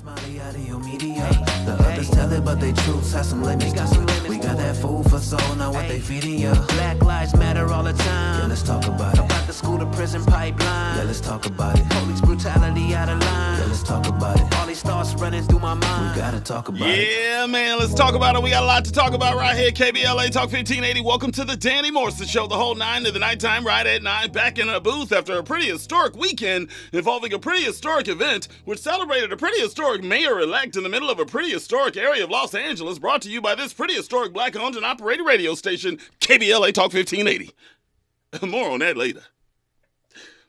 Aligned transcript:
Smiley 0.00 0.40
out 0.40 0.54
of 0.54 0.66
your 0.66 0.78
media. 0.78 1.28
The 1.66 1.76
others 1.78 2.08
tell 2.08 2.32
it, 2.32 2.42
but 2.42 2.58
they 2.58 2.72
truths 2.72 3.12
have 3.12 3.26
some 3.26 3.42
limits. 3.42 3.74
Got 3.74 3.86
some 3.86 4.06
limits. 4.06 4.28
We 4.30 4.38
got 4.38 4.56
that 4.56 4.74
food 4.76 5.10
for 5.10 5.18
soul, 5.18 5.56
not 5.56 5.74
what 5.74 5.88
they 5.88 6.00
feeding 6.00 6.38
you. 6.38 6.54
Black 6.68 7.02
lives 7.02 7.36
matter 7.36 7.66
all 7.70 7.82
the 7.82 7.92
time. 7.92 8.40
Yeah, 8.40 8.46
let's 8.46 8.62
talk 8.62 8.86
about 8.86 9.18
it. 9.18 9.39
About 9.50 9.58
the 9.58 9.66
school 9.66 9.78
to 9.80 9.86
prison 9.96 10.24
pipeline. 10.24 10.96
Yeah, 10.96 11.02
let's 11.06 11.20
talk 11.20 11.44
about 11.44 11.76
it. 11.76 11.88
Police 11.90 12.20
brutality 12.20 12.94
out 12.94 13.08
of 13.08 13.18
line. 13.18 13.58
Yeah, 13.58 13.66
let's 13.66 13.82
talk 13.82 14.06
about 14.06 14.38
it. 14.38 14.56
All 14.56 14.66
these 14.66 14.80
thoughts 14.80 15.14
running 15.14 15.42
through 15.42 15.58
my 15.58 15.74
mind. 15.74 16.14
We 16.14 16.20
gotta 16.20 16.38
talk 16.38 16.68
about 16.68 16.88
it. 16.88 17.08
Yeah, 17.20 17.46
man, 17.46 17.80
let's 17.80 17.92
talk 17.92 18.14
about 18.14 18.36
it. 18.36 18.44
We 18.44 18.50
got 18.50 18.62
a 18.62 18.66
lot 18.66 18.84
to 18.84 18.92
talk 18.92 19.12
about 19.12 19.34
right 19.34 19.56
here. 19.56 19.72
KBLA 19.72 20.30
Talk 20.30 20.52
1580. 20.52 21.00
Welcome 21.00 21.32
to 21.32 21.44
the 21.44 21.56
Danny 21.56 21.90
Morrison 21.90 22.28
Show, 22.28 22.46
the 22.46 22.54
whole 22.54 22.76
nine 22.76 23.02
to 23.02 23.10
the 23.10 23.18
nighttime, 23.18 23.66
right 23.66 23.84
at 23.84 24.04
nine, 24.04 24.30
back 24.30 24.60
in 24.60 24.68
a 24.68 24.78
booth 24.78 25.10
after 25.10 25.36
a 25.36 25.42
pretty 25.42 25.66
historic 25.66 26.14
weekend 26.14 26.68
involving 26.92 27.32
a 27.32 27.38
pretty 27.40 27.64
historic 27.64 28.06
event, 28.06 28.46
which 28.66 28.78
celebrated 28.78 29.32
a 29.32 29.36
pretty 29.36 29.60
historic 29.60 30.04
mayor 30.04 30.38
elect 30.38 30.76
in 30.76 30.84
the 30.84 30.88
middle 30.88 31.10
of 31.10 31.18
a 31.18 31.26
pretty 31.26 31.50
historic 31.50 31.96
area 31.96 32.22
of 32.22 32.30
Los 32.30 32.54
Angeles, 32.54 33.00
brought 33.00 33.22
to 33.22 33.30
you 33.30 33.40
by 33.40 33.56
this 33.56 33.72
pretty 33.72 33.94
historic 33.94 34.32
black 34.32 34.54
owned 34.54 34.76
and 34.76 34.86
operated 34.86 35.26
radio 35.26 35.56
station, 35.56 35.98
KBLA 36.20 36.72
Talk 36.72 36.92
1580. 36.92 37.50
More 38.46 38.70
on 38.70 38.78
that 38.78 38.96
later. 38.96 39.22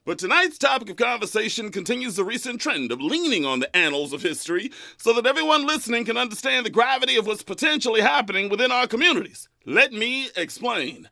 But 0.03 0.17
tonight's 0.17 0.57
topic 0.57 0.89
of 0.89 0.95
conversation 0.95 1.69
continues 1.69 2.15
the 2.15 2.23
recent 2.23 2.59
trend 2.59 2.91
of 2.91 2.99
leaning 2.99 3.45
on 3.45 3.59
the 3.59 3.75
annals 3.75 4.13
of 4.13 4.23
history 4.23 4.71
so 4.97 5.13
that 5.13 5.27
everyone 5.27 5.67
listening 5.67 6.05
can 6.05 6.17
understand 6.17 6.65
the 6.65 6.71
gravity 6.71 7.17
of 7.17 7.27
what's 7.27 7.43
potentially 7.43 8.01
happening 8.01 8.49
within 8.49 8.71
our 8.71 8.87
communities. 8.87 9.47
Let 9.63 9.93
me 9.93 10.29
explain. 10.35 11.07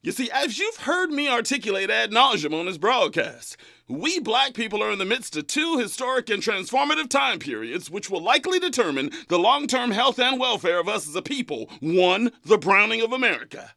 You 0.00 0.12
see, 0.12 0.30
as 0.30 0.60
you've 0.60 0.76
heard 0.76 1.10
me 1.10 1.28
articulate 1.28 1.90
ad 1.90 2.12
nauseum 2.12 2.54
on 2.54 2.66
this 2.66 2.78
broadcast, 2.78 3.56
we 3.88 4.20
black 4.20 4.54
people 4.54 4.80
are 4.80 4.92
in 4.92 5.00
the 5.00 5.04
midst 5.04 5.36
of 5.36 5.48
two 5.48 5.76
historic 5.76 6.30
and 6.30 6.40
transformative 6.40 7.08
time 7.08 7.40
periods 7.40 7.90
which 7.90 8.08
will 8.08 8.22
likely 8.22 8.60
determine 8.60 9.10
the 9.26 9.40
long 9.40 9.66
term 9.66 9.90
health 9.90 10.20
and 10.20 10.38
welfare 10.38 10.78
of 10.78 10.88
us 10.88 11.08
as 11.08 11.16
a 11.16 11.22
people. 11.22 11.68
One, 11.80 12.30
the 12.44 12.58
browning 12.58 13.02
of 13.02 13.12
America. 13.12 13.72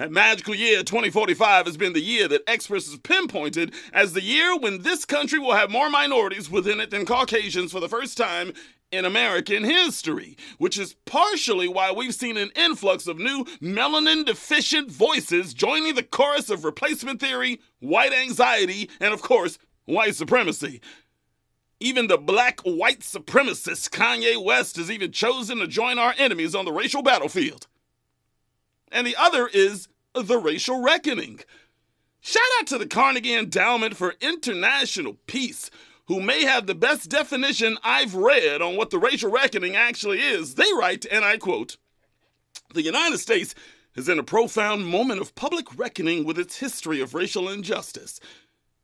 That 0.00 0.10
magical 0.10 0.54
year 0.54 0.82
2045 0.82 1.66
has 1.66 1.76
been 1.76 1.92
the 1.92 2.00
year 2.00 2.26
that 2.28 2.40
experts 2.46 2.90
have 2.90 3.02
pinpointed 3.02 3.74
as 3.92 4.14
the 4.14 4.22
year 4.22 4.56
when 4.56 4.80
this 4.80 5.04
country 5.04 5.38
will 5.38 5.52
have 5.52 5.70
more 5.70 5.90
minorities 5.90 6.50
within 6.50 6.80
it 6.80 6.88
than 6.88 7.04
Caucasians 7.04 7.70
for 7.70 7.80
the 7.80 7.88
first 7.88 8.16
time 8.16 8.54
in 8.90 9.04
American 9.04 9.62
history, 9.62 10.38
which 10.56 10.78
is 10.78 10.96
partially 11.04 11.68
why 11.68 11.92
we've 11.92 12.14
seen 12.14 12.38
an 12.38 12.48
influx 12.56 13.06
of 13.06 13.18
new 13.18 13.44
melanin 13.60 14.24
deficient 14.24 14.90
voices 14.90 15.52
joining 15.52 15.94
the 15.94 16.02
chorus 16.02 16.48
of 16.48 16.64
replacement 16.64 17.20
theory, 17.20 17.60
white 17.80 18.14
anxiety, 18.14 18.88
and 19.00 19.12
of 19.12 19.20
course, 19.20 19.58
white 19.84 20.14
supremacy. 20.14 20.80
Even 21.78 22.06
the 22.06 22.16
black 22.16 22.60
white 22.60 23.00
supremacist 23.00 23.90
Kanye 23.90 24.42
West 24.42 24.76
has 24.76 24.90
even 24.90 25.12
chosen 25.12 25.58
to 25.58 25.66
join 25.66 25.98
our 25.98 26.14
enemies 26.16 26.54
on 26.54 26.64
the 26.64 26.72
racial 26.72 27.02
battlefield 27.02 27.66
and 28.90 29.06
the 29.06 29.16
other 29.16 29.48
is 29.52 29.88
the 30.14 30.38
racial 30.38 30.82
reckoning. 30.82 31.40
Shout 32.20 32.42
out 32.58 32.66
to 32.68 32.78
the 32.78 32.86
Carnegie 32.86 33.34
Endowment 33.34 33.96
for 33.96 34.14
International 34.20 35.16
Peace, 35.26 35.70
who 36.06 36.20
may 36.20 36.44
have 36.44 36.66
the 36.66 36.74
best 36.74 37.08
definition 37.08 37.78
I've 37.82 38.14
read 38.14 38.60
on 38.60 38.76
what 38.76 38.90
the 38.90 38.98
racial 38.98 39.30
reckoning 39.30 39.76
actually 39.76 40.20
is. 40.20 40.56
They 40.56 40.70
write, 40.76 41.06
and 41.10 41.24
I 41.24 41.36
quote 41.36 41.76
The 42.74 42.82
United 42.82 43.18
States 43.18 43.54
is 43.94 44.08
in 44.08 44.18
a 44.18 44.24
profound 44.24 44.86
moment 44.86 45.20
of 45.20 45.34
public 45.34 45.78
reckoning 45.78 46.24
with 46.24 46.38
its 46.38 46.58
history 46.58 47.00
of 47.00 47.14
racial 47.14 47.48
injustice. 47.48 48.20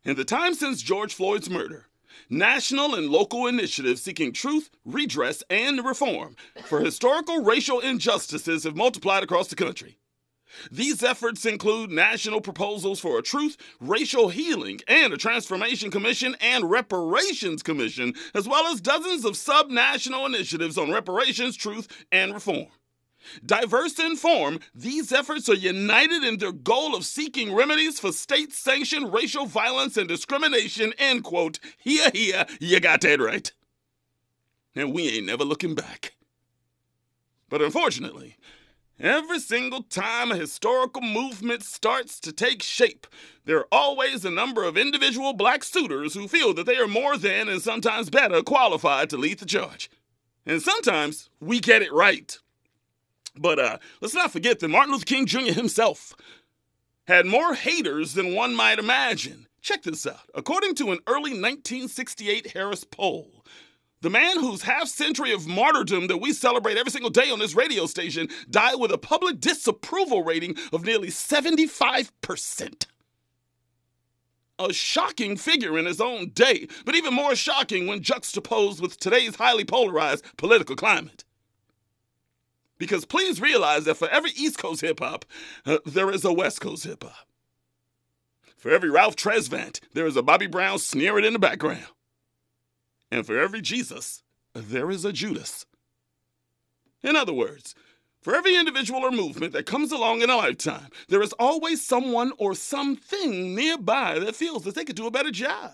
In 0.05 0.17
the 0.17 0.25
time 0.25 0.55
since 0.55 0.83
George 0.83 1.15
Floyd's 1.15 1.51
murder, 1.51 1.87
national 2.31 2.95
and 2.95 3.09
local 3.09 3.47
initiatives 3.47 4.03
seeking 4.03 4.33
truth, 4.33 4.71
redress, 4.85 5.43
and 5.51 5.85
reform 5.85 6.37
for 6.65 6.81
historical 6.81 7.43
racial 7.43 7.81
injustices 7.81 8.65
have 8.65 8.77
multiplied 8.77 9.25
across 9.25 9.49
the 9.49 9.57
country. 9.57 9.99
These 10.71 11.03
efforts 11.03 11.45
include 11.45 11.91
national 11.91 12.41
proposals 12.41 13.01
for 13.01 13.19
a 13.19 13.23
truth, 13.23 13.57
racial 13.81 14.29
healing, 14.29 14.81
and 14.89 15.13
a 15.13 15.17
transformation 15.17 15.91
commission 15.91 16.37
and 16.41 16.71
reparations 16.71 17.63
commission, 17.63 18.15
as 18.35 18.49
well 18.49 18.67
as 18.73 18.81
dozens 18.81 19.25
of 19.25 19.37
sub-national 19.37 20.27
initiatives 20.27 20.79
on 20.79 20.91
reparations, 20.93 21.57
truth, 21.57 21.89
and 22.13 22.35
reform. 22.35 22.67
Diverse 23.45 23.99
in 23.99 24.17
form, 24.17 24.61
these 24.75 25.13
efforts 25.13 25.49
are 25.49 25.55
united 25.55 26.23
in 26.23 26.39
their 26.39 26.53
goal 26.53 26.95
of 26.95 27.05
seeking 27.05 27.55
remedies 27.55 27.99
for 27.99 28.13
state 28.13 28.53
sanctioned 28.53 29.13
racial 29.13 29.47
violence 29.47 29.97
and 29.97 30.09
discrimination. 30.09 30.93
End 30.99 31.25
quote. 31.25 31.59
Here, 31.79 32.11
here, 32.15 32.47
you 32.61 32.79
got 32.79 33.01
that 33.01 33.21
right. 33.21 33.53
And 34.75 34.93
we 34.93 35.09
ain't 35.09 35.27
never 35.27 35.45
looking 35.45 35.75
back. 35.75 36.15
But 37.49 37.63
unfortunately, 37.63 38.37
every 38.99 39.41
single 39.41 39.83
time 39.83 40.31
a 40.31 40.37
historical 40.37 41.03
movement 41.03 41.63
starts 41.63 42.21
to 42.21 42.33
take 42.33 42.63
shape, 42.63 43.07
there 43.45 43.59
are 43.59 43.69
always 43.71 44.25
a 44.25 44.31
number 44.31 44.65
of 44.65 44.77
individual 44.77 45.33
black 45.33 45.65
suitors 45.65 46.15
who 46.15 46.29
feel 46.29 46.55
that 46.55 46.67
they 46.67 46.77
are 46.77 46.89
more 46.89 47.17
than 47.17 47.49
and 47.49 47.63
sometimes 47.63 48.11
better 48.11 48.43
qualified 48.43 49.11
to 49.11 49.17
lead 49.17 49.39
the 49.39 49.47
charge. 49.47 49.91
And 50.45 50.63
sometimes 50.63 51.29
we 51.41 51.61
get 51.61 51.83
it 51.83 51.93
right. 51.93 52.39
But 53.37 53.59
uh, 53.59 53.79
let's 54.01 54.15
not 54.15 54.33
forget 54.33 54.61
that 54.61 54.69
Martin 54.69 54.93
Luther 54.93 55.05
King 55.05 55.27
Jr. 55.27 55.53
himself 55.53 56.15
had 57.07 57.27
more 57.27 57.55
haters 57.55 58.15
than 58.15 58.35
one 58.35 58.55
might 58.55 58.79
imagine. 58.79 59.47
Check 59.61 59.83
this 59.83 60.07
out. 60.07 60.31
According 60.35 60.77
to 60.77 60.93
an 60.93 60.99
early 61.07 61.33
1968 61.33 62.53
Harris 62.53 62.85
poll, 62.85 63.36
the 64.07 64.11
man 64.11 64.39
whose 64.39 64.63
half 64.63 64.87
century 64.87 65.33
of 65.33 65.49
martyrdom 65.49 66.07
that 66.07 66.19
we 66.19 66.33
celebrate 66.33 66.77
every 66.77 66.93
single 66.93 67.11
day 67.11 67.29
on 67.29 67.41
this 67.41 67.57
radio 67.57 67.87
station 67.87 68.29
died 68.49 68.77
with 68.77 68.93
a 68.93 68.99
public 68.99 69.41
disapproval 69.41 70.23
rating 70.23 70.57
of 70.73 70.85
nearly 70.85 71.09
75%. 71.09 72.87
A 74.61 74.73
shocking 74.73 75.37
figure 75.37 75.77
in 75.77 75.87
his 75.87 76.01
own 76.01 76.31
day, 76.31 76.69
but 76.85 76.95
even 76.95 77.15
more 77.15 77.35
shocking 77.35 77.89
when 77.89 78.01
juxtaposed 78.01 78.81
with 78.81 78.97
today's 79.01 79.35
highly 79.35 79.65
polarized 79.65 80.25
political 80.37 80.77
climate. 80.77 81.25
Because 82.79 83.05
please 83.05 83.41
realize 83.41 83.87
that 83.87 83.97
for 83.97 84.09
every 84.11 84.31
East 84.37 84.57
Coast 84.57 84.83
hip 84.83 85.01
hop, 85.01 85.25
uh, 85.65 85.79
there 85.85 86.13
is 86.13 86.25
a 86.25 86.33
West 86.33 86.61
Coast 86.61 86.85
hip 86.85 87.03
hop. 87.03 87.27
For 88.57 88.71
every 88.71 88.89
Ralph 88.89 89.17
Tresvant, 89.17 89.81
there 89.95 90.07
is 90.07 90.17
a 90.17 90.23
Bobby 90.23 90.47
Brown 90.47 90.79
sneering 90.79 91.25
in 91.25 91.33
the 91.33 91.41
background. 91.41 91.87
And 93.11 93.27
for 93.27 93.39
every 93.39 93.61
Jesus, 93.61 94.23
there 94.55 94.91
is 94.91 95.05
a 95.05 95.13
Judas. 95.13 95.67
In 97.03 97.15
other 97.15 97.33
words, 97.33 97.75
for 98.21 98.35
every 98.35 98.57
individual 98.57 99.05
or 99.05 99.13
movement 99.13 99.53
that 99.53 99.67
comes 99.67 99.93
along 99.93 100.23
in 100.23 100.31
a 100.31 100.37
lifetime, 100.37 100.89
there 101.09 101.23
is 101.23 101.33
always 101.35 101.87
someone 101.87 102.33
or 102.39 102.55
something 102.55 103.55
nearby 103.55 104.19
that 104.19 104.35
feels 104.35 104.65
that 104.65 104.75
they 104.75 104.85
could 104.85 104.97
do 104.97 105.07
a 105.07 105.13
better 105.13 105.31
job. 105.31 105.71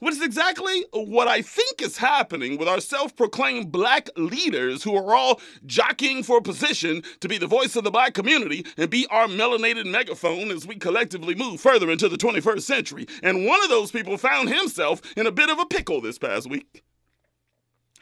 Which 0.00 0.14
is 0.14 0.22
exactly 0.22 0.84
what 0.92 1.28
I 1.28 1.42
think 1.42 1.82
is 1.82 1.98
happening 1.98 2.58
with 2.58 2.68
our 2.68 2.80
self 2.80 3.14
proclaimed 3.16 3.72
black 3.72 4.08
leaders 4.16 4.82
who 4.82 4.96
are 4.96 5.14
all 5.14 5.40
jockeying 5.66 6.22
for 6.22 6.40
position 6.40 7.02
to 7.20 7.28
be 7.28 7.38
the 7.38 7.46
voice 7.46 7.76
of 7.76 7.84
the 7.84 7.90
black 7.90 8.14
community 8.14 8.66
and 8.76 8.90
be 8.90 9.06
our 9.10 9.26
melanated 9.26 9.86
megaphone 9.86 10.50
as 10.50 10.66
we 10.66 10.76
collectively 10.76 11.34
move 11.34 11.60
further 11.60 11.90
into 11.90 12.08
the 12.08 12.16
21st 12.16 12.62
century. 12.62 13.06
And 13.22 13.46
one 13.46 13.62
of 13.62 13.70
those 13.70 13.90
people 13.90 14.16
found 14.18 14.48
himself 14.48 15.00
in 15.16 15.26
a 15.26 15.32
bit 15.32 15.50
of 15.50 15.58
a 15.58 15.66
pickle 15.66 16.00
this 16.00 16.18
past 16.18 16.48
week. 16.48 16.84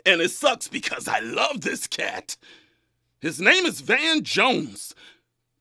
And 0.04 0.20
it 0.20 0.30
sucks 0.30 0.68
because 0.68 1.06
I 1.06 1.20
love 1.20 1.60
this 1.60 1.86
cat. 1.86 2.36
His 3.20 3.40
name 3.40 3.66
is 3.66 3.80
Van 3.80 4.24
Jones, 4.24 4.94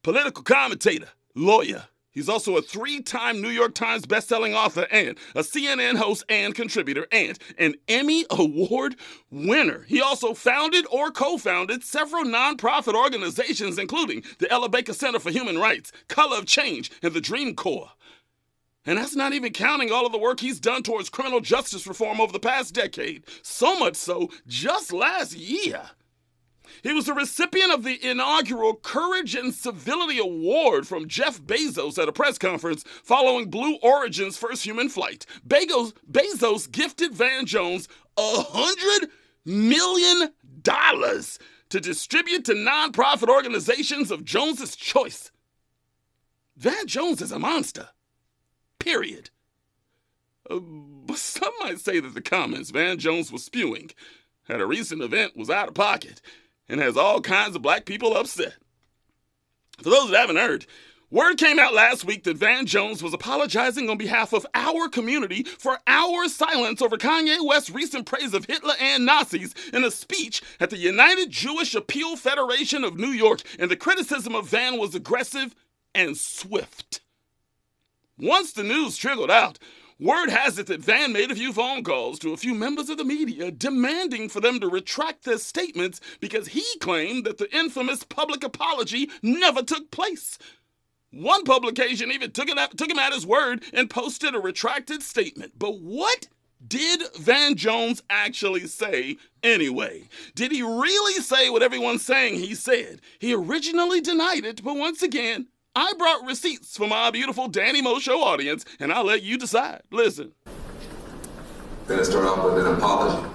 political 0.01 0.43
commentator, 0.43 1.09
lawyer, 1.35 1.85
He's 2.11 2.27
also 2.27 2.57
a 2.57 2.61
three 2.61 3.01
time 3.01 3.41
New 3.41 3.49
York 3.49 3.73
Times 3.73 4.05
bestselling 4.05 4.53
author 4.53 4.85
and 4.91 5.17
a 5.33 5.39
CNN 5.41 5.95
host 5.95 6.25
and 6.27 6.53
contributor 6.53 7.07
and 7.11 7.39
an 7.57 7.75
Emmy 7.87 8.25
Award 8.29 8.97
winner. 9.29 9.85
He 9.87 10.01
also 10.01 10.33
founded 10.33 10.85
or 10.91 11.09
co 11.11 11.37
founded 11.37 11.83
several 11.83 12.25
nonprofit 12.25 12.95
organizations, 12.95 13.79
including 13.79 14.23
the 14.39 14.51
Ella 14.51 14.67
Baker 14.67 14.93
Center 14.93 15.19
for 15.19 15.31
Human 15.31 15.57
Rights, 15.57 15.91
Color 16.09 16.37
of 16.37 16.45
Change, 16.45 16.91
and 17.01 17.13
the 17.13 17.21
Dream 17.21 17.55
Corps. 17.55 17.91
And 18.85 18.97
that's 18.97 19.15
not 19.15 19.33
even 19.33 19.53
counting 19.53 19.91
all 19.91 20.05
of 20.05 20.11
the 20.11 20.17
work 20.17 20.39
he's 20.39 20.59
done 20.59 20.81
towards 20.81 21.09
criminal 21.09 21.39
justice 21.39 21.85
reform 21.85 22.19
over 22.19 22.33
the 22.33 22.39
past 22.39 22.73
decade. 22.73 23.23
So 23.43 23.77
much 23.77 23.95
so, 23.95 24.29
just 24.47 24.91
last 24.91 25.35
year, 25.35 25.91
he 26.83 26.93
was 26.93 27.05
the 27.05 27.13
recipient 27.13 27.71
of 27.71 27.83
the 27.83 27.99
inaugural 28.09 28.75
Courage 28.75 29.35
and 29.35 29.53
Civility 29.53 30.19
Award 30.19 30.87
from 30.87 31.07
Jeff 31.07 31.41
Bezos 31.41 32.01
at 32.01 32.09
a 32.09 32.13
press 32.13 32.37
conference 32.37 32.83
following 33.03 33.49
Blue 33.49 33.77
Origin's 33.83 34.37
first 34.37 34.63
human 34.63 34.89
flight. 34.89 35.25
Bezos, 35.47 35.93
Bezos 36.09 36.71
gifted 36.71 37.13
Van 37.13 37.45
Jones 37.45 37.87
a 38.17 38.43
hundred 38.43 39.09
million 39.45 40.31
dollars 40.61 41.39
to 41.69 41.79
distribute 41.79 42.45
to 42.45 42.53
nonprofit 42.53 43.29
organizations 43.29 44.11
of 44.11 44.25
Jones's 44.25 44.75
choice. 44.75 45.31
Van 46.57 46.85
Jones 46.85 47.21
is 47.21 47.31
a 47.31 47.39
monster. 47.39 47.89
Period. 48.79 49.29
Uh, 50.49 50.59
But 50.59 51.17
some 51.17 51.53
might 51.61 51.79
say 51.79 51.99
that 51.99 52.13
the 52.13 52.21
comments 52.21 52.71
Van 52.71 52.97
Jones 52.97 53.31
was 53.31 53.43
spewing 53.45 53.91
at 54.49 54.59
a 54.59 54.65
recent 54.65 55.01
event 55.01 55.37
was 55.37 55.49
out 55.49 55.69
of 55.69 55.73
pocket 55.73 56.21
and 56.71 56.79
has 56.79 56.95
all 56.95 57.19
kinds 57.19 57.55
of 57.55 57.61
black 57.61 57.85
people 57.85 58.15
upset. 58.15 58.55
For 59.83 59.89
those 59.89 60.09
that 60.09 60.21
haven't 60.21 60.37
heard, 60.37 60.65
word 61.11 61.37
came 61.37 61.59
out 61.59 61.73
last 61.73 62.05
week 62.05 62.23
that 62.23 62.37
Van 62.37 62.65
Jones 62.65 63.03
was 63.03 63.13
apologizing 63.13 63.89
on 63.89 63.97
behalf 63.97 64.31
of 64.31 64.47
our 64.55 64.87
community 64.87 65.43
for 65.43 65.79
our 65.85 66.29
silence 66.29 66.81
over 66.81 66.97
Kanye 66.97 67.45
West's 67.45 67.69
recent 67.69 68.05
praise 68.05 68.33
of 68.33 68.45
Hitler 68.45 68.75
and 68.79 69.05
Nazis 69.05 69.53
in 69.73 69.83
a 69.83 69.91
speech 69.91 70.41
at 70.61 70.69
the 70.69 70.77
United 70.77 71.29
Jewish 71.29 71.75
Appeal 71.75 72.15
Federation 72.15 72.85
of 72.85 72.97
New 72.97 73.09
York, 73.09 73.41
and 73.59 73.69
the 73.69 73.75
criticism 73.75 74.33
of 74.33 74.47
Van 74.47 74.79
was 74.79 74.95
aggressive 74.95 75.53
and 75.93 76.15
swift. 76.15 77.01
Once 78.17 78.53
the 78.53 78.63
news 78.63 78.95
trickled 78.95 79.31
out, 79.31 79.59
word 80.01 80.29
has 80.29 80.57
it 80.57 80.67
that 80.67 80.81
Van 80.81 81.13
made 81.13 81.31
a 81.31 81.35
few 81.35 81.53
phone 81.53 81.83
calls 81.83 82.19
to 82.19 82.33
a 82.33 82.37
few 82.37 82.55
members 82.55 82.89
of 82.89 82.97
the 82.97 83.05
media 83.05 83.51
demanding 83.51 84.27
for 84.27 84.41
them 84.41 84.59
to 84.59 84.67
retract 84.67 85.23
their 85.23 85.37
statements 85.37 86.01
because 86.19 86.49
he 86.49 86.65
claimed 86.79 87.23
that 87.25 87.37
the 87.37 87.55
infamous 87.55 88.03
public 88.03 88.43
apology 88.43 89.09
never 89.21 89.61
took 89.61 89.91
place. 89.91 90.37
One 91.11 91.43
publication 91.43 92.11
even 92.11 92.31
took, 92.31 92.49
it 92.49 92.77
took 92.77 92.89
him 92.89 92.99
at 92.99 93.13
his 93.13 93.25
word 93.25 93.63
and 93.73 93.89
posted 93.89 94.33
a 94.33 94.39
retracted 94.39 95.03
statement. 95.03 95.53
But 95.59 95.79
what 95.79 96.27
did 96.65 97.01
Van 97.17 97.55
Jones 97.55 98.01
actually 98.09 98.67
say 98.67 99.17
anyway? 99.43 100.07
Did 100.35 100.51
he 100.51 100.61
really 100.61 101.21
say 101.21 101.49
what 101.49 101.63
everyone's 101.63 102.05
saying 102.05 102.35
he 102.35 102.55
said? 102.55 103.01
He 103.19 103.33
originally 103.33 104.01
denied 104.01 104.45
it, 104.45 104.63
but 104.63 104.75
once 104.75 105.01
again, 105.01 105.47
I 105.73 105.93
brought 105.97 106.25
receipts 106.25 106.75
for 106.75 106.85
my 106.85 107.11
beautiful 107.11 107.47
Danny 107.47 107.81
Mo 107.81 107.99
Show 107.99 108.21
audience, 108.21 108.65
and 108.79 108.91
I'll 108.91 109.05
let 109.05 109.23
you 109.23 109.37
decide. 109.37 109.81
Listen. 109.89 110.33
Gonna 111.87 112.03
start 112.03 112.25
off 112.25 112.43
with 112.43 112.65
an 112.65 112.73
apology. 112.73 113.27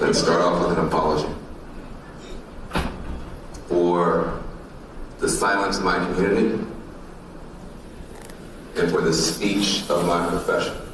Let's 0.00 0.18
start 0.18 0.40
off 0.40 0.68
with 0.68 0.78
an 0.78 0.86
apology 0.86 1.32
for 3.68 4.42
the 5.20 5.28
silence 5.28 5.78
of 5.78 5.84
my 5.84 5.98
community 5.98 6.64
and 8.76 8.90
for 8.90 9.02
the 9.02 9.12
speech 9.12 9.88
of 9.88 10.04
my 10.06 10.28
profession. 10.28 10.87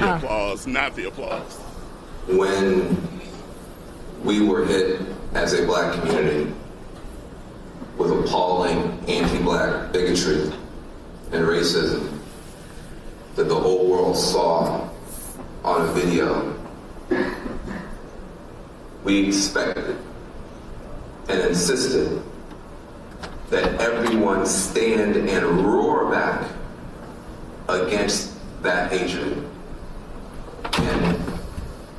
The 0.00 0.06
uh-huh. 0.06 0.26
applause, 0.26 0.66
not 0.66 0.96
the 0.96 1.08
applause. 1.08 1.58
when 2.26 3.20
we 4.24 4.40
were 4.40 4.64
hit 4.64 5.00
as 5.34 5.52
a 5.52 5.64
black 5.66 5.94
community 6.00 6.52
with 7.96 8.10
appalling 8.10 8.98
anti-black 9.08 9.92
bigotry 9.92 10.52
and 11.32 11.44
racism 11.44 12.18
that 13.34 13.44
the 13.44 13.54
whole 13.54 13.88
world 13.88 14.16
saw 14.16 14.88
on 15.64 15.88
a 15.88 15.92
video, 15.92 16.56
we 19.04 19.26
expected 19.26 19.96
and 21.28 21.40
insisted 21.40 22.22
that 23.50 23.80
everyone 23.80 24.46
stand 24.46 25.16
and 25.16 25.46
roar 25.66 26.10
back 26.10 26.50
against 27.68 28.32
that 28.62 28.90
hatred. 28.90 29.49
And 30.78 31.32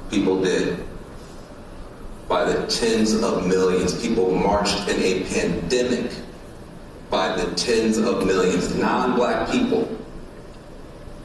people 0.09 0.41
did. 0.41 0.85
By 2.27 2.45
the 2.45 2.65
tens 2.67 3.13
of 3.13 3.45
millions, 3.47 3.99
people 4.01 4.33
marched 4.33 4.87
in 4.87 5.01
a 5.01 5.23
pandemic 5.25 6.11
by 7.09 7.35
the 7.35 7.53
tens 7.55 7.97
of 7.97 8.25
millions, 8.25 8.73
non 8.75 9.15
black 9.15 9.51
people, 9.51 9.87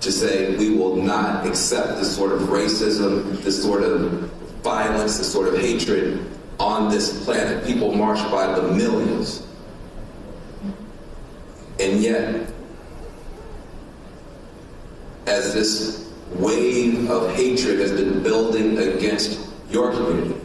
to 0.01 0.13
say 0.13 0.57
we 0.57 0.77
will 0.77 0.97
not 0.97 1.47
accept 1.47 1.99
this 1.99 2.15
sort 2.15 2.33
of 2.33 2.41
racism, 2.49 3.41
this 3.43 3.63
sort 3.63 3.85
of 3.85 4.11
violence, 4.63 5.17
this 5.17 5.33
sort 5.33 5.47
of 5.47 5.61
hatred 5.61 6.27
on 6.59 6.91
this 6.91 7.25
planet. 7.25 7.65
People 7.65 7.95
marched 7.95 8.29
by 8.31 8.53
the 8.59 8.63
millions. 8.73 9.47
And 11.79 12.01
yet, 12.01 12.51
as 15.27 15.55
this 15.55 16.06
wave 16.35 17.11
of 17.11 17.35
hatred 17.35 17.81
has 17.81 17.93
been 17.93 18.23
building 18.23 18.79
against 18.79 19.51
your 19.71 19.93
community. 19.93 20.41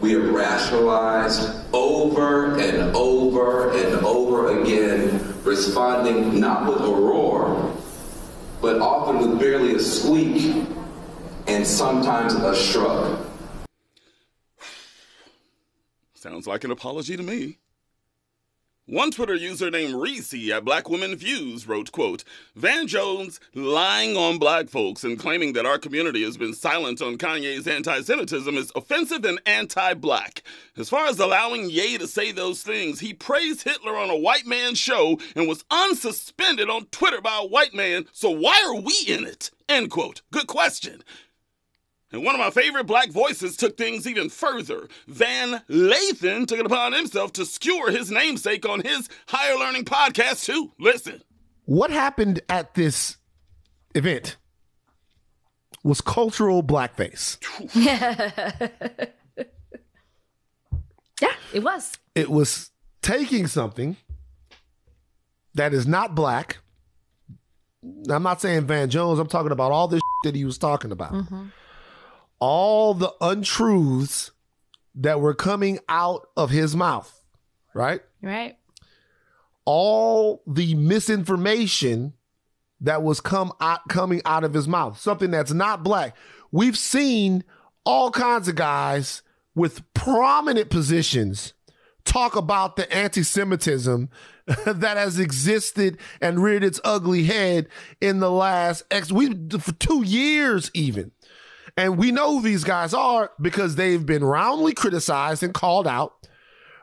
We 0.00 0.12
have 0.12 0.30
rationalized 0.30 1.66
over 1.74 2.58
and 2.58 2.96
over 2.96 3.72
and 3.72 4.04
over 4.04 4.60
again, 4.60 5.34
responding 5.44 6.40
not 6.40 6.66
with 6.66 6.80
a 6.80 6.90
roar, 6.90 7.76
but 8.62 8.80
often 8.80 9.18
with 9.18 9.38
barely 9.38 9.74
a 9.74 9.80
squeak 9.80 10.66
and 11.46 11.66
sometimes 11.66 12.34
a 12.34 12.56
shrug. 12.56 13.26
Sounds 16.14 16.46
like 16.46 16.64
an 16.64 16.70
apology 16.70 17.16
to 17.16 17.22
me. 17.22 17.59
One 18.90 19.12
Twitter 19.12 19.36
user 19.36 19.70
named 19.70 19.94
Reese 19.94 20.50
at 20.50 20.64
Black 20.64 20.90
Women 20.90 21.14
Views 21.14 21.68
wrote, 21.68 21.92
quote, 21.92 22.24
Van 22.56 22.88
Jones 22.88 23.38
lying 23.54 24.16
on 24.16 24.38
black 24.38 24.68
folks 24.68 25.04
and 25.04 25.16
claiming 25.16 25.52
that 25.52 25.64
our 25.64 25.78
community 25.78 26.24
has 26.24 26.36
been 26.36 26.52
silent 26.52 27.00
on 27.00 27.16
Kanye's 27.16 27.68
anti-Semitism 27.68 28.56
is 28.56 28.72
offensive 28.74 29.24
and 29.24 29.40
anti-black. 29.46 30.42
As 30.76 30.88
far 30.88 31.06
as 31.06 31.20
allowing 31.20 31.70
Ye 31.70 31.98
to 31.98 32.08
say 32.08 32.32
those 32.32 32.64
things, 32.64 32.98
he 32.98 33.14
praised 33.14 33.62
Hitler 33.62 33.96
on 33.96 34.10
a 34.10 34.16
white 34.16 34.48
man's 34.48 34.78
show 34.78 35.20
and 35.36 35.46
was 35.46 35.62
unsuspended 35.70 36.68
on 36.68 36.86
Twitter 36.86 37.20
by 37.20 37.38
a 37.40 37.46
white 37.46 37.72
man, 37.72 38.06
so 38.10 38.28
why 38.28 38.60
are 38.66 38.74
we 38.74 39.04
in 39.06 39.24
it? 39.24 39.52
End 39.68 39.92
quote. 39.92 40.22
Good 40.32 40.48
question. 40.48 41.04
And 42.12 42.24
one 42.24 42.34
of 42.34 42.40
my 42.40 42.50
favorite 42.50 42.86
black 42.86 43.10
voices 43.10 43.56
took 43.56 43.76
things 43.76 44.06
even 44.06 44.28
further. 44.30 44.88
Van 45.06 45.62
Lathan 45.68 46.46
took 46.46 46.58
it 46.58 46.66
upon 46.66 46.92
himself 46.92 47.32
to 47.34 47.44
skewer 47.44 47.90
his 47.90 48.10
namesake 48.10 48.68
on 48.68 48.80
his 48.80 49.08
higher 49.28 49.56
learning 49.56 49.84
podcast, 49.84 50.44
too. 50.44 50.72
Listen. 50.78 51.22
What 51.66 51.90
happened 51.90 52.40
at 52.48 52.74
this 52.74 53.16
event 53.94 54.36
was 55.84 56.00
cultural 56.00 56.62
blackface. 56.62 57.38
Yeah, 61.20 61.34
it 61.52 61.62
was. 61.62 61.92
It 62.14 62.30
was 62.30 62.70
taking 63.02 63.46
something 63.46 63.96
that 65.54 65.74
is 65.74 65.86
not 65.86 66.14
black. 66.14 66.58
I'm 68.08 68.22
not 68.22 68.40
saying 68.40 68.66
Van 68.66 68.88
Jones, 68.90 69.18
I'm 69.18 69.26
talking 69.26 69.52
about 69.52 69.72
all 69.72 69.88
this 69.88 70.00
that 70.24 70.34
he 70.34 70.44
was 70.44 70.58
talking 70.58 70.92
about. 70.92 71.12
Mm-hmm. 71.12 71.46
All 72.40 72.94
the 72.94 73.12
untruths 73.20 74.32
that 74.94 75.20
were 75.20 75.34
coming 75.34 75.78
out 75.88 76.26
of 76.36 76.50
his 76.50 76.74
mouth, 76.74 77.22
right? 77.74 78.00
Right. 78.22 78.56
all 79.64 80.42
the 80.46 80.74
misinformation 80.74 82.14
that 82.80 83.02
was 83.02 83.20
come 83.20 83.52
out, 83.60 83.80
coming 83.88 84.20
out 84.24 84.42
of 84.42 84.54
his 84.54 84.66
mouth, 84.66 84.98
something 84.98 85.30
that's 85.30 85.52
not 85.52 85.82
black. 85.84 86.16
We've 86.50 86.76
seen 86.76 87.44
all 87.84 88.10
kinds 88.10 88.48
of 88.48 88.56
guys 88.56 89.22
with 89.54 89.82
prominent 89.94 90.70
positions 90.70 91.52
talk 92.04 92.34
about 92.36 92.76
the 92.76 92.90
anti-Semitism 92.92 94.08
that 94.66 94.96
has 94.96 95.18
existed 95.18 95.98
and 96.20 96.42
reared 96.42 96.64
its 96.64 96.80
ugly 96.82 97.24
head 97.24 97.68
in 98.00 98.20
the 98.20 98.30
last 98.30 98.82
X 98.90 99.12
we 99.12 99.28
for 99.58 99.72
two 99.72 100.02
years 100.02 100.70
even. 100.74 101.12
And 101.76 101.96
we 101.96 102.10
know 102.10 102.38
who 102.38 102.42
these 102.42 102.64
guys 102.64 102.94
are 102.94 103.30
because 103.40 103.76
they've 103.76 104.04
been 104.04 104.24
roundly 104.24 104.74
criticized 104.74 105.42
and 105.42 105.54
called 105.54 105.86
out 105.86 106.14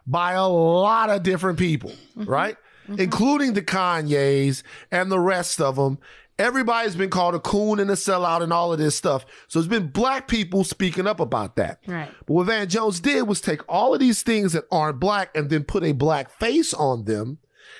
by 0.06 0.34
a 0.34 0.48
lot 0.48 1.10
of 1.10 1.24
different 1.24 1.60
people, 1.60 1.91
mm-hmm. 2.17 2.25
right? 2.25 2.56
Mm-hmm. 2.88 3.01
Including 3.01 3.53
the 3.53 3.62
Kanyes 3.62 4.63
and 4.91 5.12
the 5.12 5.20
rest 5.20 5.60
of 5.60 5.75
them. 5.75 6.00
Everybody's 6.39 6.96
been 6.96 7.10
called 7.10 7.34
a 7.34 7.39
coon 7.39 7.79
and 7.79 7.89
a 7.89 7.94
sellout 7.94 8.44
and 8.44 8.53
all 8.53 8.72
of 8.72 8.77
this 8.77 8.96
stuff. 8.96 9.25
So 9.48 9.60
it's 9.60 9.67
been 9.67 9.88
black 9.88 10.27
people 10.27 10.63
speaking 10.63 11.08
up 11.08 11.20
about 11.20 11.56
that. 11.56 11.79
Right. 11.88 12.12
But 12.25 12.34
what 12.34 12.46
Van 12.46 12.70
Jones 12.70 13.00
did 13.00 13.24
was 13.24 13.41
take 13.41 13.62
all 13.67 13.94
of 13.94 14.00
these 14.00 14.22
things 14.22 14.53
that 14.53 14.65
aren't 14.72 15.00
black 15.00 15.36
and 15.36 15.50
then 15.50 15.63
put 15.63 15.84
a 15.84 15.94
black 15.94 16.29
face 16.29 16.75
on 16.75 17.06
them, 17.06 17.39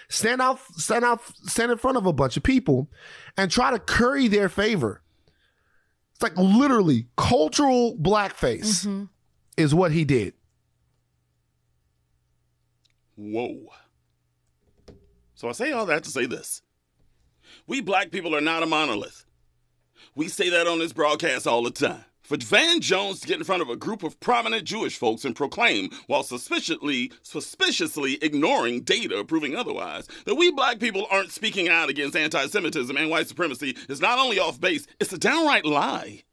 stand 0.10 0.42
out, 0.42 0.60
stand 0.76 1.06
out, 1.06 1.22
stand 1.46 1.72
in 1.72 1.78
front 1.78 1.98
of 1.98 2.08
a 2.08 2.14
bunch 2.14 2.36
of 2.36 2.42
people, 2.42 2.90
and 3.38 3.52
try 3.52 3.70
to 3.70 3.80
curry 3.80 4.28
their 4.28 4.50
favor. 4.50 5.04
It's 6.18 6.24
like 6.24 6.36
literally 6.36 7.06
cultural 7.16 7.96
blackface 7.96 8.88
mm-hmm. 8.88 9.04
is 9.56 9.76
what 9.76 9.92
he 9.92 10.04
did. 10.04 10.34
Whoa. 13.16 13.68
So 15.36 15.48
I 15.48 15.52
say 15.52 15.72
all 15.74 15.86
that 15.86 16.04
to 16.06 16.10
say 16.10 16.26
this. 16.26 16.64
We 17.68 17.82
black 17.82 18.10
people 18.10 18.36
are 18.36 18.42
not 18.42 18.64
a 18.64 18.66
monolith. 18.66 19.26
We 20.16 20.28
say 20.28 20.50
that 20.50 20.66
on 20.66 20.80
this 20.80 20.92
broadcast 20.92 21.46
all 21.46 21.62
the 21.62 21.70
time. 21.70 22.04
For 22.28 22.36
Van 22.36 22.82
Jones 22.82 23.22
to 23.22 23.28
get 23.28 23.38
in 23.38 23.46
front 23.46 23.62
of 23.62 23.70
a 23.70 23.78
group 23.78 24.04
of 24.04 24.20
prominent 24.20 24.66
Jewish 24.66 24.98
folks 24.98 25.24
and 25.24 25.34
proclaim, 25.34 25.90
while 26.08 26.24
suspiciously, 26.24 27.14
suspiciously 27.22 28.16
ignoring 28.22 28.82
data 28.82 29.24
proving 29.24 29.56
otherwise, 29.56 30.10
that 30.26 30.36
we 30.36 30.52
black 30.52 30.78
people 30.78 31.08
aren't 31.10 31.32
speaking 31.32 31.70
out 31.70 31.88
against 31.88 32.18
anti 32.18 32.48
Semitism 32.48 32.98
and 32.98 33.10
white 33.10 33.30
supremacy 33.30 33.78
is 33.88 34.02
not 34.02 34.20
only 34.20 34.40
off 34.40 34.60
base, 34.60 34.86
it's 35.00 35.14
a 35.14 35.18
downright 35.18 35.64
lie. 35.64 36.24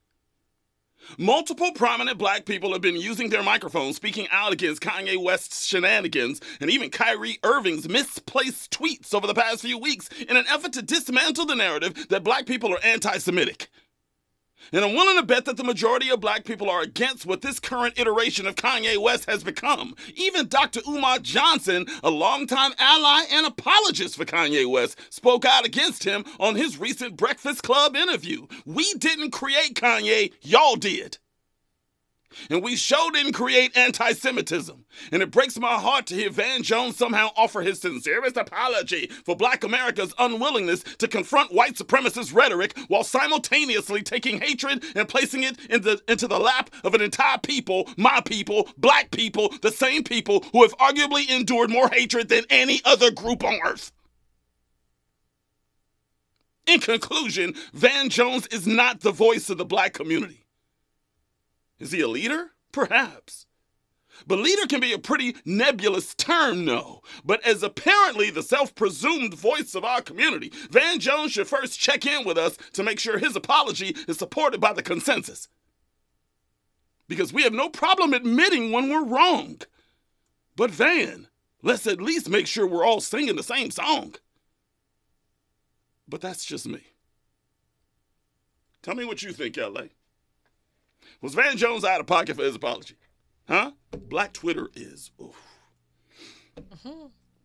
Multiple 1.17 1.71
prominent 1.71 2.19
black 2.19 2.45
people 2.45 2.73
have 2.73 2.83
been 2.83 3.01
using 3.01 3.31
their 3.31 3.45
microphones 3.45 3.95
speaking 3.95 4.27
out 4.33 4.53
against 4.53 4.83
Kanye 4.83 5.23
West's 5.23 5.65
shenanigans 5.65 6.41
and 6.61 6.71
even 6.71 6.91
Kyrie 6.91 7.39
Irving's 7.45 7.89
misplaced 7.89 8.73
tweets 8.73 9.15
over 9.15 9.29
the 9.29 9.35
past 9.35 9.63
few 9.63 9.79
weeks 9.79 10.09
in 10.29 10.37
an 10.37 10.47
effort 10.51 10.73
to 10.73 10.83
dismantle 10.83 11.47
the 11.47 11.55
narrative 11.55 12.09
that 12.09 12.25
black 12.25 12.47
people 12.47 12.73
are 12.75 12.83
anti 12.83 13.19
Semitic. 13.19 13.69
And 14.73 14.85
I'm 14.85 14.95
willing 14.95 15.17
to 15.17 15.27
bet 15.27 15.45
that 15.45 15.57
the 15.57 15.65
majority 15.65 16.11
of 16.11 16.21
black 16.21 16.45
people 16.45 16.71
are 16.71 16.83
against 16.83 17.27
what 17.27 17.43
this 17.43 17.61
current 17.61 17.99
iteration 17.99 18.47
of 18.47 18.57
Kanye 18.57 18.99
West 18.99 19.29
has 19.29 19.45
become. 19.45 19.95
Even 20.15 20.49
Dr. 20.49 20.81
Umar 20.89 21.19
Johnson, 21.19 21.87
a 22.03 22.11
longtime 22.11 22.73
ally 22.79 23.25
and 23.31 23.47
apologist 23.47 24.17
for 24.17 24.25
Kanye 24.25 24.71
West, 24.71 24.99
spoke 25.11 25.45
out 25.45 25.65
against 25.65 26.05
him 26.05 26.25
on 26.39 26.55
his 26.55 26.79
recent 26.79 27.17
Breakfast 27.17 27.63
Club 27.63 27.97
interview. 27.97 28.47
We 28.65 28.93
didn't 28.95 29.31
create 29.31 29.75
Kanye, 29.75 30.33
y'all 30.43 30.77
did. 30.77 31.19
And 32.51 32.63
we 32.63 32.77
sure 32.77 33.11
didn't 33.11 33.33
create 33.33 33.77
anti 33.77 34.13
Semitism. 34.13 34.85
And 35.13 35.23
it 35.23 35.31
breaks 35.31 35.59
my 35.59 35.75
heart 35.75 36.07
to 36.07 36.15
hear 36.15 36.31
Van 36.31 36.63
Jones 36.63 36.97
somehow 36.97 37.31
offer 37.37 37.63
his 37.63 37.81
sincerest 37.81 38.37
apology 38.37 39.11
for 39.25 39.37
black 39.37 39.65
America's 39.65 40.15
unwillingness 40.19 40.83
to 40.99 41.09
confront 41.09 41.53
white 41.53 41.75
supremacist 41.75 42.35
rhetoric 42.35 42.77
while 42.89 43.05
simultaneously 43.05 44.03
taking 44.03 44.41
hatred 44.41 44.85
and 44.95 45.09
placing 45.09 45.43
it 45.43 45.59
in 45.71 45.83
the, 45.83 46.01
into 46.09 46.29
the 46.29 46.39
lap 46.39 46.71
of 46.85 46.95
an 46.95 47.03
entire 47.03 47.39
people, 47.39 47.89
my 47.97 48.21
people, 48.25 48.69
black 48.77 49.11
people, 49.11 49.53
the 49.63 49.71
same 49.73 50.05
people 50.05 50.45
who 50.53 50.63
have 50.63 50.77
arguably 50.79 51.29
endured 51.29 51.71
more 51.71 51.89
hatred 51.89 52.29
than 52.29 52.45
any 52.51 52.81
other 52.85 53.11
group 53.11 53.45
on 53.45 53.59
earth. 53.65 53.93
In 56.67 56.81
conclusion, 56.81 57.55
Van 57.75 58.09
Jones 58.09 58.47
is 58.47 58.67
not 58.67 59.01
the 59.01 59.13
voice 59.13 59.51
of 59.51 59.59
the 59.59 59.67
black 59.67 59.93
community. 59.93 60.44
Is 61.79 61.93
he 61.93 62.01
a 62.01 62.09
leader? 62.09 62.53
Perhaps. 62.73 63.47
But 64.27 64.39
leader 64.39 64.67
can 64.67 64.81
be 64.81 64.93
a 64.93 64.99
pretty 64.99 65.37
nebulous 65.45 66.15
term, 66.15 66.65
no. 66.65 67.01
But 67.25 67.45
as 67.45 67.63
apparently 67.63 68.31
the 68.31 68.43
self 68.43 68.75
presumed 68.75 69.35
voice 69.35 69.75
of 69.75 69.85
our 69.85 70.01
community, 70.01 70.53
Van 70.71 71.01
Jones 71.01 71.33
should 71.33 71.49
first 71.49 71.79
check 71.79 72.07
in 72.07 72.25
with 72.25 72.39
us 72.39 72.57
to 72.75 72.83
make 72.83 72.99
sure 72.99 73.19
his 73.19 73.37
apology 73.37 73.95
is 74.09 74.19
supported 74.19 74.61
by 74.61 74.73
the 74.73 74.83
consensus. 74.83 75.49
Because 77.09 77.33
we 77.33 77.43
have 77.43 77.53
no 77.53 77.69
problem 77.69 78.15
admitting 78.15 78.73
when 78.73 78.89
we're 78.89 79.05
wrong. 79.05 79.61
But 80.57 80.71
Van, 80.71 81.29
let's 81.63 81.87
at 81.87 82.01
least 82.01 82.29
make 82.29 82.47
sure 82.47 82.67
we're 82.67 82.87
all 82.87 83.01
singing 83.01 83.37
the 83.37 83.43
same 83.43 83.71
song. 83.71 84.15
But 86.09 86.21
that's 86.21 86.45
just 86.45 86.67
me. 86.67 86.81
Tell 88.83 88.95
me 88.95 89.05
what 89.05 89.23
you 89.23 89.33
think, 89.33 89.57
LA. 89.57 89.85
Was 91.21 91.35
Van 91.35 91.57
Jones 91.57 91.85
out 91.85 92.01
of 92.01 92.07
pocket 92.07 92.37
for 92.37 92.43
his 92.43 92.57
apology? 92.57 92.97
Huh? 93.49 93.73
Black 94.09 94.33
Twitter 94.33 94.69
is. 94.75 95.11
Oof. 95.21 95.41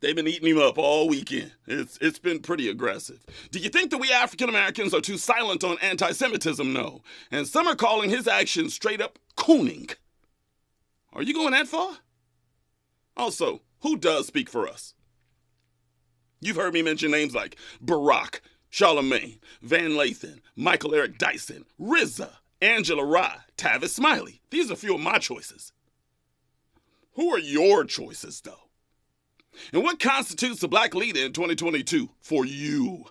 They've 0.02 0.16
been 0.16 0.28
eating 0.28 0.48
him 0.48 0.62
up 0.62 0.78
all 0.78 1.10
weekend. 1.10 1.54
It's 1.68 1.98
it's 2.00 2.20
been 2.20 2.40
pretty 2.40 2.70
aggressive. 2.70 3.26
Do 3.52 3.60
you 3.60 3.70
think 3.70 3.92
that 3.92 3.98
we 3.98 4.12
African 4.12 4.48
Americans 4.48 4.94
are 4.94 5.02
too 5.02 5.18
silent 5.18 5.64
on 5.64 5.78
anti-Semitism? 5.82 6.72
No. 6.72 7.02
And 7.32 7.46
some 7.48 7.68
are 7.68 7.76
calling 7.76 8.10
his 8.10 8.28
actions 8.28 8.74
straight 8.74 9.02
up 9.02 9.20
cooning. 9.36 9.94
Are 11.12 11.24
you 11.24 11.34
going 11.34 11.52
that 11.52 11.68
far? 11.68 11.98
Also, 13.18 13.62
who 13.82 13.98
does 13.98 14.28
speak 14.28 14.50
for 14.50 14.68
us? 14.68 14.94
You've 16.40 16.56
heard 16.56 16.74
me 16.74 16.82
mention 16.82 17.12
names 17.12 17.36
like 17.36 17.58
Barack, 17.84 18.40
Charlemagne, 18.70 19.40
Van 19.62 19.92
Lathan, 19.92 20.40
Michael 20.56 20.96
Eric 20.96 21.18
Dyson, 21.18 21.66
RZA, 21.80 22.30
Angela 22.62 23.06
Rye, 23.06 23.38
Tavis 23.58 23.90
Smiley. 23.90 24.42
These 24.50 24.70
are 24.70 24.74
a 24.74 24.78
few 24.78 24.96
of 24.96 25.02
my 25.02 25.18
choices. 25.18 25.72
Who 27.14 27.34
are 27.34 27.40
your 27.40 27.86
choices, 27.86 28.42
though? 28.42 28.70
And 29.74 29.84
what 29.84 30.00
constitutes 30.00 30.64
a 30.64 30.68
black 30.68 30.96
leader 30.96 31.20
in 31.20 31.34
2022 31.34 32.10
for 32.22 32.46
you? 32.46 33.06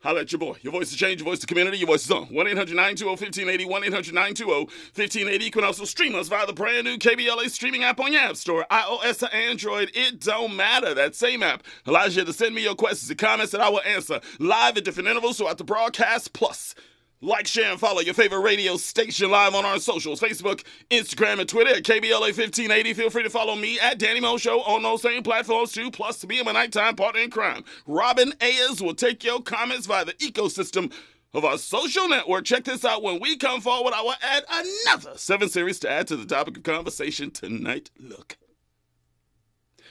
Holla 0.00 0.20
at 0.20 0.30
your 0.30 0.38
boy. 0.38 0.56
Your 0.62 0.72
voice 0.72 0.90
has 0.90 0.98
changed, 0.98 1.20
your 1.24 1.30
voice 1.30 1.40
to 1.40 1.46
community, 1.46 1.78
your 1.78 1.88
voice 1.88 2.04
is 2.04 2.10
on. 2.12 2.26
1 2.26 2.46
800 2.46 2.76
920 2.76 3.10
1580, 3.10 3.64
1 3.64 3.84
800 3.84 4.14
920 4.14 4.64
1580. 4.64 5.44
You 5.44 5.50
can 5.50 5.64
also 5.64 5.84
stream 5.84 6.14
us 6.14 6.28
via 6.28 6.46
the 6.46 6.52
brand 6.52 6.84
new 6.84 6.98
KBLA 6.98 7.50
streaming 7.50 7.82
app 7.82 7.98
on 7.98 8.12
your 8.12 8.22
App 8.22 8.36
Store, 8.36 8.64
iOS 8.70 9.24
or 9.24 9.34
Android. 9.34 9.90
It 9.94 10.20
don't 10.20 10.54
matter. 10.54 10.94
That 10.94 11.16
same 11.16 11.42
app 11.42 11.64
allows 11.84 12.14
you 12.14 12.24
to 12.24 12.32
send 12.32 12.54
me 12.54 12.62
your 12.62 12.76
questions 12.76 13.10
and 13.10 13.18
comments 13.18 13.50
that 13.50 13.60
I 13.60 13.70
will 13.70 13.82
answer 13.82 14.20
live 14.38 14.76
at 14.76 14.84
different 14.84 15.08
intervals 15.08 15.38
throughout 15.38 15.58
the 15.58 15.64
broadcast. 15.64 16.32
Plus, 16.32 16.76
like, 17.20 17.46
share, 17.46 17.70
and 17.70 17.80
follow 17.80 18.00
your 18.00 18.14
favorite 18.14 18.40
radio 18.40 18.76
station 18.76 19.30
live 19.30 19.54
on 19.54 19.64
our 19.64 19.80
socials 19.80 20.20
Facebook, 20.20 20.62
Instagram, 20.90 21.40
and 21.40 21.48
Twitter 21.48 21.74
at 21.76 21.82
KBLA1580. 21.82 22.94
Feel 22.94 23.10
free 23.10 23.24
to 23.24 23.30
follow 23.30 23.56
me 23.56 23.78
at 23.80 23.98
Danny 23.98 24.20
Mo 24.20 24.36
Show 24.36 24.60
on 24.62 24.82
those 24.82 25.02
same 25.02 25.22
platforms 25.22 25.72
too. 25.72 25.90
Plus, 25.90 26.20
to 26.20 26.26
be 26.26 26.42
my 26.42 26.52
nighttime 26.52 26.96
partner 26.96 27.20
in 27.20 27.30
crime, 27.30 27.64
Robin 27.86 28.32
Ayers 28.40 28.80
will 28.80 28.94
take 28.94 29.24
your 29.24 29.42
comments 29.42 29.86
via 29.86 30.04
the 30.04 30.12
ecosystem 30.14 30.92
of 31.34 31.44
our 31.44 31.58
social 31.58 32.08
network. 32.08 32.44
Check 32.44 32.64
this 32.64 32.84
out. 32.84 33.02
When 33.02 33.20
we 33.20 33.36
come 33.36 33.60
forward, 33.60 33.94
I 33.94 34.02
will 34.02 34.14
add 34.22 34.44
another 34.50 35.18
seven 35.18 35.48
series 35.48 35.80
to 35.80 35.90
add 35.90 36.06
to 36.08 36.16
the 36.16 36.26
topic 36.26 36.56
of 36.56 36.62
conversation 36.62 37.30
tonight. 37.30 37.90
Look. 37.98 38.36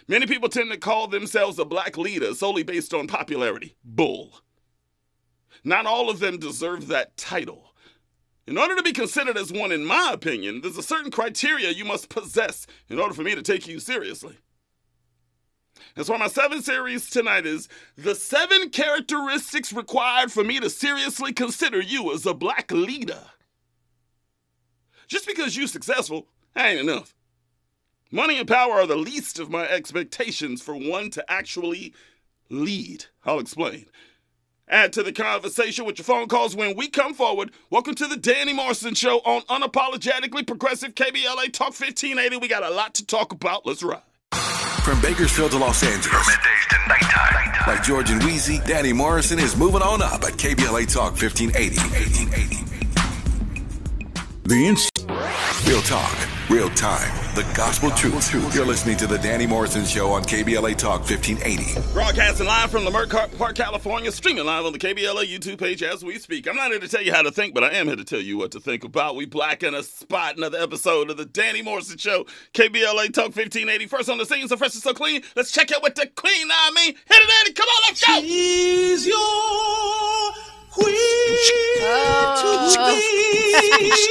Many 0.07 0.25
people 0.25 0.47
tend 0.47 0.71
to 0.71 0.77
call 0.77 1.07
themselves 1.07 1.59
a 1.59 1.65
black 1.65 1.97
leader 1.97 2.33
solely 2.33 2.63
based 2.63 2.93
on 2.93 3.07
popularity. 3.07 3.75
Bull. 3.83 4.39
Not 5.63 5.85
all 5.85 6.09
of 6.09 6.19
them 6.19 6.37
deserve 6.37 6.87
that 6.87 7.17
title. 7.17 7.73
In 8.45 8.57
order 8.57 8.75
to 8.75 8.83
be 8.83 8.93
considered 8.93 9.37
as 9.37 9.51
one, 9.51 9.71
in 9.73 9.85
my 9.85 10.11
opinion, 10.13 10.61
there's 10.61 10.77
a 10.77 10.83
certain 10.83 11.11
criteria 11.11 11.71
you 11.71 11.83
must 11.83 12.09
possess 12.09 12.65
in 12.89 12.99
order 12.99 13.13
for 13.13 13.23
me 13.23 13.35
to 13.35 13.41
take 13.41 13.67
you 13.67 13.79
seriously. 13.79 14.37
That's 15.95 16.09
why 16.09 16.17
my 16.17 16.27
seven 16.27 16.61
series 16.61 17.09
tonight 17.09 17.45
is 17.45 17.67
the 17.97 18.15
seven 18.15 18.69
characteristics 18.69 19.73
required 19.73 20.31
for 20.31 20.43
me 20.43 20.59
to 20.59 20.69
seriously 20.69 21.33
consider 21.33 21.81
you 21.81 22.13
as 22.13 22.25
a 22.25 22.33
black 22.33 22.71
leader. 22.71 23.21
Just 25.07 25.27
because 25.27 25.57
you're 25.57 25.67
successful 25.67 26.27
ain't 26.55 26.79
enough. 26.79 27.13
Money 28.11 28.37
and 28.39 28.47
power 28.47 28.73
are 28.73 28.87
the 28.87 28.95
least 28.95 29.39
of 29.39 29.49
my 29.49 29.67
expectations 29.67 30.61
for 30.61 30.75
one 30.75 31.09
to 31.11 31.31
actually 31.31 31.93
lead. 32.49 33.05
I'll 33.25 33.39
explain. 33.39 33.87
Add 34.69 34.91
to 34.93 35.03
the 35.03 35.13
conversation 35.13 35.85
with 35.85 35.97
your 35.97 36.03
phone 36.03 36.27
calls 36.27 36.53
when 36.55 36.75
we 36.75 36.89
come 36.89 37.13
forward. 37.13 37.51
Welcome 37.69 37.95
to 37.95 38.05
the 38.07 38.17
Danny 38.17 38.51
Morrison 38.51 38.95
Show 38.95 39.19
on 39.19 39.41
Unapologetically 39.43 40.45
Progressive 40.45 40.93
KBLA 40.93 41.53
Talk 41.53 41.67
1580. 41.69 42.35
We 42.37 42.49
got 42.49 42.63
a 42.63 42.69
lot 42.69 42.93
to 42.95 43.05
talk 43.05 43.31
about. 43.31 43.65
Let's 43.65 43.81
ride. 43.81 44.01
From 44.83 44.99
Bakersfield 45.01 45.51
to 45.51 45.57
Los 45.57 45.83
Angeles. 45.83 46.11
From 46.11 46.21
middays 46.23 46.67
to 46.69 46.77
nighttime. 46.89 47.53
Like 47.65 47.83
George 47.83 48.09
and 48.09 48.21
Weezy, 48.21 48.65
Danny 48.65 48.91
Morrison 48.91 49.39
is 49.39 49.55
moving 49.55 49.81
on 49.81 50.01
up 50.01 50.23
at 50.23 50.33
KBLA 50.33 50.91
Talk 50.91 51.11
1580. 51.13 51.77
1880. 51.77 52.63
The 54.43 54.65
ins- 54.67 54.89
Real 55.65 55.81
talk, 55.81 56.11
real 56.49 56.69
time, 56.71 57.13
the 57.35 57.43
gospel 57.55 57.91
truth. 57.91 58.33
You're 58.55 58.65
listening 58.65 58.95
to 58.97 59.07
the 59.07 59.17
Danny 59.17 59.45
Morrison 59.45 59.83
Show 59.83 60.11
on 60.11 60.23
KBLA 60.23 60.77
Talk 60.77 61.01
1580. 61.01 61.93
Broadcasting 61.93 62.47
live 62.47 62.71
from 62.71 62.83
Leimert 62.83 63.37
Park, 63.37 63.55
California, 63.55 64.11
streaming 64.11 64.45
live 64.45 64.65
on 64.65 64.71
the 64.71 64.79
KBLA 64.79 65.25
YouTube 65.25 65.59
page 65.59 65.83
as 65.83 66.03
we 66.05 66.17
speak. 66.17 66.47
I'm 66.47 66.55
not 66.55 66.71
here 66.71 66.79
to 66.79 66.87
tell 66.87 67.01
you 67.01 67.13
how 67.13 67.21
to 67.21 67.31
think, 67.31 67.53
but 67.53 67.63
I 67.63 67.71
am 67.71 67.87
here 67.87 67.95
to 67.97 68.03
tell 68.03 68.21
you 68.21 68.37
what 68.37 68.51
to 68.51 68.59
think 68.59 68.83
about. 68.83 69.15
We 69.15 69.25
black 69.25 69.63
in 69.63 69.75
a 69.75 69.83
spot, 69.83 70.37
another 70.37 70.59
episode 70.59 71.09
of 71.09 71.17
the 71.17 71.25
Danny 71.25 71.61
Morrison 71.61 71.97
Show, 71.97 72.25
KBLA 72.53 73.13
Talk 73.13 73.35
1580. 73.35 73.87
First 73.87 74.09
on 74.09 74.17
the 74.17 74.25
scene, 74.25 74.47
so 74.47 74.55
fresh 74.55 74.73
and 74.73 74.83
so 74.83 74.93
clean. 74.93 75.23
Let's 75.35 75.51
check 75.51 75.71
out 75.73 75.83
with 75.83 75.95
the 75.95 76.07
queen. 76.07 76.47
I 76.49 76.71
mean, 76.71 76.93
hit 76.93 76.97
it, 77.09 77.29
Eddie. 77.41 77.53
Come 77.53 77.67
on, 77.67 77.83
let's 77.87 78.05
go. 78.05 78.21
She's 78.21 79.05
your 79.05 80.31
queen 80.33 80.56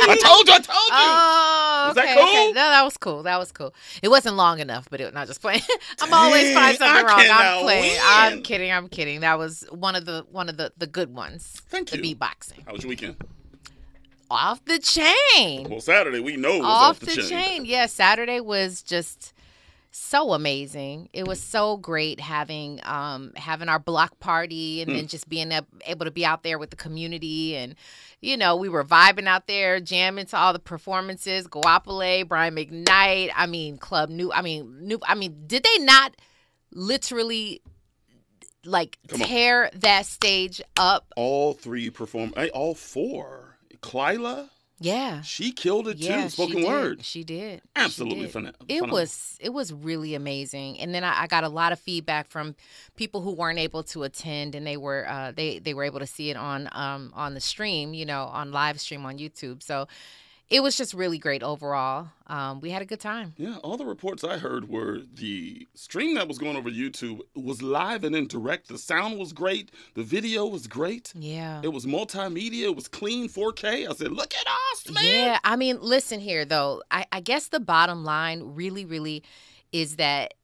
I 0.09 0.17
told 0.23 0.49
you, 0.49 0.55
I 0.55 0.59
told 0.59 0.69
you. 0.69 0.73
Oh, 0.93 1.85
Was 1.89 1.95
that 1.95 2.05
okay, 2.05 2.15
cool? 2.15 2.25
okay. 2.25 2.47
No, 2.49 2.55
that 2.55 2.83
was 2.83 2.97
cool. 2.97 3.23
That 3.23 3.39
was 3.39 3.53
cool. 3.53 3.75
It 4.03 4.09
wasn't 4.09 4.37
long 4.37 4.59
enough, 4.61 4.89
but 4.91 5.01
it, 5.01 5.05
was 5.05 5.15
not 5.15 5.27
just 5.27 5.41
playing. 5.41 5.63
I'm 6.01 6.13
always 6.13 6.53
finding 6.55 6.79
something 6.79 7.05
I 7.05 7.09
wrong. 7.09 7.21
I'm 7.21 7.63
playing. 7.65 7.93
win. 7.93 8.01
I'm 8.03 8.43
kidding. 8.43 8.73
I'm 8.73 8.89
kidding. 8.89 9.21
That 9.21 9.39
was 9.39 9.65
one 9.71 9.95
of 9.95 10.05
the 10.05 10.27
one 10.31 10.49
of 10.49 10.57
the 10.57 10.73
the 10.77 10.87
good 10.87 11.15
ones. 11.15 11.63
Thank 11.69 11.93
you. 11.93 12.01
the 12.01 12.15
beatboxing. 12.15 12.67
How 12.67 12.73
was 12.73 12.83
your 12.83 12.91
weekend? 12.91 13.17
Off 14.29 14.65
the 14.65 14.81
chain. 14.81 15.69
Well, 15.71 15.81
Saturday 15.81 16.19
we 16.19 16.37
know 16.37 16.59
was 16.59 16.67
off, 16.67 16.91
off, 16.91 17.01
the, 17.01 17.23
chain. 17.23 17.65
Yeah, 17.65 17.87
Saturday 17.87 18.41
was 18.41 18.83
just 18.83 19.33
so 19.99 20.33
amazing. 20.33 21.09
It 21.13 21.27
was 21.27 21.41
so 21.41 21.77
great 21.77 22.21
having 22.21 22.81
um 22.85 23.33
having 23.37 23.69
our 23.69 23.79
block 23.79 24.19
party 24.21 24.81
and 24.83 24.91
Hmm. 24.91 24.97
then 24.97 25.07
just 25.09 25.29
being 25.29 25.53
ab- 25.53 25.67
able 25.87 26.05
to 26.05 26.11
be 26.11 26.25
out 26.25 26.43
there 26.43 26.59
with 26.59 26.71
the 26.71 26.77
community 26.77 27.57
and 27.57 27.75
you 28.21 28.37
know, 28.37 28.57
we 28.57 28.69
were 28.69 28.83
vibing 28.85 29.27
out 29.27 29.47
there, 29.47 29.79
jamming 29.79 30.27
to 30.27 30.37
all 30.37 30.53
the 30.53 30.59
performances, 30.59 31.47
Guapole, 31.47 32.27
Brian 32.27 32.55
McKnight, 32.57 33.31
I 33.37 33.47
mean, 33.47 33.77
Club 33.79 34.09
New 34.11 34.33
I 34.33 34.43
mean, 34.43 34.87
New 34.87 34.99
I 35.07 35.15
mean, 35.15 35.45
did 35.47 35.63
they 35.65 35.85
not 35.85 36.15
literally 36.73 37.63
like 38.65 38.99
Come 39.09 39.23
on. 39.23 39.29
tear 39.29 39.71
that 39.75 40.07
stage 40.07 40.61
up? 40.77 41.13
All 41.17 41.53
three 41.53 41.91
perform. 41.91 42.33
eh, 42.37 42.49
All 42.53 42.75
four. 42.75 43.59
Kyla, 43.81 44.51
Yeah. 44.79 45.23
she 45.23 45.53
killed 45.53 45.89
it 45.89 45.97
Yeah, 45.97 46.17
too. 46.17 46.23
she 46.25 46.29
Spoken 46.31 46.57
did. 46.57 46.67
word. 46.67 47.05
She 47.05 47.25
did. 47.25 47.61
She 47.63 47.69
Absolutely 47.83 48.21
did. 48.23 48.33
phena- 48.33 48.49
It 48.69 48.75
phenomenal. 48.81 48.97
was 48.97 49.39
it 49.41 49.51
was 49.53 49.73
really 49.73 50.15
amazing, 50.15 50.79
and 50.81 50.95
then 50.95 51.03
I, 51.03 51.23
I 51.23 51.27
got 51.27 51.45
a 51.45 51.49
lot 51.49 51.73
of 51.73 51.79
feedback 51.81 52.29
from 52.29 52.55
people 52.97 53.21
who 53.23 53.33
weren't 53.33 53.59
able 53.59 53.83
to 53.85 54.03
attend, 54.03 54.55
and 54.55 54.67
they 54.67 54.77
were 54.77 55.07
uh, 55.09 55.33
they 55.35 55.59
they 55.59 55.73
were 55.75 55.85
able 55.85 56.01
to 56.01 56.07
see 56.07 56.31
it 56.31 56.37
on 56.37 56.69
um 56.73 57.13
on 57.15 57.35
the 57.35 57.41
stream, 57.41 57.95
you 57.95 58.05
know, 58.05 58.25
on 58.25 58.53
live 58.53 58.79
stream 58.81 59.07
on 59.07 59.17
YouTube. 59.19 59.63
So 59.63 59.89
it 60.49 60.63
was 60.63 60.77
just 60.77 60.95
really 60.95 61.19
great 61.19 61.43
overall. 61.43 62.09
Um, 62.29 62.61
we 62.61 62.71
had 62.71 62.81
a 62.81 62.85
good 62.85 63.01
time. 63.01 63.35
Yeah, 63.37 63.57
all 63.59 63.77
the 63.77 63.85
reports 63.85 64.23
I 64.23 64.39
heard 64.39 64.69
were 64.69 65.01
the 65.15 65.67
stream 65.75 66.15
that 66.15 66.29
was 66.29 66.39
going 66.39 66.57
over 66.57 66.71
YouTube 66.71 67.21
was 67.35 67.63
live 67.63 68.05
and 68.05 68.15
in 68.15 68.29
direct. 68.29 68.69
The 68.69 68.79
sound 68.79 69.19
was 69.19 69.33
great. 69.33 69.71
The 69.95 70.05
video 70.05 70.47
was 70.47 70.67
great. 70.67 71.13
Yeah. 71.17 71.61
It 71.65 71.73
was 71.73 71.85
multimedia. 71.85 72.65
It 72.65 72.77
was 72.77 72.87
clean 72.87 73.29
4K. 73.29 73.89
I 73.89 73.93
said, 73.95 74.13
look 74.13 74.35
at 74.35 74.47
us, 74.47 74.93
man. 74.93 75.05
Yeah, 75.05 75.39
I 75.43 75.57
mean, 75.57 75.79
listen 75.81 76.21
here 76.21 76.45
though. 76.45 76.83
I, 76.91 77.07
I 77.11 77.21
guess 77.21 77.49
the 77.49 77.61
bottom 77.61 78.05
line 78.05 78.43
really, 78.45 78.85
really 78.85 79.25
is 79.73 79.97
that 79.97 80.35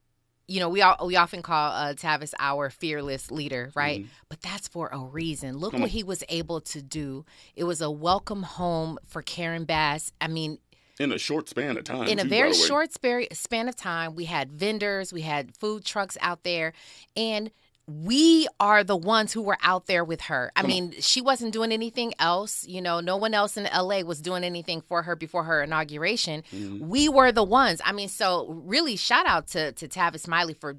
you 0.49 0.61
know 0.61 0.69
we 0.69 0.83
all 0.83 1.07
we 1.07 1.17
often 1.17 1.43
call 1.43 1.73
uh, 1.73 1.95
Tavis 1.95 2.35
our 2.39 2.69
fearless 2.71 3.31
leader, 3.31 3.71
right? 3.75 4.07
But 4.29 4.41
that's 4.43 4.69
for 4.69 4.89
a 4.93 4.99
reason. 4.99 5.59
Look 5.59 5.73
Mm-hmm. 5.73 5.83
What 5.83 5.91
he 5.91 6.03
was 6.03 6.23
able 6.29 6.61
to 6.61 6.83
do. 6.83 7.25
It 7.57 7.65
was 7.65 7.81
a 7.81 7.91
welcome 7.91 8.43
home 8.43 8.99
for 9.07 9.23
Karen 9.23 9.65
Bass. 9.65 10.13
I 10.21 10.29
mean, 10.29 10.59
In 10.99 11.13
a 11.13 11.19
short 11.19 11.49
span 11.49 11.79
of 11.79 11.85
time. 11.85 12.09
in 12.09 12.19
a 12.19 12.23
too, 12.25 12.29
very 12.29 12.53
short 12.53 12.91
span 12.93 13.69
of 13.69 13.77
time, 13.77 14.15
we 14.15 14.27
had 14.27 14.53
vendors, 14.53 15.13
we 15.13 15.23
had 15.23 15.57
food 15.57 15.85
trucks 15.85 16.19
out 16.21 16.43
there, 16.45 16.73
and 17.17 17.51
we 17.89 18.47
are 18.61 18.85
the 18.85 18.97
ones 18.97 19.33
who 19.33 19.43
were 19.43 19.59
out 19.63 19.87
there 19.87 20.05
with 20.05 20.23
her. 20.23 20.53
I 20.55 20.63
mean, 20.63 20.93
she 21.01 21.21
wasn't 21.21 21.53
doing 21.53 21.73
anything 21.73 22.15
else. 22.19 22.67
You 22.67 22.81
know, 22.81 23.01
no 23.01 23.17
one 23.17 23.35
else 23.35 23.57
in 23.57 23.65
LA 23.65 24.01
was 24.03 24.21
doing 24.21 24.45
anything 24.45 24.81
for 24.83 25.03
her 25.03 25.17
before 25.17 25.43
her 25.45 25.63
inauguration. 25.63 26.45
Mm-hmm. 26.55 26.89
We 26.89 27.09
were 27.09 27.33
the 27.33 27.43
ones. 27.45 27.81
I 27.85 27.93
mean, 27.93 28.09
so 28.09 28.47
really, 28.65 28.97
shout 28.97 29.27
out 29.27 29.49
to 29.49 29.73
to 29.73 29.89
Tavis 29.89 30.21
Smiley 30.21 30.55
for 30.55 30.77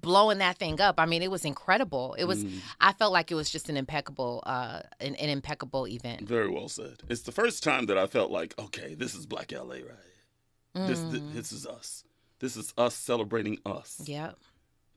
blowing 0.00 0.38
that 0.38 0.56
thing 0.56 0.80
up. 0.80 0.98
I 0.98 1.04
mean, 1.06 1.22
it 1.22 1.30
was 1.30 1.44
incredible. 1.44 2.14
It 2.18 2.24
was. 2.24 2.44
Mm-hmm. 2.44 2.58
I 2.80 2.92
felt 2.92 3.12
like 3.12 3.30
it 3.30 3.34
was 3.34 3.50
just 3.50 3.68
an 3.68 3.76
impeccable, 3.76 4.42
uh, 4.46 4.80
an, 5.00 5.14
an 5.16 5.28
impeccable 5.30 5.86
event. 5.88 6.22
Very 6.22 6.48
well 6.48 6.68
said. 6.68 7.02
It's 7.08 7.22
the 7.22 7.32
first 7.32 7.62
time 7.64 7.86
that 7.86 7.98
I 7.98 8.06
felt 8.06 8.30
like, 8.30 8.54
okay, 8.58 8.94
this 8.94 9.14
is 9.14 9.26
Black 9.26 9.52
LA 9.52 9.60
right 9.74 9.82
here. 9.84 10.86
This, 10.86 11.00
Mm. 11.00 11.10
this, 11.10 11.22
this 11.34 11.52
is 11.52 11.66
us. 11.66 12.04
This 12.38 12.56
is 12.56 12.72
us 12.78 12.94
celebrating 12.94 13.58
us. 13.66 14.00
Yep. 14.04 14.36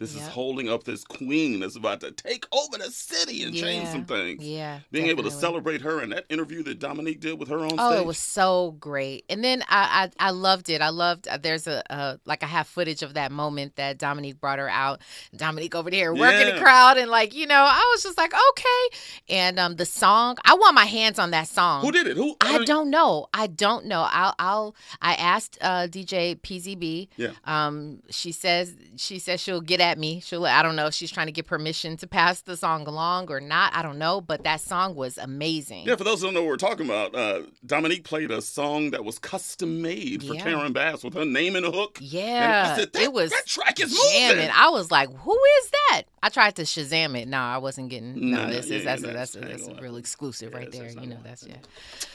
This 0.04 0.16
is 0.16 0.28
holding 0.28 0.70
up 0.70 0.84
this 0.84 1.04
queen 1.06 1.62
that's 1.62 1.76
about 1.78 2.02
to 2.02 2.12
take 2.12 2.46
over 2.52 2.78
the 2.78 2.92
city 2.92 3.44
and 3.44 3.56
change 3.56 3.88
some 3.88 4.04
things. 4.06 4.44
Yeah. 4.44 4.80
Being 4.92 5.08
able 5.08 5.24
to 5.24 5.32
celebrate 5.32 5.82
her 5.82 6.00
and 6.02 6.12
that 6.12 6.26
interview 6.30 6.62
that 6.64 6.80
Dominique 6.80 7.22
did 7.22 7.40
with 7.40 7.48
her 7.48 7.60
on 7.60 7.72
Oh, 7.78 7.92
stage. 7.92 8.02
it 8.02 8.06
was 8.06 8.18
so 8.18 8.76
great. 8.80 9.24
And 9.30 9.44
then 9.44 9.64
I, 9.70 10.10
I, 10.20 10.28
I 10.28 10.32
loved 10.32 10.70
it. 10.70 10.82
I 10.82 10.90
loved. 10.90 11.28
Uh, 11.28 11.38
there's 11.38 11.68
a, 11.68 11.84
uh, 11.92 12.18
like 12.26 12.44
I 12.44 12.48
have 12.48 12.68
footage 12.68 13.02
of 13.02 13.14
that 13.14 13.32
moment 13.32 13.78
that 13.78 13.98
Dominique 13.98 14.42
brought 14.42 14.60
her 14.60 14.70
out. 14.70 15.00
Dominique 15.36 15.74
over 15.76 15.90
there 15.90 16.14
working 16.14 16.48
Yeah. 16.48 16.54
the 16.56 16.60
crowd, 16.60 16.98
and 16.98 17.10
like 17.10 17.34
you 17.34 17.48
know, 17.48 17.56
I 17.56 17.90
was 17.94 18.04
just 18.04 18.18
like, 18.18 18.34
okay. 18.34 18.98
And 19.30 19.58
um, 19.60 19.76
the 19.78 19.86
song, 19.86 20.38
I 20.44 20.54
want 20.56 20.76
my 20.76 20.86
hands 20.86 21.18
on 21.18 21.32
that 21.32 21.48
song. 21.48 21.82
Who 21.82 21.92
did 21.92 22.08
it? 22.08 22.18
Who? 22.18 22.36
I 22.42 22.64
don't 22.66 22.90
know. 22.90 23.28
I 23.34 23.48
don't 23.48 23.86
know. 23.86 24.06
I'll. 24.10 24.36
I'll. 24.38 24.76
I 25.02 25.14
asked 25.16 25.58
uh, 25.62 25.88
DJ 25.88 26.40
PZB. 26.42 27.08
Yeah. 27.18 27.32
Um. 27.46 28.02
She 28.10 28.32
says. 28.32 28.76
She 28.98 29.18
says 29.20 29.40
she'll 29.42 29.62
get 29.62 29.80
at 29.80 29.93
me. 29.98 30.20
She'll. 30.20 30.46
I 30.46 30.62
don't 30.62 30.76
know 30.76 30.88
if 30.88 30.94
she's 30.94 31.12
trying 31.12 31.28
to 31.28 31.32
get 31.32 31.46
permission 31.48 31.98
to 31.98 32.08
pass 32.08 32.42
the 32.42 32.56
song 32.58 32.88
along 32.88 33.30
or 33.32 33.40
not. 33.40 33.76
I 33.76 33.82
don't 33.82 33.98
know. 33.98 34.22
But 34.22 34.44
that 34.44 34.62
song 34.62 34.96
was 34.96 35.18
amazing. 35.18 35.86
Yeah, 35.86 35.96
for 35.96 36.04
those 36.04 36.22
who 36.22 36.28
don't 36.28 36.34
know 36.36 36.42
what 36.42 36.50
we're 36.50 36.58
talking 36.58 36.86
about, 36.86 37.16
uh, 37.16 37.42
Dominique 37.66 38.04
played 38.04 38.32
a 38.32 38.42
song 38.42 38.92
that 38.92 39.04
was 39.06 39.20
custom 39.20 39.82
made 39.82 40.24
for 40.24 40.34
Yeah. 40.36 40.44
Karen 40.44 40.74
Bass 40.74 41.04
with 41.04 41.14
her 41.16 41.26
name 41.26 41.56
in 41.56 41.64
the 41.64 41.72
hook. 41.72 41.98
Yeah, 42.02 42.76
said, 42.76 42.90
it 42.96 43.12
was 43.14 43.32
that 43.32 43.46
track 43.46 43.80
is 43.80 43.98
jamming. 44.12 44.38
moving. 44.38 44.52
I 44.54 44.70
was 44.70 44.92
like, 44.92 45.10
"Who 45.14 45.40
is 45.62 45.72
that?" 45.90 46.04
I 46.22 46.30
tried 46.30 46.56
to 46.56 46.62
Shazam 46.64 47.20
it. 47.20 47.28
No, 47.28 47.38
I 47.40 47.58
wasn't 47.58 47.90
getting. 47.90 48.32
No, 48.32 48.48
this 48.48 48.68
yeah, 48.70 48.78
is 48.78 48.84
that's 48.86 49.02
yeah, 49.04 49.10
a, 49.10 49.14
that's 49.14 49.32
that's- 49.34 49.62
a, 49.62 49.68
that's 49.68 49.80
a 49.80 49.82
real 49.82 49.98
exclusive 49.98 50.54
right 50.54 50.72
there. 50.72 50.88
You 50.90 51.08
know, 51.08 51.18
that's 51.24 51.46
yeah. 51.46 51.56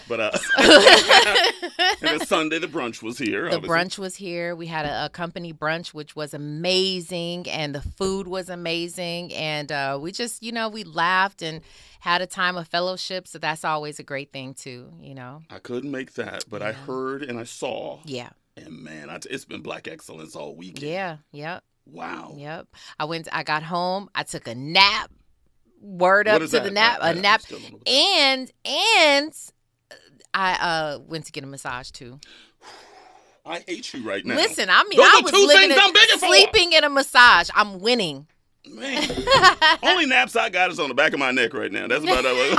But 0.09 0.21
uh, 0.21 0.39
Sunday, 2.25 2.59
the 2.59 2.67
brunch 2.67 3.03
was 3.03 3.19
here. 3.19 3.51
The 3.51 3.57
obviously. 3.57 3.69
brunch 3.77 3.99
was 3.99 4.17
here. 4.17 4.55
We 4.57 4.67
had 4.67 4.87
a, 4.87 5.07
a 5.07 5.09
company 5.11 5.53
brunch, 5.53 5.89
which 5.89 6.17
was 6.17 6.33
amazing, 6.35 7.49
and 7.59 7.75
the 7.75 7.81
food 7.83 8.29
was 8.29 8.49
amazing. 8.49 9.35
And 9.35 9.71
uh, 9.73 9.99
we 10.01 10.13
just, 10.13 10.43
you 10.43 10.53
know, 10.53 10.69
we 10.69 10.85
laughed 10.85 11.43
and 11.43 11.61
had 12.01 12.23
a 12.23 12.27
time 12.27 12.57
of 12.57 12.69
fellowship. 12.69 13.27
So 13.27 13.39
that's 13.39 13.65
always 13.65 13.99
a 13.99 14.03
great 14.05 14.33
thing, 14.33 14.55
too. 14.55 14.93
You 15.01 15.15
know. 15.15 15.43
I 15.51 15.59
couldn't 15.59 15.91
make 15.91 16.13
that, 16.15 16.45
but 16.49 16.63
I 16.63 16.73
heard 16.73 17.23
and 17.23 17.39
I 17.39 17.45
saw. 17.45 17.99
Yeah. 18.05 18.31
And 18.57 18.83
man, 18.83 19.11
I 19.11 19.19
t- 19.19 19.29
it's 19.31 19.45
been 19.45 19.61
black 19.63 19.89
excellence 19.89 20.37
all 20.37 20.55
weekend. 20.55 20.83
Yeah. 20.91 21.17
Yep. 21.33 21.63
Wow. 21.87 22.35
Yep. 22.37 22.69
I 23.01 23.05
went. 23.07 23.29
I 23.33 23.43
got 23.43 23.63
home. 23.65 24.09
I 24.15 24.23
took 24.23 24.47
a 24.47 24.55
nap. 24.55 25.11
Word 25.81 26.27
up 26.29 26.41
to 26.41 26.47
that? 26.49 26.65
the 26.65 26.71
nap. 26.71 26.99
I- 27.01 27.09
I- 27.09 27.11
A 27.13 27.15
nap. 27.15 27.41
still 27.41 27.59
don't 27.59 27.71
know 27.73 27.77
what 27.79 27.85
that- 27.87 27.93
And 27.93 28.53
and 28.65 29.33
I 30.35 30.55
uh 30.55 30.99
went 31.01 31.27
to 31.27 31.33
get 31.33 31.45
a 31.45 31.47
massage 31.47 31.91
too. 31.91 32.19
I 33.49 33.65
hate 33.67 33.93
you 33.95 34.03
right 34.09 34.25
now. 34.25 34.37
Listen, 34.37 34.69
I 34.71 34.85
mean, 34.85 34.99
Those 34.99 35.07
I 35.07 35.19
are 35.19 35.23
was 35.23 35.33
two 35.33 35.47
living 35.47 35.71
things 35.71 35.81
I'm 35.83 35.93
begging 35.93 36.19
for. 36.19 36.27
sleeping 36.27 36.73
in 36.75 36.85
a 36.85 36.89
massage. 36.91 37.49
I'm 37.55 37.81
winning. 37.81 38.27
Man, 38.69 39.09
only 39.83 40.05
naps 40.05 40.37
I 40.37 40.51
got 40.51 40.71
is 40.71 40.79
on 40.79 40.89
the 40.89 40.95
back 40.95 41.15
of 41.15 41.19
my 41.19 41.31
neck 41.31 41.55
right 41.55 41.73
now. 41.73 41.87
That's 41.89 42.05
about 42.05 42.25
it. 42.27 42.59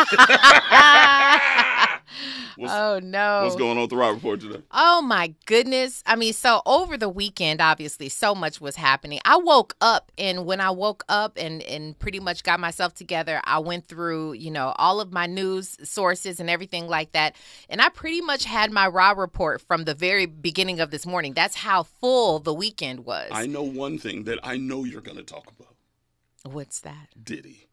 what's, 2.55 2.73
oh 2.73 2.99
no. 3.01 3.43
what's 3.43 3.55
going 3.55 3.71
on 3.77 3.81
with 3.81 3.89
the 3.89 3.97
Rob 3.97 4.15
Report 4.15 4.39
today? 4.39 4.61
Oh 4.71 5.01
my 5.01 5.33
goodness. 5.45 6.03
I 6.05 6.15
mean, 6.15 6.33
so 6.33 6.61
over 6.65 6.97
the 6.97 7.09
weekend, 7.09 7.61
obviously, 7.61 8.09
so 8.09 8.35
much 8.35 8.59
was 8.61 8.75
happening. 8.75 9.19
I 9.25 9.37
woke 9.37 9.75
up 9.81 10.11
and 10.17 10.45
when 10.45 10.61
I 10.61 10.71
woke 10.71 11.03
up 11.09 11.37
and, 11.37 11.61
and 11.63 11.97
pretty 11.97 12.19
much 12.19 12.43
got 12.43 12.59
myself 12.59 12.93
together, 12.93 13.41
I 13.43 13.59
went 13.59 13.87
through, 13.87 14.33
you 14.33 14.51
know, 14.51 14.73
all 14.77 15.01
of 15.01 15.11
my 15.11 15.25
news 15.25 15.77
sources 15.83 16.39
and 16.39 16.49
everything 16.49 16.87
like 16.87 17.11
that. 17.13 17.35
And 17.69 17.81
I 17.81 17.89
pretty 17.89 18.21
much 18.21 18.45
had 18.45 18.71
my 18.71 18.87
raw 18.87 19.11
report 19.11 19.61
from 19.61 19.85
the 19.85 19.93
very 19.93 20.25
beginning 20.25 20.79
of 20.79 20.91
this 20.91 21.05
morning. 21.05 21.33
That's 21.33 21.55
how 21.55 21.83
full 21.83 22.39
the 22.39 22.53
weekend 22.53 23.05
was. 23.05 23.29
I 23.31 23.45
know 23.45 23.63
one 23.63 23.97
thing 23.97 24.23
that 24.25 24.39
I 24.43 24.57
know 24.57 24.83
you're 24.83 25.01
going 25.01 25.17
to 25.17 25.23
talk 25.23 25.51
about 25.57 25.69
What's 26.43 26.79
that? 26.81 27.09
Diddy. 27.21 27.68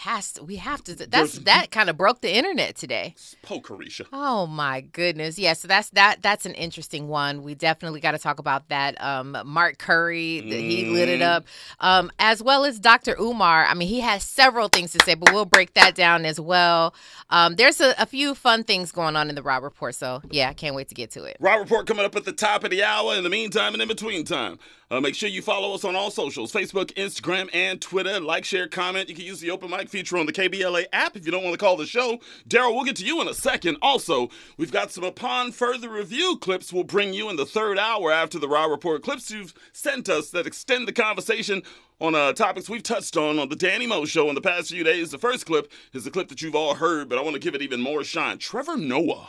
Has 0.00 0.32
to 0.32 0.44
we 0.44 0.56
have 0.56 0.82
to 0.84 0.94
that's 0.94 1.10
There's- 1.10 1.38
that 1.44 1.70
kind 1.70 1.90
of 1.90 1.96
broke 1.98 2.22
the 2.22 2.34
internet 2.34 2.74
today. 2.74 3.14
Pokerisha. 3.44 4.06
Oh 4.14 4.46
my 4.46 4.80
goodness. 4.80 5.38
Yeah, 5.38 5.52
so 5.52 5.68
that's 5.68 5.90
that 5.90 6.22
that's 6.22 6.46
an 6.46 6.54
interesting 6.54 7.06
one. 7.08 7.42
We 7.42 7.54
definitely 7.54 8.00
got 8.00 8.12
to 8.12 8.18
talk 8.18 8.38
about 8.38 8.68
that. 8.70 8.98
Um 8.98 9.36
Mark 9.44 9.76
Curry, 9.76 10.40
th- 10.40 10.54
he 10.54 10.86
lit 10.86 11.10
it 11.10 11.20
Mm. 11.20 11.26
up. 11.36 11.44
Um 11.80 12.10
as 12.18 12.42
well 12.42 12.64
as 12.64 12.78
Dr. 12.78 13.14
Umar. 13.20 13.66
I 13.66 13.74
mean, 13.74 13.88
he 13.88 14.00
has 14.00 14.24
several 14.24 14.68
things 14.68 14.92
to 14.92 15.04
say, 15.04 15.14
but 15.14 15.34
we'll 15.34 15.44
break 15.44 15.74
that 15.74 15.94
down 15.94 16.24
as 16.24 16.40
well. 16.40 16.94
Um 17.28 17.56
there's 17.56 17.80
a, 17.82 17.94
a 17.98 18.06
few 18.06 18.34
fun 18.34 18.64
things 18.64 18.92
going 18.92 19.16
on 19.16 19.28
in 19.28 19.34
the 19.34 19.42
Rob 19.42 19.62
report, 19.62 19.96
so 19.96 20.22
yeah, 20.30 20.48
I 20.48 20.54
can't 20.54 20.74
wait 20.74 20.88
to 20.88 20.94
get 20.94 21.10
to 21.10 21.24
it. 21.24 21.36
Rob 21.40 21.60
Report 21.60 21.86
coming 21.86 22.06
up 22.06 22.16
at 22.16 22.24
the 22.24 22.32
top 22.32 22.64
of 22.64 22.70
the 22.70 22.82
hour. 22.82 23.14
In 23.16 23.22
the 23.24 23.28
meantime 23.30 23.74
and 23.74 23.82
in 23.82 23.88
between 23.88 24.24
time, 24.24 24.58
uh, 24.90 25.00
make 25.00 25.14
sure 25.14 25.28
you 25.28 25.40
follow 25.42 25.74
us 25.74 25.84
on 25.84 25.94
all 25.94 26.10
socials 26.10 26.52
Facebook, 26.52 26.92
Instagram, 26.94 27.48
and 27.54 27.80
Twitter. 27.80 28.18
Like, 28.18 28.44
share, 28.44 28.66
comment. 28.66 29.08
You 29.08 29.14
can 29.14 29.24
use 29.24 29.40
the 29.40 29.50
open 29.50 29.70
mic 29.70 29.88
feature 29.88 30.16
on 30.16 30.26
the 30.26 30.32
KBLA 30.32 30.86
app 30.92 31.16
if 31.16 31.24
you 31.24 31.32
don't 31.32 31.44
want 31.44 31.54
to 31.54 31.64
call 31.64 31.76
the 31.76 31.86
show. 31.86 32.18
Daryl, 32.48 32.74
we'll 32.74 32.84
get 32.84 32.96
to 32.96 33.04
you 33.04 33.20
in 33.20 33.28
a 33.28 33.34
second. 33.34 33.76
Also, 33.82 34.30
we've 34.56 34.72
got 34.72 34.90
some 34.90 35.04
upon 35.04 35.52
further 35.52 35.88
review 35.88 36.38
clips 36.40 36.72
we'll 36.72 36.84
bring 36.84 37.14
you 37.14 37.30
in 37.30 37.36
the 37.36 37.46
third 37.46 37.78
hour 37.78 38.10
after 38.10 38.38
the 38.38 38.48
Raw 38.48 38.64
Report. 38.64 39.02
Clips 39.02 39.30
you've 39.30 39.54
sent 39.72 40.08
us 40.08 40.30
that 40.30 40.46
extend 40.46 40.88
the 40.88 40.92
conversation 40.92 41.62
on 42.00 42.14
uh, 42.14 42.32
topics 42.32 42.68
we've 42.68 42.82
touched 42.82 43.16
on 43.16 43.38
on 43.38 43.48
the 43.48 43.56
Danny 43.56 43.86
Mo 43.86 44.04
show 44.04 44.28
in 44.28 44.34
the 44.34 44.40
past 44.40 44.70
few 44.70 44.82
days. 44.82 45.10
The 45.10 45.18
first 45.18 45.46
clip 45.46 45.70
is 45.92 46.06
a 46.06 46.10
clip 46.10 46.28
that 46.28 46.42
you've 46.42 46.54
all 46.56 46.74
heard, 46.74 47.08
but 47.08 47.18
I 47.18 47.22
want 47.22 47.34
to 47.34 47.40
give 47.40 47.54
it 47.54 47.62
even 47.62 47.80
more 47.80 48.02
shine. 48.02 48.38
Trevor 48.38 48.76
Noah. 48.76 49.28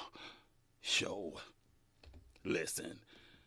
Yo. 0.81 1.33
Listen, 2.43 3.00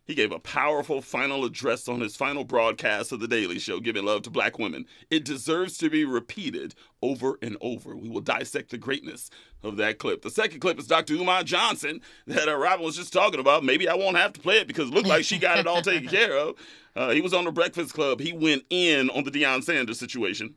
He 0.06 0.14
gave 0.14 0.32
a 0.32 0.38
powerful 0.38 1.00
final 1.00 1.44
address 1.46 1.88
on 1.88 2.00
his 2.00 2.14
final 2.14 2.44
broadcast 2.44 3.10
of 3.10 3.20
The 3.20 3.28
Daily 3.28 3.58
Show, 3.58 3.80
giving 3.80 4.04
love 4.04 4.22
to 4.22 4.30
black 4.30 4.58
women. 4.58 4.84
It 5.10 5.24
deserves 5.24 5.78
to 5.78 5.88
be 5.88 6.04
repeated 6.04 6.74
over 7.00 7.38
and 7.40 7.56
over. 7.62 7.96
We 7.96 8.10
will 8.10 8.20
dissect 8.20 8.70
the 8.70 8.76
greatness 8.78 9.30
of 9.62 9.78
that 9.78 9.98
clip. 9.98 10.20
The 10.20 10.30
second 10.30 10.60
clip 10.60 10.78
is 10.78 10.86
Dr. 10.86 11.14
Umar 11.14 11.42
Johnson 11.42 12.02
that 12.26 12.48
uh, 12.48 12.56
Robin 12.56 12.84
was 12.84 12.96
just 12.96 13.14
talking 13.14 13.40
about. 13.40 13.64
Maybe 13.64 13.88
I 13.88 13.94
won't 13.94 14.18
have 14.18 14.34
to 14.34 14.40
play 14.40 14.58
it 14.58 14.66
because 14.68 14.88
it 14.88 14.94
looked 14.94 15.08
like 15.08 15.24
she 15.24 15.38
got 15.38 15.58
it 15.58 15.66
all 15.66 15.80
taken 15.80 16.08
care 16.10 16.36
of. 16.36 16.56
Uh, 16.94 17.10
he 17.10 17.22
was 17.22 17.32
on 17.32 17.44
the 17.44 17.52
Breakfast 17.52 17.94
Club. 17.94 18.20
He 18.20 18.32
went 18.34 18.64
in 18.68 19.08
on 19.10 19.24
the 19.24 19.30
Deion 19.30 19.64
Sanders 19.64 19.98
situation. 19.98 20.54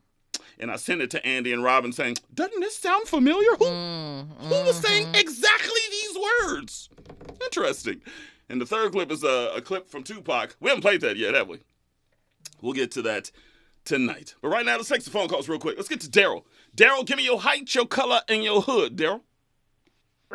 And 0.60 0.72
I 0.72 0.76
sent 0.76 1.02
it 1.02 1.12
to 1.12 1.26
Andy 1.26 1.54
and 1.54 1.64
Robin 1.64 1.94
saying, 1.94 2.18
Doesn't 2.34 2.60
this 2.60 2.76
sound 2.76 3.08
familiar? 3.08 3.50
Who, 3.60 3.66
who 3.66 4.64
was 4.66 4.76
saying 4.78 5.08
exactly 5.14 5.82
these 5.92 6.18
words? 6.44 6.90
Interesting. 7.44 8.02
And 8.50 8.62
the 8.62 8.66
third 8.66 8.92
clip 8.94 9.12
is 9.12 9.24
a, 9.24 9.52
a 9.56 9.62
clip 9.62 9.90
from 9.90 10.04
Tupac. 10.04 10.56
We 10.60 10.70
haven't 10.70 10.82
played 10.82 11.02
that 11.02 11.18
yet, 11.18 11.34
have 11.34 11.50
we? 11.50 11.60
We'll 12.62 12.74
get 12.74 12.92
to 12.92 13.02
that 13.04 13.32
tonight. 13.84 14.36
But 14.42 14.50
right 14.50 14.66
now, 14.66 14.78
let's 14.78 14.90
take 14.90 15.02
some 15.02 15.14
phone 15.14 15.28
calls 15.28 15.50
real 15.50 15.60
quick. 15.60 15.76
Let's 15.78 15.90
get 15.90 16.02
to 16.02 16.08
Daryl. 16.10 16.44
Daryl, 16.76 17.06
give 17.06 17.18
me 17.18 17.26
your 17.26 17.40
height, 17.42 17.74
your 17.76 17.86
color, 17.86 18.22
and 18.30 18.44
your 18.44 18.62
hood, 18.62 18.96
Daryl. 18.98 19.22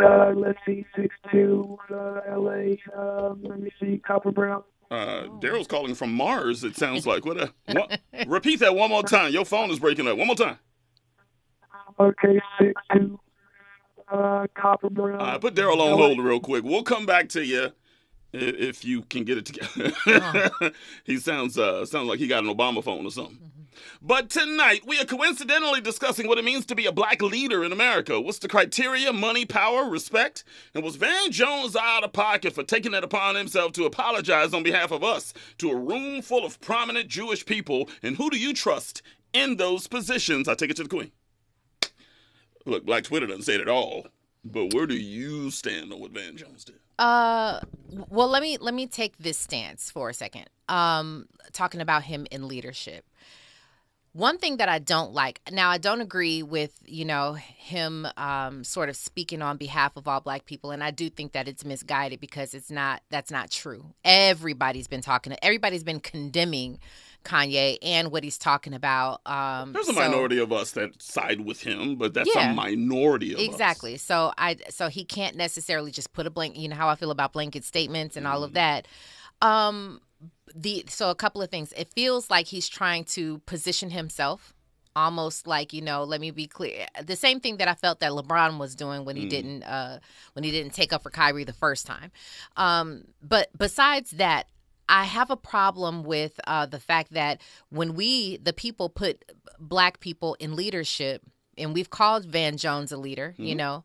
Uh, 0.01 0.33
let's 0.35 0.59
see, 0.65 0.87
six 0.97 1.15
two, 1.31 1.79
uh, 1.93 2.21
L.A. 2.27 2.79
Uh, 2.97 3.35
let 3.43 3.61
me 3.61 3.71
see, 3.79 3.99
Copper 4.07 4.31
Brown. 4.31 4.63
Uh, 4.91 5.25
Daryl's 5.41 5.67
calling 5.67 5.95
from 5.95 6.15
Mars, 6.15 6.65
it 6.65 6.77
sounds 6.77 7.07
like. 7.07 7.25
What 7.27 7.39
a, 7.39 7.53
what, 7.73 8.01
repeat 8.27 8.61
that 8.61 8.75
one 8.75 8.91
more 8.91 9.03
time. 9.03 9.33
Your 9.33 9.45
phone 9.45 9.71
is 9.71 9.79
breaking 9.79 10.07
up. 10.09 10.17
One 10.17 10.27
more 10.27 10.37
time. 10.37 10.59
Okay, 12.01 12.41
six 12.59 12.81
two, 12.95 13.21
uh, 14.11 14.47
Copper 14.55 14.89
Brown. 14.89 15.21
Uh, 15.21 15.39
put 15.39 15.55
Daryl 15.55 15.79
on 15.79 15.99
hold 15.99 16.19
real 16.21 16.41
quick. 16.41 16.65
We'll 16.65 16.83
come 16.83 17.05
back 17.05 17.29
to 17.31 17.45
you 17.45 17.65
i- 17.67 17.73
if 18.33 18.85
you 18.85 19.03
can 19.03 19.25
get 19.25 19.39
it 19.39 19.47
together. 19.47 20.51
he 21.05 21.19
sounds 21.19 21.59
uh, 21.59 21.85
sounds 21.87 22.09
like 22.09 22.19
he 22.19 22.27
got 22.27 22.45
an 22.45 22.55
Obama 22.55 22.83
phone 22.83 23.07
or 23.07 23.11
something. 23.11 23.39
But 24.01 24.31
tonight 24.31 24.83
we 24.87 24.99
are 25.01 25.05
coincidentally 25.05 25.81
discussing 25.81 26.27
what 26.29 26.39
it 26.39 26.45
means 26.45 26.67
to 26.67 26.75
be 26.75 26.87
a 26.87 26.93
black 26.93 27.23
leader 27.23 27.65
in 27.65 27.73
America. 27.73 28.21
What's 28.21 28.39
the 28.39 28.49
criteria? 28.49 29.13
Money, 29.13 29.45
power, 29.45 29.89
respect? 29.89 30.45
And 30.75 30.85
was 30.85 30.97
Van 30.97 31.31
Jones 31.31 31.77
out 31.77 32.05
of 32.05 32.13
pocket 32.13 32.53
for 32.53 32.63
taking 32.63 32.95
it 32.95 33.05
upon 33.05 33.35
himself 33.35 33.73
to 33.73 33.85
apologize 33.85 34.53
on 34.53 34.63
behalf 34.63 34.91
of 34.91 35.03
us 35.03 35.33
to 35.59 35.71
a 35.71 35.77
room 35.77 36.23
full 36.23 36.45
of 36.45 36.61
prominent 36.61 37.09
Jewish 37.09 37.47
people? 37.47 37.89
And 38.03 38.17
who 38.17 38.31
do 38.31 38.39
you 38.39 38.53
trust 38.53 39.03
in 39.33 39.57
those 39.57 39.87
positions? 39.87 40.49
I 40.49 40.55
take 40.55 40.71
it 40.71 40.77
to 40.77 40.85
the 40.85 40.89
Queen. 40.89 41.13
Look, 42.65 42.85
Black 42.87 43.05
Twitter 43.05 43.27
doesn't 43.27 43.43
say 43.43 43.55
it 43.55 43.61
at 43.61 43.69
all. 43.69 44.07
But 44.45 44.75
where 44.75 44.87
do 44.87 44.97
you 44.97 45.51
stand 45.51 45.93
on 45.93 46.01
what 46.01 46.11
Van 46.11 46.37
Jones 46.37 46.65
did? 46.65 46.82
Uh, 46.99 47.61
well, 48.09 48.29
let 48.29 48.43
me 48.43 48.59
let 48.59 48.75
me 48.75 48.87
take 48.87 49.19
this 49.19 49.39
stance 49.39 49.91
for 49.91 50.09
a 50.11 50.15
second. 50.15 50.47
Um, 50.69 51.27
talking 51.53 51.81
about 51.81 52.05
him 52.05 52.27
in 52.31 52.49
leadership. 52.49 53.05
One 54.15 54.37
thing 54.37 54.59
that 54.59 54.69
I 54.69 54.79
don't 54.79 55.15
like 55.15 55.41
now, 55.51 55.71
I 55.71 55.79
don't 55.79 56.03
agree 56.03 56.43
with 56.43 56.79
you 56.85 57.05
know 57.05 57.33
him 57.33 58.07
um, 58.17 58.63
sort 58.63 58.89
of 58.89 58.97
speaking 58.97 59.41
on 59.41 59.57
behalf 59.57 59.97
of 59.97 60.07
all 60.07 60.21
Black 60.21 60.45
people, 60.45 60.71
and 60.71 60.85
I 60.85 60.91
do 60.91 61.09
think 61.09 61.33
that 61.33 61.49
it's 61.49 61.65
misguided 61.65 62.21
because 62.21 62.55
it's 62.55 62.71
not. 62.71 63.03
That's 63.11 63.31
not 63.31 63.51
true. 63.51 63.95
Everybody's 64.05 64.87
been 64.87 65.01
talking. 65.01 65.35
Everybody's 65.43 65.85
been 65.85 66.01
condemning 66.01 66.79
Kanye 67.23 67.79
and 67.83 68.11
what 68.11 68.25
he's 68.25 68.39
talking 68.39 68.75
about. 68.75 69.21
Um, 69.27 69.73
There's 69.73 69.89
a 69.89 69.95
so- 69.95 70.01
minority 70.01 70.39
of 70.39 70.53
us 70.53 70.73
that 70.73 71.01
side 71.03 71.41
with 71.41 71.63
him, 71.63 71.97
but 71.97 72.15
that's 72.15 72.31
Yeah. 72.35 72.51
a 72.51 72.55
minority 72.55 73.33
of 73.33 73.39
us. 73.41 73.45
exactly 73.47 73.97
so 73.97 74.33
i 74.39 74.57
so 74.71 74.89
he 74.89 75.05
can't 75.05 75.37
necessarily 75.37 75.91
just 75.91 76.13
put 76.13 76.27
a 76.27 76.31
blank 76.31 76.57
you 76.57 76.69
know 76.69 76.77
how 76.77 76.89
i 76.89 76.95
feel 76.95 77.11
about 77.11 77.33
blanket 77.33 77.65
statements 77.65 78.17
and 78.17 78.27
all 78.27 78.43
of 78.45 78.53
that 78.55 78.87
um 79.41 80.01
the 80.55 80.85
so 80.89 81.11
a 81.11 81.15
couple 81.15 81.41
of 81.43 81.51
things 81.51 81.73
it 81.77 81.89
feels 81.95 82.31
like 82.31 82.47
he's 82.47 82.69
trying 82.69 83.05
to 83.05 83.39
position 83.47 83.91
himself 83.91 84.55
almost 84.95 85.47
like 85.47 85.73
you 85.73 85.81
know 85.81 86.05
let 86.05 86.21
me 86.21 86.31
be 86.31 86.47
clear 86.47 86.87
the 87.03 87.17
same 87.17 87.41
thing 87.41 87.57
that 87.57 87.67
i 87.69 87.75
felt 87.75 88.01
that 88.01 88.11
lebron 88.13 88.59
was 88.59 88.75
doing 88.75 89.05
when 89.05 89.17
he 89.17 89.27
didn't 89.27 89.63
uh 89.63 89.99
when 90.35 90.43
he 90.45 90.51
didn't 90.51 90.75
take 90.75 90.93
up 90.93 91.03
for 91.03 91.11
kyrie 91.11 91.45
the 91.45 91.53
first 91.53 91.87
time 91.87 92.11
um 92.57 93.05
but 93.23 93.49
besides 93.57 94.11
that 94.13 94.49
I 94.89 95.05
have 95.05 95.31
a 95.31 95.37
problem 95.37 96.03
with 96.03 96.39
uh, 96.47 96.67
the 96.67 96.81
fact 96.81 97.13
that 97.13 97.41
when 97.71 97.95
we, 97.95 98.37
the 98.39 98.53
people, 98.53 98.89
put 98.89 99.25
black 99.59 100.01
people 100.01 100.35
in 100.41 100.57
leadership, 100.57 101.23
and 101.57 101.73
we've 101.75 101.91
called 101.91 102.25
Van 102.27 102.57
Jones 102.57 102.93
a 102.93 102.97
leader, 102.97 103.35
you 103.39 103.55
know, 103.55 103.85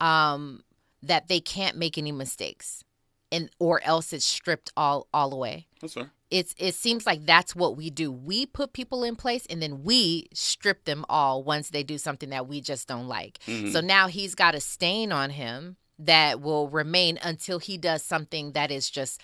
um, 0.00 0.62
that 1.02 1.28
they 1.28 1.40
can't 1.40 1.76
make 1.76 1.98
any 1.98 2.12
mistakes, 2.12 2.84
and 3.32 3.50
or 3.58 3.82
else 3.84 4.12
it's 4.12 4.24
stripped 4.24 4.72
all 4.76 5.06
all 5.12 5.32
away. 5.32 5.66
That's 5.80 5.94
fair. 5.94 6.10
It's 6.30 6.54
it 6.58 6.74
seems 6.74 7.06
like 7.06 7.24
that's 7.24 7.54
what 7.54 7.76
we 7.76 7.88
do. 7.90 8.10
We 8.10 8.46
put 8.46 8.72
people 8.72 9.04
in 9.04 9.14
place, 9.16 9.46
and 9.48 9.62
then 9.62 9.82
we 9.84 10.28
strip 10.34 10.84
them 10.84 11.04
all 11.08 11.42
once 11.44 11.70
they 11.70 11.82
do 11.82 11.98
something 11.98 12.30
that 12.30 12.48
we 12.48 12.60
just 12.60 12.88
don't 12.88 13.08
like. 13.08 13.38
So 13.72 13.80
now 13.80 14.08
he's 14.08 14.34
got 14.34 14.54
a 14.54 14.60
stain 14.60 15.12
on 15.12 15.30
him 15.30 15.76
that 15.98 16.40
will 16.40 16.68
remain 16.68 17.18
until 17.22 17.58
he 17.58 17.78
does 17.78 18.02
something 18.02 18.52
that 18.52 18.70
is 18.70 18.90
just 18.90 19.20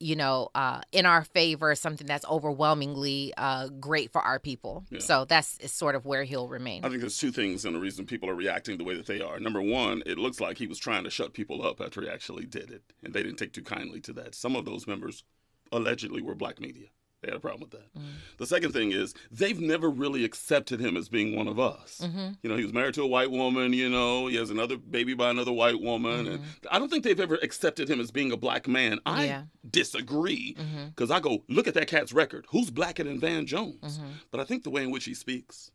you 0.00 0.16
know, 0.16 0.50
uh, 0.54 0.80
in 0.92 1.06
our 1.06 1.24
favor, 1.24 1.74
something 1.74 2.06
that's 2.06 2.24
overwhelmingly 2.26 3.32
uh, 3.36 3.68
great 3.80 4.12
for 4.12 4.20
our 4.20 4.38
people. 4.38 4.84
Yeah. 4.90 5.00
So 5.00 5.24
that's 5.24 5.58
is 5.58 5.72
sort 5.72 5.94
of 5.94 6.04
where 6.04 6.24
he'll 6.24 6.48
remain. 6.48 6.84
I 6.84 6.88
think 6.88 7.00
there's 7.00 7.18
two 7.18 7.32
things 7.32 7.64
and 7.64 7.74
the 7.74 7.80
reason 7.80 8.06
people 8.06 8.30
are 8.30 8.34
reacting 8.34 8.78
the 8.78 8.84
way 8.84 8.96
that 8.96 9.06
they 9.06 9.20
are. 9.20 9.40
Number 9.40 9.62
one, 9.62 10.02
it 10.06 10.18
looks 10.18 10.40
like 10.40 10.58
he 10.58 10.66
was 10.66 10.78
trying 10.78 11.04
to 11.04 11.10
shut 11.10 11.32
people 11.32 11.66
up 11.66 11.80
after 11.80 12.02
he 12.02 12.08
actually 12.08 12.46
did 12.46 12.70
it, 12.70 12.82
and 13.02 13.12
they 13.12 13.22
didn't 13.22 13.38
take 13.38 13.52
too 13.52 13.62
kindly 13.62 14.00
to 14.02 14.12
that. 14.14 14.34
Some 14.34 14.54
of 14.54 14.64
those 14.64 14.86
members 14.86 15.24
allegedly 15.72 16.22
were 16.22 16.34
black 16.34 16.60
media. 16.60 16.88
They 17.22 17.28
had 17.28 17.36
a 17.36 17.40
problem 17.40 17.62
with 17.62 17.72
that. 17.72 17.92
Mm. 17.98 18.04
The 18.36 18.46
second 18.46 18.72
thing 18.72 18.92
is 18.92 19.12
they've 19.30 19.58
never 19.58 19.90
really 19.90 20.24
accepted 20.24 20.78
him 20.78 20.96
as 20.96 21.08
being 21.08 21.34
one 21.34 21.48
of 21.48 21.58
us. 21.58 22.00
Mm-hmm. 22.04 22.28
You 22.42 22.50
know, 22.50 22.56
he 22.56 22.62
was 22.62 22.72
married 22.72 22.94
to 22.94 23.02
a 23.02 23.08
white 23.08 23.30
woman. 23.32 23.72
You 23.72 23.88
know, 23.88 24.28
he 24.28 24.36
has 24.36 24.50
another 24.50 24.76
baby 24.76 25.14
by 25.14 25.30
another 25.30 25.52
white 25.52 25.80
woman, 25.80 26.28
and 26.28 26.38
mm-hmm. 26.38 26.66
I 26.70 26.78
don't 26.78 26.88
think 26.90 27.02
they've 27.02 27.18
ever 27.18 27.38
accepted 27.42 27.90
him 27.90 27.98
as 28.00 28.12
being 28.12 28.30
a 28.30 28.36
black 28.36 28.68
man. 28.68 29.00
I 29.04 29.24
Yeah. 29.26 29.42
disagree 29.68 30.54
mm-hmm. 30.58 30.88
because 30.90 31.10
I 31.10 31.18
go 31.18 31.42
look 31.48 31.66
at 31.66 31.74
that 31.74 31.88
cat's 31.88 32.12
record. 32.12 32.46
Who's 32.50 32.70
blacker 32.70 33.02
than 33.04 33.18
Van 33.18 33.46
Jones? 33.46 33.98
But 34.30 34.40
I 34.40 34.44
think 34.44 34.62
the 34.62 34.70
way 34.70 34.84
in 34.84 34.90
which 34.92 35.04
he 35.04 35.14
speaks, 35.14 35.72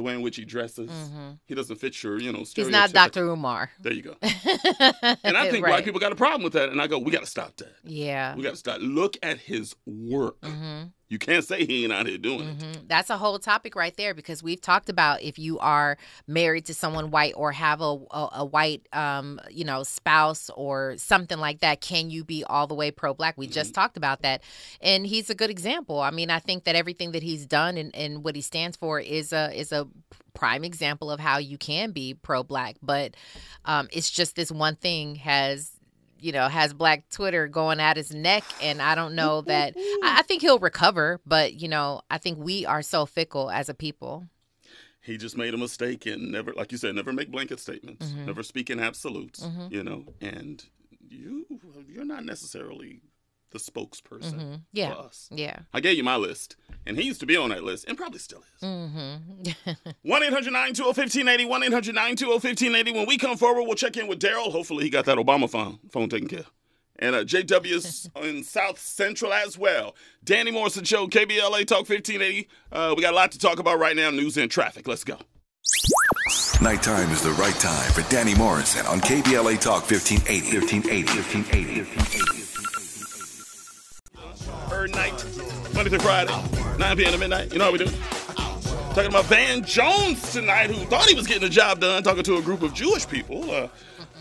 the 0.00 0.04
way 0.04 0.14
in 0.14 0.22
which 0.22 0.36
he 0.36 0.46
dresses, 0.46 0.90
mm-hmm. 0.90 1.32
he 1.44 1.54
doesn't 1.54 1.76
fit 1.76 2.02
your, 2.02 2.18
you 2.18 2.32
know, 2.32 2.38
He's 2.38 2.68
not 2.68 2.90
Dr. 2.90 3.26
Umar. 3.26 3.70
There 3.80 3.92
you 3.92 4.02
go. 4.02 4.16
And 5.22 5.36
I 5.36 5.50
think 5.50 5.66
black 5.66 5.84
people 5.84 6.00
got 6.00 6.12
a 6.12 6.16
problem 6.16 6.42
with 6.42 6.54
that, 6.54 6.70
and 6.70 6.80
I 6.80 6.86
go, 6.86 6.98
we 6.98 7.10
got 7.10 7.20
to 7.20 7.26
stop 7.26 7.56
that. 7.58 7.74
Yeah. 7.84 8.34
We 8.34 8.42
got 8.42 8.50
to 8.50 8.56
stop. 8.56 8.78
Look 8.80 9.18
at 9.22 9.38
his 9.38 9.76
work. 9.86 10.40
Mm-hmm. 10.40 10.88
You 11.10 11.18
can't 11.18 11.44
say 11.44 11.66
he 11.66 11.82
ain't 11.82 11.92
out 11.92 12.06
here 12.06 12.16
doing 12.18 12.48
it. 12.48 12.58
Mhm. 12.58 12.88
That's 12.88 13.10
a 13.10 13.18
whole 13.18 13.38
topic 13.40 13.74
right 13.74 13.94
there 13.96 14.14
because 14.14 14.44
we've 14.44 14.60
talked 14.60 14.88
about 14.88 15.20
if 15.22 15.40
you 15.40 15.58
are 15.58 15.98
married 16.28 16.66
to 16.66 16.74
someone 16.74 17.10
white 17.10 17.34
or 17.36 17.50
have 17.50 17.80
a 17.80 17.98
a, 18.12 18.28
a 18.34 18.44
white 18.44 18.86
um 18.92 19.40
you 19.50 19.64
know 19.64 19.82
spouse 19.82 20.50
or 20.54 20.94
something 20.98 21.38
like 21.38 21.60
that, 21.60 21.80
can 21.80 22.10
you 22.10 22.22
be 22.24 22.44
all 22.44 22.68
the 22.68 22.74
way 22.76 22.92
pro 22.92 23.12
black? 23.12 23.36
We 23.36 23.48
just 23.48 23.74
talked 23.74 23.96
about 23.96 24.22
that, 24.22 24.42
and 24.80 25.04
he's 25.04 25.28
a 25.30 25.34
good 25.34 25.50
example. 25.50 26.00
I 26.00 26.12
mean, 26.12 26.30
I 26.30 26.38
think 26.38 26.62
that 26.64 26.76
everything 26.76 27.10
that 27.10 27.24
he's 27.24 27.44
done 27.44 27.76
and, 27.76 27.94
and 27.94 28.22
what 28.24 28.36
he 28.36 28.40
stands 28.42 28.76
for 28.76 29.00
is 29.00 29.32
a 29.32 29.50
is 29.52 29.72
a 29.72 29.88
prime 30.32 30.62
example 30.62 31.10
of 31.10 31.18
how 31.18 31.38
you 31.38 31.58
can 31.58 31.90
be 31.90 32.14
pro 32.14 32.44
black. 32.44 32.76
But 32.80 33.16
um, 33.64 33.88
it's 33.92 34.08
just 34.10 34.36
this 34.36 34.52
one 34.52 34.76
thing 34.76 35.16
has 35.16 35.72
you 36.20 36.32
know, 36.32 36.48
has 36.48 36.72
Black 36.72 37.08
Twitter 37.10 37.48
going 37.48 37.80
at 37.80 37.96
his 37.96 38.14
neck. 38.14 38.44
And 38.62 38.80
I 38.80 38.94
don't 38.94 39.14
know 39.14 39.40
that, 39.46 39.74
I, 39.76 40.18
I 40.18 40.22
think 40.22 40.42
he'll 40.42 40.58
recover, 40.58 41.20
but, 41.26 41.54
you 41.54 41.68
know, 41.68 42.02
I 42.10 42.18
think 42.18 42.38
we 42.38 42.66
are 42.66 42.82
so 42.82 43.06
fickle 43.06 43.50
as 43.50 43.68
a 43.68 43.74
people. 43.74 44.26
He 45.02 45.16
just 45.16 45.36
made 45.36 45.54
a 45.54 45.56
mistake 45.58 46.04
and 46.06 46.30
never, 46.30 46.52
like 46.52 46.72
you 46.72 46.78
said, 46.78 46.94
never 46.94 47.12
make 47.12 47.30
blanket 47.30 47.58
statements, 47.58 48.06
Mm-hmm. 48.06 48.26
never 48.26 48.42
speak 48.42 48.68
in 48.70 48.78
absolutes, 48.78 49.46
you 49.70 49.82
know, 49.82 50.04
and 50.20 50.62
you, 51.08 51.46
you're 51.88 52.04
not 52.04 52.24
necessarily 52.24 53.00
the 53.50 53.58
spokesperson 53.58 54.34
Mm-hmm. 54.34 54.54
Yeah. 54.72 54.94
for 54.94 55.00
us. 55.02 55.28
Yeah. 55.32 55.60
I 55.74 55.80
gave 55.80 55.96
you 55.96 56.04
my 56.04 56.16
list, 56.16 56.56
and 56.86 56.96
he 56.96 57.04
used 57.04 57.20
to 57.20 57.26
be 57.26 57.36
on 57.36 57.50
that 57.50 57.64
list, 57.64 57.86
and 57.88 57.96
probably 57.96 58.18
still 58.18 58.42
is. 58.56 58.62
Mm-hmm. 58.66 59.70
1 60.02 60.22
800 60.22 60.50
920 60.52 60.86
1580, 60.88 61.44
1 61.46 61.62
800 61.64 61.94
920 61.94 62.32
1580. 62.32 62.92
When 62.92 63.06
we 63.06 63.18
come 63.18 63.36
forward, 63.36 63.64
we'll 63.64 63.74
check 63.74 63.96
in 63.96 64.06
with 64.08 64.18
Daryl. 64.20 64.50
Hopefully, 64.52 64.84
he 64.84 64.90
got 64.90 65.04
that 65.06 65.18
Obama 65.18 65.48
phone, 65.50 65.78
phone 65.90 66.08
taken 66.08 66.28
care 66.28 66.40
of. 66.40 66.50
And 67.02 67.14
uh, 67.14 67.24
JW's 67.24 68.10
in 68.22 68.44
South 68.44 68.78
Central 68.78 69.32
as 69.32 69.56
well. 69.56 69.94
Danny 70.22 70.50
Morrison 70.50 70.84
Show, 70.84 71.06
KBLA 71.08 71.66
Talk 71.66 71.88
1580. 71.88 72.48
Uh, 72.70 72.94
we 72.96 73.02
got 73.02 73.12
a 73.14 73.16
lot 73.16 73.32
to 73.32 73.38
talk 73.38 73.58
about 73.58 73.78
right 73.78 73.96
now 73.96 74.10
news 74.10 74.36
and 74.36 74.50
traffic. 74.50 74.86
Let's 74.86 75.04
go. 75.04 75.16
Nighttime 76.60 77.10
is 77.10 77.22
the 77.22 77.30
right 77.32 77.54
time 77.54 77.90
for 77.92 78.02
Danny 78.10 78.34
Morrison 78.34 78.84
on 78.86 79.00
KBLA 79.00 79.58
Talk 79.60 79.90
1580. 79.90 80.58
1580. 80.58 81.80
1580. 81.80 82.39
Third 84.80 84.92
night, 84.94 85.12
Monday 85.74 85.90
through 85.90 85.98
Friday, 85.98 86.32
9 86.78 86.96
p.m. 86.96 87.12
to 87.12 87.18
midnight. 87.18 87.52
You 87.52 87.58
know 87.58 87.66
how 87.66 87.72
we 87.72 87.76
do? 87.76 87.84
Talking 88.94 89.08
about 89.10 89.26
Van 89.26 89.62
Jones 89.62 90.32
tonight, 90.32 90.70
who 90.70 90.86
thought 90.86 91.04
he 91.04 91.14
was 91.14 91.26
getting 91.26 91.42
the 91.42 91.50
job 91.50 91.80
done, 91.80 92.02
talking 92.02 92.22
to 92.22 92.36
a 92.38 92.40
group 92.40 92.62
of 92.62 92.72
Jewish 92.72 93.06
people. 93.06 93.50
Uh, 93.50 93.68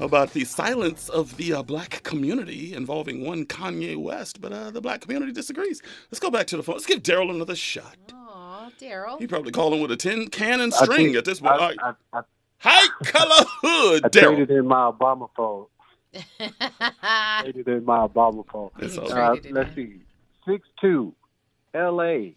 about 0.01 0.33
the 0.33 0.43
silence 0.43 1.07
of 1.07 1.37
the 1.37 1.53
uh, 1.53 1.63
black 1.63 2.03
community 2.03 2.73
involving 2.73 3.25
one 3.25 3.45
Kanye 3.45 3.95
West, 3.95 4.41
but 4.41 4.51
uh, 4.51 4.69
the 4.69 4.81
black 4.81 4.99
community 4.99 5.31
disagrees. 5.31 5.81
Let's 6.11 6.19
go 6.19 6.29
back 6.29 6.45
to 6.47 6.57
the 6.57 6.63
phone. 6.63 6.75
Let's 6.75 6.85
give 6.85 7.03
Daryl 7.03 7.33
another 7.33 7.55
shot. 7.55 7.95
Aw, 8.13 8.69
Daryl. 8.81 9.17
He 9.17 9.27
probably 9.27 9.53
calling 9.53 9.81
with 9.81 9.91
a 9.91 9.95
tin 9.95 10.27
can 10.27 10.59
and 10.59 10.73
string 10.73 10.97
think- 11.05 11.15
at 11.15 11.23
this 11.23 11.39
point. 11.39 11.53
I, 11.53 11.73
I, 11.81 11.93
I, 12.11 12.21
Hi, 12.57 12.87
color 13.05 13.45
hood, 13.61 14.03
I 14.03 14.09
Daryl. 14.09 14.35
traded 14.35 14.51
in 14.51 14.67
my 14.67 14.91
Obama 14.91 15.29
phone. 15.37 15.67
Traded 17.43 17.67
in 17.69 17.85
my 17.85 18.05
Obama 18.05 18.45
phone. 18.51 18.71
Uh, 18.77 19.35
let's 19.51 19.73
see. 19.73 20.01
Six 20.49 20.67
two, 20.81 21.13
L.A. 21.73 22.35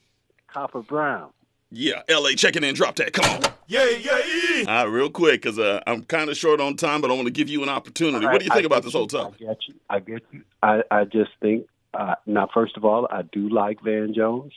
Copper 0.53 0.83
Brown. 0.83 1.31
Yeah, 1.75 2.03
LA 2.11 2.31
checking 2.37 2.63
in. 2.65 2.75
Drop 2.75 2.97
that. 2.97 3.15
Come 3.15 3.25
on. 3.25 3.53
Yeah, 3.67 3.87
yeah. 3.89 4.13
All 4.59 4.65
right, 4.67 4.83
real 4.83 5.09
quick, 5.09 5.41
because 5.41 5.59
uh, 5.59 5.81
I'm 5.87 6.05
kind 6.05 6.29
of 6.29 6.37
short 6.37 6.61
on 6.61 6.77
time, 6.77 7.01
but 7.01 7.11
I 7.11 7.15
want 7.15 7.27
to 7.27 7.33
give 7.33 7.49
you 7.49 7.63
an 7.63 7.71
opportunity. 7.71 8.27
What 8.27 8.41
do 8.41 8.45
you 8.45 8.51
think 8.51 8.65
I 8.65 8.67
about 8.67 8.83
this 8.83 8.93
you. 8.93 8.99
whole 8.99 9.07
topic? 9.07 9.41
I 9.41 9.45
get 9.47 9.59
you. 9.67 9.75
I 9.89 10.01
get 10.01 10.23
you. 10.31 10.43
I, 10.63 10.83
I 10.91 11.05
just 11.05 11.31
think, 11.41 11.67
uh, 11.95 12.17
now, 12.27 12.47
first 12.53 12.77
of 12.77 12.85
all, 12.85 13.09
I 13.11 13.23
do 13.23 13.49
like 13.49 13.83
Van 13.83 14.13
Jones, 14.13 14.53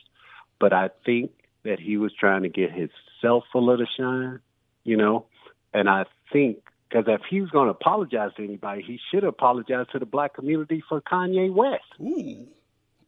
but 0.59 0.73
I 0.73 0.89
think 1.05 1.31
that 1.63 1.79
he 1.79 1.95
was 1.95 2.11
trying 2.19 2.43
to 2.43 2.49
get 2.49 2.71
himself 2.71 3.45
a 3.53 3.59
little 3.59 3.87
shine, 3.97 4.41
you 4.83 4.97
know? 4.97 5.25
And 5.73 5.89
I 5.89 6.03
think, 6.33 6.57
because 6.89 7.05
if 7.07 7.21
he 7.29 7.39
was 7.39 7.49
going 7.49 7.67
to 7.67 7.71
apologize 7.71 8.31
to 8.35 8.43
anybody, 8.43 8.83
he 8.85 8.99
should 9.09 9.23
apologize 9.23 9.85
to 9.93 9.99
the 9.99 10.05
black 10.05 10.33
community 10.33 10.83
for 10.89 10.99
Kanye 10.99 11.53
West. 11.53 11.83
Ooh. 12.01 12.45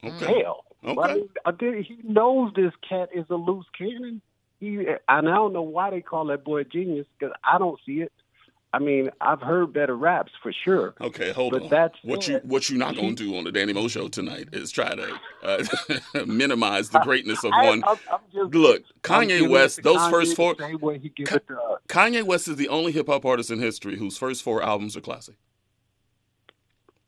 Okay. 0.04 0.42
Hell. 0.42 0.64
Okay. 0.86 1.24
I 1.46 1.52
mean, 1.60 1.84
he 1.84 1.98
knows 2.04 2.52
this 2.56 2.74
cat 2.88 3.10
is 3.14 3.26
a 3.30 3.36
loose 3.36 3.66
cannon. 3.78 4.22
He, 4.60 4.78
and 4.88 5.00
I 5.08 5.22
don't 5.22 5.54
know 5.54 5.62
why 5.64 5.90
they 5.90 6.02
call 6.02 6.26
that 6.26 6.44
boy 6.44 6.62
a 6.62 6.64
genius 6.64 7.06
because 7.20 7.36
I 7.44 7.58
don't 7.58 7.80
see 7.86 8.02
it. 8.02 8.12
I 8.74 8.80
mean, 8.80 9.10
I've 9.22 9.42
heard 9.42 9.72
better 9.74 9.96
raps 9.96 10.32
for 10.44 10.52
sure. 10.52 10.94
Okay, 11.00 11.32
hold 11.32 11.54
But 11.54 11.64
on. 11.64 11.70
that's 11.70 11.96
what 12.04 12.28
you 12.28 12.40
what 12.44 12.70
you 12.70 12.78
not 12.78 12.96
gonna 12.96 13.14
do 13.14 13.36
on 13.38 13.46
the 13.46 13.52
Danny 13.52 13.72
Mo 13.74 13.88
show 13.88 14.08
tonight 14.10 14.50
is 14.52 14.72
try 14.72 14.94
to 14.94 15.20
uh, 15.42 15.64
minimize 16.26 16.90
the 16.90 17.00
greatness 17.00 17.44
of 17.44 17.54
I- 17.54 17.66
one. 17.66 17.84
I'm 17.86 17.98
just- 18.34 18.54
Look, 18.54 18.84
Kanye 19.04 19.50
West, 19.50 19.84
those 19.84 19.98
Kanye 19.98 20.12
first 20.12 20.36
four. 20.36 20.56
way 20.82 21.00
he 21.00 21.10
give 21.10 21.32
it 21.32 21.48
to 21.48 21.60
us. 21.60 21.80
Kanye 21.88 22.24
West 22.24 22.48
is 22.50 22.58
the 22.58 22.68
only 22.68 22.92
hip 22.92 23.08
hop 23.08 23.26
artist 23.26 23.50
in 23.52 23.60
history 23.60 23.98
whose 23.98 24.18
first 24.18 24.44
four 24.44 24.62
albums 24.62 24.98
are 24.98 25.02
classic. 25.02 25.36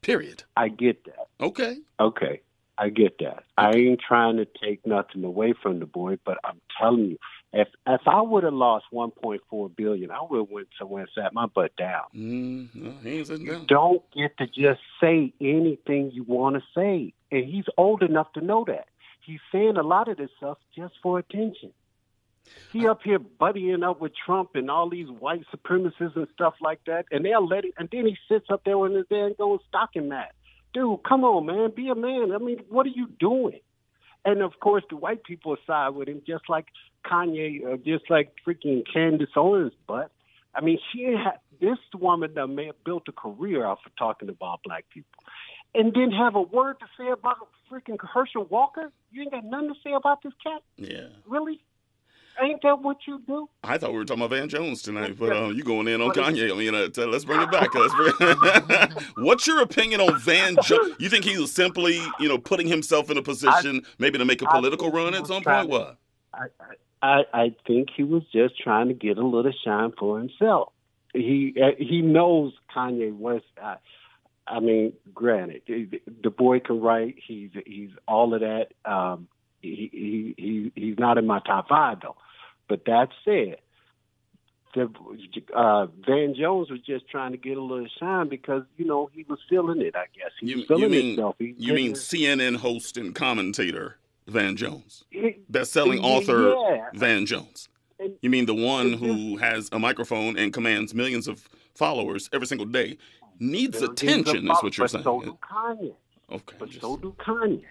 Period. 0.01 0.43
I 0.55 0.69
get 0.69 1.03
that. 1.05 1.27
Okay. 1.41 1.77
Okay, 1.99 2.41
I 2.79 2.89
get 2.89 3.17
that. 3.19 3.43
I 3.57 3.71
ain't 3.71 3.99
trying 3.99 4.37
to 4.37 4.47
take 4.63 4.85
nothing 4.85 5.23
away 5.23 5.53
from 5.61 5.79
the 5.79 5.85
boy, 5.85 6.17
but 6.25 6.37
I'm 6.45 6.61
telling 6.79 7.07
you, 7.07 7.17
if 7.51 7.67
if 7.85 8.01
I 8.07 8.21
would 8.21 8.43
have 8.43 8.53
lost 8.53 8.85
1.4 8.93 9.75
billion, 9.75 10.11
I 10.11 10.19
would 10.29 10.37
have 10.37 10.49
went 10.49 10.69
somewhere 10.79 11.01
and 11.01 11.09
sat 11.13 11.33
my 11.33 11.47
butt 11.47 11.75
down. 11.75 12.03
Mm, 12.15 12.69
no, 12.73 12.93
he 13.03 13.23
down. 13.23 13.65
Don't 13.65 14.03
get 14.15 14.37
to 14.37 14.45
just 14.45 14.79
say 15.01 15.33
anything 15.41 16.11
you 16.13 16.23
want 16.23 16.55
to 16.55 16.61
say, 16.73 17.13
and 17.31 17.45
he's 17.45 17.65
old 17.75 18.01
enough 18.01 18.31
to 18.33 18.41
know 18.41 18.63
that. 18.67 18.87
He's 19.25 19.39
saying 19.51 19.75
a 19.77 19.83
lot 19.83 20.07
of 20.07 20.17
this 20.17 20.29
stuff 20.37 20.57
just 20.75 20.93
for 21.03 21.19
attention. 21.19 21.73
He 22.71 22.87
up 22.87 23.01
here 23.03 23.19
buddying 23.19 23.87
up 23.87 23.99
with 23.99 24.11
Trump 24.25 24.51
and 24.53 24.69
all 24.69 24.89
these 24.89 25.09
white 25.09 25.43
supremacists 25.53 26.15
and 26.15 26.27
stuff 26.33 26.53
like 26.61 26.79
that, 26.85 27.05
and 27.11 27.25
they'll 27.25 27.45
let 27.45 27.65
it. 27.65 27.73
And 27.77 27.89
then 27.91 28.05
he 28.05 28.15
sits 28.27 28.45
up 28.49 28.63
there 28.63 28.77
with 28.77 28.93
his 28.93 29.05
damn 29.09 29.33
going 29.33 29.59
stocking 29.67 30.09
mat. 30.09 30.33
Dude, 30.73 30.99
come 31.03 31.23
on, 31.23 31.45
man, 31.45 31.71
be 31.75 31.89
a 31.89 31.95
man. 31.95 32.31
I 32.33 32.37
mean, 32.37 32.59
what 32.69 32.85
are 32.85 32.89
you 32.89 33.07
doing? 33.19 33.59
And 34.25 34.41
of 34.41 34.59
course, 34.59 34.83
the 34.89 34.95
white 34.95 35.23
people 35.23 35.55
side 35.65 35.89
with 35.89 36.07
him, 36.07 36.21
just 36.27 36.43
like 36.49 36.67
Kanye, 37.05 37.73
uh, 37.73 37.77
just 37.77 38.09
like 38.09 38.33
freaking 38.45 38.83
Candace 38.91 39.29
Owens' 39.35 39.71
butt. 39.87 40.11
I 40.53 40.61
mean, 40.61 40.79
she 40.91 41.03
had 41.03 41.39
this 41.61 41.77
woman 41.95 42.33
that 42.35 42.47
may 42.47 42.65
have 42.67 42.83
built 42.83 43.03
a 43.07 43.11
career 43.11 43.65
off 43.65 43.79
of 43.85 43.95
talking 43.95 44.29
about 44.29 44.61
black 44.63 44.85
people, 44.93 45.23
and 45.73 45.93
didn't 45.93 46.11
have 46.13 46.35
a 46.35 46.41
word 46.41 46.79
to 46.79 46.85
say 46.97 47.09
about 47.09 47.37
freaking 47.71 47.97
Herschel 48.01 48.45
Walker. 48.45 48.91
You 49.11 49.21
ain't 49.21 49.31
got 49.31 49.45
nothing 49.45 49.69
to 49.69 49.75
say 49.83 49.93
about 49.93 50.21
this 50.23 50.33
cat, 50.43 50.61
Yeah. 50.77 51.07
really? 51.25 51.61
Ain't 52.41 52.61
that 52.63 52.81
what 52.81 52.97
you 53.07 53.21
do? 53.27 53.49
I 53.63 53.77
thought 53.77 53.91
we 53.91 53.97
were 53.97 54.05
talking 54.05 54.23
about 54.23 54.35
Van 54.37 54.47
Jones 54.49 54.81
tonight, 54.81 55.17
but 55.19 55.35
uh, 55.35 55.49
you 55.49 55.63
going 55.63 55.87
in 55.87 56.01
on 56.01 56.11
Kanye. 56.11 56.51
I 56.51 56.55
mean, 56.55 56.73
uh, 56.73 57.07
let's 57.07 57.25
bring 57.25 57.41
it 57.41 57.51
back. 57.51 57.73
Let's 57.75 57.93
bring 57.95 58.13
What's 59.25 59.45
your 59.47 59.61
opinion 59.61 60.01
on 60.01 60.19
Van 60.19 60.55
Jones? 60.63 60.95
You 60.99 61.09
think 61.09 61.25
he 61.25 61.37
was 61.37 61.51
simply, 61.51 62.01
you 62.19 62.29
know, 62.29 62.37
putting 62.37 62.67
himself 62.67 63.09
in 63.09 63.17
a 63.17 63.21
position 63.21 63.83
maybe 63.97 64.17
to 64.17 64.25
make 64.25 64.41
a 64.41 64.45
political 64.47 64.91
run 64.91 65.13
at 65.15 65.27
some 65.27 65.43
point? 65.43 65.63
to- 65.63 65.67
What? 65.67 65.97
I, 66.33 66.45
I 67.01 67.23
I 67.33 67.55
think 67.65 67.89
he 67.95 68.03
was 68.03 68.23
just 68.31 68.57
trying 68.59 68.87
to 68.89 68.93
get 68.93 69.17
a 69.17 69.25
little 69.25 69.53
shine 69.65 69.91
for 69.97 70.19
himself. 70.19 70.71
He 71.13 71.55
uh, 71.61 71.71
he 71.77 72.01
knows 72.01 72.53
Kanye 72.75 73.15
West. 73.17 73.45
I, 73.61 73.77
I 74.47 74.59
mean, 74.59 74.93
granted, 75.13 75.63
the 75.67 75.89
the 76.23 76.29
boy 76.29 76.59
can 76.59 76.79
write. 76.81 77.15
He's 77.25 77.51
he's 77.65 77.89
all 78.07 78.33
of 78.33 78.41
that. 78.41 78.67
Um, 78.85 79.27
he 79.61 79.89
he 79.91 80.35
he 80.37 80.71
he's 80.75 80.99
not 80.99 81.17
in 81.17 81.25
my 81.25 81.39
top 81.39 81.67
five 81.69 81.99
though. 82.01 82.15
But 82.69 82.85
that 82.85 83.09
said, 83.25 83.57
the 84.75 84.89
uh, 85.53 85.87
Van 86.05 86.35
Jones 86.35 86.69
was 86.69 86.79
just 86.81 87.09
trying 87.09 87.31
to 87.31 87.37
get 87.37 87.57
a 87.57 87.61
little 87.61 87.87
shine 87.99 88.29
because 88.29 88.63
you 88.77 88.85
know 88.85 89.09
he 89.13 89.25
was 89.27 89.39
feeling 89.49 89.81
it. 89.81 89.95
I 89.95 90.05
guess 90.15 90.31
he 90.39 90.51
You, 90.51 90.57
was 90.57 90.65
feeling 90.67 90.83
you 90.83 90.89
mean 90.89 91.05
himself. 91.07 91.35
He 91.39 91.55
you 91.57 91.73
mean 91.73 91.93
CNN 91.93 92.57
host 92.57 92.95
and 92.95 93.13
commentator 93.13 93.97
Van 94.27 94.55
Jones, 94.55 95.03
best-selling 95.49 95.99
author 95.99 96.53
yeah. 96.53 96.85
Van 96.93 97.25
Jones? 97.25 97.67
You 98.21 98.29
mean 98.29 98.45
the 98.45 98.55
one 98.55 98.93
who 98.93 99.37
has 99.37 99.67
a 99.71 99.79
microphone 99.79 100.37
and 100.37 100.53
commands 100.53 100.93
millions 100.93 101.27
of 101.27 101.49
followers 101.75 102.29
every 102.31 102.47
single 102.47 102.67
day 102.67 102.97
needs 103.39 103.81
attention? 103.81 104.49
Is 104.49 104.63
what 104.63 104.77
you're 104.77 104.87
saying? 104.87 105.03
So 105.03 105.21
do 105.21 105.37
Kanye. 105.41 105.93
Okay. 106.31 106.55
But 106.59 106.71
so 106.73 106.95
do 106.95 107.13
Kanye, 107.17 107.63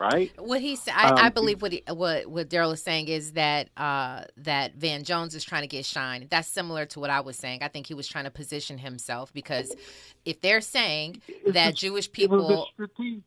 right? 0.00 0.32
What 0.38 0.60
he 0.60 0.76
said, 0.76 0.94
I, 0.96 1.12
I 1.16 1.28
Um, 1.28 1.32
believe 1.32 1.62
what 1.62 1.72
he, 1.72 1.82
what 1.88 2.26
what 2.26 2.48
Daryl 2.50 2.72
is 2.74 2.82
saying 2.82 3.08
is 3.08 3.32
that 3.32 3.70
uh, 3.76 4.24
that 4.38 4.74
Van 4.76 5.04
Jones 5.04 5.34
is 5.34 5.44
trying 5.44 5.62
to 5.62 5.68
get 5.68 5.84
shine. 5.84 6.26
That's 6.30 6.48
similar 6.48 6.86
to 6.86 7.00
what 7.00 7.10
I 7.10 7.20
was 7.20 7.36
saying. 7.36 7.60
I 7.62 7.68
think 7.68 7.86
he 7.86 7.94
was 7.94 8.08
trying 8.08 8.24
to 8.24 8.30
position 8.30 8.78
himself 8.78 9.32
because 9.32 9.76
if 10.24 10.40
they're 10.40 10.60
saying 10.62 11.22
that 11.48 11.74
Jewish 11.76 12.06
a 12.06 12.10
people, 12.10 12.72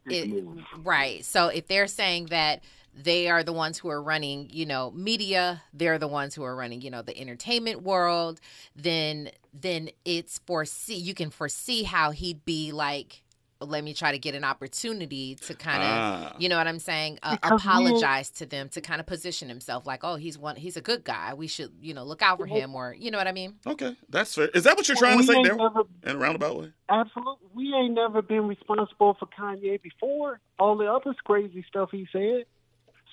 it- 0.09 0.31
right? 0.73 1.23
So 1.25 1.47
if 1.47 1.67
they're 1.67 1.87
saying 1.87 2.27
that 2.27 2.63
they 2.93 3.29
are 3.29 3.43
the 3.43 3.53
ones 3.53 3.77
who 3.77 3.89
are 3.89 4.01
running, 4.01 4.49
you 4.51 4.65
know, 4.65 4.91
media, 4.91 5.63
they're 5.73 5.99
the 5.99 6.07
ones 6.07 6.35
who 6.35 6.43
are 6.43 6.55
running, 6.55 6.81
you 6.81 6.89
know, 6.91 7.01
the 7.03 7.17
entertainment 7.19 7.83
world, 7.83 8.39
then 8.75 9.31
then 9.53 9.89
it's 10.05 10.39
foresee 10.45 10.95
you 10.95 11.13
can 11.13 11.29
foresee 11.31 11.83
how 11.83 12.11
he'd 12.11 12.45
be 12.45 12.71
like. 12.71 13.23
Let 13.59 13.83
me 13.83 13.93
try 13.93 14.11
to 14.11 14.19
get 14.19 14.35
an 14.35 14.43
opportunity 14.43 15.35
to 15.35 15.53
kind 15.55 15.81
of 15.81 15.89
Ah. 15.89 16.35
you 16.37 16.47
know 16.49 16.57
what 16.57 16.67
I'm 16.67 16.79
saying? 16.79 17.19
Uh, 17.23 17.37
apologize 17.41 18.29
to 18.31 18.45
them 18.45 18.69
to 18.69 18.81
kind 18.81 18.99
of 18.99 19.07
position 19.07 19.49
himself 19.49 19.85
like, 19.87 20.03
oh, 20.03 20.15
he's 20.15 20.37
one, 20.37 20.55
he's 20.55 20.77
a 20.77 20.81
good 20.81 21.03
guy. 21.03 21.33
We 21.33 21.47
should, 21.47 21.71
you 21.81 21.93
know, 21.93 22.03
look 22.03 22.21
out 22.21 22.37
for 22.37 22.45
him, 22.45 22.75
or 22.75 22.93
you 22.97 23.09
know 23.11 23.17
what 23.17 23.27
I 23.27 23.31
mean? 23.31 23.55
Okay, 23.65 23.95
that's 24.09 24.35
fair. 24.35 24.47
Is 24.49 24.63
that 24.65 24.77
what 24.77 24.87
you're 24.87 24.97
trying 24.97 25.17
to 25.19 25.23
say, 25.23 25.33
ain't 25.33 25.47
Daryl? 25.47 25.57
never- 25.57 25.81
In 26.03 26.15
a 26.15 26.19
roundabout 26.19 26.59
way? 26.59 26.71
Absolutely. 26.89 27.47
We 27.53 27.73
ain't 27.73 27.93
never 27.93 28.21
been 28.21 28.47
responsible 28.47 29.15
for 29.19 29.25
Kanye 29.27 29.81
before. 29.81 30.39
All 30.59 30.77
the 30.77 30.85
other 30.91 31.15
crazy 31.25 31.65
stuff 31.67 31.89
he 31.91 32.07
said. 32.11 32.45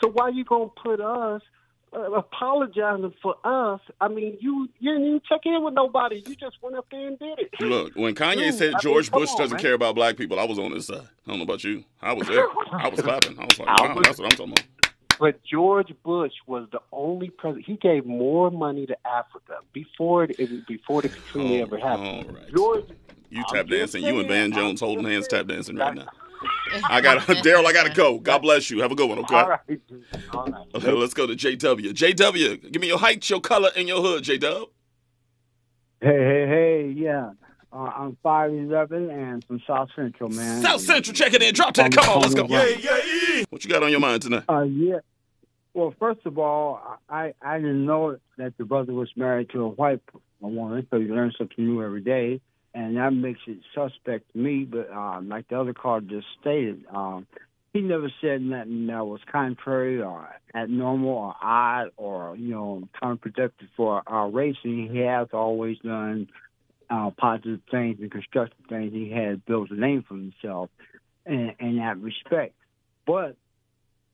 So 0.02 0.11
why 0.11 0.28
you 0.28 0.44
gonna 0.44 0.68
put 0.83 1.00
us 1.00 1.40
apologizing 1.94 3.14
for 3.22 3.37
us? 3.44 3.80
I 4.00 4.09
mean, 4.09 4.37
you 4.40 4.68
you 4.80 4.92
didn't 4.92 5.07
even 5.07 5.20
check 5.28 5.40
in 5.44 5.62
with 5.62 5.74
nobody. 5.74 6.22
You 6.26 6.35
just 6.37 6.57
went 6.62 6.76
up 6.76 6.87
there 6.90 7.07
and 7.07 7.18
did 7.18 7.38
it. 7.38 7.50
Look, 7.61 7.94
when 7.94 8.14
Kanye 8.22 8.37
Dude, 8.50 8.54
said 8.54 8.68
I 8.68 8.70
mean, 8.72 8.80
George 8.80 9.11
Bush 9.11 9.30
on, 9.30 9.38
doesn't 9.38 9.57
man. 9.57 9.62
care 9.62 9.74
about 9.74 9.94
black 9.94 10.16
people, 10.16 10.38
I 10.40 10.44
was 10.44 10.59
on 10.59 10.72
his 10.72 10.87
side. 10.87 10.98
I 11.26 11.30
don't 11.30 11.38
know 11.38 11.44
about 11.44 11.64
you. 11.64 11.85
I 12.02 12.12
was 12.12 12.26
there. 12.28 12.46
I 12.72 12.88
was 12.88 13.00
clapping. 13.00 13.38
I 13.38 13.44
was 13.44 13.59
like, 13.59 13.68
wow, 13.80 13.94
was- 13.94 14.04
that's 14.04 14.18
what 14.18 14.33
I'm 14.33 14.37
talking 14.37 14.52
about. 14.52 14.64
But 15.20 15.40
George 15.44 15.92
Bush 16.02 16.33
was 16.48 16.66
the 16.72 16.80
only 16.90 17.30
president. 17.30 17.66
He 17.66 17.76
gave 17.76 18.04
more 18.04 18.50
money 18.50 18.85
to 18.87 18.96
Africa 19.07 19.59
before 19.72 20.24
it, 20.24 20.66
before 20.66 21.02
the 21.02 21.09
Katrina 21.09 21.61
Oh, 21.61 21.62
ever 21.62 21.78
happened. 21.78 22.07
all 22.26 22.35
right. 22.35 22.52
George, 22.54 22.85
You 23.30 23.38
I'm 23.48 23.54
tap 23.54 23.68
dancing. 23.68 24.02
You 24.02 24.18
and 24.18 24.26
Van 24.28 24.50
Jones 24.50 24.83
I'm 24.83 24.88
holding 24.88 25.04
hands 25.04 25.28
tap 25.28 25.46
dancing 25.46 25.76
right 25.76 25.94
now. 25.94 26.09
I 26.85 27.00
got 27.00 27.18
Daryl. 27.42 27.64
I 27.66 27.72
got 27.72 27.87
to 27.87 27.92
go. 27.92 28.18
God 28.18 28.38
bless 28.38 28.70
you. 28.70 28.80
Have 28.80 28.92
a 28.92 28.94
good 28.94 29.09
one. 29.09 29.18
Okay. 29.20 29.35
All 29.37 29.48
right. 29.48 29.61
All 30.33 30.46
right. 30.46 30.66
Okay, 30.74 30.92
let's 30.92 31.14
go 31.14 31.26
to 31.26 31.35
JW. 31.35 31.92
JW, 31.92 32.72
give 32.72 32.80
me 32.80 32.88
your 32.88 32.98
height, 32.98 33.28
your 33.28 33.40
color, 33.40 33.70
and 33.76 33.88
your 33.88 34.00
hood. 34.02 34.24
J 34.24 34.38
Dub. 34.38 34.68
Hey, 36.00 36.09
hey, 36.09 36.46
hey, 36.46 36.94
yeah. 36.96 37.30
Uh, 37.72 37.90
I'm 37.96 38.16
5'11 38.24 39.11
and 39.11 39.44
from 39.44 39.61
South 39.66 39.88
Central, 39.96 40.28
man. 40.30 40.62
South 40.62 40.80
Central, 40.80 41.14
check 41.14 41.35
it 41.35 41.42
in. 41.42 41.54
Drop 41.54 41.74
that. 41.74 41.90
Come 41.92 42.09
on, 42.09 42.20
let's 42.20 42.35
go. 42.35 42.46
Yeah, 42.48 42.66
yeah, 42.66 42.98
yeah. 43.04 43.44
What 43.50 43.64
you 43.64 43.70
got 43.70 43.83
on 43.83 43.90
your 43.90 44.00
mind 44.00 44.22
tonight? 44.22 44.44
Uh, 44.48 44.62
yeah. 44.62 44.98
Well, 45.72 45.92
first 45.98 46.20
of 46.24 46.38
all, 46.38 47.00
I, 47.09 47.35
I 47.42 47.59
didn't 47.59 47.85
know 47.85 48.16
that 48.38 48.57
the 48.59 48.64
brother 48.64 48.92
was 48.92 49.11
married 49.16 49.50
to 49.50 49.62
a 49.62 49.68
white 49.68 50.00
woman, 50.40 50.87
so 50.88 50.98
you 50.98 51.12
learn 51.14 51.33
something 51.37 51.64
new 51.64 51.83
every 51.83 52.00
day, 52.00 52.40
and 52.74 52.96
that 52.96 53.10
makes 53.10 53.40
it 53.46 53.58
suspect 53.74 54.32
to 54.32 54.38
me. 54.38 54.64
But 54.64 54.90
um, 54.90 55.28
like 55.28 55.48
the 55.48 55.60
other 55.60 55.72
caller 55.72 56.00
just 56.00 56.26
stated, 56.40 56.84
um, 56.92 57.26
he 57.72 57.80
never 57.80 58.12
said 58.20 58.42
nothing 58.42 58.87
that 58.87 59.06
was 59.06 59.20
contrary 59.30 60.00
or 60.00 60.28
abnormal 60.54 61.08
or 61.08 61.34
odd 61.42 61.90
or, 61.96 62.37
you 62.37 62.50
know, 62.50 62.88
counterproductive 63.02 63.68
for 63.76 64.02
our 64.06 64.30
race, 64.30 64.56
and 64.64 64.90
he 64.90 64.98
has 64.98 65.28
always 65.32 65.78
done 65.78 66.28
uh, 66.90 67.10
positive 67.16 67.60
things 67.70 67.98
and 68.00 68.10
constructive 68.10 68.64
things. 68.68 68.92
He 68.92 69.10
had 69.10 69.44
built 69.44 69.70
a 69.70 69.74
name 69.74 70.04
for 70.06 70.14
himself 70.14 70.70
in, 71.26 71.52
in 71.58 71.78
that 71.78 71.98
respect. 71.98 72.54
But 73.06 73.37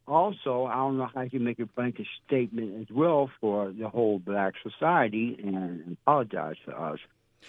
also, 0.06 0.64
I 0.64 0.76
don't 0.76 0.98
know 0.98 1.08
how 1.14 1.22
you 1.22 1.38
make 1.38 1.58
a 1.60 1.66
blanket 1.66 2.06
statement 2.26 2.80
as 2.80 2.94
well 2.94 3.30
for 3.40 3.72
the 3.72 3.88
whole 3.88 4.18
black 4.18 4.54
society 4.62 5.38
and 5.42 5.96
apologize 6.02 6.56
to 6.66 6.72
us. 6.72 6.98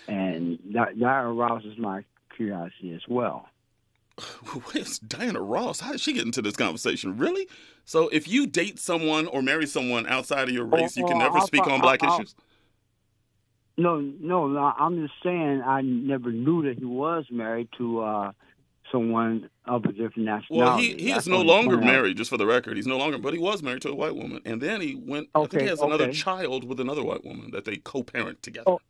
And 0.08 0.60
that, 0.74 0.98
that 1.00 1.24
arouses 1.26 1.78
my 1.78 2.04
curiosity 2.36 2.94
as 2.94 3.02
well. 3.08 3.48
Where's 4.72 5.00
Diana 5.00 5.42
Ross? 5.42 5.80
How 5.80 5.92
did 5.94 6.02
she 6.02 6.14
get 6.14 6.26
into 6.26 6.42
this 6.42 6.56
conversation? 6.56 7.18
Really? 7.18 7.48
So 7.86 8.08
if 8.10 8.28
you 8.28 8.46
date 8.48 8.80
someone 8.80 9.28
or 9.28 9.42
marry 9.42 9.66
someone 9.68 10.06
outside 10.08 10.48
of 10.48 10.54
your 10.54 10.66
race, 10.66 10.96
you 10.98 11.06
can 11.06 11.16
Oh, 11.16 11.20
never 11.20 11.38
I'll 11.40 11.48
speak 11.48 11.66
fi- 11.66 11.72
on 11.72 11.82
black 11.82 12.04
I'll- 12.04 12.16
issues? 12.20 12.36
No, 13.78 14.00
no, 14.00 14.48
no. 14.48 14.60
I'm 14.78 15.02
just 15.02 15.14
saying 15.24 15.64
I 15.66 15.82
never 15.82 16.32
knew 16.32 16.62
that 16.64 16.78
he 16.78 16.86
was 16.86 17.26
married 17.32 17.70
to 17.78 18.02
uh, 18.02 18.32
someone 18.92 19.50
of 19.66 19.86
a 19.86 19.92
different 19.92 20.18
nationality. 20.26 20.56
Well, 20.60 20.78
he, 20.78 20.94
he 20.96 21.12
is 21.14 21.28
no 21.28 21.42
longer 21.42 21.78
married, 21.78 22.18
just 22.18 22.30
for 22.30 22.38
the 22.38 22.46
record. 22.46 22.76
He's 22.76 22.86
no 22.86 22.98
longer, 22.98 23.18
but 23.18 23.34
he 23.34 23.40
was 23.40 23.64
married 23.64 23.82
to 23.84 23.90
a 23.90 23.96
white 23.96 24.16
woman. 24.16 24.42
And 24.46 24.62
then 24.62 24.82
he 24.82 24.96
went, 24.96 25.30
I 25.34 25.40
think 25.40 25.52
he 25.54 25.58
Okay, 25.60 25.68
has 25.70 25.80
another 25.82 26.12
child 26.12 26.66
with 26.66 26.80
another 26.80 27.02
white 27.04 27.24
woman 27.26 27.52
that 27.52 27.66
they 27.66 27.78
co 27.78 28.04
parent 28.04 28.44
together. 28.44 28.70
Oh. 28.70 28.82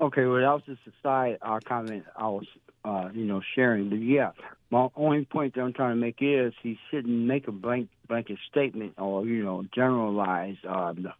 Okay, 0.00 0.24
well, 0.24 0.40
that 0.40 0.52
was 0.52 0.62
just 0.66 0.80
a 0.86 0.92
side 1.02 1.38
uh, 1.40 1.60
comment 1.64 2.04
I 2.16 2.28
was, 2.28 2.46
uh, 2.84 3.10
you 3.12 3.24
know, 3.24 3.40
sharing. 3.54 3.90
But 3.90 4.00
yeah, 4.00 4.32
my 4.70 4.88
only 4.96 5.24
point 5.24 5.54
that 5.54 5.60
I'm 5.60 5.72
trying 5.72 5.92
to 5.92 6.00
make 6.00 6.16
is 6.20 6.52
he 6.62 6.78
shouldn't 6.90 7.14
make 7.14 7.46
a 7.46 7.52
blank 7.52 7.88
blanket 8.08 8.38
statement 8.50 8.94
or 8.98 9.24
you 9.24 9.44
know 9.44 9.64
generalize 9.74 10.56
uh, 10.68 10.92
the, 10.92 11.12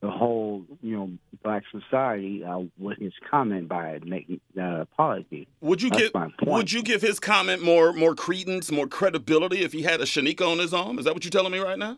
the 0.00 0.10
whole 0.10 0.64
you 0.82 0.96
know 0.96 1.10
black 1.42 1.62
society 1.70 2.42
uh, 2.44 2.62
with 2.78 2.98
his 2.98 3.12
comment 3.30 3.68
by 3.68 4.00
making 4.04 4.40
that 4.56 4.80
apology. 4.80 5.46
Would 5.60 5.82
you 5.82 5.90
That's 5.90 6.10
give. 6.10 6.48
Would 6.48 6.72
you 6.72 6.82
give 6.82 7.02
his 7.02 7.20
comment 7.20 7.62
more 7.62 7.92
more 7.92 8.16
credence, 8.16 8.72
more 8.72 8.88
credibility 8.88 9.62
if 9.62 9.72
he 9.72 9.82
had 9.82 10.00
a 10.00 10.04
Shanika 10.04 10.50
on 10.50 10.58
his 10.58 10.74
arm? 10.74 10.98
Is 10.98 11.04
that 11.04 11.14
what 11.14 11.24
you're 11.24 11.30
telling 11.30 11.52
me 11.52 11.58
right 11.58 11.78
now? 11.78 11.96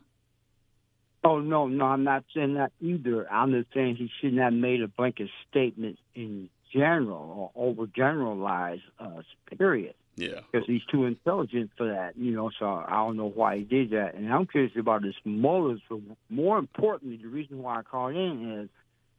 Oh 1.24 1.40
no, 1.40 1.66
no, 1.66 1.86
I'm 1.86 2.04
not 2.04 2.24
saying 2.34 2.54
that 2.54 2.72
either. 2.80 3.30
I'm 3.30 3.52
just 3.52 3.72
saying 3.74 3.96
he 3.96 4.10
shouldn't 4.20 4.40
have 4.40 4.52
made 4.52 4.82
a 4.82 4.88
blanket 4.88 5.30
statement 5.50 5.98
in 6.14 6.48
general 6.72 7.52
or 7.54 7.74
overgeneralize 7.74 8.82
us. 8.98 9.24
Period. 9.56 9.94
Yeah. 10.16 10.40
Because 10.50 10.66
he's 10.66 10.84
too 10.90 11.04
intelligent 11.04 11.70
for 11.76 11.88
that, 11.88 12.16
you 12.16 12.32
know. 12.32 12.50
So 12.58 12.66
I 12.66 12.96
don't 12.96 13.16
know 13.16 13.28
why 13.28 13.58
he 13.58 13.64
did 13.64 13.90
that, 13.90 14.14
and 14.14 14.32
I'm 14.32 14.46
curious 14.46 14.72
about 14.76 15.04
his 15.04 15.14
motives. 15.24 15.82
But 15.88 16.00
more 16.28 16.58
importantly, 16.58 17.18
the 17.22 17.28
reason 17.28 17.62
why 17.62 17.78
I 17.78 17.82
called 17.82 18.14
in 18.16 18.60
is 18.60 18.68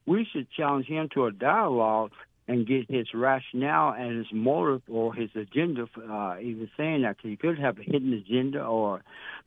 we 0.05 0.25
should 0.31 0.49
challenge 0.51 0.88
him 0.88 1.09
to 1.13 1.25
a 1.25 1.31
dialogue 1.31 2.12
and 2.47 2.65
get 2.65 2.89
his 2.89 3.13
rationale 3.13 3.93
and 3.93 4.17
his 4.17 4.33
motive 4.33 4.81
or 4.89 5.13
his 5.13 5.29
agenda 5.35 5.88
for 5.93 6.03
uh, 6.03 6.39
even 6.39 6.69
saying 6.75 7.03
that. 7.03 7.17
'Cause 7.17 7.29
he 7.29 7.38
could 7.38 7.59
have 7.59 7.77
a 7.79 7.83
hidden 7.83 8.12
agenda 8.13 8.63
or 8.65 9.03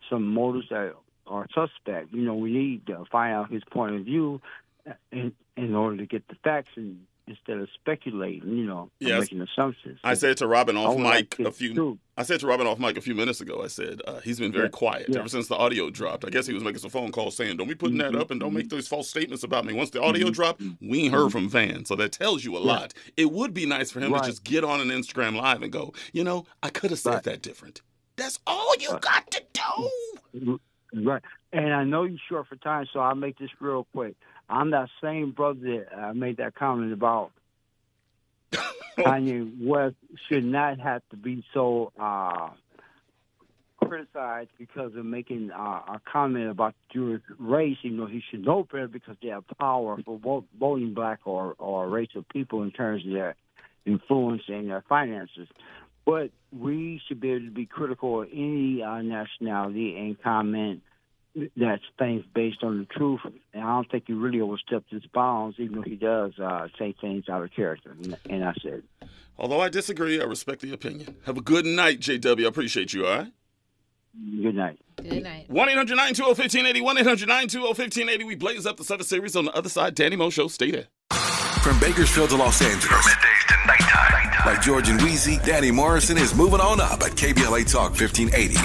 some 0.09 0.27
motives 0.33 0.69
that 0.71 0.95
are 1.27 1.47
suspect. 1.55 2.13
You 2.13 2.23
know, 2.23 2.35
we 2.35 2.53
need 2.53 2.87
to 2.87 3.05
find 3.11 3.35
out 3.35 3.51
his 3.51 3.63
point 3.71 3.95
of 3.95 4.05
view 4.05 4.41
in 5.11 5.33
in 5.57 5.75
order 5.75 5.97
to 5.99 6.07
get 6.07 6.27
the 6.29 6.35
facts 6.43 6.71
and 6.77 7.05
instead 7.29 7.57
of 7.59 7.69
speculating, 7.75 8.59
you 8.59 8.65
know, 8.65 8.91
Yes. 8.99 9.21
making 9.21 9.43
assumptions. 9.43 10.01
I 10.03 10.15
said 10.15 10.39
to 10.39 10.47
Robin 10.49 10.77
off 10.77 10.97
would 10.97 11.05
like 11.05 11.39
mic 11.39 11.47
a 11.47 11.53
few. 11.53 11.73
too. 11.73 11.99
I 12.17 12.25
said 12.25 12.41
to 12.41 12.47
Robin 12.49 12.67
off 12.67 12.81
mic 12.81 12.97
a 12.97 13.01
few 13.01 13.15
minutes 13.15 13.41
ago. 13.41 13.63
I 13.63 13.69
said 13.69 14.01
uh, 14.09 14.19
he's 14.21 14.41
been 14.41 14.51
very 14.51 14.65
Yeah. 14.65 14.71
quiet 14.71 15.07
Yeah. 15.09 15.21
ever 15.21 15.29
since 15.29 15.47
the 15.47 15.55
audio 15.55 15.89
dropped. 15.89 16.25
I 16.25 16.31
guess 16.31 16.47
he 16.49 16.53
was 16.53 16.65
making 16.65 16.81
some 16.81 16.91
phone 16.91 17.13
calls 17.13 17.37
saying, 17.37 17.59
"Don't 17.59 17.69
be 17.69 17.77
putting 17.77 17.99
that 17.99 18.13
Mhm. 18.13 18.21
up 18.21 18.31
and 18.33 18.41
don't 18.41 18.53
make 18.55 18.71
those 18.71 18.89
false 18.89 19.09
statements 19.09 19.45
about 19.45 19.65
me." 19.65 19.73
Once 19.73 19.91
the 19.91 20.03
audio 20.03 20.29
Mhm. 20.29 20.33
dropped, 20.35 20.63
we 20.81 21.05
ain't 21.05 21.15
heard 21.15 21.31
from 21.31 21.49
Van, 21.49 21.85
so 21.85 21.95
that 21.95 22.11
tells 22.11 22.45
you 22.45 22.57
a 22.57 22.61
Yeah. 22.61 22.67
lot. 22.67 22.95
It 23.17 23.31
would 23.31 23.55
be 23.55 23.67
nice 23.67 23.93
for 23.93 24.01
him 24.01 24.13
Right. 24.13 24.25
to 24.25 24.29
just 24.31 24.43
get 24.43 24.65
on 24.65 24.81
an 24.81 24.89
Instagram 24.89 25.37
live 25.37 25.63
and 25.63 25.71
go, 25.71 25.93
"You 26.13 26.25
know, 26.25 26.45
I 26.63 26.71
could 26.71 26.91
have 26.91 26.99
said 26.99 27.11
Right. 27.15 27.23
that 27.25 27.41
different." 27.43 27.83
That's 28.17 28.41
all 28.49 28.75
you 28.81 28.89
got 29.01 29.31
to 29.31 29.43
do. 30.35 30.61
Right. 30.95 31.23
And 31.53 31.73
I 31.73 31.85
know 31.85 32.05
you're 32.05 32.19
short 32.29 32.49
for 32.49 32.57
time, 32.57 32.87
so 32.93 33.01
I'll 33.01 33.15
make 33.15 33.39
this 33.39 33.51
real 33.61 33.87
quick. 33.93 34.15
I'm 34.49 34.71
that 34.71 34.89
same 35.03 35.31
brother 35.31 35.87
that 35.91 35.99
uh, 35.99 36.15
made 36.15 36.37
that 36.37 36.55
comment 36.55 36.93
about 36.93 37.31
Kanye 38.99 39.67
West 39.67 39.97
should 40.29 40.45
not 40.45 40.79
have 40.81 41.03
to 41.11 41.17
be 41.17 41.45
so 41.55 41.93
uh, 41.99 42.51
criticized 43.87 44.51
because 44.59 44.95
of 44.95 45.05
making 45.05 45.51
uh, 45.51 45.81
a 45.95 46.01
comment 46.11 46.51
about 46.51 46.75
the 46.75 46.95
Jewish 46.95 47.23
race. 47.39 47.79
You 47.83 47.93
know, 47.93 48.07
he 48.07 48.23
should 48.31 48.45
know 48.45 48.65
better 48.65 48.89
because 48.89 49.17
they 49.23 49.29
have 49.29 49.45
power 49.59 49.99
for 50.05 50.19
both 50.19 50.45
voting 50.59 50.93
black 50.93 51.21
or, 51.25 51.55
or 51.59 51.89
racial 51.89 52.25
people 52.33 52.63
in 52.63 52.71
terms 52.71 53.05
of 53.07 53.13
their 53.13 53.35
influence 53.87 54.43
and 54.49 54.71
their 54.71 54.85
finances. 54.89 55.49
But 56.05 56.31
we 56.53 57.01
should 57.07 57.21
be 57.21 57.31
able 57.31 57.47
to 57.47 57.51
be 57.53 57.67
critical 57.67 58.23
of 58.23 58.29
any 58.33 58.83
uh, 58.83 59.03
nationality 59.03 59.97
and 59.97 60.21
comment 60.23 60.83
that's 61.57 61.83
things 61.99 62.25
based 62.35 62.62
on 62.62 62.79
the 62.79 62.85
truth. 62.85 63.21
And 63.55 63.62
I 63.62 63.67
don't 63.67 63.91
think 63.91 64.05
he 64.07 64.12
really 64.12 64.41
overstepped 64.41 64.91
his 64.91 65.05
bounds, 65.07 65.57
even 65.59 65.77
though 65.77 65.83
he 65.83 65.97
does 65.97 66.38
uh, 66.38 66.69
say 66.79 66.95
things 67.01 67.29
out 67.29 67.43
of 67.43 67.53
character. 67.55 67.93
And, 67.93 68.17
and 68.29 68.45
I 68.45 68.53
said, 68.62 68.83
Although 69.38 69.61
I 69.61 69.69
disagree, 69.69 70.21
I 70.21 70.25
respect 70.25 70.61
the 70.61 70.73
opinion. 70.73 71.17
Have 71.25 71.38
a 71.38 71.41
good 71.41 71.65
night, 71.65 72.01
JW. 72.01 72.45
I 72.45 72.49
appreciate 72.49 72.93
you. 72.93 73.07
All 73.07 73.19
right. 73.19 73.33
good 74.43 74.55
night. 74.55 74.79
Good 74.97 75.23
night. 75.23 75.51
1 75.51 75.69
800 75.69 75.97
920 75.97 76.29
1580. 76.29 76.81
1 76.81 76.99
800 76.99 77.29
920 77.29 77.67
1580. 77.67 78.25
We 78.25 78.35
blaze 78.35 78.67
up 78.67 78.77
the 78.77 78.85
Seven 78.85 79.07
Series 79.07 79.35
on 79.35 79.47
the 79.47 79.53
other 79.53 79.71
side. 79.71 79.95
Danny 79.95 80.17
Mo 80.17 80.31
Show. 80.31 80.49
Stay 80.49 80.71
there. 80.71 80.87
From 81.62 81.79
Bakersfield 81.81 82.31
to 82.31 82.37
Los 82.37 82.61
Angeles. 82.61 83.07
Middays 83.07 83.47
to 83.47 83.67
nighttime. 83.67 83.82
Like 84.45 84.61
George 84.61 84.89
and 84.89 84.99
Weezy, 84.99 85.45
Danny 85.45 85.71
Morrison 85.71 86.19
is 86.19 86.35
moving 86.35 86.59
on 86.59 86.81
up 86.81 87.01
at 87.03 87.13
KBLA 87.13 87.71
Talk 87.71 87.91
1580. 87.91 88.57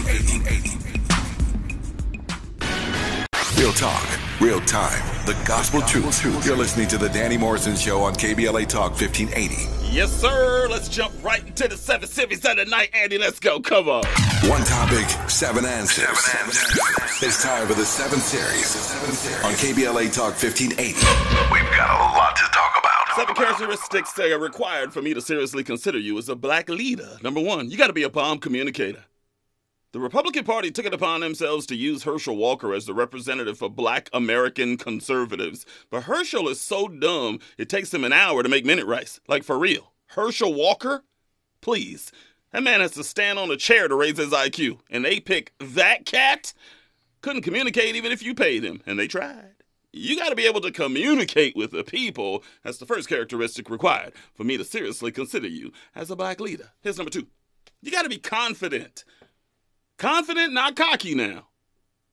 Real 3.61 3.71
talk, 3.73 4.07
real 4.41 4.59
time, 4.61 5.03
the 5.27 5.37
gospel 5.45 5.81
truth. 5.81 6.45
You're 6.45 6.57
listening 6.57 6.87
to 6.87 6.97
the 6.97 7.09
Danny 7.09 7.37
Morrison 7.37 7.75
Show 7.75 8.01
on 8.01 8.15
KBLA 8.15 8.67
Talk 8.67 8.99
1580. 8.99 9.93
Yes, 9.93 10.11
sir. 10.11 10.67
Let's 10.67 10.89
jump 10.89 11.13
right 11.23 11.45
into 11.45 11.67
the 11.67 11.77
Seven 11.77 12.07
Series 12.07 12.43
of 12.43 12.57
the 12.57 12.65
night. 12.65 12.89
Andy, 12.93 13.19
let's 13.19 13.39
go. 13.39 13.59
Come 13.59 13.87
on. 13.87 14.03
One 14.49 14.63
topic, 14.63 15.07
seven 15.29 15.63
answers. 15.65 16.07
It's 17.21 17.43
time 17.43 17.67
for 17.67 17.75
the 17.75 17.85
seven 17.85 18.19
series 18.19 18.75
on 19.43 19.53
KBLA 19.53 20.11
Talk 20.11 20.33
1580. 20.41 20.93
We've 21.53 21.77
got 21.77 21.89
a 21.89 22.17
lot 22.17 22.35
to 22.35 22.43
talk 22.51 22.71
about. 22.71 22.76
Seven 23.17 23.33
characteristics 23.33 24.13
that 24.13 24.31
are 24.31 24.37
required 24.37 24.93
for 24.93 25.01
me 25.01 25.11
to 25.15 25.21
seriously 25.21 25.63
consider 25.63 25.97
you 25.97 26.19
as 26.19 26.29
a 26.29 26.35
black 26.35 26.69
leader. 26.69 27.17
Number 27.23 27.41
one, 27.41 27.71
you 27.71 27.75
got 27.75 27.87
to 27.87 27.93
be 27.93 28.03
a 28.03 28.11
bomb 28.11 28.37
communicator. 28.37 29.05
The 29.91 29.99
Republican 29.99 30.43
Party 30.43 30.69
took 30.69 30.85
it 30.85 30.93
upon 30.93 31.21
themselves 31.21 31.65
to 31.65 31.75
use 31.75 32.03
Herschel 32.03 32.37
Walker 32.37 32.75
as 32.75 32.85
the 32.85 32.93
representative 32.93 33.57
for 33.57 33.71
black 33.71 34.11
American 34.13 34.77
conservatives. 34.77 35.65
But 35.89 36.03
Herschel 36.03 36.47
is 36.47 36.61
so 36.61 36.87
dumb, 36.87 37.39
it 37.57 37.69
takes 37.69 37.91
him 37.91 38.03
an 38.03 38.13
hour 38.13 38.43
to 38.43 38.49
make 38.49 38.65
minute 38.65 38.85
rice. 38.85 39.19
Like, 39.27 39.43
for 39.43 39.57
real. 39.57 39.93
Herschel 40.09 40.53
Walker? 40.53 41.03
Please. 41.59 42.11
That 42.51 42.61
man 42.61 42.81
has 42.81 42.91
to 42.91 43.03
stand 43.03 43.39
on 43.39 43.49
a 43.49 43.57
chair 43.57 43.87
to 43.87 43.95
raise 43.95 44.17
his 44.17 44.29
IQ. 44.29 44.81
And 44.91 45.03
they 45.03 45.19
pick 45.19 45.53
that 45.59 46.05
cat? 46.05 46.53
Couldn't 47.21 47.41
communicate 47.41 47.95
even 47.95 48.11
if 48.11 48.21
you 48.21 48.35
paid 48.35 48.63
him. 48.63 48.83
And 48.85 48.99
they 48.99 49.07
tried. 49.07 49.56
You 49.97 50.17
got 50.17 50.29
to 50.29 50.35
be 50.35 50.45
able 50.45 50.61
to 50.61 50.71
communicate 50.71 51.55
with 51.55 51.71
the 51.71 51.83
people. 51.83 52.43
That's 52.63 52.77
the 52.77 52.85
first 52.85 53.09
characteristic 53.09 53.69
required 53.69 54.13
for 54.33 54.43
me 54.43 54.57
to 54.57 54.63
seriously 54.63 55.11
consider 55.11 55.47
you 55.47 55.71
as 55.95 56.11
a 56.11 56.15
black 56.15 56.39
leader. 56.39 56.71
Here's 56.81 56.97
number 56.97 57.11
two. 57.11 57.27
You 57.81 57.91
got 57.91 58.03
to 58.03 58.09
be 58.09 58.17
confident. 58.17 59.03
Confident, 59.97 60.53
not 60.53 60.75
cocky 60.75 61.15
now. 61.15 61.47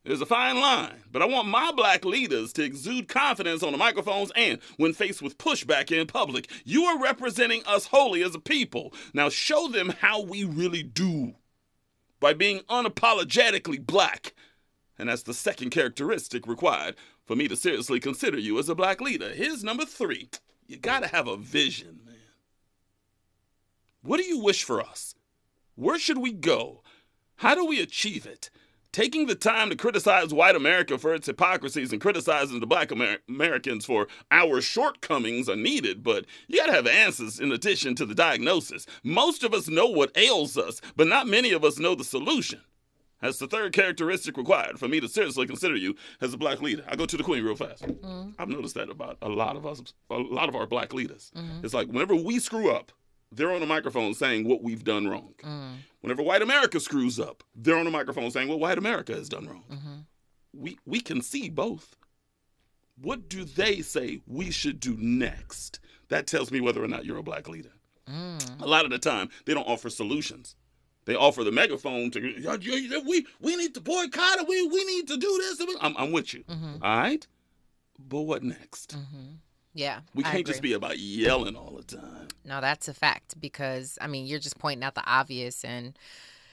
There's 0.04 0.20
a 0.20 0.26
fine 0.26 0.60
line, 0.60 1.02
but 1.10 1.22
I 1.22 1.24
want 1.24 1.48
my 1.48 1.72
black 1.72 2.04
leaders 2.04 2.52
to 2.54 2.62
exude 2.62 3.08
confidence 3.08 3.62
on 3.62 3.72
the 3.72 3.78
microphones 3.78 4.30
and 4.36 4.58
when 4.76 4.92
faced 4.92 5.22
with 5.22 5.38
pushback 5.38 5.90
in 5.90 6.06
public. 6.06 6.50
You 6.64 6.84
are 6.84 7.00
representing 7.00 7.62
us 7.64 7.86
wholly 7.86 8.22
as 8.22 8.34
a 8.34 8.38
people. 8.38 8.92
Now 9.14 9.30
show 9.30 9.68
them 9.68 9.94
how 10.00 10.20
we 10.20 10.44
really 10.44 10.82
do 10.82 11.36
by 12.20 12.34
being 12.34 12.60
unapologetically 12.70 13.84
black. 13.84 14.34
And 14.98 15.08
that's 15.08 15.22
the 15.22 15.34
second 15.34 15.70
characteristic 15.70 16.46
required 16.46 16.96
for 17.26 17.37
me 17.37 17.48
to 17.48 17.56
seriously 17.56 18.00
consider 18.00 18.38
you 18.38 18.58
as 18.58 18.68
a 18.68 18.74
black 18.74 19.00
leader. 19.00 19.30
Here's 19.30 19.64
number 19.64 19.84
three 19.84 20.30
you 20.66 20.78
gotta 20.78 21.08
have 21.08 21.28
a 21.28 21.37
vision, 21.37 22.00
man. 22.04 22.14
What 24.02 24.18
do 24.18 24.24
you 24.24 24.38
wish 24.38 24.64
for 24.64 24.80
us? 24.80 25.14
Where 25.74 25.98
should 25.98 26.18
we 26.18 26.32
go? 26.32 26.82
How 27.37 27.54
do 27.54 27.64
we 27.64 27.80
achieve 27.80 28.26
it? 28.26 28.50
Taking 28.92 29.26
the 29.26 29.34
time 29.34 29.70
to 29.70 29.76
criticize 29.76 30.32
white 30.32 30.54
America 30.54 30.98
for 30.98 31.14
its 31.14 31.26
hypocrisies 31.26 31.90
and 31.92 32.00
criticizing 32.00 32.60
the 32.60 32.66
black 32.66 32.92
Amer- 32.92 33.18
Americans 33.28 33.84
for 33.84 34.06
our 34.30 34.60
shortcomings 34.60 35.48
are 35.48 35.56
needed, 35.56 36.04
but 36.04 36.27
you 36.46 36.60
gotta 36.60 36.72
have 36.72 36.87
answers 36.87 37.40
in 37.40 37.50
addition 37.50 37.96
to 37.96 38.06
the 38.06 38.14
diagnosis. 38.14 38.87
Most 39.02 39.42
of 39.42 39.52
us 39.52 39.68
know 39.68 39.87
what 39.87 40.16
ails 40.16 40.56
us, 40.56 40.81
but 40.94 41.08
not 41.08 41.27
many 41.27 41.50
of 41.50 41.64
us 41.64 41.79
know 41.79 41.96
the 41.96 42.04
solution. 42.04 42.60
That's 43.21 43.38
the 43.38 43.46
third 43.46 43.73
characteristic 43.73 44.37
required 44.37 44.79
for 44.79 44.87
me 44.88 45.00
to 45.00 45.08
seriously 45.08 45.46
consider 45.46 45.77
you 45.77 45.94
as 46.21 46.35
a 46.35 46.37
black 46.37 46.60
leader. 46.60 46.85
I 46.88 46.96
go 46.96 47.06
to 47.06 47.17
the 47.17 47.23
queen 47.23 47.42
real 47.42 47.56
fast. 47.56 47.83
Mm-hmm. 47.83 48.31
I've 48.38 48.48
noticed 48.48 48.75
that 48.75 48.90
about 48.90 49.17
a 49.23 49.29
lot 49.29 49.56
of 49.56 49.65
us, 49.67 49.83
a 50.10 50.15
lot 50.19 50.48
of 50.48 50.54
our 50.56 50.67
black 50.67 50.92
leaders. 50.92 51.33
Mhm. 51.35 51.65
It's 51.65 51.73
like 51.75 51.88
whenever 51.88 52.15
we 52.15 52.38
screw 52.38 52.71
up, 52.71 52.92
they're 53.33 53.52
on 53.52 53.60
the 53.60 53.67
microphone 53.67 54.15
saying 54.15 54.46
what 54.46 54.62
we've 54.62 54.85
done 54.85 55.08
wrong. 55.08 55.35
Mm. 55.42 55.77
Whenever 56.02 56.23
white 56.23 56.42
America 56.42 56.79
screws 56.79 57.19
up, 57.19 57.42
they're 57.54 57.79
on 57.79 57.85
the 57.87 57.90
microphone 57.90 58.31
saying 58.31 58.48
what 58.48 58.60
white 58.60 58.79
America 58.79 59.12
has 59.15 59.29
done 59.29 59.46
wrong. 59.48 59.65
Mm-hmm. 59.71 59.94
We 60.52 60.79
we 60.85 61.00
can 61.00 61.21
see 61.23 61.48
both. 61.48 61.96
What 63.00 63.29
do 63.29 63.44
they 63.44 63.81
say 63.81 64.21
we 64.27 64.50
should 64.52 64.79
do 64.79 64.96
next? 64.98 65.81
That 66.08 66.27
tells 66.29 66.52
me 66.52 66.60
whether 66.60 66.85
or 66.85 66.88
not 66.88 67.04
you're 67.04 67.17
a 67.17 67.23
black 67.25 67.48
leader. 67.48 67.73
Mm. 68.08 68.60
A 68.60 68.67
lot 68.67 68.85
of 68.85 68.90
the 68.90 68.98
time, 68.98 69.31
they 69.46 69.54
don't 69.54 69.67
offer 69.67 69.90
solutions. 69.90 70.54
They 71.07 71.15
offer 71.15 71.44
the 71.44 71.52
megaphone 71.52 72.11
to 72.13 72.21
"Yeah, 72.21 72.57
yeah, 72.61 72.77
yeah, 72.77 72.98
we 73.07 73.27
we 73.40 73.57
need 73.57 73.75
to 73.75 73.81
boycott 73.81 74.40
it. 74.40 74.48
We 74.48 74.67
we 74.67 74.85
need 74.85 75.09
to 75.09 75.17
do 75.17 75.38
this. 75.38 75.61
I'm, 75.81 75.94
I'm 75.96 76.13
with 76.13 76.33
you. 76.35 76.44
Mhm. 76.44 76.83
All 76.83 76.96
right, 76.98 77.27
but 77.98 78.21
what 78.23 78.42
next? 78.42 78.96
Mm-hmm. 78.96 79.35
Yeah. 79.75 80.00
We 80.15 80.23
can't 80.23 80.46
just 80.46 80.61
agree. 80.61 80.71
be 80.71 80.75
about 80.75 80.98
yelling 80.98 81.57
all 81.57 81.73
the 81.77 81.96
time. 81.96 82.29
No, 82.44 82.61
that's 82.61 82.88
a 82.88 82.94
fact 82.94 83.40
because 83.40 83.98
I 84.00 84.07
mean 84.07 84.27
you're 84.27 84.38
just 84.38 84.59
pointing 84.59 84.85
out 84.85 84.94
the 84.94 85.05
obvious 85.05 85.65
and 85.65 85.98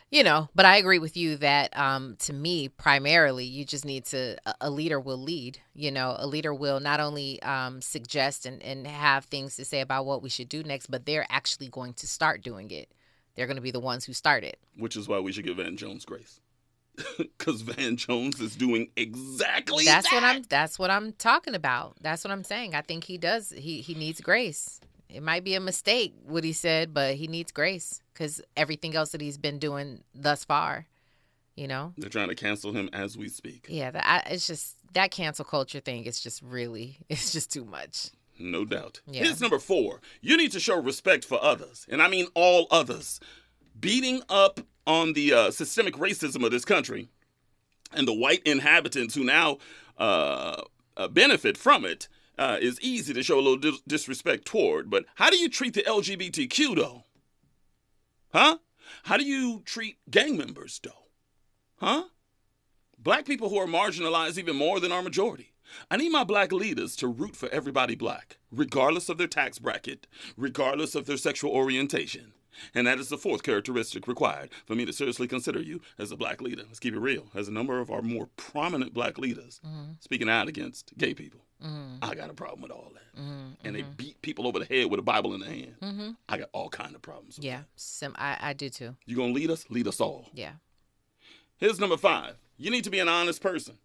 you 0.09 0.23
know, 0.23 0.49
but 0.53 0.65
I 0.65 0.75
agree 0.77 0.99
with 0.99 1.15
you 1.15 1.37
that 1.37 1.77
um 1.77 2.15
to 2.19 2.33
me 2.33 2.67
primarily 2.67 3.45
you 3.45 3.63
just 3.63 3.85
need 3.85 4.05
to 4.05 4.37
a- 4.45 4.55
a 4.61 4.69
leader 4.69 4.99
will 4.99 5.17
lead. 5.21 5.59
You 5.73 5.91
know, 5.91 6.15
a 6.17 6.27
leader 6.27 6.53
will 6.53 6.79
not 6.79 6.99
only 6.99 7.41
um 7.43 7.81
suggest 7.81 8.45
and, 8.45 8.61
and 8.63 8.87
have 8.87 9.25
things 9.25 9.55
to 9.57 9.65
say 9.65 9.79
about 9.81 10.05
what 10.05 10.21
we 10.23 10.29
should 10.29 10.49
do 10.49 10.63
next, 10.63 10.87
but 10.89 11.05
they're 11.05 11.27
actually 11.29 11.69
going 11.69 11.93
to 11.95 12.07
start 12.07 12.41
doing 12.41 12.71
it. 12.71 12.89
They're 13.35 13.47
going 13.47 13.55
to 13.57 13.61
be 13.61 13.71
the 13.71 13.79
ones 13.79 14.05
who 14.05 14.13
start 14.13 14.43
it. 14.43 14.59
Which 14.77 14.95
is 14.95 15.07
why 15.07 15.19
we 15.19 15.31
should 15.31 15.45
give 15.45 15.57
Van 15.57 15.77
Jones 15.77 16.05
grace. 16.05 16.39
Because 17.17 17.61
Van 17.61 17.95
Jones 17.97 18.39
is 18.39 18.55
doing 18.55 18.89
exactly 18.95 19.85
That's 19.85 20.09
that. 20.09 20.15
what 20.15 20.23
I'm 20.23 20.43
that's 20.43 20.77
what 20.77 20.91
I'm 20.91 21.13
talking 21.13 21.55
about. 21.55 21.95
That's 22.01 22.23
what 22.23 22.31
I'm 22.31 22.43
saying. 22.43 22.75
I 22.75 22.81
think 22.81 23.05
he 23.05 23.17
does 23.17 23.51
he 23.57 23.81
he 23.81 23.93
needs 23.95 24.21
grace. 24.21 24.79
It 25.09 25.23
might 25.23 25.43
be 25.43 25.55
a 25.55 25.59
mistake 25.59 26.13
what 26.23 26.43
he 26.43 26.53
said, 26.53 26.93
but 26.93 27.15
he 27.15 27.27
needs 27.27 27.51
grace 27.51 28.01
cuz 28.13 28.41
everything 28.55 28.95
else 28.95 29.11
that 29.13 29.21
he's 29.21 29.37
been 29.37 29.57
doing 29.57 30.03
thus 30.13 30.45
far, 30.45 30.85
you 31.55 31.67
know? 31.67 31.93
They're 31.97 32.09
trying 32.09 32.29
to 32.29 32.35
cancel 32.35 32.73
him 32.73 32.89
as 32.93 33.17
we 33.17 33.29
speak. 33.29 33.65
Yeah, 33.69 33.91
that 33.91 34.05
I, 34.07 34.33
it's 34.33 34.45
just 34.45 34.75
that 34.93 35.11
cancel 35.11 35.45
culture 35.45 35.79
thing 35.79 36.03
is 36.05 36.19
just 36.19 36.41
really 36.41 36.97
it's 37.09 37.31
just 37.31 37.51
too 37.51 37.65
much. 37.65 38.09
No 38.41 38.65
doubt. 38.65 39.01
Yeah. 39.05 39.23
Here's 39.23 39.41
number 39.41 39.59
four. 39.59 40.01
You 40.21 40.37
need 40.37 40.51
to 40.51 40.59
show 40.59 40.79
respect 40.79 41.25
for 41.25 41.41
others, 41.43 41.85
and 41.89 42.01
I 42.01 42.07
mean 42.07 42.27
all 42.33 42.67
others. 42.71 43.19
Beating 43.79 44.21
up 44.29 44.59
on 44.85 45.13
the 45.13 45.33
uh, 45.33 45.51
systemic 45.51 45.95
racism 45.95 46.43
of 46.43 46.51
this 46.51 46.65
country 46.65 47.07
and 47.93 48.07
the 48.07 48.13
white 48.13 48.41
inhabitants 48.43 49.15
who 49.15 49.23
now 49.23 49.57
uh, 49.97 50.61
uh, 50.97 51.07
benefit 51.07 51.57
from 51.57 51.85
it 51.85 52.07
uh, 52.37 52.57
is 52.59 52.79
easy 52.81 53.13
to 53.13 53.23
show 53.23 53.35
a 53.35 53.41
little 53.41 53.57
dis- 53.57 53.81
disrespect 53.87 54.45
toward. 54.45 54.89
But 54.89 55.05
how 55.15 55.29
do 55.29 55.37
you 55.37 55.49
treat 55.49 55.73
the 55.73 55.83
LGBTQ 55.83 56.75
though? 56.75 57.03
Huh? 58.33 58.57
How 59.03 59.17
do 59.17 59.25
you 59.25 59.61
treat 59.65 59.97
gang 60.09 60.37
members 60.37 60.79
though? 60.83 60.91
Huh? 61.77 62.03
Black 62.97 63.25
people 63.25 63.49
who 63.49 63.57
are 63.57 63.67
marginalized 63.67 64.37
even 64.37 64.55
more 64.55 64.79
than 64.79 64.91
our 64.91 65.01
majority. 65.01 65.50
I 65.89 65.97
need 65.97 66.11
my 66.11 66.23
black 66.23 66.51
leaders 66.51 66.95
to 66.97 67.07
root 67.07 67.35
for 67.35 67.49
everybody 67.49 67.95
black, 67.95 68.37
regardless 68.51 69.09
of 69.09 69.17
their 69.17 69.27
tax 69.27 69.59
bracket, 69.59 70.07
regardless 70.37 70.95
of 70.95 71.05
their 71.05 71.17
sexual 71.17 71.51
orientation. 71.51 72.33
And 72.73 72.87
that 72.87 72.99
is 72.99 73.09
the 73.09 73.17
fourth 73.17 73.43
characteristic 73.43 74.07
required 74.07 74.49
for 74.65 74.75
me 74.75 74.85
to 74.85 74.93
seriously 74.93 75.27
consider 75.27 75.61
you 75.61 75.81
as 75.97 76.11
a 76.11 76.17
black 76.17 76.41
leader. 76.41 76.63
Let's 76.67 76.79
keep 76.79 76.93
it 76.93 76.99
real. 76.99 77.27
As 77.33 77.47
a 77.47 77.51
number 77.51 77.79
of 77.79 77.89
our 77.89 78.01
more 78.01 78.27
prominent 78.35 78.93
black 78.93 79.17
leaders 79.17 79.59
mm-hmm. 79.65 79.91
speaking 79.99 80.29
out 80.29 80.47
against 80.47 80.97
gay 80.97 81.13
people, 81.13 81.41
mm-hmm. 81.63 81.95
I 82.01 82.15
got 82.15 82.29
a 82.29 82.33
problem 82.33 82.61
with 82.61 82.71
all 82.71 82.91
that. 82.93 83.21
Mm-hmm. 83.21 83.65
And 83.65 83.75
they 83.75 83.83
beat 83.83 84.21
people 84.21 84.47
over 84.47 84.59
the 84.59 84.65
head 84.65 84.89
with 84.89 84.99
a 84.99 85.03
Bible 85.03 85.33
in 85.33 85.41
their 85.41 85.49
hand. 85.49 85.75
Mm-hmm. 85.81 86.09
I 86.29 86.37
got 86.37 86.49
all 86.53 86.69
kind 86.69 86.95
of 86.95 87.01
problems. 87.01 87.37
with 87.37 87.45
Yeah, 87.45 87.61
some 87.75 88.15
I 88.17 88.37
I 88.39 88.53
do 88.53 88.69
too. 88.69 88.95
You 89.05 89.15
gonna 89.15 89.33
lead 89.33 89.49
us? 89.49 89.65
Lead 89.69 89.87
us 89.87 90.01
all. 90.01 90.27
Yeah. 90.33 90.53
Here's 91.57 91.79
number 91.79 91.97
five. 91.97 92.37
You 92.57 92.71
need 92.71 92.83
to 92.83 92.89
be 92.89 92.99
an 92.99 93.07
honest 93.07 93.41
person. 93.41 93.77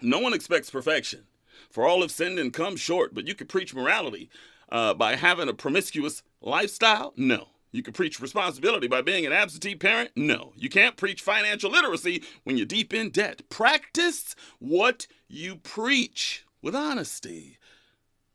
No 0.00 0.18
one 0.18 0.34
expects 0.34 0.70
perfection. 0.70 1.24
For 1.70 1.86
all 1.86 2.02
have 2.02 2.10
sinned 2.10 2.38
and 2.38 2.52
come 2.52 2.76
short, 2.76 3.14
but 3.14 3.26
you 3.26 3.34
could 3.34 3.48
preach 3.48 3.74
morality 3.74 4.28
uh, 4.70 4.94
by 4.94 5.16
having 5.16 5.48
a 5.48 5.54
promiscuous 5.54 6.22
lifestyle? 6.40 7.12
No. 7.16 7.48
You 7.72 7.82
can 7.82 7.92
preach 7.92 8.20
responsibility 8.20 8.86
by 8.86 9.02
being 9.02 9.26
an 9.26 9.32
absentee 9.32 9.74
parent? 9.74 10.10
No. 10.14 10.52
You 10.56 10.68
can't 10.68 10.96
preach 10.96 11.20
financial 11.22 11.70
literacy 11.72 12.22
when 12.44 12.56
you're 12.56 12.66
deep 12.66 12.94
in 12.94 13.10
debt. 13.10 13.42
Practice 13.48 14.36
what 14.60 15.06
you 15.28 15.56
preach 15.56 16.44
with 16.62 16.76
honesty. 16.76 17.58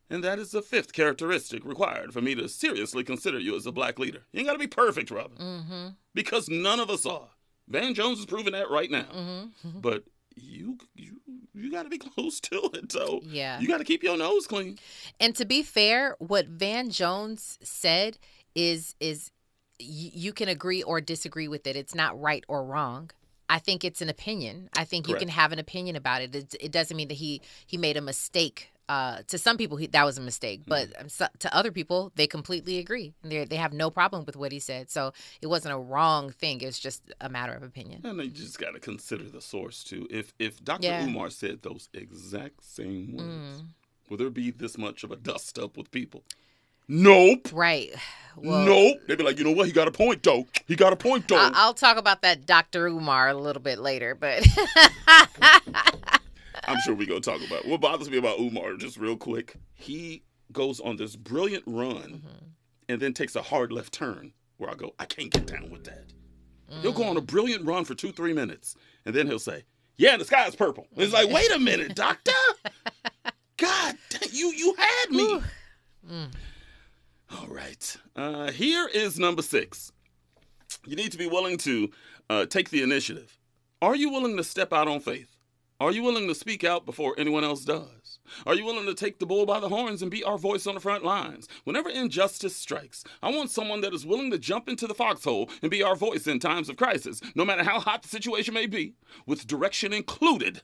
And 0.09 0.23
that 0.23 0.39
is 0.39 0.51
the 0.51 0.61
fifth 0.61 0.91
characteristic 0.91 1.63
required 1.63 2.11
for 2.13 2.19
me 2.21 2.35
to 2.35 2.49
seriously 2.49 3.03
consider 3.03 3.39
you 3.39 3.55
as 3.55 3.65
a 3.65 3.71
black 3.71 3.97
leader. 3.99 4.23
You 4.33 4.39
ain't 4.39 4.47
got 4.47 4.53
to 4.53 4.59
be 4.59 4.67
perfect, 4.67 5.11
Robin 5.11 5.37
Mm-hmm. 5.37 5.87
because 6.13 6.49
none 6.49 6.79
of 6.79 6.89
us 6.89 7.05
are. 7.05 7.29
Van 7.67 7.93
Jones 7.93 8.19
is 8.19 8.25
proving 8.25 8.53
that 8.53 8.69
right 8.71 8.89
now. 8.91 9.05
Mm-hmm. 9.15 9.79
But 9.81 10.03
you 10.41 10.77
you 10.95 11.21
you 11.53 11.71
got 11.71 11.83
to 11.83 11.89
be 11.89 11.97
close 12.15 12.39
to 12.41 12.69
it, 12.73 12.89
though. 12.89 13.21
Yeah. 13.23 13.59
You 13.59 13.67
got 13.67 13.77
to 13.79 13.83
keep 13.83 14.03
your 14.03 14.17
nose 14.17 14.47
clean. 14.47 14.79
And 15.19 15.35
to 15.35 15.45
be 15.45 15.63
fair, 15.63 16.15
what 16.19 16.47
Van 16.47 16.89
Jones 16.89 17.57
said 17.61 18.17
is 18.55 18.95
is 18.99 19.31
you 19.79 20.33
can 20.33 20.49
agree 20.49 20.83
or 20.83 20.99
disagree 20.99 21.47
with 21.47 21.65
it. 21.65 21.75
It's 21.75 21.95
not 21.95 22.19
right 22.19 22.43
or 22.47 22.63
wrong. 22.63 23.11
I 23.47 23.59
think 23.59 23.83
it's 23.83 24.01
an 24.01 24.09
opinion. 24.09 24.69
I 24.75 24.83
think 24.83 25.07
you 25.07 25.13
Correct. 25.13 25.21
can 25.21 25.29
have 25.29 25.51
an 25.51 25.59
opinion 25.59 25.95
about 25.95 26.21
it. 26.21 26.35
It, 26.35 26.55
it 26.59 26.71
doesn't 26.71 26.95
mean 26.95 27.07
that 27.07 27.15
he 27.15 27.41
he 27.65 27.77
made 27.77 27.97
a 27.97 28.01
mistake. 28.01 28.71
Uh, 28.89 29.21
to 29.27 29.37
some 29.37 29.55
people, 29.55 29.77
he, 29.77 29.85
that 29.87 30.03
was 30.03 30.17
a 30.17 30.21
mistake, 30.21 30.61
but 30.65 30.87
so, 31.11 31.27
to 31.37 31.55
other 31.55 31.71
people, 31.71 32.11
they 32.15 32.25
completely 32.25 32.79
agree. 32.79 33.13
They 33.23 33.45
they 33.45 33.55
have 33.57 33.71
no 33.71 33.91
problem 33.91 34.25
with 34.25 34.35
what 34.35 34.51
he 34.51 34.59
said. 34.59 34.89
So 34.89 35.13
it 35.43 35.47
wasn't 35.47 35.75
a 35.75 35.77
wrong 35.77 36.31
thing. 36.31 36.61
It's 36.61 36.79
just 36.79 37.03
a 37.21 37.29
matter 37.29 37.53
of 37.53 37.61
opinion. 37.61 38.01
And 38.03 38.19
you 38.19 38.29
just 38.31 38.57
got 38.59 38.71
to 38.71 38.79
consider 38.79 39.25
the 39.29 39.41
source 39.41 39.83
too. 39.83 40.07
If 40.09 40.33
if 40.39 40.63
Dr. 40.63 40.87
Yeah. 40.87 41.05
Umar 41.05 41.29
said 41.29 41.61
those 41.61 41.87
exact 41.93 42.63
same 42.63 43.15
words, 43.15 43.61
Mm. 43.61 43.65
will 44.09 44.17
there 44.17 44.31
be 44.31 44.49
this 44.49 44.75
much 44.75 45.03
of 45.03 45.11
a 45.11 45.15
dust 45.15 45.59
up 45.59 45.77
with 45.77 45.91
people? 45.91 46.23
Nope. 46.87 47.49
Right. 47.53 47.91
Well, 48.41 48.63
nope. 48.65 48.97
They'd 49.05 49.17
be 49.17 49.23
like, 49.25 49.37
you 49.37 49.43
know 49.43 49.51
what? 49.51 49.65
He 49.65 49.73
got 49.73 49.89
a 49.89 49.91
point 49.91 50.23
though. 50.23 50.45
He 50.65 50.75
got 50.77 50.93
a 50.93 50.95
point 50.95 51.27
though. 51.27 51.35
I- 51.35 51.51
I'll 51.55 51.73
talk 51.73 51.97
about 51.97 52.21
that 52.21 52.45
Dr. 52.45 52.87
Umar 52.87 53.27
a 53.27 53.33
little 53.33 53.61
bit 53.61 53.79
later, 53.79 54.15
but 54.15 54.45
I'm 56.67 56.79
sure 56.81 56.93
we 56.95 57.05
gonna 57.05 57.19
talk 57.21 57.41
about. 57.45 57.65
What 57.67 57.81
bothers 57.81 58.09
me 58.09 58.17
about 58.17 58.39
Umar, 58.39 58.75
just 58.75 58.97
real 58.97 59.17
quick, 59.17 59.55
he 59.73 60.23
goes 60.51 60.79
on 60.79 60.95
this 60.97 61.15
brilliant 61.15 61.63
run 61.67 62.23
and 62.87 63.01
then 63.01 63.13
takes 63.13 63.35
a 63.35 63.41
hard 63.41 63.71
left 63.71 63.93
turn 63.93 64.33
where 64.57 64.69
I 64.69 64.75
go, 64.75 64.93
I 64.99 65.05
can't 65.05 65.31
get 65.31 65.45
down 65.45 65.69
with 65.69 65.83
that. 65.85 66.11
He'll 66.81 66.91
go 66.91 67.03
on 67.05 67.17
a 67.17 67.21
brilliant 67.21 67.65
run 67.65 67.83
for 67.85 67.95
two, 67.95 68.11
three 68.11 68.33
minutes, 68.33 68.75
and 69.05 69.15
then 69.15 69.25
he'll 69.27 69.39
say, 69.39 69.63
Yeah, 69.97 70.17
the 70.17 70.25
sky 70.25 70.45
is 70.47 70.55
purple. 70.55 70.87
It's 70.95 71.13
like, 71.13 71.29
wait 71.29 71.51
a 71.51 71.59
minute, 71.59 71.95
doctor. 71.95 72.31
God, 73.57 73.95
you 74.31 74.53
you 74.55 74.75
had 74.77 75.11
me. 75.11 75.41
All 77.31 77.47
right. 77.47 77.97
Uh, 78.15 78.51
here 78.51 78.87
is 78.93 79.19
number 79.19 79.41
six. 79.41 79.91
You 80.85 80.95
need 80.95 81.11
to 81.11 81.17
be 81.17 81.27
willing 81.27 81.57
to 81.59 81.89
uh, 82.29 82.45
take 82.45 82.69
the 82.69 82.81
initiative. 82.83 83.37
Are 83.81 83.95
you 83.95 84.11
willing 84.11 84.37
to 84.37 84.43
step 84.43 84.71
out 84.73 84.87
on 84.87 84.99
faith? 84.99 85.35
Are 85.81 85.93
you 85.93 86.03
willing 86.03 86.27
to 86.27 86.35
speak 86.35 86.65
out 86.65 86.85
before 86.85 87.15
anyone 87.17 87.45
else 87.45 87.63
does? 87.63 88.19
Are 88.45 88.53
you 88.53 88.65
willing 88.65 88.85
to 88.85 88.93
take 88.93 89.19
the 89.19 89.25
bull 89.25 89.45
by 89.45 89.61
the 89.61 89.69
horns 89.69 90.01
and 90.01 90.11
be 90.11 90.25
our 90.25 90.37
voice 90.37 90.67
on 90.67 90.75
the 90.75 90.81
front 90.81 91.05
lines? 91.05 91.47
Whenever 91.63 91.89
injustice 91.89 92.53
strikes, 92.53 93.05
I 93.23 93.31
want 93.31 93.49
someone 93.49 93.79
that 93.81 93.93
is 93.93 94.05
willing 94.05 94.29
to 94.31 94.37
jump 94.37 94.67
into 94.67 94.87
the 94.87 94.93
foxhole 94.93 95.49
and 95.61 95.71
be 95.71 95.81
our 95.81 95.95
voice 95.95 96.27
in 96.27 96.39
times 96.39 96.67
of 96.67 96.75
crisis, 96.75 97.21
no 97.33 97.45
matter 97.45 97.63
how 97.63 97.79
hot 97.79 98.03
the 98.03 98.09
situation 98.09 98.53
may 98.53 98.65
be, 98.65 98.95
with 99.25 99.47
direction 99.47 99.93
included. 99.93 100.63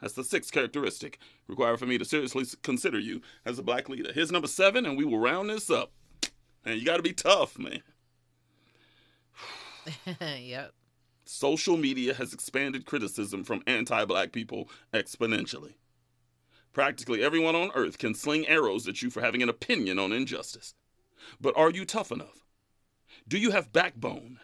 That's 0.00 0.14
the 0.14 0.24
sixth 0.24 0.50
characteristic 0.50 1.18
required 1.46 1.78
for 1.78 1.86
me 1.86 1.98
to 1.98 2.04
seriously 2.06 2.46
consider 2.62 2.98
you 2.98 3.20
as 3.44 3.58
a 3.58 3.62
black 3.62 3.90
leader. 3.90 4.12
Here's 4.14 4.32
number 4.32 4.48
seven, 4.48 4.86
and 4.86 4.96
we 4.96 5.04
will 5.04 5.18
round 5.18 5.50
this 5.50 5.68
up. 5.70 5.92
And 6.64 6.78
you 6.78 6.86
got 6.86 6.96
to 6.96 7.02
be 7.02 7.12
tough, 7.12 7.58
man. 7.58 7.82
yep. 10.40 10.72
Social 11.24 11.76
media 11.76 12.14
has 12.14 12.34
expanded 12.34 12.84
criticism 12.84 13.44
from 13.44 13.62
anti 13.66 14.04
black 14.04 14.32
people 14.32 14.68
exponentially. 14.92 15.74
Practically 16.72 17.22
everyone 17.22 17.54
on 17.54 17.70
earth 17.74 17.98
can 17.98 18.14
sling 18.14 18.46
arrows 18.46 18.86
at 18.88 19.00
you 19.00 19.08
for 19.08 19.22
having 19.22 19.42
an 19.42 19.48
opinion 19.48 19.98
on 19.98 20.12
injustice. 20.12 20.74
But 21.40 21.56
are 21.56 21.70
you 21.70 21.84
tough 21.84 22.12
enough? 22.12 22.44
Do 23.26 23.38
you 23.38 23.52
have 23.52 23.72
backbone? 23.72 24.40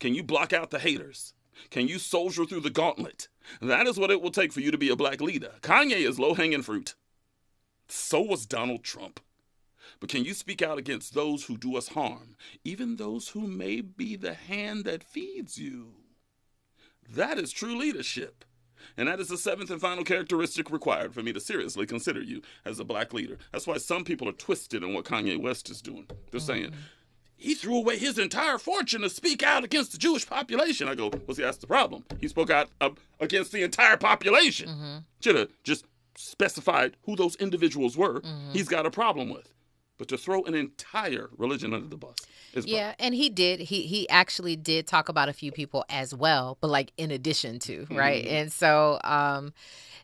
Can 0.00 0.14
you 0.14 0.22
block 0.22 0.52
out 0.52 0.70
the 0.70 0.78
haters? 0.78 1.34
Can 1.70 1.86
you 1.86 1.98
soldier 1.98 2.46
through 2.46 2.60
the 2.60 2.70
gauntlet? 2.70 3.28
That 3.60 3.86
is 3.86 3.98
what 3.98 4.10
it 4.10 4.22
will 4.22 4.30
take 4.30 4.52
for 4.52 4.60
you 4.60 4.70
to 4.70 4.78
be 4.78 4.88
a 4.88 4.96
black 4.96 5.20
leader. 5.20 5.52
Kanye 5.60 6.08
is 6.08 6.18
low 6.18 6.34
hanging 6.34 6.62
fruit. 6.62 6.94
So 7.88 8.22
was 8.22 8.46
Donald 8.46 8.84
Trump. 8.84 9.20
But 10.00 10.08
can 10.08 10.24
you 10.24 10.32
speak 10.34 10.62
out 10.62 10.78
against 10.78 11.14
those 11.14 11.44
who 11.44 11.58
do 11.58 11.76
us 11.76 11.88
harm, 11.88 12.36
even 12.64 12.96
those 12.96 13.28
who 13.28 13.46
may 13.46 13.80
be 13.80 14.16
the 14.16 14.34
hand 14.34 14.84
that 14.84 15.04
feeds 15.04 15.58
you? 15.58 16.01
That 17.14 17.38
is 17.38 17.52
true 17.52 17.76
leadership. 17.76 18.44
And 18.96 19.08
that 19.08 19.20
is 19.20 19.28
the 19.28 19.38
seventh 19.38 19.70
and 19.70 19.80
final 19.80 20.04
characteristic 20.04 20.70
required 20.70 21.14
for 21.14 21.22
me 21.22 21.32
to 21.32 21.40
seriously 21.40 21.86
consider 21.86 22.20
you 22.20 22.42
as 22.64 22.78
a 22.78 22.84
black 22.84 23.12
leader. 23.12 23.38
That's 23.52 23.66
why 23.66 23.78
some 23.78 24.04
people 24.04 24.28
are 24.28 24.32
twisted 24.32 24.82
in 24.82 24.92
what 24.92 25.04
Kanye 25.04 25.40
West 25.40 25.70
is 25.70 25.80
doing. 25.80 26.06
They're 26.30 26.40
saying, 26.40 26.66
mm-hmm. 26.66 26.80
he 27.36 27.54
threw 27.54 27.76
away 27.76 27.98
his 27.98 28.18
entire 28.18 28.58
fortune 28.58 29.02
to 29.02 29.10
speak 29.10 29.42
out 29.42 29.64
against 29.64 29.92
the 29.92 29.98
Jewish 29.98 30.26
population. 30.26 30.88
I 30.88 30.94
go, 30.94 31.10
well, 31.26 31.34
see, 31.34 31.42
that's 31.42 31.58
the 31.58 31.66
problem. 31.66 32.04
He 32.20 32.28
spoke 32.28 32.50
out 32.50 32.68
uh, 32.80 32.90
against 33.20 33.52
the 33.52 33.62
entire 33.62 33.96
population. 33.96 34.68
Mm-hmm. 34.68 34.98
Should 35.20 35.36
have 35.36 35.48
just 35.64 35.84
specified 36.16 36.96
who 37.04 37.16
those 37.16 37.36
individuals 37.36 37.96
were. 37.96 38.20
Mm-hmm. 38.20 38.52
He's 38.52 38.68
got 38.68 38.86
a 38.86 38.90
problem 38.90 39.30
with. 39.30 39.52
But 40.02 40.08
to 40.08 40.18
throw 40.18 40.42
an 40.42 40.54
entire 40.56 41.30
religion 41.38 41.72
under 41.72 41.86
the 41.86 41.96
bus 41.96 42.16
is 42.54 42.66
Yeah, 42.66 42.96
and 42.98 43.14
he 43.14 43.28
did. 43.30 43.60
He 43.60 43.82
he 43.82 44.08
actually 44.08 44.56
did 44.56 44.88
talk 44.88 45.08
about 45.08 45.28
a 45.28 45.32
few 45.32 45.52
people 45.52 45.84
as 45.88 46.12
well, 46.12 46.58
but 46.60 46.70
like 46.70 46.92
in 46.96 47.12
addition 47.12 47.60
to, 47.60 47.86
right? 47.88 48.24
Mhm. 48.24 48.32
And 48.32 48.52
so 48.52 48.98
um 49.04 49.54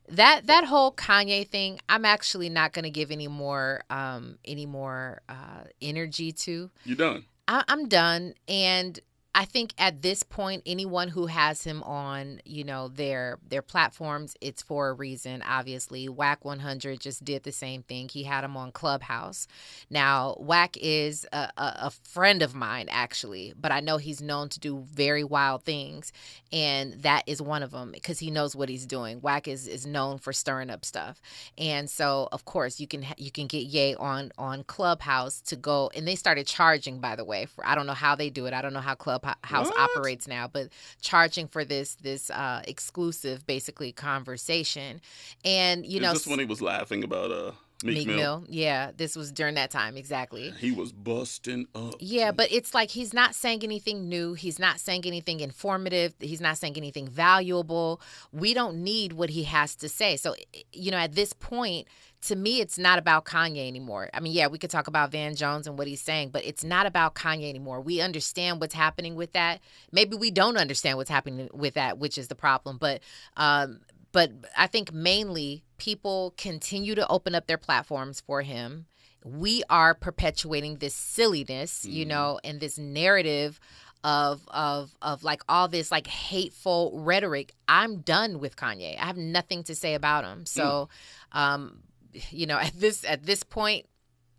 that 0.09 0.47
that 0.47 0.63
whole 0.67 0.93
Kanye 0.93 1.49
thing, 1.49 1.81
I'm 1.89 2.05
actually 2.05 2.49
not 2.49 2.73
going 2.73 2.85
to 2.85 2.91
give 2.91 3.11
any 3.11 3.27
more 3.27 3.83
um 3.91 4.39
any 4.45 4.67
more 4.67 5.21
uh 5.29 5.65
energy 5.83 6.31
to. 6.31 6.71
you 6.85 6.95
done. 6.95 7.25
I'm 7.49 7.89
done, 7.89 8.35
and 8.47 9.01
I 9.39 9.47
think 9.47 9.75
at 9.79 10.03
this 10.03 10.25
point, 10.25 10.65
anyone 10.67 11.09
who 11.09 11.29
has 11.29 11.65
him 11.65 11.85
on, 11.85 12.43
you 12.45 12.65
know, 12.65 12.89
their 12.89 13.39
their 13.49 13.63
platforms, 13.63 14.37
it's 14.43 14.63
for 14.63 14.91
a 14.91 14.95
reason. 14.95 15.43
Obviously, 15.49 16.11
Wack 16.11 16.45
100 16.45 17.01
just 17.01 17.25
did 17.25 17.45
the 17.45 17.53
same 17.53 17.83
thing. 17.85 18.11
He 18.11 18.25
had 18.25 18.45
him 18.45 18.59
on 18.59 18.73
Clubhouse. 18.73 19.49
Now, 19.91 20.37
Wack 20.41 20.77
is 20.79 21.27
a, 21.33 21.51
a, 21.59 21.75
a 21.85 21.93
friend 22.05 22.43
of 22.43 22.55
mine, 22.57 22.89
actually, 22.91 23.55
but 23.61 23.73
I 23.73 23.81
know 23.81 23.99
he's 23.99 24.23
known 24.23 24.51
to 24.51 24.61
do 24.61 24.85
very 24.93 25.25
wild 25.25 25.65
things, 25.65 26.13
and 26.53 26.95
that 27.05 27.25
is 27.29 27.43
one 27.43 27.65
of 27.65 27.73
them 27.73 27.93
because 27.93 28.21
he 28.21 28.31
knows 28.33 28.57
what 28.57 28.69
he's 28.71 28.87
doing. 28.87 29.23
Wack 29.23 29.49
is 29.49 29.69
is 29.69 29.87
known 29.87 30.19
for 30.19 30.35
stirring 30.35 30.71
up 30.71 30.85
stuff, 30.85 31.23
and 31.59 31.91
so 31.91 32.29
of 32.33 32.45
course 32.47 32.81
you 32.81 32.89
can 32.89 33.07
you 33.19 33.33
can 33.33 33.49
get 33.49 33.65
Ye 33.67 33.97
on 33.97 34.33
on 34.39 34.65
Clubhouse 34.65 35.41
to 35.43 35.57
go, 35.57 35.91
and 35.97 36.09
they 36.09 36.17
started 36.17 36.47
charging. 36.47 37.01
By 37.01 37.17
the 37.17 37.25
way, 37.25 37.47
for 37.47 37.67
I 37.67 37.77
don't 37.77 37.87
know 37.89 37.95
how 37.95 38.17
they 38.17 38.31
do 38.31 38.47
it. 38.47 38.55
I 38.55 38.63
don't 38.63 38.75
know 38.75 38.81
how 38.81 38.97
Clubhouse 38.97 39.28
What? 39.71 39.91
operates 39.91 40.29
now, 40.29 40.49
but 40.49 40.69
charging 41.01 41.49
for 41.49 41.65
this 41.65 41.95
this 41.97 42.31
uh, 42.31 42.63
exclusive 42.67 43.47
basically 43.47 43.93
conversation, 43.93 45.01
and 45.45 45.87
you 45.87 45.99
is 45.99 46.03
know 46.03 46.13
this 46.13 46.27
when 46.27 46.39
he 46.39 46.45
was 46.45 46.63
laughing 46.63 47.05
about 47.05 47.31
uh, 47.31 47.53
Meek, 47.85 47.99
Meek 47.99 48.07
Mill? 48.09 48.17
Mill, 48.17 48.45
yeah, 48.49 48.91
this 48.97 49.15
was 49.15 49.31
during 49.31 49.55
that 49.55 49.71
time 49.71 49.97
exactly. 49.97 50.51
He 50.59 50.73
was 50.73 50.91
busting 50.91 51.69
up. 51.77 51.95
Yeah, 52.01 52.33
but 52.33 52.51
it's 52.51 52.75
like 52.75 52.91
he's 52.91 53.15
not 53.15 53.37
saying 53.37 53.63
anything 53.63 54.09
new. 54.09 54.35
He's 54.35 54.59
not 54.59 54.81
saying 54.81 55.03
anything 55.05 55.39
informative. 55.39 56.13
He's 56.19 56.41
not 56.41 56.59
saying 56.59 56.77
anything 56.77 57.07
valuable. 57.07 58.01
We 58.33 58.53
don't 58.53 58.83
need 58.83 59.13
what 59.13 59.31
he 59.31 59.45
has 59.45 59.77
to 59.77 59.89
say. 59.89 60.17
So, 60.17 60.35
you 60.73 60.91
know, 60.91 60.97
at 60.97 61.15
this 61.15 61.33
point, 61.33 61.87
to 62.23 62.35
me, 62.35 62.61
it's 62.61 62.79
not 62.79 62.99
about 62.99 63.25
Kanye 63.27 63.69
anymore. 63.69 64.11
I 64.13 64.19
mean, 64.19 64.33
yeah, 64.33 64.49
we 64.49 64.59
could 64.59 64.71
talk 64.71 64.89
about 64.89 65.13
Van 65.13 65.37
Jones 65.37 65.69
and 65.69 65.79
what 65.79 65.87
he's 65.87 66.01
saying, 66.01 66.31
but 66.31 66.45
it's 66.45 66.65
not 66.65 66.85
about 66.85 67.15
Kanye 67.15 67.49
anymore. 67.49 67.81
We 67.81 68.01
understand 68.01 68.61
what's 68.61 68.75
happening 68.75 69.15
with 69.15 69.35
that. 69.35 69.61
Maybe 69.93 70.17
we 70.17 70.33
don't 70.33 70.57
understand 70.57 70.99
what's 70.99 71.11
happening 71.11 71.49
with 71.53 71.75
that, 71.75 71.99
which 71.99 72.19
is 72.19 72.27
the 72.27 72.35
problem. 72.35 72.77
But, 72.77 73.03
um, 73.37 73.83
but 74.13 74.33
I 74.57 74.67
think 74.67 74.93
mainly 74.93 75.65
people 75.77 76.35
continue 76.37 76.95
to 76.95 77.07
open 77.09 77.35
up 77.35 77.47
their 77.47 77.59
platforms 77.59 78.21
for 78.21 78.43
him 78.43 78.87
we 79.25 79.63
are 79.69 79.95
perpetuating 79.95 80.77
this 80.77 80.95
silliness, 80.95 81.85
you 81.85 82.07
know, 82.07 82.39
and 82.45 82.61
this 82.61 82.79
narrative 82.79 83.61
of 84.05 84.47
of 84.49 84.95
of 85.03 85.25
like 85.25 85.43
all 85.49 85.69
this 85.69 85.91
like 85.91 86.07
hateful 86.07 86.93
rhetoric. 86.95 87.53
I'm 87.67 88.01
done 88.01 88.39
with 88.39 88.57
Kanye. 88.57 88.99
I 88.99 89.07
have 89.07 89.17
nothing 89.17 89.65
to 89.65 89.75
say 89.75 89.95
about 89.95 90.25
him. 90.25 90.47
So, 90.47 90.89
um, 91.33 91.83
you 92.31 92.47
know, 92.47 92.59
at 92.63 92.79
this 92.79 93.05
at 93.05 93.25
this 93.25 93.43
point, 93.43 93.87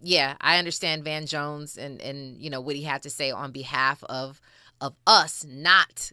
yeah, 0.01 0.35
I 0.39 0.57
understand 0.57 1.03
Van 1.03 1.25
Jones 1.25 1.77
and 1.77 2.01
and 2.01 2.37
you 2.37 2.49
know 2.49 2.61
what 2.61 2.75
he 2.75 2.83
had 2.83 3.03
to 3.03 3.09
say 3.09 3.31
on 3.31 3.51
behalf 3.51 4.03
of 4.05 4.39
of 4.81 4.95
us, 5.05 5.45
not 5.47 6.11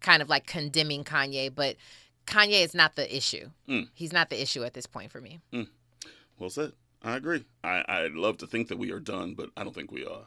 kind 0.00 0.22
of 0.22 0.28
like 0.28 0.46
condemning 0.46 1.04
Kanye, 1.04 1.52
but 1.54 1.76
Kanye 2.26 2.62
is 2.64 2.74
not 2.74 2.96
the 2.96 3.14
issue. 3.14 3.50
Mm. 3.68 3.88
He's 3.94 4.12
not 4.12 4.30
the 4.30 4.40
issue 4.40 4.64
at 4.64 4.74
this 4.74 4.86
point 4.86 5.10
for 5.10 5.20
me. 5.20 5.40
Well 6.38 6.50
said. 6.50 6.72
I 7.02 7.16
agree. 7.16 7.44
I, 7.62 7.84
I'd 7.86 8.12
love 8.12 8.38
to 8.38 8.46
think 8.46 8.68
that 8.68 8.78
we 8.78 8.90
are 8.90 9.00
done, 9.00 9.34
but 9.34 9.50
I 9.56 9.62
don't 9.62 9.74
think 9.74 9.92
we 9.92 10.06
are. 10.06 10.24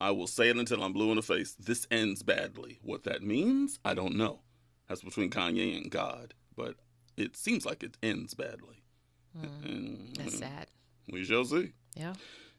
I 0.00 0.10
will 0.10 0.26
say 0.26 0.48
it 0.48 0.56
until 0.56 0.82
I'm 0.82 0.92
blue 0.92 1.10
in 1.10 1.16
the 1.16 1.22
face. 1.22 1.54
This 1.58 1.86
ends 1.90 2.22
badly. 2.22 2.80
What 2.82 3.04
that 3.04 3.22
means, 3.22 3.78
I 3.84 3.94
don't 3.94 4.16
know. 4.16 4.40
That's 4.88 5.02
between 5.02 5.30
Kanye 5.30 5.76
and 5.76 5.90
God, 5.90 6.34
but 6.56 6.74
it 7.16 7.36
seems 7.36 7.64
like 7.64 7.82
it 7.82 7.96
ends 8.02 8.34
badly. 8.34 8.82
And, 9.40 10.16
That's 10.16 10.38
sad. 10.38 10.66
We 11.10 11.24
shall 11.24 11.44
see. 11.44 11.72
Yeah. 11.94 12.14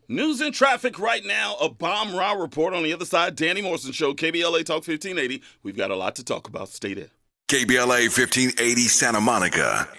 News 0.07 0.39
and 0.41 0.53
traffic 0.53 0.97
right 0.97 1.25
now. 1.25 1.55
A 1.61 1.69
bomb 1.69 2.15
Rob 2.15 2.39
Report 2.39 2.73
on 2.73 2.83
the 2.83 2.93
other 2.93 3.05
side. 3.05 3.35
Danny 3.35 3.61
Morrison 3.61 3.91
Show, 3.91 4.13
KBLA 4.13 4.65
Talk 4.65 4.87
1580. 4.87 5.43
We've 5.61 5.77
got 5.77 5.91
a 5.91 5.95
lot 5.95 6.15
to 6.15 6.23
talk 6.23 6.47
about. 6.47 6.69
Stay 6.69 6.93
there. 6.93 7.09
KBLA 7.49 8.13
1580 8.13 8.81
Santa 8.83 9.19
Monica. 9.19 9.89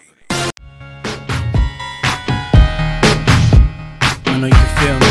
I 4.24 4.38
know 4.38 4.46
you 4.46 4.53
can 4.53 4.70
feel 4.78 4.94
me. 5.01 5.09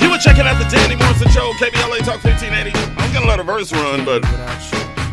You 0.00 0.10
were 0.10 0.16
checking 0.16 0.46
out 0.46 0.56
the 0.58 0.64
Danny 0.74 0.96
Morrison 0.96 1.28
Show, 1.28 1.52
KBLA 1.58 1.98
Talk 2.06 2.24
1580. 2.24 2.72
I'm 2.96 3.12
going 3.12 3.20
to 3.24 3.28
let 3.28 3.38
a 3.38 3.42
verse 3.42 3.70
run, 3.70 4.06
but 4.06 4.22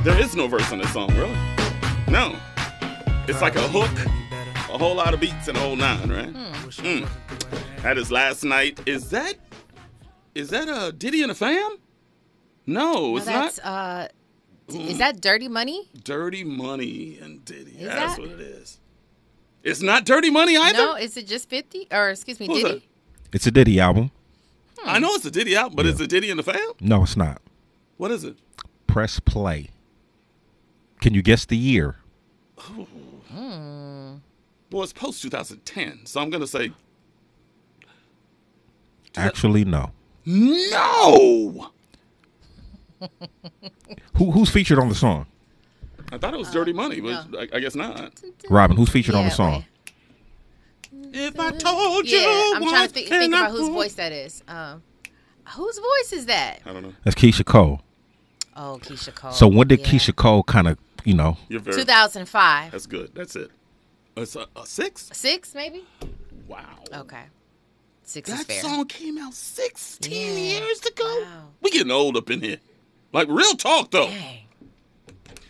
there 0.05 0.18
is 0.18 0.34
no 0.34 0.47
verse 0.47 0.72
in 0.72 0.80
this 0.80 0.93
song, 0.93 1.09
really. 1.18 1.36
No. 2.07 2.38
It's 3.28 3.41
like 3.41 3.57
a 3.57 3.68
hook, 3.68 3.91
a 4.74 4.78
whole 4.78 4.95
lot 4.95 5.13
of 5.13 5.20
beats, 5.20 5.49
and 5.49 5.57
a 5.57 5.59
whole 5.59 5.76
nine, 5.76 6.09
right? 6.09 6.34
Mm. 6.34 7.05
That 7.82 7.97
is 7.97 8.13
last 8.13 8.45
night. 8.45 8.80
Is 8.86 9.09
that, 9.09 9.36
is 10.34 10.51
that 10.51 10.70
a 10.70 10.93
Diddy 10.93 11.22
and 11.22 11.34
a 11.34 11.36
Fam? 11.36 11.80
No, 12.68 12.93
No, 12.93 13.18
it's 13.18 13.26
that's 13.26 13.57
not. 13.63 13.66
uh 13.66 14.07
d- 14.68 14.89
is 14.91 14.97
that 14.97 15.22
dirty 15.22 15.47
money? 15.47 15.89
Dirty 16.03 16.43
Money 16.43 17.20
and 17.22 17.43
Diddy. 17.45 17.72
Is 17.72 17.86
That's 17.88 18.16
that- 18.16 18.22
what 18.22 18.32
it 18.32 18.39
is. 18.41 18.80
It's 19.63 19.82
not 19.82 20.05
Dirty 20.05 20.30
Money 20.30 20.55
either. 20.57 20.78
No, 20.78 20.95
is 20.95 21.18
it 21.18 21.26
just 21.28 21.49
50 21.49 21.88
or 21.91 22.09
excuse 22.09 22.39
me, 22.39 22.47
Who's 22.47 22.61
Diddy? 22.63 22.88
It's 23.34 23.47
a 23.47 23.51
Diddy 23.51 23.80
album. 23.80 24.11
I 24.86 24.99
know 24.99 25.13
it's 25.16 25.26
a 25.26 25.32
Diddy 25.32 25.55
album, 25.55 25.76
but 25.76 25.86
it's 25.88 25.99
a 25.99 26.05
Diddy 26.07 26.30
and 26.30 26.38
the 26.39 26.43
Fam? 26.43 26.59
No, 26.80 27.01
it's 27.03 27.18
not. 27.18 27.41
What 27.97 28.11
is 28.11 28.24
it? 28.24 28.38
Press 28.86 29.20
play. 29.20 29.70
Can 31.01 31.13
you 31.16 31.22
guess 31.24 31.45
the 31.45 31.57
year? 31.57 31.95
Hmm. 32.59 34.16
Well, 34.72 34.84
it's 34.84 34.93
post 34.93 35.22
2010, 35.24 36.05
so 36.05 36.22
I'm 36.22 36.30
going 36.30 36.41
to 36.41 36.47
say 36.47 36.72
Actually, 39.16 39.66
no. 39.66 39.91
no. 40.26 41.72
Who 44.16 44.32
who's 44.32 44.50
featured 44.50 44.80
on 44.80 44.89
the 44.89 44.96
song? 44.96 45.26
I 46.12 46.18
thought 46.18 46.34
it 46.34 46.38
was 46.38 46.52
Dirty 46.52 46.72
Money, 46.74 47.02
but 47.02 47.28
I, 47.38 47.48
I 47.54 47.60
guess 47.60 47.76
not. 47.76 48.22
Robin, 48.50 48.78
who's 48.78 48.89
featured 48.89 49.16
on 49.16 49.24
the 49.24 49.30
Yeah, 49.30 49.36
song? 49.36 49.66
If 51.14 51.39
I 51.39 51.52
told 51.52 52.06
Yeah, 52.08 52.20
you, 52.20 52.54
I'm 52.56 52.62
trying 52.62 52.74
to 52.74 52.80
what 52.82 52.91
think, 52.91 53.08
can 53.08 53.20
think 53.22 53.34
about 53.34 53.52
whose 53.52 53.70
voice 53.70 53.93
that 53.96 54.12
is. 54.12 54.43
Um, 54.48 54.84
whose 55.50 55.78
voice 55.80 56.14
is 56.14 56.26
that? 56.28 56.60
I 56.66 56.74
don't 56.74 56.84
know. 56.84 56.93
That's 57.04 57.16
Keyshia 57.16 57.46
Cole. 57.46 57.82
Oh, 58.56 58.80
Keyshia 58.82 59.14
Cole. 59.16 59.32
So 59.32 59.48
when 59.48 59.68
did 59.68 59.80
yeah. 59.82 59.88
Keyshia 59.88 60.16
Cole 60.16 60.43
kind 60.43 60.68
of, 60.68 60.78
you 61.04 61.14
know, 61.16 61.38
You're 61.50 61.60
very. 61.60 61.78
2005. 61.78 62.72
That's 62.72 62.86
good. 62.86 63.12
That's 63.16 63.36
it. 63.36 63.50
It's 64.18 64.36
a, 64.36 64.46
a 64.56 64.66
six. 64.66 65.10
Six, 65.14 65.54
maybe? 65.56 65.84
Wow. 66.48 66.64
Okay. 66.93 67.24
Six 68.04 68.30
is 68.30 68.38
That 68.38 68.46
fair. 68.48 68.62
song 68.62 68.86
came 68.86 69.18
out 69.18 69.34
16 69.34 70.12
Yeah. 70.12 70.60
years 70.60 70.80
ago. 70.86 71.22
Wow. 71.24 71.48
We 71.62 71.72
getting 71.72 71.91
old 71.91 72.16
up 72.18 72.30
in 72.30 72.41
here. 72.41 72.58
Like 73.16 73.30
real 73.30 73.53
talk 73.53 73.91
though. 73.91 74.07
Dang. 74.07 74.39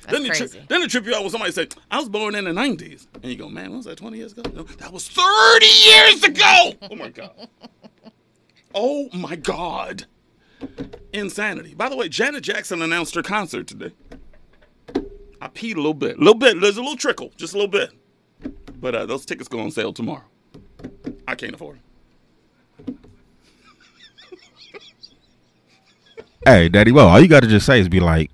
Then 0.08 0.24
That's 0.24 0.38
tri- 0.38 0.48
crazy. 0.48 0.66
then 0.70 0.82
it 0.84 0.92
trip 0.92 1.06
you 1.08 1.16
out 1.16 1.22
when 1.24 1.32
somebody 1.32 1.52
say, 1.52 1.68
I 1.90 1.98
was 1.98 2.10
born 2.10 2.36
in 2.36 2.46
the 2.46 2.52
90s. 2.52 3.08
And 3.24 3.26
you 3.26 3.36
go, 3.36 3.50
man, 3.50 3.72
what 3.72 3.78
was 3.78 3.86
that 3.88 3.98
20 3.98 4.18
years 4.18 4.34
ago? 4.34 4.44
No, 4.54 4.62
that 4.62 4.94
was 4.94 5.08
30 5.10 5.66
years 5.66 6.24
ago. 6.24 6.74
Oh 6.92 6.96
my 6.96 7.10
God. 7.10 7.32
Oh 8.78 9.08
my 9.14 9.38
God. 9.38 10.06
Insanity. 11.14 11.74
By 11.76 11.88
the 11.88 11.96
way, 11.96 12.10
Janet 12.10 12.44
Jackson 12.44 12.82
announced 12.82 13.16
her 13.16 13.24
concert 13.24 13.68
today. 13.68 13.94
I 15.40 15.48
peed 15.48 15.76
a 15.76 15.78
little 15.78 15.94
bit. 15.94 16.18
A 16.18 16.20
little 16.20 16.36
bit. 16.36 16.60
There's 16.60 16.76
a 16.76 16.82
little 16.82 16.98
trickle. 16.98 17.32
Just 17.38 17.54
a 17.54 17.58
little 17.58 17.72
bit. 17.72 17.92
But 18.82 18.94
uh, 18.94 19.06
those 19.06 19.26
tickets 19.26 19.48
go 19.48 19.62
on 19.62 19.72
sale 19.72 19.94
tomorrow. 19.94 20.26
I 21.26 21.36
can't 21.36 21.54
afford 21.56 21.80
them. 22.86 23.00
Hey, 26.46 26.70
Daddy, 26.70 26.92
well, 26.92 27.08
all 27.08 27.20
you 27.20 27.28
got 27.28 27.42
to 27.44 27.48
just 27.50 27.66
say 27.66 27.80
is 27.80 27.90
be 27.90 28.00
like, 28.00 28.32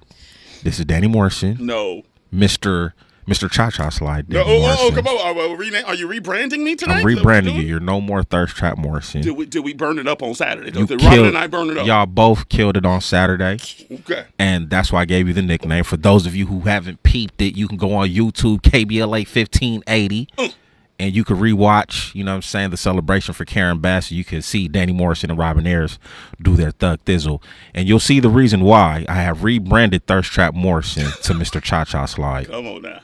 this 0.63 0.79
is 0.79 0.85
Danny 0.85 1.07
Morrison, 1.07 1.57
No. 1.59 2.03
Mr. 2.33 2.93
Mr. 3.27 3.49
Cha 3.49 3.69
Cha 3.69 3.89
Slide. 3.89 4.27
No, 4.29 4.43
Danny 4.43 4.49
oh, 4.49 4.53
oh, 4.53 4.75
oh, 4.79 4.83
Morrison. 4.91 5.03
come 5.03 5.07
on. 5.17 5.37
Are, 5.37 5.49
we 5.55 5.69
rena- 5.69 5.83
are 5.85 5.93
you 5.95 6.07
rebranding 6.07 6.63
me 6.63 6.75
tonight? 6.75 7.01
I'm 7.01 7.07
Is 7.07 7.15
that 7.15 7.23
what 7.25 7.33
rebranding 7.35 7.55
you. 7.55 7.61
You're 7.61 7.79
no 7.79 8.01
more 8.01 8.23
Thirst 8.23 8.55
Trap 8.57 8.77
Morrison. 8.77 9.21
Did 9.21 9.37
we, 9.37 9.45
did 9.45 9.63
we 9.63 9.73
burn 9.73 9.99
it 9.99 10.07
up 10.07 10.23
on 10.23 10.33
Saturday? 10.33 10.77
You 10.77 10.87
Did 10.87 11.01
Robin 11.03 11.25
and 11.27 11.37
I 11.37 11.47
burn 11.47 11.69
it 11.69 11.77
up? 11.77 11.85
Y'all 11.85 12.07
both 12.07 12.49
killed 12.49 12.77
it 12.77 12.85
on 12.85 12.99
Saturday. 12.99 13.59
Okay. 13.91 14.25
And 14.39 14.69
that's 14.69 14.91
why 14.91 15.01
I 15.01 15.05
gave 15.05 15.27
you 15.27 15.33
the 15.33 15.43
nickname. 15.43 15.83
For 15.83 15.97
those 15.97 16.25
of 16.25 16.35
you 16.35 16.47
who 16.47 16.61
haven't 16.61 17.03
peeped 17.03 17.41
it, 17.41 17.55
you 17.55 17.67
can 17.67 17.77
go 17.77 17.93
on 17.93 18.09
YouTube, 18.09 18.61
KBLA 18.61 19.25
1580, 19.27 20.27
Mm. 20.37 20.53
And 21.01 21.15
you 21.15 21.23
can 21.23 21.37
rewatch, 21.37 22.13
you 22.13 22.23
know 22.23 22.33
what 22.33 22.35
I'm 22.35 22.41
saying, 22.43 22.69
the 22.69 22.77
celebration 22.77 23.33
for 23.33 23.43
Karen 23.43 23.79
Bass. 23.79 24.11
You 24.11 24.23
can 24.23 24.43
see 24.43 24.67
Danny 24.67 24.93
Morrison 24.93 25.31
and 25.31 25.39
Robin 25.39 25.65
Ayers 25.65 25.97
do 26.39 26.55
their 26.55 26.69
thug 26.69 27.03
thizzle. 27.05 27.41
And 27.73 27.87
you'll 27.87 27.99
see 27.99 28.19
the 28.19 28.29
reason 28.29 28.61
why 28.61 29.07
I 29.09 29.15
have 29.15 29.43
rebranded 29.43 30.05
Thirst 30.05 30.31
Trap 30.31 30.53
Morrison 30.53 31.05
to 31.23 31.33
Mr. 31.33 31.59
Cha 31.59 31.85
Cha 31.85 32.05
Slide. 32.05 32.47
Come 32.47 32.67
on 32.67 32.83
now. 32.83 32.99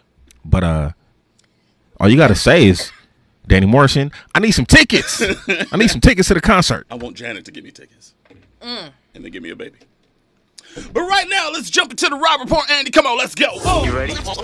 But 0.46 0.64
uh 0.64 0.92
all 2.00 2.08
you 2.08 2.18
gotta 2.18 2.36
say 2.36 2.68
is, 2.68 2.92
Danny 3.48 3.66
Morrison, 3.66 4.12
I 4.36 4.42
need 4.42 4.52
some 4.52 4.68
tickets. 4.68 5.20
I 5.72 5.78
need 5.78 5.90
some 5.90 6.02
tickets 6.02 6.28
to 6.28 6.36
the 6.36 6.42
concert. 6.42 6.86
I 6.92 6.96
want 6.96 7.18
Janet 7.18 7.46
to 7.46 7.52
give 7.52 7.64
me 7.64 7.72
tickets. 7.72 8.14
And 8.62 9.26
then 9.26 9.32
give 9.32 9.42
me 9.42 9.50
a 9.50 9.56
baby. 9.56 9.78
But 10.94 11.02
right 11.02 11.28
now, 11.28 11.50
let's 11.52 11.72
jump 11.72 11.90
into 11.90 12.08
the 12.10 12.18
Rob 12.18 12.42
Report. 12.42 12.70
Andy, 12.70 12.92
come 12.92 13.08
on, 13.08 13.18
let's 13.18 13.34
go. 13.34 13.56
You 13.84 13.98
ready? 13.98 14.14
Come 14.14 14.28
on. 14.28 14.36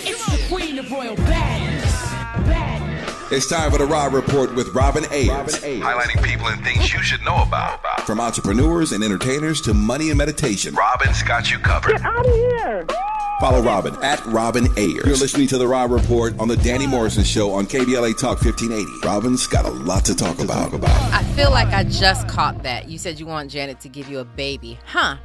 It's 0.00 0.26
the 0.26 0.46
queen 0.48 0.80
of 0.80 0.90
royal 0.90 1.14
badness. 1.14 1.89
It's 3.32 3.48
time 3.48 3.70
for 3.70 3.78
the 3.78 3.86
Rob 3.86 4.12
Report 4.12 4.52
with 4.56 4.74
Robin 4.74 5.04
Ayers. 5.12 5.60
Highlighting 5.60 6.22
people 6.24 6.48
and 6.48 6.62
things 6.64 6.92
you 6.92 7.00
should 7.02 7.22
know 7.24 7.42
about. 7.42 7.80
From 8.04 8.18
entrepreneurs 8.20 8.90
and 8.90 9.04
entertainers 9.04 9.60
to 9.62 9.72
money 9.74 10.08
and 10.08 10.18
meditation. 10.18 10.74
Robin's 10.74 11.22
got 11.22 11.48
you 11.50 11.58
covered. 11.60 11.92
Get 11.92 12.02
out 12.02 12.26
of 12.26 12.34
here. 12.34 12.86
Follow 13.38 13.62
Robin 13.62 13.94
at 14.02 14.24
Robin 14.26 14.66
Ayers. 14.76 15.06
You're 15.06 15.16
listening 15.16 15.46
to 15.48 15.58
the 15.58 15.66
Rob 15.68 15.92
Report 15.92 16.36
on 16.40 16.48
the 16.48 16.56
Danny 16.56 16.88
Morrison 16.88 17.22
Show 17.22 17.52
on 17.52 17.66
KBLA 17.66 18.18
Talk 18.18 18.42
1580. 18.42 19.06
Robin's 19.06 19.46
got 19.46 19.64
a 19.64 19.70
lot 19.70 20.04
to 20.06 20.14
talk 20.16 20.40
about. 20.40 20.72
I 20.74 21.22
feel 21.36 21.50
like 21.52 21.68
I 21.68 21.84
just 21.84 22.26
caught 22.26 22.64
that. 22.64 22.88
You 22.88 22.98
said 22.98 23.20
you 23.20 23.26
want 23.26 23.48
Janet 23.50 23.78
to 23.80 23.88
give 23.88 24.08
you 24.08 24.18
a 24.18 24.24
baby. 24.24 24.76
Huh. 24.86 25.16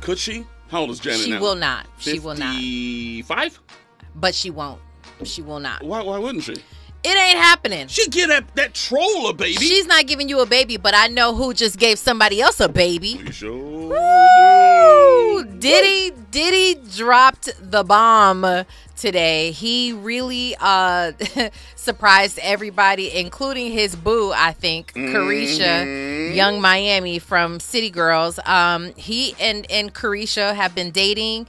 Could 0.00 0.18
she? 0.18 0.46
How 0.68 0.82
old 0.82 0.90
is 0.90 1.00
Janet 1.00 1.20
She 1.22 1.30
now? 1.32 1.40
will 1.40 1.56
not. 1.56 1.86
She 1.98 2.20
will 2.20 2.36
not. 2.36 2.54
55? 2.54 3.60
But 4.14 4.34
she 4.34 4.50
won't. 4.50 4.80
She 5.24 5.42
will 5.42 5.58
not. 5.60 5.82
Why, 5.82 6.02
why 6.02 6.18
wouldn't 6.18 6.44
she? 6.44 6.54
It 7.04 7.16
ain't 7.16 7.38
happening. 7.38 7.86
She 7.86 8.08
get 8.08 8.28
that, 8.28 8.54
that 8.56 8.74
troll 8.74 9.28
a 9.28 9.32
baby. 9.32 9.54
She's 9.54 9.86
not 9.86 10.06
giving 10.06 10.28
you 10.28 10.40
a 10.40 10.46
baby, 10.46 10.76
but 10.76 10.94
I 10.94 11.06
know 11.06 11.34
who 11.34 11.54
just 11.54 11.78
gave 11.78 11.98
somebody 11.98 12.40
else 12.40 12.58
a 12.60 12.68
baby. 12.68 13.08
You 13.08 13.32
sure? 13.32 13.54
Woo! 13.54 15.44
Diddy 15.44 16.12
Diddy 16.30 16.80
dropped 16.96 17.50
the 17.58 17.84
bomb 17.84 18.64
today. 18.96 19.52
He 19.52 19.92
really 19.92 20.56
uh 20.60 21.12
surprised 21.76 22.38
everybody, 22.42 23.16
including 23.16 23.70
his 23.72 23.94
boo, 23.94 24.32
I 24.34 24.52
think, 24.52 24.92
Caresha, 24.94 26.34
Yung 26.34 26.60
Miami 26.60 27.18
from 27.18 27.60
City 27.60 27.90
Girls. 27.90 28.40
Um 28.44 28.92
he 28.96 29.34
and 29.40 29.70
and 29.70 29.94
Caresha 29.94 30.54
have 30.54 30.74
been 30.74 30.90
dating. 30.90 31.46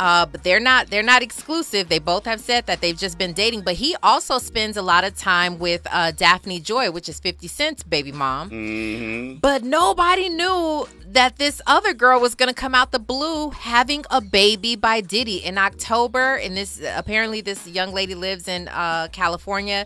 Uh, 0.00 0.24
but 0.24 0.42
they're 0.42 0.58
not 0.58 0.86
they're 0.88 1.02
not 1.02 1.22
exclusive. 1.22 1.90
They 1.90 1.98
both 1.98 2.24
have 2.24 2.40
said 2.40 2.64
that 2.64 2.80
they've 2.80 2.96
just 2.96 3.18
been 3.18 3.34
dating. 3.34 3.60
But 3.60 3.74
he 3.74 3.94
also 4.02 4.38
spends 4.38 4.78
a 4.78 4.82
lot 4.82 5.04
of 5.04 5.14
time 5.14 5.58
with 5.58 5.86
uh, 5.92 6.12
Daphne 6.12 6.58
Joy, 6.58 6.90
which 6.90 7.06
is 7.06 7.20
50 7.20 7.46
Cent's 7.48 7.82
baby 7.82 8.10
mom. 8.10 8.48
Mm-hmm. 8.48 9.40
But 9.40 9.62
nobody 9.62 10.30
knew 10.30 10.88
that 11.04 11.36
this 11.36 11.60
other 11.66 11.92
girl 11.92 12.18
was 12.18 12.34
going 12.34 12.48
to 12.48 12.54
come 12.54 12.74
out 12.74 12.92
the 12.92 12.98
blue 12.98 13.50
having 13.50 14.06
a 14.10 14.22
baby 14.22 14.74
by 14.74 15.02
Diddy 15.02 15.44
in 15.44 15.58
October. 15.58 16.36
And 16.36 16.56
this 16.56 16.80
apparently 16.96 17.42
this 17.42 17.66
young 17.66 17.92
lady 17.92 18.14
lives 18.14 18.48
in 18.48 18.68
uh, 18.68 19.08
California. 19.12 19.84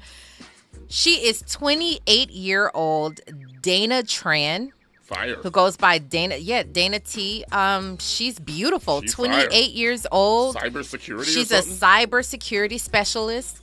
She 0.87 1.27
is 1.27 1.43
28 1.43 2.31
year 2.31 2.71
old 2.73 3.21
Dana 3.63 4.05
Tran. 4.05 4.71
Fire. 5.05 5.35
Who 5.37 5.51
goes 5.51 5.77
by 5.77 5.99
Dana? 5.99 6.37
Yeah, 6.37 6.63
Dana 6.63 6.99
T. 6.99 7.45
Um, 7.53 7.99
she's 7.99 8.39
beautiful. 8.39 9.03
She's 9.03 9.13
28 9.15 9.51
fire. 9.51 9.61
years 9.61 10.07
old. 10.11 10.57
Cybersecurity. 10.57 11.27
She's 11.27 11.53
a 11.53 11.61
cybersecurity 11.61 12.81
specialist. 12.81 13.61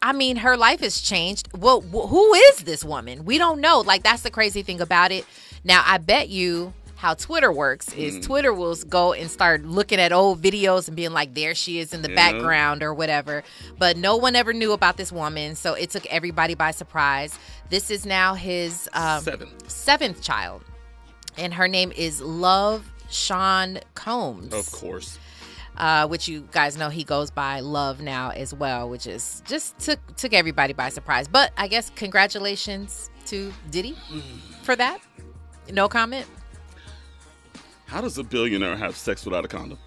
I 0.00 0.12
mean, 0.12 0.36
her 0.36 0.56
life 0.56 0.80
has 0.80 1.00
changed. 1.00 1.48
Well, 1.56 1.80
who 1.80 2.34
is 2.34 2.58
this 2.60 2.84
woman? 2.84 3.24
We 3.24 3.38
don't 3.38 3.60
know. 3.60 3.80
Like, 3.80 4.02
that's 4.02 4.22
the 4.22 4.30
crazy 4.30 4.62
thing 4.62 4.80
about 4.80 5.12
it. 5.12 5.24
Now, 5.64 5.82
I 5.86 5.98
bet 5.98 6.28
you 6.28 6.72
how 6.96 7.14
Twitter 7.14 7.50
works 7.50 7.92
is 7.94 8.16
Mm. 8.18 8.22
Twitter 8.22 8.52
will 8.52 8.74
go 8.88 9.12
and 9.14 9.30
start 9.30 9.64
looking 9.64 9.98
at 9.98 10.12
old 10.12 10.40
videos 10.42 10.86
and 10.88 10.96
being 10.96 11.12
like, 11.12 11.34
there 11.34 11.54
she 11.54 11.78
is 11.78 11.92
in 11.92 12.02
the 12.02 12.08
Yeah. 12.10 12.14
background 12.14 12.82
or 12.82 12.94
whatever. 12.94 13.42
But 13.78 13.96
no 13.96 14.16
one 14.16 14.36
ever 14.36 14.52
knew 14.52 14.72
about 14.72 14.96
this 14.96 15.10
woman. 15.10 15.56
So 15.56 15.74
it 15.74 15.90
took 15.90 16.06
everybody 16.06 16.54
by 16.54 16.70
surprise. 16.70 17.36
This 17.68 17.90
is 17.90 18.06
now 18.06 18.34
his 18.34 18.88
um, 18.92 19.22
Seventh. 19.22 19.70
seventh 19.70 20.22
child. 20.22 20.62
And 21.36 21.52
her 21.54 21.68
name 21.68 21.92
is 21.96 22.20
Love 22.20 22.90
Sean 23.10 23.78
Combs 23.94 24.52
Of 24.54 24.70
course. 24.72 25.18
uh, 25.76 26.06
which 26.06 26.28
you 26.28 26.46
guys 26.52 26.76
know 26.76 26.88
he 26.88 27.04
goes 27.04 27.30
by 27.30 27.60
Love 27.60 28.00
now 28.00 28.30
as 28.30 28.54
well, 28.54 28.88
which 28.88 29.06
is 29.06 29.42
just 29.46 29.78
took 29.78 29.98
took 30.16 30.32
everybody 30.32 30.72
by 30.72 30.88
surprise. 30.88 31.26
But 31.28 31.52
I 31.56 31.68
guess 31.68 31.90
congratulations 31.96 33.10
to 33.26 33.52
Diddy 33.70 33.96
for 34.62 34.76
that. 34.76 35.00
No 35.72 35.88
comment. 35.88 36.26
How 37.86 38.00
does 38.00 38.16
a 38.18 38.24
billionaire 38.24 38.76
have 38.76 38.96
sex 38.96 39.24
without 39.24 39.44
a 39.44 39.48
condom? 39.48 39.78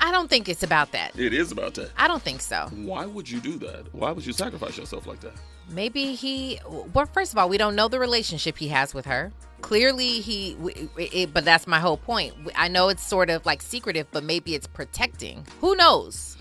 I 0.00 0.10
don't 0.12 0.28
think 0.28 0.48
it's 0.48 0.62
about 0.62 0.92
that. 0.92 1.18
It 1.18 1.32
is 1.32 1.50
about 1.52 1.74
that. 1.74 1.90
I 1.96 2.08
don't 2.08 2.22
think 2.22 2.40
so. 2.42 2.68
Why 2.74 3.06
would 3.06 3.30
you 3.30 3.40
do 3.40 3.56
that? 3.58 3.92
Why 3.94 4.10
would 4.10 4.26
you 4.26 4.32
sacrifice 4.32 4.76
yourself 4.76 5.06
like 5.06 5.20
that? 5.20 5.34
Maybe 5.70 6.14
he. 6.14 6.60
Well, 6.92 7.06
first 7.06 7.32
of 7.32 7.38
all, 7.38 7.48
we 7.48 7.58
don't 7.58 7.74
know 7.74 7.88
the 7.88 7.98
relationship 7.98 8.58
he 8.58 8.68
has 8.68 8.94
with 8.94 9.06
her. 9.06 9.32
Clearly, 9.60 10.20
he. 10.20 10.56
It, 10.96 11.32
but 11.32 11.44
that's 11.44 11.66
my 11.66 11.80
whole 11.80 11.96
point. 11.96 12.34
I 12.54 12.68
know 12.68 12.88
it's 12.88 13.02
sort 13.02 13.30
of 13.30 13.46
like 13.46 13.62
secretive, 13.62 14.06
but 14.10 14.24
maybe 14.24 14.54
it's 14.54 14.66
protecting. 14.66 15.46
Who 15.60 15.74
knows? 15.74 16.36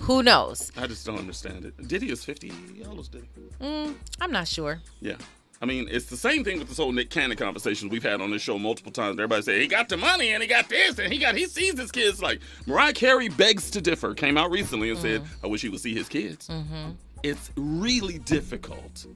Who 0.00 0.22
knows? 0.22 0.70
I 0.76 0.86
just 0.86 1.04
don't 1.04 1.18
understand 1.18 1.64
it. 1.64 1.88
Diddy 1.88 2.10
is 2.10 2.24
50. 2.24 2.52
How 2.84 2.94
Diddy? 2.94 3.28
Mm, 3.60 3.94
I'm 4.20 4.32
not 4.32 4.48
sure. 4.48 4.80
Yeah. 5.00 5.16
I 5.62 5.64
mean, 5.64 5.86
it's 5.88 6.06
the 6.06 6.16
same 6.16 6.42
thing 6.42 6.58
with 6.58 6.68
this 6.68 6.78
whole 6.78 6.90
Nick 6.90 7.10
Cannon 7.10 7.36
conversation 7.36 7.88
we've 7.88 8.02
had 8.02 8.20
on 8.20 8.32
this 8.32 8.42
show 8.42 8.58
multiple 8.58 8.90
times. 8.90 9.12
Everybody 9.12 9.42
say 9.42 9.60
he 9.60 9.68
got 9.68 9.88
the 9.88 9.96
money 9.96 10.30
and 10.30 10.42
he 10.42 10.48
got 10.48 10.68
this 10.68 10.98
and 10.98 11.12
he 11.12 11.20
got 11.20 11.36
he 11.36 11.46
sees 11.46 11.78
his 11.78 11.92
kids. 11.92 12.20
Like 12.20 12.40
Mariah 12.66 12.92
Carey 12.92 13.28
begs 13.28 13.70
to 13.70 13.80
differ. 13.80 14.12
Came 14.12 14.36
out 14.36 14.50
recently 14.50 14.90
and 14.90 14.98
said, 14.98 15.22
"I 15.44 15.46
wish 15.46 15.62
he 15.62 15.68
would 15.68 15.78
see 15.78 15.94
his 15.94 16.08
kids." 16.08 16.48
Mm-hmm. 16.48 16.90
It's 17.22 17.50
really 17.56 18.18
difficult 18.18 19.06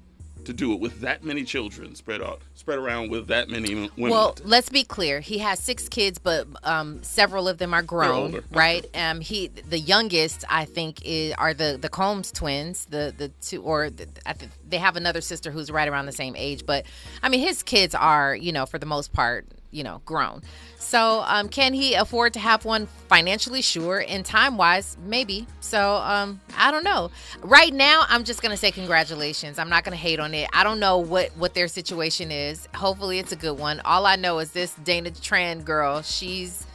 to 0.46 0.52
do 0.52 0.72
it 0.72 0.80
with 0.80 1.00
that 1.00 1.24
many 1.24 1.42
children 1.42 1.94
spread 1.96 2.22
out 2.22 2.40
spread 2.54 2.78
around 2.78 3.10
with 3.10 3.26
that 3.26 3.48
many 3.48 3.74
women. 3.74 3.90
Well, 3.96 4.36
let's 4.44 4.68
be 4.68 4.84
clear. 4.84 5.20
He 5.20 5.38
has 5.38 5.58
six 5.58 5.88
kids, 5.88 6.18
but 6.18 6.46
um, 6.62 7.02
several 7.02 7.48
of 7.48 7.58
them 7.58 7.74
are 7.74 7.82
grown, 7.82 8.42
right? 8.52 8.86
Um, 8.94 9.20
he 9.20 9.48
the 9.48 9.78
youngest, 9.78 10.44
I 10.48 10.64
think, 10.64 11.02
is, 11.04 11.34
are 11.34 11.52
the 11.52 11.78
the 11.80 11.88
Combs 11.88 12.30
twins. 12.32 12.86
The 12.86 13.12
the 13.16 13.28
two, 13.40 13.62
or 13.62 13.90
the, 13.90 14.08
I 14.24 14.32
think 14.32 14.52
they 14.68 14.78
have 14.78 14.96
another 14.96 15.20
sister 15.20 15.50
who's 15.50 15.70
right 15.70 15.88
around 15.88 16.06
the 16.06 16.12
same 16.12 16.36
age. 16.36 16.64
But 16.64 16.86
I 17.22 17.28
mean, 17.28 17.40
his 17.40 17.62
kids 17.62 17.94
are, 17.94 18.34
you 18.34 18.52
know, 18.52 18.66
for 18.66 18.78
the 18.78 18.86
most 18.86 19.12
part, 19.12 19.46
you 19.76 19.84
know, 19.84 20.00
grown. 20.06 20.42
So, 20.78 21.22
um, 21.26 21.48
can 21.48 21.74
he 21.74 21.94
afford 21.94 22.32
to 22.34 22.38
have 22.40 22.64
one 22.64 22.86
financially? 23.08 23.60
Sure, 23.60 24.02
and 24.06 24.24
time 24.24 24.56
wise, 24.56 24.96
maybe. 25.04 25.46
So, 25.60 25.96
um, 25.96 26.40
I 26.56 26.70
don't 26.70 26.84
know. 26.84 27.10
Right 27.42 27.74
now, 27.74 28.04
I'm 28.08 28.24
just 28.24 28.40
gonna 28.40 28.56
say 28.56 28.70
congratulations. 28.70 29.58
I'm 29.58 29.68
not 29.68 29.84
gonna 29.84 29.96
hate 29.96 30.18
on 30.18 30.32
it. 30.32 30.48
I 30.52 30.64
don't 30.64 30.80
know 30.80 30.98
what 30.98 31.30
what 31.36 31.54
their 31.54 31.68
situation 31.68 32.30
is. 32.30 32.68
Hopefully, 32.74 33.18
it's 33.18 33.32
a 33.32 33.36
good 33.36 33.58
one. 33.58 33.80
All 33.84 34.06
I 34.06 34.16
know 34.16 34.38
is 34.38 34.52
this 34.52 34.72
Dana 34.82 35.10
Tran 35.10 35.64
girl. 35.64 36.02
She's 36.02 36.66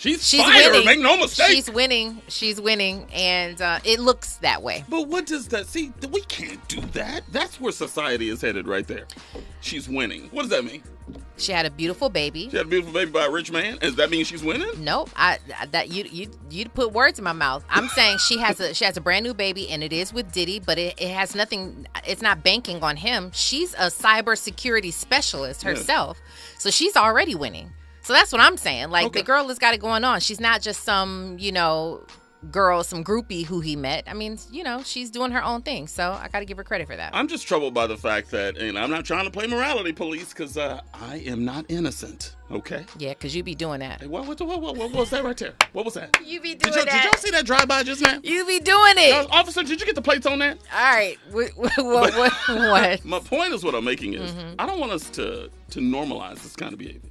she's 0.00 0.26
she's 0.26 0.44
winning. 0.44 0.84
make 0.84 0.98
no 0.98 1.16
mistake. 1.16 1.48
She's 1.48 1.70
winning. 1.70 2.22
She's 2.28 2.60
winning, 2.60 3.06
and 3.12 3.60
uh, 3.60 3.80
it 3.84 4.00
looks 4.00 4.36
that 4.36 4.62
way. 4.62 4.84
But 4.88 5.08
what 5.08 5.26
does 5.26 5.48
that 5.48 5.66
see? 5.66 5.92
We 6.10 6.22
can't 6.22 6.66
do 6.68 6.80
that. 6.92 7.22
That's 7.30 7.60
where 7.60 7.72
society 7.72 8.28
is 8.30 8.40
headed 8.40 8.66
right 8.66 8.86
there. 8.86 9.06
She's 9.60 9.88
winning. 9.88 10.28
What 10.30 10.42
does 10.42 10.50
that 10.50 10.64
mean? 10.64 10.82
She 11.36 11.52
had 11.52 11.64
a 11.66 11.70
beautiful 11.70 12.10
baby. 12.10 12.48
She 12.50 12.56
had 12.56 12.66
a 12.66 12.68
beautiful 12.68 12.92
baby 12.92 13.10
by 13.10 13.24
a 13.24 13.30
rich 13.30 13.50
man. 13.50 13.78
Does 13.78 13.96
that 13.96 14.10
mean 14.10 14.24
she's 14.24 14.42
winning? 14.42 14.68
Nope. 14.78 15.10
I 15.16 15.38
that 15.70 15.90
you 15.90 16.04
you 16.04 16.30
you 16.50 16.68
put 16.68 16.92
words 16.92 17.18
in 17.18 17.24
my 17.24 17.32
mouth. 17.32 17.64
I'm 17.68 17.88
saying 17.96 18.18
she 18.18 18.38
has 18.38 18.60
a 18.60 18.74
she 18.74 18.84
has 18.84 18.96
a 18.96 19.00
brand 19.00 19.24
new 19.24 19.34
baby 19.34 19.68
and 19.70 19.82
it 19.82 19.92
is 19.92 20.12
with 20.12 20.32
Diddy, 20.32 20.60
but 20.60 20.78
it, 20.78 21.00
it 21.00 21.08
has 21.08 21.34
nothing. 21.34 21.86
It's 22.06 22.22
not 22.22 22.42
banking 22.42 22.82
on 22.82 22.96
him. 22.96 23.30
She's 23.32 23.74
a 23.74 23.86
cybersecurity 23.86 24.92
specialist 24.92 25.62
herself, 25.62 26.18
so 26.58 26.70
she's 26.70 26.96
already 26.96 27.34
winning. 27.34 27.72
So 28.10 28.14
that's 28.14 28.32
what 28.32 28.40
I'm 28.40 28.56
saying. 28.56 28.90
Like 28.90 29.12
the 29.12 29.22
girl 29.22 29.46
has 29.46 29.60
got 29.60 29.72
it 29.72 29.78
going 29.78 30.02
on. 30.02 30.18
She's 30.18 30.40
not 30.40 30.62
just 30.62 30.82
some 30.82 31.36
you 31.38 31.52
know 31.52 32.04
girl, 32.50 32.82
some 32.82 33.04
groupie 33.04 33.44
who 33.44 33.60
he 33.60 33.76
met. 33.76 34.02
I 34.08 34.14
mean, 34.14 34.36
you 34.50 34.64
know, 34.64 34.82
she's 34.82 35.10
doing 35.10 35.30
her 35.30 35.44
own 35.44 35.62
thing, 35.62 35.86
so 35.86 36.10
I 36.12 36.26
got 36.28 36.40
to 36.40 36.44
give 36.44 36.56
her 36.56 36.64
credit 36.64 36.88
for 36.88 36.96
that. 36.96 37.14
I'm 37.14 37.28
just 37.28 37.46
troubled 37.46 37.74
by 37.74 37.86
the 37.86 37.96
fact 37.96 38.30
that, 38.30 38.56
and 38.56 38.78
I'm 38.78 38.90
not 38.90 39.04
trying 39.04 39.26
to 39.26 39.30
play 39.30 39.46
morality 39.46 39.92
police 39.92 40.30
because 40.30 40.56
uh, 40.56 40.80
I 40.94 41.18
am 41.18 41.44
not 41.44 41.66
innocent. 41.68 42.34
Okay. 42.50 42.84
Yeah, 42.98 43.10
because 43.10 43.36
you 43.36 43.42
be 43.42 43.54
doing 43.54 43.80
that. 43.80 44.00
Hey, 44.00 44.06
what, 44.06 44.26
what, 44.26 44.40
what, 44.40 44.60
what, 44.60 44.76
what 44.76 44.90
was 44.90 45.10
that 45.10 45.22
right 45.22 45.36
there? 45.36 45.52
What 45.72 45.84
was 45.84 45.94
that? 45.94 46.18
You 46.24 46.40
be 46.40 46.54
doing 46.54 46.74
you, 46.74 46.84
that. 46.84 46.90
did 46.92 47.04
y'all 47.04 47.18
see 47.18 47.30
that 47.30 47.44
drive 47.46 47.68
by 47.68 47.82
just 47.82 48.00
now? 48.00 48.18
You 48.22 48.44
be 48.46 48.58
doing 48.58 48.94
it. 48.96 49.12
Uh, 49.14 49.26
officer, 49.30 49.62
did 49.62 49.78
you 49.78 49.86
get 49.86 49.94
the 49.94 50.02
plates 50.02 50.26
on 50.26 50.38
that? 50.40 50.58
All 50.74 50.94
right. 50.94 51.16
What? 51.30 51.52
What? 51.76 52.32
What? 52.48 53.04
My 53.04 53.18
point 53.20 53.52
is 53.52 53.62
what 53.62 53.74
I'm 53.74 53.84
making 53.84 54.14
is 54.14 54.30
Mhm. 54.32 54.54
I 54.58 54.66
don't 54.66 54.80
want 54.80 54.92
us 54.92 55.10
to 55.10 55.50
to 55.70 55.80
normalize 55.80 56.42
this 56.42 56.56
kind 56.56 56.72
of 56.72 56.78
behavior. 56.78 57.09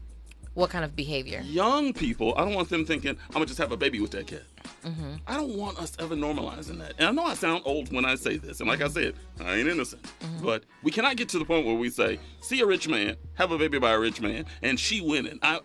What 0.59 0.71
kind 0.71 0.83
of 0.83 0.93
behavior? 0.93 1.41
Young 1.45 1.93
people, 1.93 2.33
I 2.35 2.43
don't 2.43 2.53
want 2.53 2.67
them 2.67 2.83
thinking 2.85 3.11
I'm 3.27 3.33
gonna 3.33 3.45
just 3.45 3.59
have 3.59 3.71
a 3.71 3.77
baby 3.77 4.01
with 4.01 4.11
that 4.11 4.27
kid. 4.27 4.43
hmm 4.83 5.13
I 5.25 5.37
don't 5.37 5.55
want 5.55 5.79
us 5.79 5.93
ever 5.99 6.15
normalizing 6.17 6.79
that. 6.79 6.95
And 6.97 7.07
I 7.07 7.11
know 7.11 7.23
I 7.23 7.33
sound 7.35 7.61
old 7.63 7.93
when 7.93 8.03
I 8.03 8.15
say 8.15 8.35
this, 8.35 8.59
and 8.59 8.67
like 8.67 8.81
I 8.81 8.89
said, 8.89 9.13
I 9.39 9.55
ain't 9.55 9.69
innocent. 9.69 10.03
Mm-hmm. 10.03 10.43
But 10.43 10.65
we 10.83 10.91
cannot 10.91 11.15
get 11.15 11.29
to 11.29 11.39
the 11.39 11.45
point 11.45 11.65
where 11.65 11.75
we 11.75 11.89
say, 11.89 12.19
see 12.41 12.59
a 12.59 12.65
rich 12.65 12.89
man, 12.89 13.15
have 13.35 13.53
a 13.53 13.57
baby 13.57 13.79
by 13.79 13.91
a 13.91 13.99
rich 13.99 14.19
man, 14.19 14.43
and 14.61 14.77
she 14.77 14.99
winning. 14.99 15.39
I, 15.41 15.61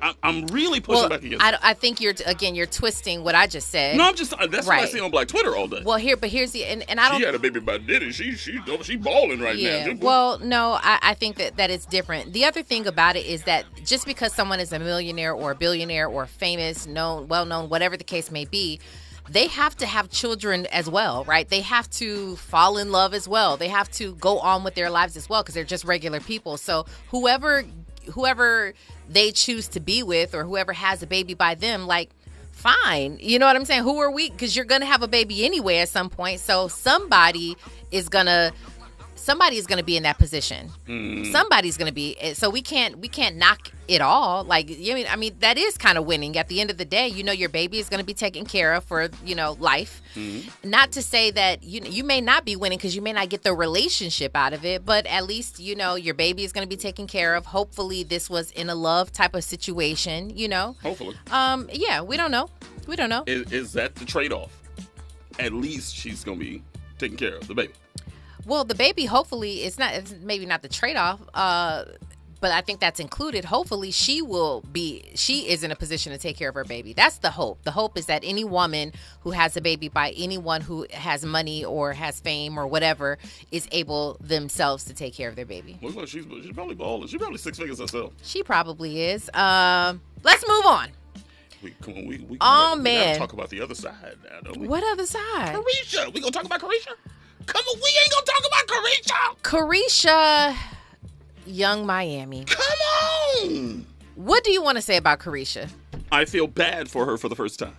I 0.00 0.14
I'm 0.22 0.46
really 0.48 0.80
pushing 0.80 1.00
Well, 1.00 1.08
back 1.08 1.22
against. 1.22 1.44
I. 1.44 1.58
I 1.62 1.74
think 1.74 2.00
you're 2.00 2.14
again 2.26 2.54
you're 2.54 2.66
twisting 2.66 3.24
what 3.24 3.34
I 3.34 3.46
just 3.46 3.68
said. 3.68 3.96
no, 3.96 4.08
I'm 4.08 4.14
just 4.14 4.32
uh, 4.32 4.46
that's 4.46 4.66
what 4.66 4.78
I 4.78 4.86
see 4.86 5.00
on 5.00 5.10
Black 5.10 5.28
Twitter 5.28 5.56
all 5.56 5.68
day. 5.68 5.82
Well, 5.84 5.98
here, 5.98 6.16
but 6.16 6.30
here's 6.30 6.52
the 6.52 6.64
and, 6.64 6.88
and 6.88 7.00
I 7.00 7.08
don't 7.08 7.18
she 7.20 7.26
had 7.26 7.34
a 7.34 7.38
baby 7.38 7.60
by 7.60 7.78
Diddy. 7.78 8.12
She 8.12 8.32
she 8.32 8.58
she 8.82 8.96
balling 8.96 9.40
right 9.40 9.56
yeah. 9.56 9.86
now. 9.86 9.98
Well, 10.00 10.38
no, 10.38 10.78
I, 10.80 10.98
I 11.02 11.14
think 11.14 11.36
that 11.36 11.56
that 11.56 11.70
is 11.70 11.86
different. 11.86 12.32
The 12.32 12.44
other 12.44 12.62
thing 12.62 12.86
about 12.86 13.16
it 13.16 13.26
is 13.26 13.44
that 13.44 13.64
just 13.84 14.06
because 14.06 14.32
someone 14.32 14.60
is 14.60 14.72
a 14.72 14.78
millionaire 14.78 15.32
or 15.32 15.52
a 15.52 15.54
billionaire 15.54 16.08
or 16.08 16.26
famous, 16.26 16.86
known, 16.86 17.28
well 17.28 17.44
known, 17.44 17.68
whatever 17.68 17.96
the 17.96 18.04
case 18.04 18.30
may 18.30 18.44
be, 18.44 18.80
they 19.28 19.46
have 19.48 19.76
to 19.76 19.86
have 19.86 20.10
children 20.10 20.66
as 20.66 20.88
well, 20.88 21.24
right? 21.24 21.48
They 21.48 21.60
have 21.60 21.90
to 21.90 22.36
fall 22.36 22.78
in 22.78 22.90
love 22.90 23.14
as 23.14 23.28
well. 23.28 23.56
They 23.56 23.68
have 23.68 23.90
to 23.92 24.14
go 24.14 24.38
on 24.38 24.64
with 24.64 24.74
their 24.74 24.90
lives 24.90 25.16
as 25.16 25.28
well 25.28 25.42
because 25.42 25.54
they're 25.54 25.64
just 25.64 25.84
regular 25.84 26.20
people. 26.20 26.56
So 26.56 26.86
whoever 27.08 27.64
whoever 28.04 28.74
they 29.08 29.32
choose 29.32 29.68
to 29.68 29.80
be 29.80 30.02
with 30.02 30.34
or 30.34 30.44
whoever 30.44 30.72
has 30.72 31.02
a 31.02 31.06
baby 31.06 31.34
by 31.34 31.54
them, 31.54 31.86
like 31.86 32.10
fine. 32.52 33.18
You 33.20 33.38
know 33.38 33.46
what 33.46 33.56
I'm 33.56 33.64
saying? 33.64 33.84
Who 33.84 33.98
are 34.00 34.10
we? 34.10 34.30
Because 34.30 34.56
you're 34.56 34.64
gonna 34.64 34.86
have 34.86 35.02
a 35.02 35.08
baby 35.08 35.44
anyway 35.44 35.78
at 35.78 35.88
some 35.88 36.10
point. 36.10 36.40
So 36.40 36.68
somebody 36.68 37.56
is 37.90 38.08
gonna 38.08 38.52
somebody 39.28 39.56
is 39.62 39.66
gonna 39.66 39.82
be 39.92 39.96
in 39.98 40.04
that 40.08 40.18
position. 40.18 40.62
Mm. 40.86 41.30
Somebody's 41.38 41.76
gonna 41.80 41.92
be. 42.04 42.16
eh, 42.20 42.34
So 42.34 42.46
we 42.56 42.62
can't 42.72 42.94
we 43.04 43.08
can't 43.18 43.36
knock 43.36 43.60
it 43.86 44.00
all. 44.00 44.44
Like 44.54 44.66
you 44.86 44.94
mean 44.94 45.06
I 45.14 45.16
mean 45.16 45.34
that 45.40 45.56
is 45.66 45.76
kind 45.86 45.96
of 45.98 46.04
winning. 46.12 46.32
At 46.42 46.48
the 46.48 46.60
end 46.62 46.70
of 46.70 46.78
the 46.82 46.84
day, 46.98 47.06
you 47.16 47.22
know 47.26 47.32
your 47.42 47.48
baby 47.60 47.78
is 47.82 47.88
gonna 47.90 48.04
be 48.14 48.14
taken 48.26 48.44
care 48.56 48.70
of 48.76 48.84
for 48.84 49.08
you 49.24 49.34
know 49.40 49.50
life. 49.72 49.92
Not 50.64 50.92
to 50.92 51.02
say 51.02 51.24
that 51.40 51.62
you 51.62 51.80
you 51.98 52.04
may 52.12 52.20
not 52.20 52.44
be 52.50 52.54
winning 52.56 52.78
because 52.78 52.94
you 52.96 53.02
may 53.02 53.12
not 53.12 53.28
get 53.28 53.42
the 53.42 53.54
relationship 53.54 54.32
out 54.44 54.52
of 54.52 54.64
it, 54.64 54.84
but 54.84 55.06
at 55.06 55.22
least 55.32 55.60
you 55.60 55.74
know 55.76 55.94
your 55.94 56.14
baby 56.14 56.42
is 56.44 56.52
going 56.52 56.66
to 56.66 56.68
be 56.76 56.80
taken 56.88 57.06
care 57.06 57.34
of. 57.38 57.46
Hopefully, 57.46 58.02
this 58.02 58.28
was 58.28 58.50
in 58.52 58.68
a 58.68 58.74
love 58.74 59.12
type 59.12 59.34
of 59.34 59.44
situation. 59.44 60.18
You 60.42 60.48
know. 60.48 60.66
Hopefully. 60.82 61.14
Um. 61.30 61.68
Yeah. 61.72 62.02
We 62.02 62.16
don't 62.16 62.32
know. 62.36 62.46
We 62.88 62.96
don't 62.96 63.10
know. 63.10 63.22
Is, 63.26 63.52
is 63.52 63.72
that 63.74 63.94
the 63.94 64.04
trade 64.04 64.32
off? 64.32 64.52
At 65.38 65.52
least 65.52 65.94
she's 65.94 66.24
gonna 66.24 66.38
be 66.38 66.62
taking 66.98 67.16
care 67.16 67.36
of 67.36 67.46
the 67.46 67.54
baby. 67.54 67.72
Well, 68.48 68.64
the 68.64 68.74
baby. 68.74 69.04
Hopefully, 69.04 69.62
it's 69.62 69.78
not. 69.78 69.92
It's 69.94 70.14
maybe 70.20 70.46
not 70.46 70.62
the 70.62 70.68
trade 70.68 70.96
off. 70.96 71.20
Uh. 71.34 71.84
But 72.40 72.52
I 72.52 72.60
think 72.60 72.78
that's 72.78 73.00
included. 73.00 73.44
Hopefully, 73.44 73.90
she 73.90 74.22
will 74.22 74.60
be. 74.70 75.02
She 75.16 75.48
is 75.48 75.64
in 75.64 75.72
a 75.72 75.74
position 75.74 76.12
to 76.12 76.18
take 76.18 76.36
care 76.36 76.48
of 76.48 76.54
her 76.54 76.62
baby. 76.62 76.92
That's 76.92 77.18
the 77.18 77.32
hope. 77.32 77.64
The 77.64 77.72
hope 77.72 77.98
is 77.98 78.06
that 78.06 78.22
any 78.24 78.44
woman 78.44 78.92
who 79.22 79.32
has 79.32 79.56
a 79.56 79.60
baby 79.60 79.88
by 79.88 80.10
anyone 80.16 80.60
who 80.60 80.86
has 80.92 81.24
money 81.24 81.64
or 81.64 81.92
has 81.94 82.20
fame 82.20 82.56
or 82.56 82.68
whatever 82.68 83.18
is 83.50 83.66
able 83.72 84.18
themselves 84.20 84.84
to 84.84 84.94
take 84.94 85.14
care 85.14 85.28
of 85.28 85.34
their 85.34 85.46
baby. 85.46 85.80
Looks 85.82 85.96
like 85.96 86.06
she's 86.06 86.26
she's 86.44 86.52
probably 86.52 86.76
balling. 86.76 87.08
She's 87.08 87.18
probably 87.18 87.38
six 87.38 87.58
figures 87.58 87.80
herself. 87.80 88.12
She 88.22 88.44
probably 88.44 89.02
is. 89.02 89.28
Um, 89.34 90.00
let's 90.22 90.46
move 90.46 90.64
on. 90.64 90.90
We 91.60 91.72
come 91.82 91.94
on, 91.94 92.06
we, 92.06 92.18
we 92.18 92.38
Oh, 92.40 92.74
we 92.76 92.82
man. 92.84 93.18
talk 93.18 93.32
about 93.32 93.50
the 93.50 93.60
other 93.62 93.74
side 93.74 94.16
now, 94.30 94.42
don't 94.44 94.58
we? 94.60 94.68
What 94.68 94.84
other 94.92 95.06
side? 95.06 95.56
Caresha. 95.56 96.14
We 96.14 96.20
gonna 96.20 96.30
talk 96.30 96.44
about 96.44 96.60
Caresha? 96.60 96.92
Come 97.48 97.64
on, 97.64 97.80
we 97.82 97.90
ain't 98.02 98.12
gonna 98.12 98.26
talk 98.26 98.44
about 98.46 98.66
Caresha. 98.68 100.54
Caresha, 100.54 100.56
Yung 101.46 101.86
Miami. 101.86 102.44
Come 102.44 102.64
on. 103.42 103.86
What 104.14 104.44
do 104.44 104.52
you 104.52 104.62
want 104.62 104.76
to 104.76 104.82
say 104.82 104.96
about 104.96 105.18
Caresha? 105.18 105.70
I 106.12 106.24
feel 106.24 106.46
bad 106.46 106.90
for 106.90 107.06
her 107.06 107.16
for 107.16 107.28
the 107.28 107.36
first 107.36 107.58
time. 107.58 107.76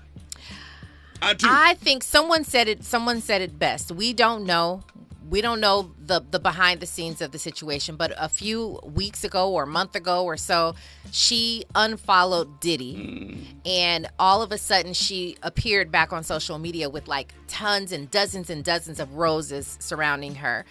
I 1.21 1.33
do. 1.33 1.47
I 1.49 1.75
think 1.75 2.03
someone 2.03 2.43
said 2.43 2.67
it. 2.67 2.83
Someone 2.83 3.21
said 3.21 3.41
it 3.41 3.59
best. 3.59 3.91
We 3.91 4.13
don't 4.13 4.45
know. 4.45 4.83
We 5.29 5.41
don't 5.41 5.59
know 5.59 5.91
the 5.99 6.21
the 6.29 6.39
behind 6.39 6.79
the 6.79 6.85
scenes 6.85 7.21
of 7.21 7.31
the 7.31 7.39
situation. 7.39 7.95
But 7.95 8.13
a 8.17 8.27
few 8.27 8.79
weeks 8.83 9.23
ago 9.23 9.51
or 9.51 9.63
a 9.63 9.67
month 9.67 9.95
ago 9.95 10.23
or 10.23 10.37
so, 10.37 10.75
she 11.11 11.65
unfollowed 11.75 12.59
Diddy, 12.59 12.95
mm. 12.95 13.45
and 13.65 14.09
all 14.17 14.41
of 14.41 14.51
a 14.51 14.57
sudden 14.57 14.93
she 14.93 15.37
appeared 15.43 15.91
back 15.91 16.11
on 16.11 16.23
social 16.23 16.57
media 16.57 16.89
with 16.89 17.07
like 17.07 17.33
tons 17.47 17.91
and 17.91 18.09
dozens 18.09 18.49
and 18.49 18.63
dozens 18.63 18.99
of 18.99 19.13
roses 19.15 19.77
surrounding 19.79 20.35
her. 20.35 20.65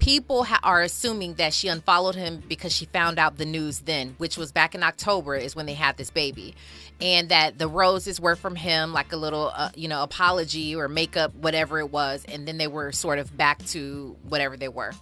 People 0.00 0.44
ha- 0.44 0.60
are 0.62 0.80
assuming 0.80 1.34
that 1.34 1.52
she 1.52 1.68
unfollowed 1.68 2.14
him 2.14 2.42
because 2.48 2.72
she 2.74 2.86
found 2.86 3.18
out 3.18 3.36
the 3.36 3.44
news 3.44 3.80
then, 3.80 4.14
which 4.16 4.38
was 4.38 4.50
back 4.50 4.74
in 4.74 4.82
October, 4.82 5.36
is 5.36 5.54
when 5.54 5.66
they 5.66 5.74
had 5.74 5.98
this 5.98 6.10
baby, 6.10 6.54
and 7.00 7.28
that 7.30 7.58
the 7.58 7.68
roses 7.68 8.20
were 8.20 8.36
from 8.36 8.56
him, 8.56 8.92
like 8.92 9.12
a 9.12 9.16
little, 9.16 9.52
uh, 9.54 9.70
you 9.74 9.88
know, 9.88 10.02
apology 10.02 10.74
or 10.76 10.88
makeup, 10.88 11.34
whatever 11.34 11.78
it 11.78 11.90
was, 11.90 12.24
and 12.26 12.46
then 12.46 12.58
they 12.58 12.66
were 12.68 12.92
sort 12.92 13.18
of 13.18 13.36
back 13.36 13.64
to 13.66 14.16
whatever 14.28 14.56
they 14.56 14.68
were. 14.68 14.92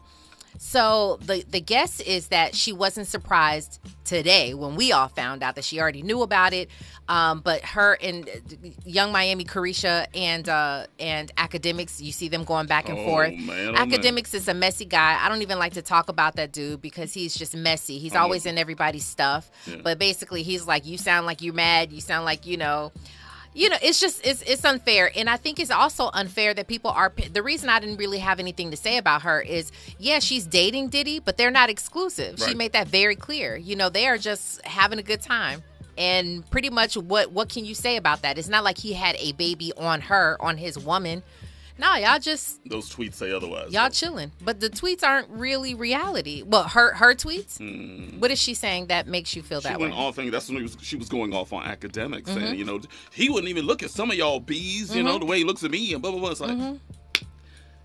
So 0.61 1.19
the 1.23 1.45
the 1.49 1.61
guess 1.61 2.01
is 2.01 2.29
that 2.29 2.55
she 2.55 2.73
wasn't 2.73 3.07
surprised 3.07 3.79
today 4.05 4.55
when 4.55 4.75
we 4.75 4.91
all 4.93 5.09
found 5.09 5.43
out 5.43 5.55
that 5.55 5.65
she 5.65 5.81
already 5.81 6.03
knew 6.03 6.23
about 6.23 6.53
it. 6.53 6.69
Um, 7.09 7.41
but 7.41 7.63
her 7.65 7.97
and 8.03 8.29
uh, 8.29 8.33
Yung 8.85 9.13
Miami 9.13 9.45
Caresha 9.45 10.07
and 10.15 10.49
uh, 10.49 10.87
and 10.99 11.35
Akademiks, 11.37 12.01
you 12.03 12.11
see 12.13 12.29
them 12.29 12.45
going 12.45 12.67
back 12.67 12.89
and 12.89 12.99
Oh, 12.99 13.05
forth. 13.07 13.33
man, 13.35 13.69
oh, 13.69 13.73
man. 13.73 13.89
Akademiks 13.91 14.35
is 14.35 14.49
a 14.49 14.55
messy 14.55 14.85
guy. 14.85 15.17
I 15.25 15.29
don't 15.29 15.43
even 15.43 15.59
like 15.59 15.75
to 15.75 15.83
talk 15.83 16.09
about 16.09 16.37
that 16.37 16.53
dude 16.53 16.83
because 16.83 17.15
he's 17.15 17.37
just 17.37 17.57
messy. 17.57 17.99
He's 17.99 18.15
I'm 18.15 18.23
always 18.23 18.45
in 18.45 18.59
everybody's 18.59 19.07
stuff. 19.07 19.51
Yeah. 19.67 19.77
But 19.83 19.99
basically, 19.99 20.43
he's 20.43 20.67
like, 20.67 20.85
you 20.87 20.99
sound 20.99 21.25
like 21.25 21.41
you're 21.41 21.55
mad. 21.55 21.93
You 21.93 22.01
sound 22.01 22.25
like 22.25 22.45
you 22.47 22.57
know 22.57 22.93
you 23.55 23.69
know 23.69 23.77
it's 23.83 24.01
just 24.01 24.25
it's 24.27 24.43
it's 24.43 24.65
unfair. 24.65 25.11
And 25.17 25.29
i 25.29 25.37
think 25.37 25.59
it's 25.59 25.71
also 25.71 26.11
unfair 26.13 26.55
that 26.55 26.69
people 26.69 26.91
are 26.91 27.13
the 27.33 27.43
reason 27.43 27.69
i 27.69 27.81
didn't 27.81 27.97
really 27.97 28.19
have 28.19 28.39
anything 28.39 28.71
to 28.71 28.77
say 28.77 28.97
about 28.99 29.23
her 29.23 29.41
is 29.41 29.73
yeah 29.99 30.19
she's 30.19 30.47
dating 30.47 30.89
diddy 30.89 31.19
but 31.19 31.37
they're 31.37 31.51
not 31.51 31.71
exclusive. 31.71 32.39
She 32.39 32.55
made 32.55 32.73
that 32.73 32.89
very 32.89 33.17
clear. 33.17 33.57
You 33.57 33.77
know 33.77 33.89
they 33.89 34.07
are 34.07 34.19
just 34.19 34.65
having 34.67 34.99
a 34.99 35.03
good 35.03 35.23
time. 35.23 35.63
And 35.97 36.49
pretty 36.51 36.71
much 36.71 36.97
what 36.97 37.33
what 37.33 37.49
can 37.49 37.65
you 37.65 37.75
say 37.75 37.97
about 37.97 38.23
that? 38.23 38.39
It's 38.39 38.49
not 38.49 38.63
like 38.63 38.79
he 38.79 38.93
had 38.93 39.17
a 39.17 39.33
baby 39.33 39.73
on 39.77 40.01
her 40.03 40.37
on 40.41 40.57
his 40.57 40.79
woman 40.79 41.23
no 41.79 41.95
y'all 41.97 42.18
just 42.18 42.61
Those 42.68 42.93
tweets 42.95 43.14
say 43.14 43.33
otherwise. 43.33 43.72
y'all 43.72 43.89
chilling 43.91 44.33
but 44.45 44.61
the 44.61 44.68
tweets 44.70 45.03
aren't 45.03 45.29
really 45.31 45.74
reality 45.74 46.43
well 46.43 46.64
her 46.64 46.95
her 46.95 47.14
tweets 47.14 47.59
Mm. 47.59 48.18
what 48.18 48.31
is 48.31 48.39
she 48.41 48.55
saying 48.55 48.87
that 48.89 49.07
makes 49.07 49.35
you 49.37 49.43
feel 49.43 49.61
She 49.61 49.68
that 49.68 49.79
went 49.81 49.95
way 49.95 49.99
off 49.99 50.16
thinking 50.16 50.33
that's 50.33 50.49
when 50.49 50.57
he 50.59 50.62
was, 50.64 50.76
she 50.83 50.97
was 50.97 51.09
going 51.09 51.33
off 51.35 51.53
on 51.53 51.64
Akademiks, 51.64 52.24
Mhm. 52.24 52.35
saying, 52.35 52.59
you 52.59 52.64
know, 52.64 52.81
he 53.12 53.29
wouldn't 53.31 53.49
even 53.49 53.64
look 53.66 53.83
at 53.83 53.91
some 53.91 54.11
of 54.11 54.16
y'all 54.16 54.41
bees, 54.41 54.95
you 54.95 55.03
know, 55.03 55.16
Mhm. 55.16 55.20
the 55.20 55.26
way 55.26 55.39
he 55.39 55.45
looks 55.45 55.62
at 55.64 55.70
me 55.70 55.93
and 55.93 56.03
blah 56.03 56.11
blah 56.11 56.20
blah. 56.20 56.31
It's 56.31 56.41
like 56.41 56.51
Mhm. 56.51 56.79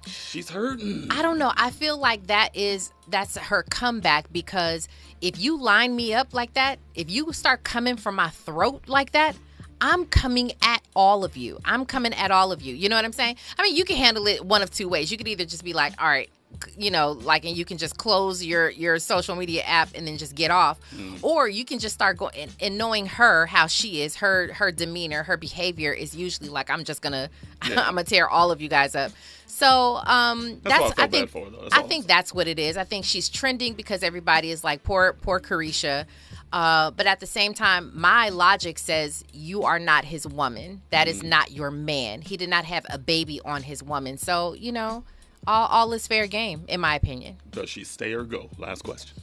she's 0.06 0.50
hurting. 0.50 1.08
I 1.12 1.22
don't 1.22 1.38
know. 1.40 1.52
I 1.56 1.72
feel 1.72 1.98
like 1.98 2.28
that 2.28 2.56
is 2.56 2.92
that's 3.08 3.38
her 3.38 3.64
comeback 3.64 4.32
because 4.32 4.88
if 5.22 5.40
you 5.40 5.58
line 5.62 5.96
me 5.96 6.14
up 6.14 6.34
like 6.34 6.54
that, 6.54 6.80
if 6.96 7.10
you 7.10 7.32
start 7.34 7.64
coming 7.64 7.96
from 7.98 8.16
my 8.16 8.30
throat 8.30 8.84
like 8.88 9.12
that, 9.12 9.36
I'm 9.84 10.06
coming 10.06 10.54
at 10.62 10.82
all 10.96 11.26
of 11.26 11.36
you. 11.36 11.60
I'm 11.66 11.86
coming 11.86 12.14
at 12.14 12.32
all 12.32 12.54
of 12.54 12.62
you. 12.62 12.74
You 12.74 12.88
know 12.88 12.96
what 12.96 13.04
I'm 13.04 13.12
saying? 13.12 13.36
I 13.58 13.64
mean, 13.64 13.76
you 13.76 13.84
can 13.84 13.98
handle 13.98 14.26
it 14.28 14.46
one 14.46 14.62
of 14.62 14.72
two 14.72 14.88
ways. 14.88 15.12
You 15.12 15.18
could 15.18 15.28
either 15.28 15.44
just 15.44 15.64
be 15.64 15.74
like, 15.74 15.94
"All 16.02 16.08
right, 16.08 16.30
you 16.78 16.90
know, 16.90 17.12
like 17.12 17.44
and 17.44 17.58
you 17.58 17.66
can 17.66 17.78
just 17.78 17.98
close 17.98 18.44
your 18.44 18.70
your 18.70 18.98
social 19.00 19.36
media 19.36 19.64
app 19.64 19.90
and 19.94 20.08
then 20.08 20.18
just 20.18 20.36
get 20.36 20.52
off 20.52 20.80
or 21.22 21.48
you 21.50 21.66
can 21.66 21.80
just 21.80 21.96
start 21.96 22.18
going 22.18 22.34
and, 22.36 22.56
and 22.62 22.78
knowing 22.78 23.06
her 23.08 23.46
how 23.46 23.68
she 23.68 24.02
is 24.02 24.16
her 24.18 24.54
her 24.54 24.72
demeanor 24.72 25.24
her 25.24 25.36
behavior 25.36 25.92
is 25.92 26.16
usually 26.16 26.50
like 26.50 26.70
i'm 26.70 26.84
just 26.84 27.02
gonna 27.02 27.30
Yeah. 27.68 27.82
i'm 27.82 27.96
gonna 27.96 28.04
tear 28.04 28.30
all 28.30 28.52
of 28.52 28.62
you 28.62 28.70
guys 28.70 28.96
up 28.96 29.12
so 29.48 30.00
um 30.06 30.60
That's 30.64 30.82
what 30.82 31.00
I 31.00 31.04
I 31.04 31.08
think 31.08 31.30
for. 31.30 31.48
That's 31.50 31.76
I 31.76 31.84
think 31.84 32.08
that's 32.08 32.34
what 32.34 32.48
it 32.48 32.58
is. 32.58 32.76
I 32.76 32.86
think 32.86 33.06
she's 33.06 33.30
trending 33.30 33.74
because 33.76 34.02
everybody 34.02 34.50
is 34.50 34.64
like 34.64 34.84
poor 34.84 35.14
poor 35.22 35.40
Caresha. 35.40 36.06
Uh, 36.54 36.92
but 36.92 37.08
at 37.08 37.20
the 37.20 37.26
same 37.26 37.54
time, 37.56 37.92
my 37.96 38.30
logic 38.30 38.78
says 38.78 39.24
you 39.34 39.64
are 39.64 39.80
not 39.80 40.06
his 40.06 40.28
woman. 40.28 40.82
That 40.92 41.08
is 41.08 41.22
Mm. 41.22 41.30
not 41.30 41.52
your 41.52 41.72
man. 41.72 42.22
He 42.22 42.38
did 42.38 42.48
not 42.50 42.64
have 42.66 42.86
a 42.92 43.00
baby 43.00 43.42
on 43.44 43.64
his 43.64 43.82
woman. 43.82 44.18
So 44.18 44.54
you 44.54 44.72
know, 44.72 45.04
all 45.48 45.68
all 45.68 45.94
is 45.94 46.06
fair 46.08 46.28
game, 46.28 46.64
in 46.68 46.80
my 46.80 46.94
opinion. 46.96 47.38
Does 47.50 47.70
she 47.70 47.84
stay 47.84 48.14
or 48.14 48.24
go? 48.24 48.50
Last 48.60 48.84
question. 48.84 49.18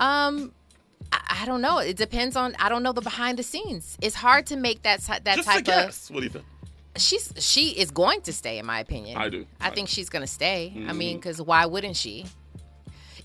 Um, 0.00 0.52
I, 1.12 1.42
I 1.42 1.46
don't 1.46 1.60
know. 1.60 1.78
It 1.78 1.96
depends 1.96 2.34
on. 2.34 2.56
I 2.58 2.68
don't 2.68 2.82
know 2.82 2.92
the 2.92 3.00
behind 3.02 3.38
the 3.38 3.44
scenes. 3.44 3.96
It's 4.02 4.16
hard 4.16 4.46
to 4.46 4.56
make 4.56 4.82
that 4.82 5.00
that 5.24 5.36
Just 5.36 5.48
type 5.48 5.56
a 5.56 5.60
of. 5.60 5.64
guess. 5.86 6.10
What 6.10 6.20
do 6.20 6.24
you 6.24 6.30
think? 6.30 6.44
she's 6.96 7.32
she 7.38 7.70
is 7.70 7.90
going 7.90 8.20
to 8.22 8.32
stay, 8.32 8.58
in 8.58 8.66
my 8.66 8.80
opinion. 8.80 9.16
I 9.16 9.28
do. 9.28 9.46
I 9.60 9.70
think 9.70 9.88
she's 9.88 10.08
going 10.08 10.22
to 10.22 10.32
stay. 10.32 10.72
I 10.88 10.92
mean, 10.92 11.16
because 11.18 11.40
why 11.40 11.66
wouldn't 11.66 11.96
she? 11.96 12.26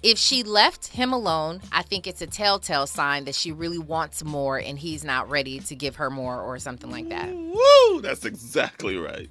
If 0.01 0.17
she 0.17 0.43
left 0.43 0.87
him 0.87 1.11
alone, 1.11 1.61
I 1.71 1.81
think 1.81 2.07
it's 2.07 2.21
a 2.21 2.27
telltale 2.27 2.87
sign 2.87 3.25
that 3.25 3.35
she 3.35 3.51
really 3.51 3.79
wants 3.79 4.23
more 4.23 4.57
and 4.57 4.79
he's 4.79 5.03
not 5.03 5.29
ready 5.29 5.59
to 5.59 5.75
give 5.75 5.97
her 5.97 6.09
more 6.09 6.41
or 6.41 6.57
something 6.59 6.89
like 6.89 7.09
that. 7.09 7.29
Woo! 7.33 8.01
That's 8.01 8.23
exactly 8.23 8.95
right. 8.97 9.29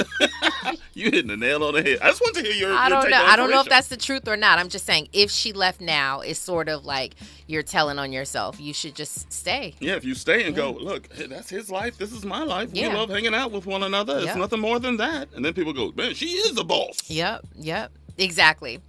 you 0.94 1.06
hitting 1.06 1.28
the 1.28 1.38
nail 1.38 1.64
on 1.64 1.74
the 1.74 1.82
head. 1.82 1.98
I 2.02 2.10
just 2.10 2.22
want 2.22 2.36
to 2.36 2.42
hear 2.44 2.52
your. 2.54 2.74
I 2.74 2.90
don't 2.90 3.04
take 3.04 3.12
know. 3.12 3.24
I 3.26 3.36
don't 3.36 3.50
know 3.50 3.62
if 3.62 3.70
that's 3.70 3.88
the 3.88 3.98
truth 3.98 4.28
or 4.28 4.38
not. 4.38 4.60
I'm 4.60 4.70
just 4.70 4.86
saying, 4.86 5.08
if 5.12 5.32
she 5.32 5.54
left 5.54 5.82
now, 5.82 6.20
it's 6.22 6.40
sort 6.40 6.70
of 6.70 6.86
like 6.86 7.16
you're 7.48 7.64
telling 7.64 7.98
on 7.98 8.12
yourself. 8.12 8.60
You 8.60 8.74
should 8.74 8.96
just 8.96 9.32
stay. 9.32 9.74
Yeah, 9.80 9.96
if 9.96 10.04
you 10.06 10.14
stay 10.14 10.44
and 10.44 10.56
go, 10.56 10.72
look, 10.72 11.08
that's 11.10 11.50
his 11.50 11.72
life. 11.72 11.98
This 11.98 12.12
is 12.12 12.26
my 12.26 12.44
life. 12.44 12.70
Yeah. 12.74 12.90
We 12.90 12.96
love 12.96 13.10
hanging 13.10 13.34
out 13.34 13.52
with 13.52 13.66
one 13.66 13.84
another. 13.84 14.18
It's 14.18 14.26
Yep. 14.28 14.38
nothing 14.38 14.60
more 14.60 14.78
than 14.80 14.98
that. 14.98 15.30
And 15.36 15.44
then 15.44 15.54
people 15.54 15.74
go, 15.74 15.92
man, 15.96 16.14
she 16.14 16.28
is 16.28 16.54
the 16.54 16.64
boss. 16.64 17.00
Yep, 17.10 17.46
yep, 17.56 17.92
exactly. 18.18 18.80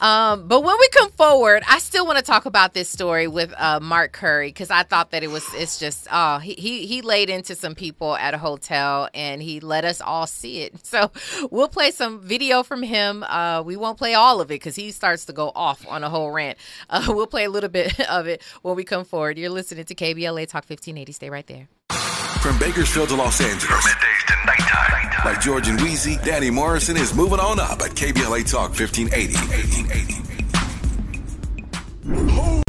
Um, 0.00 0.48
but 0.48 0.62
when 0.64 0.76
we 0.78 0.88
come 0.88 1.10
forward, 1.12 1.62
I 1.68 1.78
still 1.78 2.04
want 2.06 2.18
to 2.18 2.24
talk 2.24 2.46
about 2.46 2.74
this 2.74 2.88
story 2.88 3.28
with 3.28 3.54
uh, 3.56 3.78
Mark 3.80 4.12
Curry 4.12 4.48
because 4.48 4.70
I 4.70 4.82
thought 4.82 5.12
that 5.12 5.22
it 5.22 5.30
was 5.30 5.44
it's 5.54 5.78
just 5.78 6.08
oh 6.10 6.38
he, 6.38 6.54
he 6.54 6.86
he 6.86 7.00
laid 7.02 7.30
into 7.30 7.54
some 7.54 7.74
people 7.74 8.16
at 8.16 8.34
a 8.34 8.38
hotel 8.38 9.08
and 9.14 9.40
he 9.40 9.60
let 9.60 9.84
us 9.84 10.00
all 10.00 10.26
see 10.26 10.62
it. 10.62 10.74
So 10.94 11.10
we'll 11.50 11.68
play 11.68 11.90
some 11.90 12.20
video 12.20 12.62
from 12.62 12.82
him. 12.82 13.24
Uh, 13.24 13.62
we 13.66 13.74
won't 13.76 13.98
play 13.98 14.14
all 14.14 14.40
of 14.40 14.50
it 14.50 14.54
because 14.54 14.76
he 14.76 14.92
starts 14.92 15.24
to 15.24 15.32
go 15.32 15.50
off 15.54 15.84
on 15.88 16.04
a 16.04 16.10
whole 16.10 16.30
rant. 16.30 16.58
Uh, 16.90 17.06
we'll 17.08 17.26
play 17.26 17.44
a 17.44 17.50
little 17.50 17.70
bit 17.70 17.98
of 18.10 18.26
it 18.28 18.42
when 18.62 18.76
we 18.76 18.84
come 18.84 19.04
forward. 19.04 19.38
You're 19.38 19.50
listening 19.50 19.84
to 19.86 19.94
KBLA 19.94 20.46
Talk 20.46 20.64
1580. 20.68 21.12
Stay 21.12 21.30
right 21.30 21.46
there. 21.46 21.68
From 22.40 22.58
Bakersfield 22.58 23.08
to 23.08 23.16
Los 23.16 23.40
Angeles. 23.40 23.84
middays 23.86 24.26
to 24.26 24.46
nighttime. 24.46 25.03
Like 25.24 25.40
George 25.40 25.68
and 25.68 25.78
Weezy, 25.78 26.22
Danny 26.22 26.50
Morrison 26.50 26.98
is 26.98 27.14
moving 27.14 27.40
on 27.40 27.58
up 27.58 27.80
at 27.80 27.92
KBLA 27.92 28.50
Talk 28.50 28.78
1580. 28.78 29.34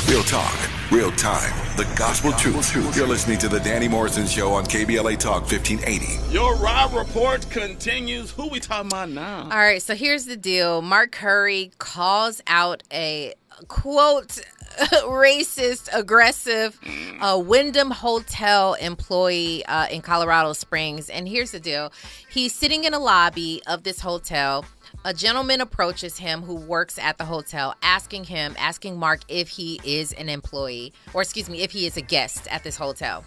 Real 0.09 0.23
talk, 0.23 0.69
real 0.89 1.11
time, 1.11 1.51
the 1.75 1.83
gospel 1.97 2.31
truth. 2.31 2.73
You're 2.95 3.07
listening 3.07 3.37
to 3.39 3.49
the 3.49 3.59
Danny 3.59 3.89
Morrison 3.89 4.25
Show 4.25 4.53
on 4.53 4.63
KBLA 4.65 5.19
Talk 5.19 5.41
1580. 5.51 6.33
Your 6.33 6.55
Rob 6.55 6.93
Report 6.93 7.45
continues. 7.49 8.31
Who 8.31 8.47
we 8.47 8.61
talking 8.61 8.87
about 8.87 9.09
now? 9.09 9.43
All 9.43 9.49
right, 9.49 9.81
so 9.81 9.93
here's 9.93 10.23
the 10.23 10.37
deal. 10.37 10.81
Mark 10.81 11.11
Curry 11.11 11.73
calls 11.77 12.41
out 12.47 12.83
a 12.93 13.33
quote 13.67 14.39
racist, 15.03 15.89
aggressive 15.93 16.79
uh, 17.21 17.41
Wyndham 17.43 17.91
Hotel 17.91 18.73
employee 18.75 19.65
uh, 19.65 19.87
in 19.87 20.01
Colorado 20.01 20.53
Springs. 20.53 21.09
And 21.09 21.27
here's 21.27 21.51
the 21.51 21.59
deal 21.59 21.91
he's 22.29 22.53
sitting 22.53 22.83
in 22.83 22.93
a 22.93 22.99
lobby 22.99 23.61
of 23.67 23.83
this 23.83 23.99
hotel. 23.99 24.65
A 25.03 25.13
gentleman 25.13 25.61
approaches 25.61 26.17
him 26.17 26.41
who 26.41 26.55
works 26.55 26.97
at 26.97 27.17
the 27.17 27.25
hotel, 27.25 27.75
asking 27.83 28.23
him, 28.23 28.55
asking 28.57 28.97
Mark 28.97 29.21
if 29.27 29.49
he 29.49 29.79
is 29.83 30.13
an 30.13 30.29
employee, 30.29 30.93
or 31.13 31.21
excuse 31.21 31.47
me, 31.49 31.61
if 31.61 31.71
he 31.71 31.85
is 31.85 31.95
a 31.95 32.01
guest 32.01 32.47
at 32.49 32.63
this 32.63 32.75
hotel. 32.75 33.23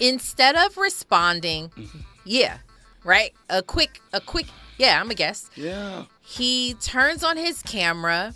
Instead 0.00 0.56
of 0.56 0.76
responding, 0.76 1.70
yeah, 2.24 2.58
right, 3.04 3.32
a 3.48 3.62
quick, 3.62 4.00
a 4.12 4.20
quick, 4.20 4.46
yeah, 4.76 5.00
I'm 5.00 5.10
a 5.10 5.14
guest 5.14 5.50
Yeah. 5.56 6.04
he 6.20 6.74
turns 6.74 7.22
on 7.22 7.36
his 7.36 7.62
camera 7.62 8.32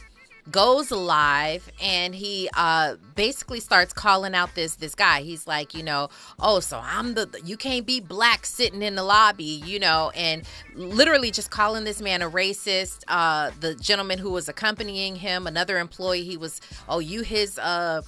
goes 0.50 0.90
live 0.90 1.70
and 1.82 2.14
he 2.14 2.50
uh 2.54 2.96
basically 3.14 3.60
starts 3.60 3.92
calling 3.92 4.34
out 4.34 4.54
this 4.54 4.76
this 4.76 4.94
guy. 4.94 5.22
He's 5.22 5.46
like 5.46 5.74
you 5.74 5.82
know 5.82 6.10
oh 6.38 6.60
so 6.60 6.80
i'm 6.82 7.14
the 7.14 7.40
you 7.44 7.56
can't 7.56 7.86
be 7.86 8.00
black 8.00 8.44
sitting 8.44 8.82
in 8.82 8.94
the 8.94 9.02
lobby 9.02 9.62
you 9.64 9.78
know 9.78 10.10
and 10.14 10.42
literally 10.74 11.30
just 11.30 11.50
calling 11.50 11.84
this 11.84 12.00
man 12.02 12.20
a 12.22 12.30
racist. 12.30 13.04
Uh 13.08 13.50
the 13.60 13.74
gentleman 13.74 14.18
who 14.18 14.30
was 14.30 14.48
accompanying 14.48 15.16
him 15.16 15.46
another 15.46 15.78
employee 15.78 16.24
he 16.24 16.36
was 16.36 16.60
oh 16.88 16.98
you 16.98 17.22
his 17.22 17.58
uh 17.58 18.02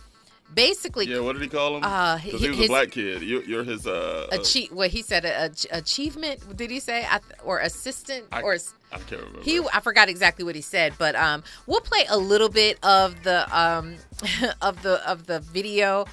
basically 0.54 1.06
Yeah, 1.06 1.20
what 1.20 1.34
did 1.34 1.42
he 1.42 1.48
call 1.48 1.76
him? 1.76 1.84
Uh, 1.84 2.18
Because 2.22 2.40
he 2.42 2.48
was 2.50 2.60
a 2.60 2.66
black 2.68 2.90
kid. 2.90 3.22
You, 3.22 3.42
you're 3.42 3.64
his. 3.64 3.86
Uh, 3.86 4.26
uh, 4.32 4.36
achieve 4.40 4.72
what 4.72 4.90
he 4.90 5.02
said 5.02 5.24
a, 5.24 5.50
a- 5.50 5.78
achievement 5.78 6.56
did 6.56 6.70
he 6.70 6.80
say 6.80 7.04
I, 7.08 7.20
or 7.44 7.58
assistant 7.60 8.26
I, 8.32 8.42
or 8.42 8.54
I 8.92 8.98
can't 8.98 9.20
remember. 9.22 9.42
he 9.42 9.60
I 9.72 9.80
forgot 9.80 10.08
exactly 10.08 10.44
what 10.44 10.54
he 10.54 10.62
said, 10.62 10.94
but 10.98 11.14
um 11.16 11.42
we'll 11.66 11.80
play 11.80 12.04
a 12.08 12.16
little 12.18 12.48
bit 12.48 12.78
of 12.82 13.22
the 13.22 13.46
um 13.56 13.96
of 14.62 14.82
the 14.82 15.08
of 15.08 15.26
the 15.26 15.40
video. 15.40 16.06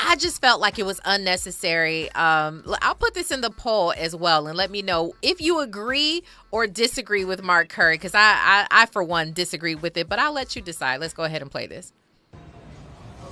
I 0.00 0.16
just 0.16 0.40
felt 0.40 0.60
like 0.60 0.78
it 0.80 0.86
was 0.86 1.00
unnecessary. 1.04 2.10
Um 2.12 2.64
I'll 2.82 2.94
put 2.96 3.14
this 3.14 3.30
in 3.30 3.42
the 3.42 3.50
poll 3.50 3.92
as 3.96 4.14
well 4.16 4.46
and 4.48 4.56
let 4.56 4.70
me 4.70 4.82
know 4.82 5.14
if 5.22 5.40
you 5.40 5.60
agree 5.60 6.24
or 6.50 6.66
disagree 6.66 7.24
with 7.24 7.42
Mark 7.42 7.68
Curry 7.68 7.98
cuz 7.98 8.14
I, 8.14 8.20
I 8.20 8.66
I 8.70 8.86
for 8.86 9.02
one 9.04 9.32
disagree 9.32 9.74
with 9.74 9.96
it, 9.96 10.08
but 10.08 10.18
I'll 10.18 10.32
let 10.32 10.56
you 10.56 10.62
decide. 10.62 11.00
Let's 11.00 11.14
go 11.14 11.22
ahead 11.24 11.42
and 11.42 11.50
play 11.50 11.66
this. 11.66 11.92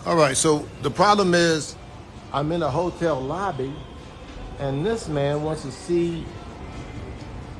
All 0.04 0.16
right, 0.16 0.36
so 0.36 0.66
the 0.82 0.90
problem 0.90 1.32
is 1.32 1.76
I'm 2.32 2.50
in 2.50 2.62
a 2.62 2.70
hotel 2.70 3.20
lobby 3.20 3.72
and 4.58 4.84
this 4.84 5.06
man 5.08 5.42
wants 5.42 5.62
to 5.62 5.70
see 5.70 6.24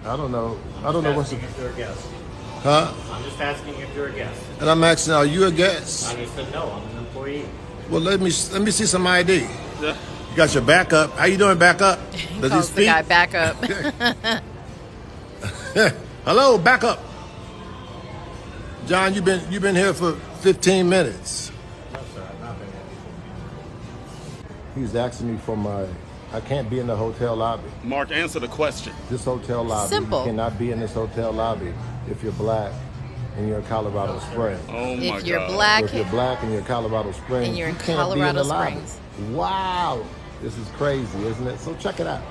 I 0.04 0.16
don't 0.16 0.32
know. 0.32 0.58
I 0.84 0.90
don't 0.90 1.04
know 1.04 1.16
what's 1.16 1.30
the 1.30 1.36
if 1.36 1.58
you're 1.58 1.70
a 1.70 1.74
guest. 1.74 2.08
Huh? 2.62 2.92
I'm 3.12 3.22
just 3.22 3.40
asking 3.40 3.74
if 3.78 3.94
you're 3.94 4.08
a 4.08 4.12
guest. 4.12 4.42
And 4.60 4.68
I'm 4.68 4.82
asking, 4.82 5.14
are 5.14 5.24
you 5.24 5.46
a 5.46 5.52
guest? 5.52 6.12
I 6.12 6.16
just 6.16 6.34
said 6.34 6.52
no. 6.52 6.72
I'm 6.72 6.82
an 6.90 6.98
employee. 6.98 7.44
Well, 7.88 8.00
let 8.00 8.18
me 8.20 8.32
let 8.52 8.62
me 8.62 8.72
see 8.72 8.86
some 8.86 9.06
ID. 9.06 9.46
You 9.80 9.94
got 10.34 10.52
your 10.54 10.64
backup. 10.64 11.12
How 11.12 11.26
you 11.26 11.36
doing, 11.36 11.58
backup? 11.58 12.00
Does 12.12 12.22
he 12.42 12.48
Calls 12.48 12.72
the 12.72 12.84
guy 12.84 13.02
back 13.02 13.34
up. 13.34 13.56
Hello, 16.24 16.58
backup. 16.58 17.00
John, 18.86 19.14
you've 19.14 19.24
been 19.24 19.40
you've 19.52 19.62
been 19.62 19.76
here 19.76 19.94
for 19.94 20.14
15 20.40 20.88
minutes. 20.88 21.51
He's 24.74 24.94
asking 24.94 25.32
me 25.32 25.38
for 25.38 25.56
my. 25.56 25.86
I 26.32 26.40
can't 26.40 26.70
be 26.70 26.78
in 26.78 26.86
the 26.86 26.96
hotel 26.96 27.36
lobby. 27.36 27.68
Mark, 27.84 28.10
answer 28.10 28.40
the 28.40 28.48
question. 28.48 28.94
This 29.10 29.24
hotel 29.24 29.62
lobby. 29.64 29.88
Simple. 29.88 30.20
You 30.20 30.26
cannot 30.30 30.58
be 30.58 30.70
in 30.70 30.80
this 30.80 30.94
hotel 30.94 31.30
lobby 31.32 31.74
if 32.10 32.22
you're 32.22 32.32
black 32.32 32.72
and 33.36 33.46
you're 33.48 33.58
in 33.58 33.64
Colorado 33.66 34.18
Springs. 34.30 34.60
Oh 34.70 34.96
my 34.96 35.18
If 35.18 35.26
you're 35.26 35.38
God. 35.40 35.50
black- 35.50 35.80
So 35.80 35.86
if 35.86 35.94
you're 35.94 36.04
black 36.10 36.42
and 36.42 36.50
you're 36.52 36.60
in 36.60 36.66
Colorado 36.66 37.12
Springs, 37.12 37.48
And 37.48 37.56
you're 37.58 37.68
in 37.68 37.74
you 37.74 37.80
can't 37.80 37.86
be 37.86 37.92
in 37.92 37.98
Colorado 37.98 38.38
the 38.42 38.44
lobby. 38.44 38.70
Springs. 38.70 38.98
Wow, 39.32 40.02
this 40.42 40.56
is 40.56 40.66
crazy, 40.76 41.22
isn't 41.26 41.46
it? 41.46 41.58
So 41.60 41.74
check 41.74 42.00
it 42.00 42.06
out. 42.06 42.22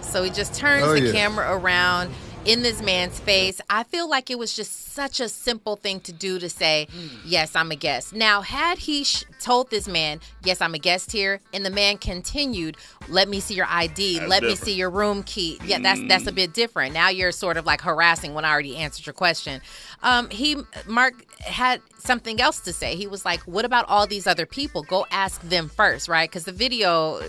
So 0.00 0.24
he 0.24 0.30
just 0.30 0.54
turns 0.54 0.84
Oh, 0.84 0.92
the 0.94 1.00
yeah. 1.02 1.12
camera 1.12 1.56
around 1.56 2.12
in 2.44 2.62
this 2.62 2.82
man's 2.82 3.18
face. 3.20 3.60
I 3.68 3.84
feel 3.84 4.08
like 4.08 4.30
it 4.30 4.38
was 4.38 4.54
just 4.54 4.92
such 4.92 5.20
a 5.20 5.28
simple 5.28 5.76
thing 5.76 6.00
to 6.00 6.12
do 6.12 6.38
to 6.38 6.48
say, 6.48 6.88
Yes, 7.24 7.54
I'm 7.54 7.70
a 7.70 7.76
guest. 7.76 8.14
Now, 8.14 8.40
had 8.40 8.78
he 8.78 9.04
sh- 9.04 9.24
told 9.40 9.70
this 9.70 9.86
man, 9.86 10.20
Yes, 10.44 10.60
I'm 10.60 10.74
a 10.74 10.78
guest 10.78 11.12
here, 11.12 11.40
and 11.52 11.64
the 11.64 11.70
man 11.70 11.98
continued, 11.98 12.76
Let 13.08 13.28
me 13.28 13.40
see 13.40 13.54
your 13.54 13.66
ID, 13.68 14.18
That's 14.18 14.30
let 14.30 14.42
me 14.42 14.54
see 14.54 14.72
your 14.74 14.90
room 14.90 15.22
key. 15.22 15.58
Yeah, 15.64 15.78
that's 15.80 16.00
that's 16.08 16.26
a 16.26 16.32
bit 16.32 16.52
different. 16.52 16.94
Now 16.94 17.08
you're 17.08 17.32
sort 17.32 17.56
of 17.56 17.66
like 17.66 17.80
harassing 17.82 18.34
when 18.34 18.44
I 18.44 18.50
already 18.50 18.76
answered 18.76 19.06
your 19.06 19.14
question. 19.14 19.60
Um, 20.02 20.30
he, 20.30 20.56
Mark, 20.86 21.14
had 21.40 21.80
something 21.98 22.40
else 22.40 22.60
to 22.60 22.72
say. 22.72 22.96
He 22.96 23.06
was 23.06 23.24
like, 23.24 23.40
What 23.40 23.64
about 23.64 23.86
all 23.88 24.06
these 24.06 24.26
other 24.26 24.46
people? 24.46 24.82
Go 24.82 25.06
ask 25.10 25.40
them 25.42 25.68
first, 25.68 26.08
right? 26.08 26.28
Because 26.28 26.44
the 26.44 26.52
video 26.52 27.20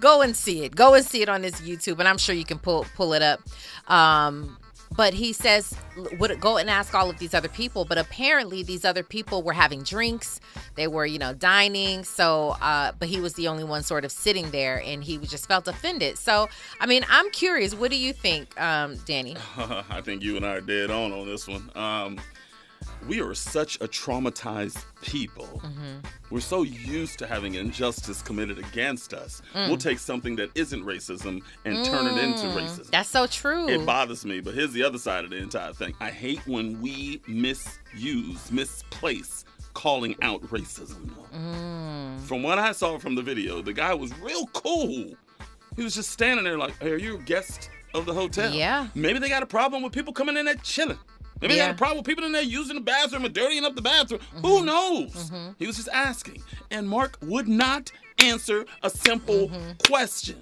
go 0.00 0.20
and 0.20 0.36
see 0.36 0.64
it. 0.64 0.76
Go 0.76 0.94
and 0.94 1.04
see 1.04 1.22
it 1.22 1.28
on 1.28 1.42
this 1.42 1.60
YouTube, 1.62 1.98
and 1.98 2.06
I'm 2.06 2.18
sure 2.18 2.34
you 2.34 2.44
can 2.44 2.58
pull 2.58 2.86
pull 2.94 3.14
it 3.14 3.22
up. 3.22 3.40
Um, 3.88 4.56
but 4.96 5.12
he 5.12 5.32
says, 5.32 5.74
would 6.18 6.38
go 6.40 6.56
and 6.56 6.70
ask 6.70 6.94
all 6.94 7.10
of 7.10 7.18
these 7.18 7.34
other 7.34 7.48
people. 7.48 7.84
But 7.84 7.98
apparently, 7.98 8.62
these 8.62 8.84
other 8.84 9.02
people 9.02 9.42
were 9.42 9.52
having 9.52 9.82
drinks. 9.82 10.40
They 10.76 10.86
were, 10.86 11.04
you 11.06 11.18
know, 11.18 11.32
dining. 11.32 12.04
So, 12.04 12.56
uh, 12.60 12.92
but 12.98 13.08
he 13.08 13.20
was 13.20 13.34
the 13.34 13.48
only 13.48 13.64
one 13.64 13.82
sort 13.82 14.04
of 14.04 14.12
sitting 14.12 14.50
there, 14.50 14.80
and 14.84 15.02
he 15.02 15.18
just 15.18 15.48
felt 15.48 15.66
offended. 15.66 16.16
So, 16.16 16.48
I 16.80 16.86
mean, 16.86 17.04
I'm 17.08 17.30
curious. 17.30 17.74
What 17.74 17.90
do 17.90 17.96
you 17.96 18.12
think, 18.12 18.58
um, 18.60 18.96
Danny? 19.04 19.36
I 19.56 20.00
think 20.00 20.22
you 20.22 20.36
and 20.36 20.46
I 20.46 20.54
are 20.54 20.60
dead 20.60 20.90
on 20.90 21.12
on 21.12 21.26
this 21.26 21.48
one. 21.48 21.70
Um, 21.74 22.20
we 23.08 23.20
are 23.20 23.34
such 23.34 23.76
a 23.76 23.88
traumatized 23.88 24.84
people. 25.02 25.62
We're 26.30 26.40
so 26.40 26.62
used 26.62 27.18
to 27.20 27.26
having 27.26 27.54
injustice 27.54 28.22
committed 28.22 28.58
against 28.58 29.12
us. 29.14 29.42
Mm. 29.54 29.68
We'll 29.68 29.76
take 29.76 29.98
something 29.98 30.36
that 30.36 30.50
isn't 30.54 30.82
racism 30.84 31.42
and 31.64 31.84
turn 31.84 32.06
it 32.06 32.22
into 32.22 32.46
Mm, 32.46 32.54
racism. 32.56 32.90
That's 32.90 33.08
so 33.08 33.26
true. 33.26 33.68
It 33.68 33.84
bothers 33.84 34.24
me, 34.24 34.40
but 34.40 34.54
here's 34.54 34.72
the 34.72 34.82
other 34.82 34.98
side 34.98 35.24
of 35.24 35.30
the 35.30 35.36
entire 35.36 35.72
thing. 35.72 35.94
I 36.00 36.10
hate 36.10 36.40
when 36.46 36.80
we 36.80 37.20
misuse, 37.26 38.50
misplace 38.50 39.44
calling 39.74 40.14
out 40.22 40.40
racism. 40.44 41.10
Mm. 41.34 42.20
From 42.20 42.42
what 42.42 42.58
I 42.58 42.72
saw 42.72 42.98
from 42.98 43.14
the 43.14 43.22
video, 43.22 43.60
the 43.62 43.72
guy 43.72 43.92
was 43.94 44.16
real 44.20 44.46
cool. 44.48 45.12
He 45.76 45.82
was 45.82 45.94
just 45.94 46.10
standing 46.10 46.44
there 46.44 46.56
like, 46.58 46.74
hey, 46.80 46.92
are 46.92 46.96
you 46.98 47.16
a 47.16 47.18
guest 47.18 47.70
of 47.92 48.06
the 48.06 48.14
hotel? 48.14 48.52
Yeah. 48.52 48.88
Maybe 48.94 49.18
they 49.18 49.28
got 49.28 49.42
a 49.42 49.46
problem 49.46 49.82
with 49.82 49.92
people 49.92 50.12
coming 50.12 50.36
in 50.36 50.46
there 50.46 50.54
chilling. 50.56 50.98
Maybe 51.44 51.54
they 51.54 51.58
Yeah. 51.60 51.66
got 51.66 51.74
a 51.74 51.78
problem 51.78 51.98
with 51.98 52.06
people 52.06 52.24
in 52.24 52.32
there 52.32 52.42
using 52.42 52.74
the 52.76 52.80
bathroom 52.80 53.26
and 53.26 53.34
dirtying 53.34 53.64
up 53.66 53.76
the 53.76 53.82
bathroom. 53.82 54.20
Mm-hmm. 54.20 54.46
Who 54.46 54.64
knows? 54.64 55.30
He 55.58 55.66
was 55.66 55.76
just 55.76 55.90
asking. 55.92 56.42
And 56.70 56.88
Mark 56.88 57.18
would 57.20 57.48
not 57.48 57.92
answer 58.18 58.64
a 58.82 58.88
simple 58.88 59.48
Mm-hmm. 59.50 59.72
question. 59.86 60.36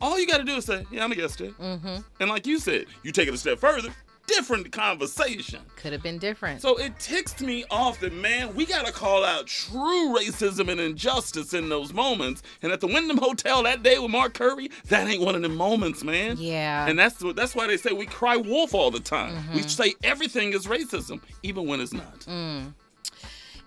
All 0.00 0.18
you 0.18 0.26
got 0.26 0.38
to 0.38 0.44
do 0.44 0.56
is 0.56 0.64
say, 0.64 0.86
"Yeah, 0.90 1.04
I'm 1.04 1.12
a 1.12 1.14
guest, 1.14 1.38
Jay." 1.38 1.48
Mm-hmm. 1.60 1.96
And 2.20 2.30
like 2.30 2.46
you 2.46 2.58
said, 2.58 2.86
you 3.02 3.12
take 3.12 3.28
it 3.28 3.34
a 3.34 3.38
step 3.38 3.58
further. 3.58 3.90
Different 4.26 4.70
conversation. 4.72 5.60
Could 5.76 5.92
have 5.92 6.02
been 6.02 6.18
different. 6.18 6.60
So 6.60 6.76
it 6.76 6.98
ticks 6.98 7.40
me 7.40 7.64
off 7.70 8.00
that 8.00 8.12
man, 8.12 8.54
we 8.54 8.66
gotta 8.66 8.92
call 8.92 9.24
out 9.24 9.46
true 9.46 10.14
racism 10.16 10.68
and 10.70 10.80
injustice 10.80 11.54
in 11.54 11.68
those 11.68 11.92
moments. 11.92 12.42
And 12.62 12.72
at 12.72 12.80
the 12.80 12.86
Wyndham 12.86 13.18
Hotel 13.18 13.62
that 13.62 13.82
day 13.82 13.98
with 13.98 14.10
Mark 14.10 14.34
Curry, 14.34 14.70
that 14.88 15.06
ain't 15.08 15.22
one 15.22 15.34
of 15.34 15.42
them 15.42 15.54
moments, 15.56 16.02
man. 16.02 16.36
Yeah. 16.38 16.86
And 16.86 16.98
that's 16.98 17.22
that's 17.34 17.54
why 17.54 17.66
they 17.66 17.76
say 17.76 17.92
we 17.92 18.06
cry 18.06 18.36
wolf 18.36 18.74
all 18.74 18.90
the 18.90 19.00
time. 19.00 19.34
We 19.54 19.60
Mhm. 19.60 19.70
say 19.70 19.94
everything 20.02 20.52
is 20.52 20.66
racism, 20.66 21.20
even 21.42 21.66
when 21.66 21.80
it's 21.80 21.92
not. 21.92 22.20
Mm. 22.20 22.74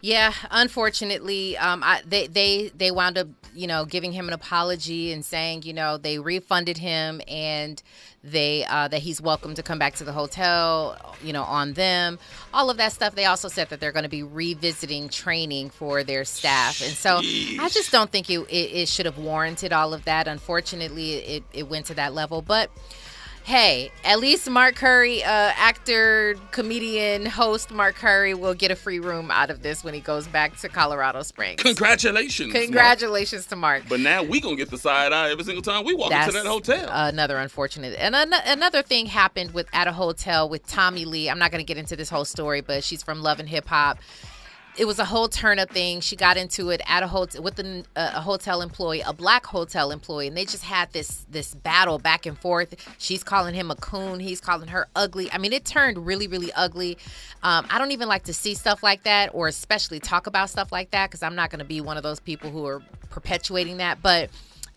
Yeah, 0.02 0.34
unfortunately, 0.50 1.58
um, 1.58 1.84
I, 1.84 2.02
they 2.06 2.28
they 2.28 2.72
they 2.76 2.89
wound 2.89 3.18
up, 3.18 3.28
you 3.54 3.68
know, 3.68 3.84
giving 3.84 4.14
him 4.14 4.28
an 4.30 4.34
apology 4.34 5.12
and 5.12 5.26
saying, 5.26 5.64
you 5.64 5.74
know, 5.74 5.97
they 5.97 6.20
refunded 6.20 6.78
him 6.78 7.22
and 7.28 7.82
they 8.24 8.64
uh, 8.66 8.88
that 8.88 9.02
he's 9.02 9.22
welcome 9.22 9.56
to 9.56 9.64
come 9.64 9.78
back 9.78 9.95
to 9.95 10.06
the 10.06 10.14
hotel, 10.14 11.16
you 11.22 11.34
know, 11.34 11.43
on 11.43 11.74
them. 11.74 12.18
All 12.54 12.70
of 12.70 12.78
that 12.78 12.93
stuff. 12.93 13.14
They 13.14 13.26
also 13.26 13.50
said 13.50 13.70
that 13.70 13.82
they're 13.82 13.91
going 13.91 14.04
to 14.04 14.10
be 14.10 14.24
revisiting 14.24 15.10
training 15.10 15.70
for 15.70 16.04
their 16.04 16.24
staff, 16.24 16.82
and 16.82 16.93
so 16.93 17.18
I 17.18 17.68
just 17.70 17.91
don't 17.91 18.10
think 18.10 18.30
it, 18.30 18.39
it, 18.50 18.54
it 18.54 18.88
should 18.88 19.06
have 19.06 19.18
warranted 19.18 19.74
all 19.74 19.93
of 19.93 20.06
that. 20.06 20.30
Unfortunately, 20.30 21.16
it 21.16 21.43
it 21.52 21.70
went 21.70 21.88
to 21.88 21.93
that 21.95 22.14
level, 22.14 22.41
but 22.41 22.72
hey, 23.50 23.91
at 24.04 24.20
least 24.20 24.47
Mark 24.47 24.76
Curry, 24.76 25.24
uh, 25.24 25.28
actor, 25.56 26.36
comedian, 26.52 27.26
host 27.26 27.72
Mark 27.72 27.95
Curry 27.95 28.36
will 28.36 28.54
get 28.54 28.70
a 28.70 28.76
free 28.76 29.00
room 29.00 29.32
out 29.32 29.50
of 29.50 29.64
this 29.64 29.84
when 29.84 29.95
he 29.95 30.00
goes 30.00 30.28
back 30.28 30.56
to 30.60 30.70
Colorado 30.70 31.24
Springs. 31.24 31.60
Congratulations. 31.60 32.54
Mark. 32.54 32.66
Congratulations 32.66 33.47
to 33.47 33.56
Mark. 33.56 33.84
But 33.89 34.02
now 34.02 34.22
we 34.22 34.39
gonna 34.39 34.56
get 34.56 34.70
the 34.70 34.78
side 34.78 35.12
eye 35.12 35.32
every 35.32 35.43
single 35.43 35.64
time 35.64 35.84
we 35.84 35.95
walk 35.95 36.12
That's 36.12 36.28
into 36.28 36.43
that 36.43 36.47
hotel. 36.47 36.89
Another 36.91 37.39
unfortunate. 37.39 37.95
And 37.97 38.16
an- 38.16 38.34
another 38.45 38.84
thing 38.84 39.08
happened 39.08 39.56
with 39.56 39.68
at 39.74 39.88
a 39.88 39.93
hotel 39.93 40.47
with 40.47 40.68
Tommie 40.68 41.06
Lee. 41.06 41.28
I'm 41.28 41.39
not 41.39 41.50
going 41.50 41.64
to 41.64 41.68
get 41.68 41.78
into 41.78 41.95
this 41.95 42.10
whole 42.12 42.26
story, 42.26 42.62
but 42.62 42.84
she's 42.84 43.02
from 43.02 43.24
Love 43.24 43.39
and 43.39 43.50
Hip 43.50 43.68
Hop. 43.68 43.97
It 44.80 44.88
was 44.88 44.97
a 44.97 45.03
whole 45.03 45.27
turn 45.27 45.59
up 45.59 45.69
thing. 45.71 45.99
She 45.99 46.15
got 46.15 46.38
into 46.38 46.69
it 46.69 46.80
at 46.88 47.03
a 47.03 47.07
hotel 47.07 47.43
with 47.43 47.59
uh, 47.59 47.84
a 47.95 48.21
hotel 48.21 48.61
employee, 48.61 49.01
a 49.05 49.11
black 49.11 49.45
hotel 49.45 49.91
employee, 49.91 50.27
and 50.27 50.38
they 50.38 50.45
just 50.45 50.63
had 50.63 50.93
this 50.93 51.25
this 51.30 51.53
battle 51.53 51.99
back 51.99 52.25
and 52.25 52.39
forth. 52.39 52.73
She's 52.97 53.21
calling 53.21 53.53
him 53.53 53.71
a 53.71 53.75
coon, 53.75 54.21
he's 54.21 54.39
calling 54.39 54.69
her 54.69 54.88
ugly. 54.95 55.30
I 55.34 55.38
mean, 55.38 55.51
it 55.51 55.65
turned 55.65 56.05
really, 56.05 56.27
really 56.27 56.53
ugly. 56.53 56.97
Um, 57.43 57.67
I 57.69 57.77
don't 57.77 57.91
even 57.91 58.07
like 58.07 58.23
to 58.23 58.34
see 58.34 58.53
stuff 58.53 58.82
like 58.82 59.03
that, 59.03 59.32
or 59.34 59.49
especially 59.49 59.99
talk 59.99 60.27
about 60.27 60.49
stuff 60.49 60.71
like 60.71 60.91
that, 60.91 61.09
because 61.09 61.23
I'm 61.23 61.36
not 61.36 61.49
going 61.49 61.59
to 61.59 61.65
be 61.65 61.82
one 61.82 61.97
of 61.97 62.03
those 62.03 62.21
people 62.21 62.49
who 62.49 62.65
are 62.65 62.82
perpetuating 63.09 63.77
that. 63.77 64.01
But 64.01 64.30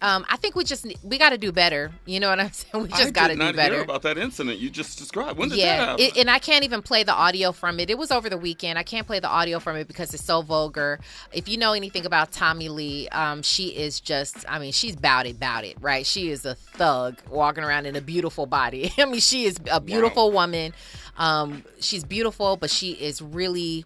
um, 0.02 0.26
I 0.28 0.36
think 0.36 0.56
we 0.56 0.64
just 0.64 0.84
we 1.04 1.16
got 1.16 1.30
to 1.30 1.38
do 1.38 1.52
better. 1.52 1.92
You 2.06 2.18
know 2.18 2.28
what 2.28 2.40
I'm 2.40 2.52
saying? 2.52 2.82
We 2.82 2.88
just 2.90 3.14
got 3.14 3.28
to 3.28 3.34
do 3.34 3.52
better. 3.52 3.76
hear 3.76 3.84
about 3.84 4.02
that 4.02 4.18
incident 4.18 4.58
you 4.58 4.68
just 4.68 4.98
described. 4.98 5.38
When 5.38 5.48
did 5.48 5.58
that 5.58 5.64
yeah, 5.64 5.86
happen? 5.86 6.04
it, 6.04 6.16
and 6.16 6.28
I 6.28 6.40
can't 6.40 6.64
even 6.64 6.82
play 6.82 7.04
the 7.04 7.14
audio 7.14 7.52
from 7.52 7.78
it. 7.78 7.88
It 7.88 7.96
was 7.96 8.10
over 8.10 8.28
the 8.28 8.36
weekend. 8.36 8.80
I 8.80 8.82
can't 8.82 9.06
play 9.06 9.20
the 9.20 9.28
audio 9.28 9.60
from 9.60 9.76
it 9.76 9.86
because 9.86 10.12
it's 10.12 10.24
so 10.24 10.42
vulgar. 10.42 10.98
If 11.32 11.48
you 11.48 11.56
know 11.56 11.72
anything 11.72 12.04
about 12.04 12.32
Tommie 12.32 12.68
Lee, 12.68 13.08
um, 13.10 13.42
she 13.42 13.68
is 13.68 14.00
just, 14.00 14.44
I 14.48 14.58
mean, 14.58 14.72
she's 14.72 14.96
bout 14.96 15.26
it, 15.26 15.38
bout 15.38 15.64
it, 15.64 15.76
right? 15.80 16.04
She 16.04 16.30
is 16.30 16.44
a 16.44 16.56
thug 16.56 17.20
walking 17.30 17.62
around 17.62 17.86
in 17.86 17.94
a 17.94 18.00
beautiful 18.00 18.46
body. 18.46 18.92
I 18.98 19.04
mean, 19.04 19.20
she 19.20 19.44
is 19.44 19.58
a 19.70 19.80
beautiful 19.80 20.32
woman. 20.32 20.74
Um, 21.16 21.62
she's 21.78 22.02
beautiful, 22.02 22.56
but 22.56 22.70
she 22.70 22.92
is 22.92 23.22
really 23.22 23.84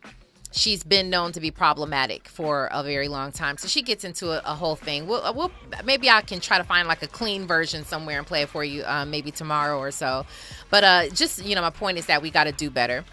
she's 0.56 0.82
been 0.82 1.10
known 1.10 1.30
to 1.32 1.38
be 1.40 1.50
problematic 1.50 2.26
for 2.28 2.68
a 2.72 2.82
very 2.82 3.08
long 3.08 3.30
time. 3.30 3.56
So 3.58 3.68
she 3.68 3.82
gets 3.82 4.02
into 4.04 4.30
a, 4.30 4.38
a 4.50 4.54
whole 4.54 4.74
thing. 4.74 5.06
We'll, 5.06 5.32
we'll 5.34 5.52
maybe 5.84 6.08
I 6.10 6.22
can 6.22 6.40
try 6.40 6.58
to 6.58 6.64
find 6.64 6.88
like 6.88 7.02
a 7.02 7.06
clean 7.06 7.46
version 7.46 7.84
somewhere 7.84 8.18
and 8.18 8.26
play 8.26 8.42
it 8.42 8.48
for 8.48 8.64
you, 8.64 8.82
um, 8.86 9.10
maybe 9.10 9.30
tomorrow 9.30 9.78
or 9.78 9.90
so. 9.90 10.26
But 10.70 10.82
uh, 10.82 11.08
just 11.10 11.44
you 11.44 11.54
know, 11.54 11.60
my 11.60 11.70
point 11.70 11.98
is 11.98 12.06
that 12.06 12.22
we 12.22 12.30
got 12.30 12.44
to 12.44 12.52
do 12.52 12.70
better. 12.70 13.04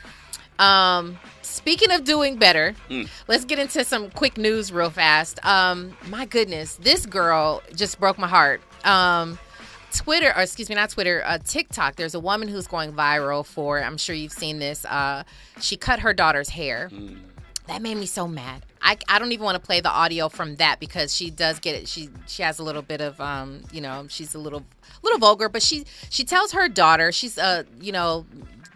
Um, 0.59 1.19
speaking 1.41 1.91
of 1.91 2.03
doing 2.03 2.37
better, 2.37 2.75
Mm. 2.89 3.09
let's 3.27 3.43
get 3.45 3.59
into 3.59 3.83
some 3.83 4.09
quick 4.11 4.37
news 4.37 4.71
real 4.71 4.89
fast. 4.89 5.43
Um, 5.45 5.97
my 6.07 6.25
goodness, 6.25 6.75
this 6.75 7.05
girl 7.05 7.61
just 7.75 7.99
broke 7.99 8.17
my 8.17 8.27
heart. 8.27 8.61
Um, 8.85 9.37
Twitter, 9.93 10.33
or 10.35 10.41
excuse 10.41 10.69
me, 10.69 10.75
not 10.75 10.89
Twitter, 10.89 11.21
uh, 11.25 11.37
TikTok. 11.39 11.95
There's 11.97 12.15
a 12.15 12.19
woman 12.19 12.47
who's 12.47 12.67
going 12.67 12.93
viral 12.93 13.45
for. 13.45 13.79
I'm 13.81 13.97
sure 13.97 14.15
you've 14.15 14.31
seen 14.31 14.57
this. 14.59 14.85
Uh, 14.85 15.23
she 15.59 15.75
cut 15.77 15.99
her 15.99 16.13
daughter's 16.13 16.49
hair. 16.49 16.89
That 17.67 17.81
made 17.81 17.95
me 17.95 18.05
so 18.05 18.27
mad. 18.27 18.65
I, 18.81 18.97
I 19.07 19.19
don't 19.19 19.31
even 19.31 19.45
want 19.45 19.55
to 19.55 19.65
play 19.65 19.79
the 19.79 19.89
audio 19.89 20.27
from 20.27 20.57
that 20.57 20.79
because 20.79 21.15
she 21.15 21.29
does 21.29 21.59
get 21.59 21.75
it. 21.75 21.87
She 21.87 22.09
she 22.27 22.43
has 22.43 22.59
a 22.59 22.63
little 22.63 22.81
bit 22.81 22.99
of 22.99 23.19
um 23.21 23.61
you 23.71 23.79
know 23.79 24.05
she's 24.09 24.35
a 24.35 24.39
little 24.39 24.63
little 25.01 25.19
vulgar, 25.19 25.47
but 25.47 25.63
she 25.63 25.85
she 26.09 26.25
tells 26.25 26.51
her 26.51 26.67
daughter 26.67 27.11
she's 27.11 27.37
uh 27.37 27.63
you 27.79 27.91
know 27.91 28.25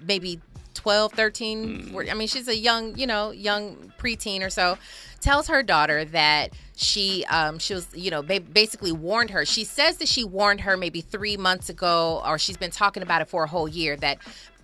maybe 0.01 0.39
12, 0.73 1.13
13. 1.13 1.89
14 1.91 2.11
I 2.11 2.13
mean 2.13 2.27
she's 2.27 2.47
a 2.47 2.55
young 2.55 2.97
you 2.97 3.07
know 3.07 3.31
young 3.31 3.91
preteen 3.99 4.41
or 4.41 4.49
so. 4.49 4.77
Tells 5.19 5.47
her 5.47 5.63
daughter 5.63 6.05
that 6.05 6.53
she 6.77 7.25
um 7.25 7.59
she 7.59 7.73
was 7.73 7.87
you 7.93 8.09
know 8.09 8.21
ba- 8.21 8.39
basically 8.39 8.93
warned 8.93 9.31
her. 9.31 9.43
She 9.43 9.65
says 9.65 9.97
that 9.97 10.07
she 10.07 10.23
warned 10.23 10.61
her 10.61 10.77
maybe 10.77 11.01
three 11.01 11.35
months 11.35 11.69
ago, 11.69 12.21
or 12.25 12.37
she's 12.37 12.55
been 12.55 12.71
talking 12.71 13.03
about 13.03 13.21
it 13.21 13.27
for 13.27 13.43
a 13.43 13.47
whole 13.47 13.67
year 13.67 13.97
that 13.97 14.19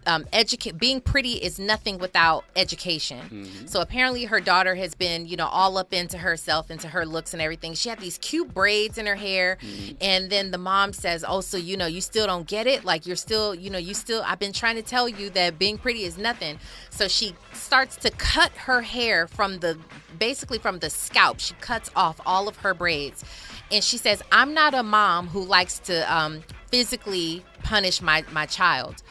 um, 0.05 0.25
educate 0.33 0.77
being 0.77 1.01
pretty 1.01 1.33
is 1.33 1.59
nothing 1.59 1.97
without 1.97 2.45
education. 2.55 3.47
So 3.67 3.81
apparently 3.81 4.25
her 4.25 4.39
daughter 4.39 4.75
has 4.75 4.95
been, 4.95 5.25
you 5.25 5.37
know, 5.37 5.47
all 5.47 5.77
up 5.77 5.93
into 5.93 6.17
herself, 6.17 6.69
into 6.71 6.87
her 6.87 7.05
looks 7.05 7.33
and 7.33 7.41
everything. 7.41 7.73
She 7.73 7.89
had 7.89 7.99
these 7.99 8.17
cute 8.17 8.53
braids 8.53 8.97
in 8.97 9.05
her 9.05 9.15
hair, 9.15 9.57
and 10.01 10.29
then 10.29 10.51
the 10.51 10.57
mom 10.57 10.93
says, 10.93 11.23
"Oh, 11.27 11.41
so 11.41 11.57
you 11.57 11.77
know, 11.77 11.85
you 11.85 12.01
still 12.01 12.27
don't 12.27 12.47
get 12.47 12.67
it? 12.67 12.83
Like 12.85 13.05
you're 13.05 13.15
still, 13.15 13.55
you 13.55 13.69
know, 13.69 13.77
you 13.77 13.93
still. 13.93 14.23
I've 14.25 14.39
been 14.39 14.53
trying 14.53 14.75
to 14.75 14.81
tell 14.81 15.07
you 15.07 15.29
that 15.31 15.57
being 15.57 15.77
pretty 15.77 16.03
is 16.03 16.17
nothing." 16.17 16.59
So 16.89 17.07
she 17.07 17.35
starts 17.53 17.95
to 17.97 18.09
cut 18.11 18.51
her 18.51 18.81
hair 18.81 19.27
from 19.27 19.59
the 19.59 19.77
basically 20.19 20.59
from 20.59 20.79
the 20.79 20.89
scalp. 20.89 21.39
She 21.39 21.53
cuts 21.55 21.89
off 21.95 22.19
all 22.25 22.47
of 22.47 22.57
her 22.57 22.73
braids, 22.73 23.23
and 23.71 23.83
she 23.83 23.97
says, 23.97 24.21
"I'm 24.31 24.53
not 24.53 24.73
a 24.73 24.83
mom 24.83 25.27
who 25.29 25.43
likes 25.43 25.79
to 25.79 26.13
um, 26.13 26.43
physically 26.67 27.43
punish 27.63 28.01
my 28.01 28.23
my 28.31 28.45
child." 28.45 29.03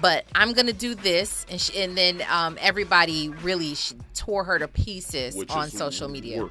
But 0.00 0.24
I'm 0.34 0.52
gonna 0.52 0.72
do 0.72 0.94
this, 0.94 1.46
and, 1.50 1.60
sh- 1.60 1.70
and 1.76 1.96
then 1.96 2.22
um, 2.30 2.56
everybody 2.60 3.28
really 3.28 3.74
tore 4.14 4.44
her 4.44 4.58
to 4.58 4.68
pieces 4.68 5.34
Which 5.34 5.50
on 5.50 5.70
social 5.70 6.08
media. 6.08 6.48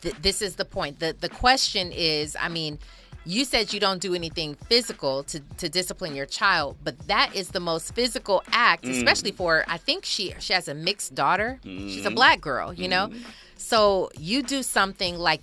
Th- 0.00 0.14
this 0.20 0.42
is 0.42 0.56
the 0.56 0.64
point. 0.64 0.98
the 1.00 1.14
The 1.18 1.28
question 1.28 1.92
is, 1.92 2.36
I 2.38 2.48
mean, 2.48 2.78
you 3.24 3.44
said 3.44 3.72
you 3.72 3.78
don't 3.78 4.00
do 4.00 4.14
anything 4.14 4.56
physical 4.68 5.22
to 5.24 5.40
to 5.58 5.68
discipline 5.68 6.16
your 6.16 6.26
child, 6.26 6.76
but 6.82 6.98
that 7.06 7.34
is 7.36 7.48
the 7.50 7.60
most 7.60 7.94
physical 7.94 8.42
act, 8.50 8.84
Mm. 8.84 8.96
especially 8.96 9.30
for 9.32 9.64
I 9.68 9.76
think 9.78 10.04
she 10.04 10.34
she 10.40 10.52
has 10.54 10.66
a 10.68 10.74
mixed 10.74 11.14
daughter. 11.14 11.60
She's 11.62 12.04
a 12.06 12.10
Mhm. 12.10 12.14
black 12.16 12.40
girl, 12.40 12.72
you 12.72 12.88
know. 12.88 13.10
So 13.56 14.10
you 14.18 14.42
do 14.42 14.62
something 14.64 15.18
like 15.18 15.40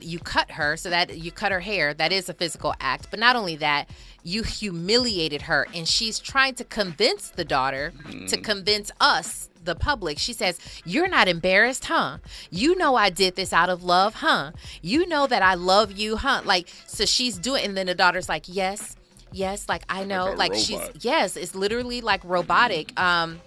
you 0.00 0.18
cut 0.18 0.52
her, 0.52 0.76
so 0.76 0.90
that 0.90 1.16
you 1.18 1.30
cut 1.32 1.52
her 1.52 1.60
hair. 1.60 1.94
That 1.94 2.12
is 2.12 2.28
a 2.28 2.34
physical 2.34 2.74
act. 2.80 3.08
But 3.10 3.18
not 3.20 3.36
only 3.36 3.56
that, 3.56 3.88
you 4.22 4.42
humiliated 4.42 5.42
her, 5.42 5.66
and 5.74 5.86
she's 5.88 6.18
trying 6.18 6.54
to 6.56 6.64
convince 6.64 7.30
the 7.30 7.44
daughter 7.44 7.92
to 8.28 8.36
Mm. 8.36 8.44
convince 8.44 8.90
us, 9.00 9.48
the 9.64 9.74
public. 9.74 10.18
She 10.18 10.32
says, 10.32 10.58
"You're 10.84 11.08
not 11.08 11.28
embarrassed, 11.28 11.86
huh? 11.86 12.18
You 12.50 12.74
know 12.76 12.94
I 12.96 13.10
did 13.10 13.36
this 13.36 13.52
out 13.52 13.68
of 13.68 13.82
love, 13.82 14.14
huh? 14.14 14.52
You 14.82 15.06
know 15.06 15.26
that 15.26 15.42
I 15.42 15.54
love 15.54 15.92
you, 15.92 16.16
huh?" 16.16 16.42
Like 16.44 16.68
so, 16.86 17.04
she's 17.04 17.36
doing, 17.36 17.64
and 17.64 17.76
then 17.76 17.86
the 17.86 17.94
daughter's 17.94 18.28
like, 18.28 18.44
"Yes." 18.46 18.96
Yes, 19.30 19.68
like 19.68 19.82
I 19.90 20.04
know, 20.04 20.32
a 20.32 20.34
like, 20.34 20.54
she's 20.54 20.80
yes, 21.00 21.36
it's 21.36 21.54
literally 21.54 22.00
like 22.00 22.22
robotic. 22.24 22.98
Um, 22.98 23.40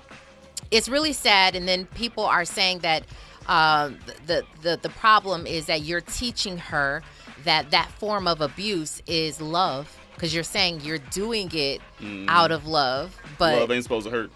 it's 0.70 0.88
really 0.88 1.12
sad 1.12 1.56
and 1.56 1.68
then 1.68 1.86
people 1.88 2.24
are 2.24 2.46
saying 2.46 2.80
that 2.80 3.04
uh, 3.48 3.89
the, 4.28 4.44
the 4.62 4.80
the 4.82 4.89
problem 4.89 5.46
is 5.48 5.66
that 5.66 5.82
you're 5.82 6.02
teaching 6.02 6.58
her 6.58 7.02
that 7.44 7.72
that 7.72 7.89
form 7.94 8.28
of 8.28 8.39
abuse 8.42 9.02
is 9.08 9.42
love 9.42 9.98
because 10.14 10.34
you're 10.34 10.44
saying 10.44 10.82
you're 10.82 11.00
doing 11.12 11.50
it 11.54 11.82
Mm. 12.02 12.26
out 12.28 12.52
of 12.52 12.66
love 12.68 13.16
but 13.38 13.56
love 13.60 13.72
ain't 13.72 13.84
supposed 13.84 14.06
to 14.06 14.12
hurt. 14.12 14.32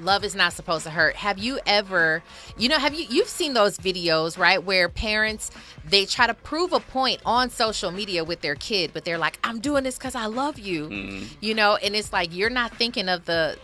love 0.00 0.22
is 0.24 0.34
not 0.34 0.52
supposed 0.52 0.84
to 0.84 0.90
hurt 0.90 1.16
have 1.16 1.38
you 1.38 1.58
ever 1.66 2.22
you 2.58 2.68
know 2.68 2.78
have 2.78 2.94
you 2.94 3.06
you've 3.08 3.28
seen 3.28 3.54
those 3.54 3.78
videos 3.78 4.36
right 4.38 4.62
where 4.64 4.88
parents 4.90 5.50
they 5.88 6.04
try 6.04 6.26
to 6.26 6.34
prove 6.34 6.72
a 6.74 6.80
point 6.80 7.20
on 7.24 7.48
social 7.50 7.90
media 7.90 8.22
with 8.24 8.40
their 8.42 8.54
kid 8.54 8.90
but 8.92 9.04
they're 9.06 9.16
like 9.18 9.38
i'm 9.44 9.60
doing 9.60 9.82
this 9.84 9.96
because 9.96 10.14
i 10.14 10.26
love 10.26 10.58
you 10.58 10.88
Mm. 10.88 11.26
you 11.40 11.54
know 11.54 11.76
and 11.76 11.94
it's 11.96 12.12
like 12.12 12.34
you're 12.34 12.50
not 12.50 12.74
thinking 12.76 13.08
of 13.08 13.24
the 13.26 13.58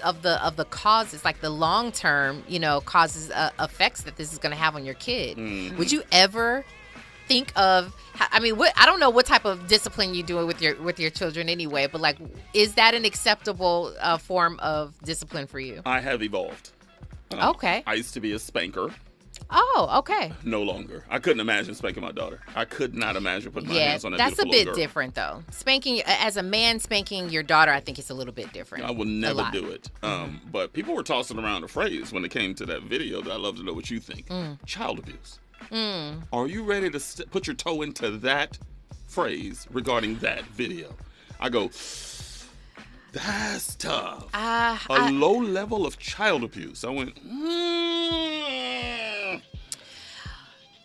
of 0.00 0.22
the 0.22 0.44
of 0.44 0.56
the 0.56 0.64
causes 0.64 1.24
like 1.24 1.40
the 1.40 1.50
long 1.50 1.90
term 1.92 2.42
you 2.48 2.58
know 2.58 2.80
causes 2.80 3.30
uh, 3.30 3.50
effects 3.60 4.02
that 4.02 4.16
this 4.16 4.32
is 4.32 4.38
going 4.38 4.50
to 4.52 4.58
have 4.58 4.74
on 4.76 4.84
your 4.84 4.94
kid 4.94 5.36
Mm. 5.36 5.76
would 5.78 5.90
you 5.92 6.02
ever 6.12 6.64
think 7.26 7.52
of 7.56 7.94
i 8.32 8.40
mean 8.40 8.56
what 8.56 8.72
i 8.76 8.86
don't 8.86 9.00
know 9.00 9.10
what 9.10 9.26
type 9.26 9.44
of 9.44 9.68
discipline 9.68 10.14
you 10.14 10.22
do 10.22 10.46
with 10.46 10.62
your 10.62 10.74
with 10.82 10.98
your 10.98 11.10
children 11.10 11.48
anyway 11.50 11.86
but 11.86 12.00
like 12.00 12.16
is 12.54 12.74
that 12.74 12.94
an 12.94 13.04
acceptable 13.04 13.94
uh, 14.00 14.16
form 14.16 14.58
of 14.60 14.94
discipline 15.04 15.46
for 15.46 15.60
you 15.60 15.82
I 15.84 16.00
have 16.00 16.22
evolved. 16.22 16.70
Um, 17.30 17.50
Okay. 17.50 17.82
I 17.86 17.94
used 17.94 18.14
to 18.14 18.20
be 18.20 18.32
a 18.32 18.38
spanker. 18.38 18.90
Oh, 19.50 19.88
okay. 20.00 20.32
No 20.44 20.62
longer. 20.62 21.04
I 21.08 21.18
couldn't 21.18 21.40
imagine 21.40 21.74
spanking 21.74 22.02
my 22.02 22.12
daughter. 22.12 22.40
I 22.54 22.64
could 22.64 22.94
not 22.94 23.16
imagine 23.16 23.50
putting 23.52 23.68
my 23.70 23.76
Yeah, 23.76 23.90
hands 23.90 24.04
on 24.04 24.12
that 24.12 24.18
that's 24.18 24.38
a 24.38 24.44
bit 24.46 24.74
different 24.74 25.14
though. 25.14 25.42
Spanking 25.50 26.02
as 26.06 26.36
a 26.36 26.42
man 26.42 26.80
spanking 26.80 27.30
your 27.30 27.42
daughter, 27.42 27.72
I 27.72 27.80
think 27.80 27.98
it's 27.98 28.10
a 28.10 28.14
little 28.14 28.34
bit 28.34 28.52
different. 28.52 28.84
I 28.84 28.90
will 28.90 29.06
never 29.06 29.48
do 29.52 29.70
it. 29.70 29.90
Um, 30.02 30.40
but 30.52 30.72
people 30.72 30.94
were 30.94 31.02
tossing 31.02 31.38
around 31.38 31.64
a 31.64 31.68
phrase 31.68 32.12
when 32.12 32.24
it 32.24 32.30
came 32.30 32.54
to 32.56 32.66
that 32.66 32.82
video 32.82 33.22
that 33.22 33.30
I'd 33.32 33.40
love 33.40 33.56
to 33.56 33.62
know 33.62 33.72
what 33.72 33.90
you 33.90 34.00
think. 34.00 34.26
Mm. 34.28 34.58
Child 34.66 34.98
abuse. 34.98 35.38
Mm. 35.72 36.22
Are 36.32 36.46
you 36.46 36.62
ready 36.64 36.90
to 36.90 37.00
st- 37.00 37.30
put 37.30 37.46
your 37.46 37.56
toe 37.56 37.82
into 37.82 38.10
that 38.18 38.58
phrase 39.06 39.66
regarding 39.70 40.16
that 40.18 40.44
video? 40.44 40.94
I 41.40 41.48
go, 41.48 41.68
that's 43.12 43.74
tough. 43.76 44.26
Uh, 44.34 44.78
A 44.90 44.92
I- 44.92 45.10
low 45.10 45.38
level 45.38 45.86
of 45.86 45.98
child 45.98 46.44
abuse. 46.44 46.84
I 46.84 46.90
went, 46.90 47.16
hmm. 47.18 48.38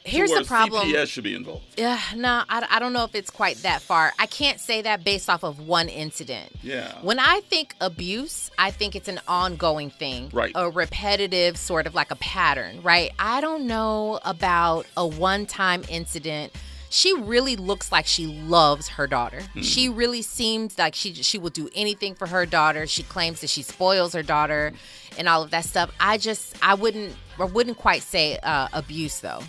Here's 0.05 0.32
the 0.32 0.43
problem. 0.43 0.86
CPS 0.89 1.07
should 1.07 1.24
be 1.24 1.34
involved. 1.34 1.63
Yeah, 1.78 1.97
no, 2.15 2.43
I, 2.49 2.67
I 2.69 2.80
don't 2.80 2.91
know 2.91 3.05
if 3.05 3.15
it's 3.15 3.30
quite 3.30 3.55
that 3.63 3.82
far. 3.82 4.11
I 4.19 4.26
can't 4.26 4.59
say 4.59 4.82
that 4.82 5.05
based 5.05 5.30
off 5.30 5.43
of 5.45 5.65
one 5.65 5.88
incident. 5.88 6.51
Yeah. 6.61 6.93
When 7.01 7.19
I 7.19 7.39
think 7.49 7.74
abuse, 7.80 8.51
I 8.57 8.69
think 8.69 8.97
it's 8.97 9.07
an 9.07 9.21
ongoing 9.30 9.89
thing, 9.91 10.30
Right. 10.34 10.51
A 10.55 10.69
repetitive 10.69 11.55
sort 11.57 11.88
of 11.88 11.95
like 11.95 12.11
a 12.11 12.17
pattern, 12.17 12.82
right? 12.84 13.11
I 13.17 13.39
don't 13.39 13.65
know 13.65 14.19
about 14.26 14.86
a 14.97 15.07
one-time 15.07 15.84
incident. 15.89 16.51
She 16.94 17.12
really 17.12 17.56
looks 17.56 17.91
like 17.91 18.06
she 18.06 18.28
loves 18.28 18.88
her 18.89 19.08
daughter. 19.08 19.41
Hmm. 19.54 19.62
She 19.62 19.89
really 19.89 20.22
seems 20.22 20.78
like 20.78 20.94
she 20.94 21.16
she 21.16 21.39
will 21.39 21.50
do 21.50 21.68
anything 21.74 22.14
for 22.14 22.28
her 22.28 22.46
daughter. 22.46 22.86
She 22.86 23.02
claims 23.02 23.41
that 23.41 23.50
she 23.50 23.64
spoils 23.64 24.14
her 24.14 24.22
daughter, 24.22 24.74
and 25.18 25.28
all 25.28 25.41
of 25.41 25.50
that 25.50 25.66
stuff. 25.66 25.91
I 26.00 26.20
just 26.20 26.56
I 26.62 26.76
wouldn't 26.76 27.16
I 27.39 27.46
wouldn't 27.46 27.78
quite 27.78 28.04
say 28.04 28.38
uh, 28.44 28.68
abuse 28.74 29.22
though, 29.22 29.41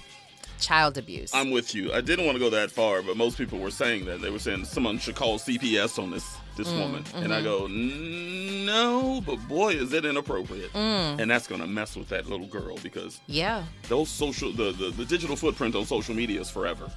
child 0.59 0.97
abuse. 0.97 1.35
I'm 1.35 1.51
with 1.51 1.75
you. 1.75 1.93
I 1.93 2.01
didn't 2.01 2.25
want 2.25 2.37
to 2.37 2.41
go 2.41 2.49
that 2.49 2.71
far, 2.71 3.03
but 3.03 3.15
most 3.19 3.37
people 3.37 3.59
were 3.59 3.71
saying 3.71 4.07
that. 4.07 4.23
They 4.23 4.31
were 4.31 4.39
saying 4.39 4.65
someone 4.65 4.97
should 4.99 5.15
call 5.15 5.39
CPS 5.39 6.03
on 6.03 6.11
this 6.11 6.39
this 6.57 6.69
Mm, 6.69 6.79
woman. 6.79 7.05
And 7.17 7.35
I 7.35 7.41
mhm. 7.41 7.45
go, 7.45 7.61
"Mm, 7.69 8.65
no, 8.65 9.21
but 9.27 9.37
boy, 9.49 9.73
is 9.75 9.93
it 9.93 10.07
inappropriate. 10.07 10.73
Mm. 10.73 11.21
And 11.21 11.31
that's 11.31 11.47
going 11.47 11.61
to 11.61 11.67
mess 11.67 11.95
with 11.95 12.09
that 12.09 12.27
little 12.27 12.47
girl 12.47 12.79
because 12.83 13.21
yeah, 13.27 13.65
those 13.89 14.09
social, 14.09 14.51
the, 14.53 14.73
the, 14.73 14.91
the 14.91 15.05
digital 15.05 15.37
footprint 15.37 15.75
on 15.75 15.85
social 15.85 16.15
media 16.15 16.41
is 16.41 16.49
forever. 16.49 16.91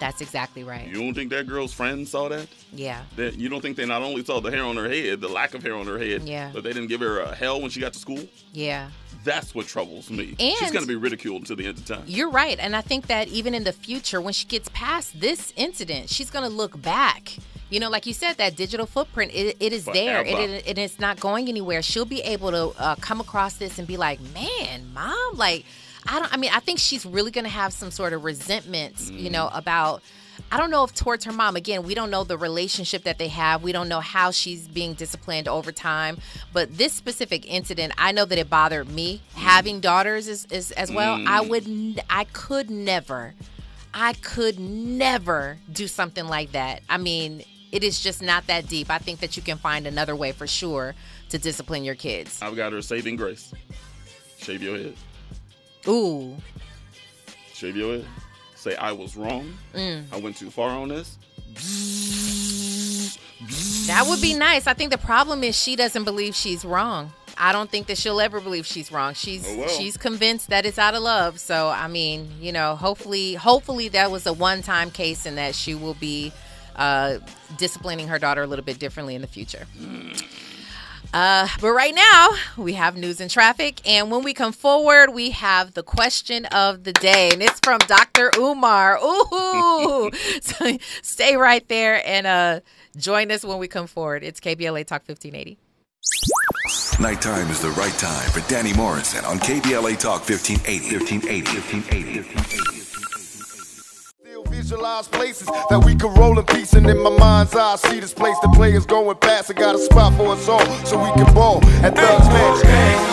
That's 0.00 0.20
exactly 0.20 0.64
right. 0.64 0.86
You 0.88 0.94
don't 0.94 1.14
think 1.14 1.30
that 1.30 1.46
girl's 1.46 1.72
friends 1.72 2.10
saw 2.10 2.28
that? 2.28 2.48
Yeah. 2.72 3.02
That 3.16 3.36
you 3.38 3.48
don't 3.48 3.60
think 3.60 3.76
they 3.76 3.86
not 3.86 4.02
only 4.02 4.24
saw 4.24 4.40
the 4.40 4.50
hair 4.50 4.64
on 4.64 4.76
her 4.76 4.88
head, 4.88 5.20
the 5.20 5.28
lack 5.28 5.54
of 5.54 5.62
hair 5.62 5.74
on 5.76 5.86
her 5.86 5.98
head, 5.98 6.22
Yeah. 6.22 6.50
but 6.52 6.64
they 6.64 6.72
didn't 6.72 6.88
give 6.88 7.00
her 7.00 7.20
a 7.20 7.34
hell 7.34 7.60
when 7.60 7.70
she 7.70 7.78
got 7.80 7.92
to 7.92 7.98
school? 7.98 8.26
Yeah. 8.52 8.90
That's 9.22 9.54
what 9.54 9.66
troubles 9.66 10.10
me. 10.10 10.34
She's 10.38 10.70
going 10.70 10.82
to 10.82 10.88
be 10.88 10.96
ridiculed 10.96 11.42
until 11.42 11.56
the 11.56 11.66
end 11.66 11.78
of 11.78 11.84
time. 11.84 12.02
You're 12.06 12.30
right. 12.30 12.58
And 12.58 12.74
I 12.74 12.80
think 12.80 13.06
that 13.08 13.28
even 13.28 13.54
in 13.54 13.64
the 13.64 13.72
future, 13.72 14.20
when 14.20 14.32
she 14.32 14.46
gets 14.46 14.70
past 14.72 15.20
this 15.20 15.52
incident, 15.56 16.08
she's 16.08 16.30
going 16.30 16.44
to 16.48 16.50
look 16.50 16.80
back. 16.80 17.36
You 17.68 17.78
know, 17.80 17.90
like 17.90 18.06
you 18.06 18.14
said, 18.14 18.38
that 18.38 18.56
digital 18.56 18.86
footprint, 18.86 19.30
it, 19.34 19.56
it 19.60 19.72
is 19.72 19.84
there. 19.84 20.22
It, 20.22 20.38
it, 20.38 20.68
it 20.70 20.78
is 20.78 20.98
not 20.98 21.20
going 21.20 21.48
anywhere. 21.48 21.82
She'll 21.82 22.04
be 22.06 22.20
able 22.22 22.50
to 22.50 22.82
uh, 22.82 22.94
come 22.96 23.20
across 23.20 23.54
this 23.58 23.78
and 23.78 23.86
be 23.86 23.96
like, 23.96 24.18
man, 24.34 24.92
mom, 24.92 25.36
like, 25.36 25.64
I 26.06 26.18
don't, 26.18 26.32
I 26.32 26.36
mean, 26.36 26.50
I 26.52 26.60
think 26.60 26.78
she's 26.78 27.04
really 27.04 27.30
going 27.30 27.44
to 27.44 27.50
have 27.50 27.72
some 27.72 27.90
sort 27.90 28.12
of 28.12 28.24
resentment, 28.24 29.10
you 29.10 29.30
know, 29.30 29.50
about. 29.52 30.02
I 30.50 30.56
don't 30.56 30.70
know 30.70 30.84
if 30.84 30.94
towards 30.94 31.26
her 31.26 31.32
mom, 31.32 31.54
again, 31.54 31.82
we 31.82 31.94
don't 31.94 32.10
know 32.10 32.24
the 32.24 32.38
relationship 32.38 33.04
that 33.04 33.18
they 33.18 33.28
have. 33.28 33.62
We 33.62 33.72
don't 33.72 33.88
know 33.88 34.00
how 34.00 34.30
she's 34.30 34.66
being 34.66 34.94
disciplined 34.94 35.46
over 35.46 35.70
time. 35.70 36.18
But 36.54 36.78
this 36.78 36.94
specific 36.94 37.46
incident, 37.46 37.92
I 37.98 38.12
know 38.12 38.24
that 38.24 38.38
it 38.38 38.48
bothered 38.48 38.88
me. 38.88 39.20
Having 39.34 39.80
daughters 39.80 40.28
is, 40.28 40.46
is 40.46 40.70
as 40.72 40.90
well. 40.90 41.18
Mm. 41.18 41.26
I 41.26 41.40
would. 41.42 42.02
I 42.08 42.24
could 42.24 42.70
never, 42.70 43.34
I 43.92 44.14
could 44.14 44.58
never 44.58 45.58
do 45.70 45.86
something 45.86 46.26
like 46.26 46.52
that. 46.52 46.82
I 46.88 46.96
mean, 46.96 47.44
it 47.70 47.84
is 47.84 48.00
just 48.00 48.22
not 48.22 48.46
that 48.46 48.66
deep. 48.66 48.90
I 48.90 48.98
think 48.98 49.20
that 49.20 49.36
you 49.36 49.42
can 49.42 49.58
find 49.58 49.86
another 49.86 50.16
way 50.16 50.32
for 50.32 50.46
sure 50.46 50.94
to 51.28 51.38
discipline 51.38 51.84
your 51.84 51.94
kids. 51.94 52.40
I've 52.40 52.56
got 52.56 52.72
her 52.72 52.80
saving 52.82 53.16
grace. 53.16 53.52
Shave 54.38 54.62
your 54.62 54.78
head. 54.78 54.94
Ooh. 55.88 56.36
Shave 57.52 57.76
your 57.76 57.96
head. 57.96 58.06
Say 58.54 58.76
I 58.76 58.92
was 58.92 59.16
wrong. 59.16 59.54
Mm. 59.74 60.04
I 60.12 60.18
went 60.18 60.36
too 60.36 60.50
far 60.50 60.70
on 60.70 60.88
this. 60.88 61.16
That 63.86 64.04
would 64.08 64.20
be 64.20 64.34
nice. 64.34 64.66
I 64.66 64.74
think 64.74 64.90
the 64.90 64.98
problem 64.98 65.42
is 65.42 65.56
she 65.60 65.76
doesn't 65.76 66.04
believe 66.04 66.34
she's 66.34 66.64
wrong. 66.64 67.12
I 67.38 67.52
don't 67.52 67.70
think 67.70 67.86
that 67.86 67.96
she'll 67.96 68.20
ever 68.20 68.38
believe 68.40 68.66
she's 68.66 68.92
wrong. 68.92 69.14
She's 69.14 69.46
Oh, 69.48 69.58
well. 69.60 69.68
she's 69.68 69.96
convinced 69.96 70.50
that 70.50 70.66
it's 70.66 70.78
out 70.78 70.94
of 70.94 71.02
love. 71.02 71.40
So 71.40 71.68
I 71.68 71.88
mean, 71.88 72.30
you 72.40 72.52
know, 72.52 72.76
hopefully 72.76 73.34
hopefully 73.34 73.88
that 73.88 74.10
was 74.10 74.26
a 74.26 74.32
one 74.32 74.60
time 74.62 74.90
case 74.90 75.24
and 75.24 75.38
that 75.38 75.54
she 75.54 75.74
will 75.74 75.94
be 75.94 76.32
uh, 76.76 77.18
disciplining 77.56 78.08
her 78.08 78.18
daughter 78.18 78.42
a 78.42 78.46
little 78.46 78.64
bit 78.64 78.78
differently 78.78 79.14
in 79.14 79.22
the 79.22 79.26
future. 79.26 79.66
Uh, 81.12 81.48
but 81.60 81.72
right 81.72 81.94
now, 81.94 82.28
we 82.56 82.74
have 82.74 82.96
news 82.96 83.20
and 83.20 83.30
traffic. 83.30 83.86
And 83.86 84.10
when 84.10 84.22
we 84.22 84.32
come 84.32 84.52
forward, 84.52 85.10
we 85.10 85.30
have 85.30 85.74
the 85.74 85.82
question 85.82 86.46
of 86.46 86.84
the 86.84 86.92
day. 86.92 87.30
And 87.32 87.42
it's 87.42 87.58
from 87.60 87.78
Dr. 87.78 88.30
Umar. 88.38 88.98
Ooh. 89.02 90.10
so 90.40 90.78
stay 91.02 91.36
right 91.36 91.66
there 91.68 92.06
and 92.06 92.26
uh, 92.26 92.60
join 92.96 93.30
us 93.30 93.44
when 93.44 93.58
we 93.58 93.68
come 93.68 93.86
forward. 93.86 94.22
It's 94.22 94.40
KBLA 94.40 94.86
Talk 94.86 95.02
1580. 95.06 95.58
Nighttime 97.00 97.50
is 97.50 97.60
the 97.60 97.70
right 97.70 97.92
time 97.94 98.30
for 98.30 98.46
Danny 98.48 98.72
Morrison 98.72 99.24
on 99.24 99.38
KBLA 99.38 99.98
Talk 99.98 100.28
1580. 100.28 100.96
1580. 100.96 102.20
1580. 102.20 102.69
Visualize 104.50 105.06
places 105.06 105.46
that 105.46 105.82
we 105.84 105.94
can 105.94 106.12
roll 106.14 106.38
in 106.38 106.44
peace, 106.44 106.72
and 106.72 106.84
in 106.88 107.00
my 107.02 107.10
mind's 107.10 107.54
eye, 107.54 107.74
I 107.74 107.76
see 107.76 108.00
this 108.00 108.12
place 108.12 108.36
the 108.42 108.48
players 108.48 108.84
going 108.84 109.16
past. 109.16 109.50
I 109.50 109.54
got 109.54 109.76
a 109.76 109.78
spot 109.78 110.12
for 110.16 110.32
us 110.32 110.48
all, 110.48 110.66
so 110.84 110.98
we 110.98 111.10
can 111.12 111.32
ball 111.32 111.64
at 111.84 111.94
Thugs 111.94 112.26
Mansion. 112.28 113.10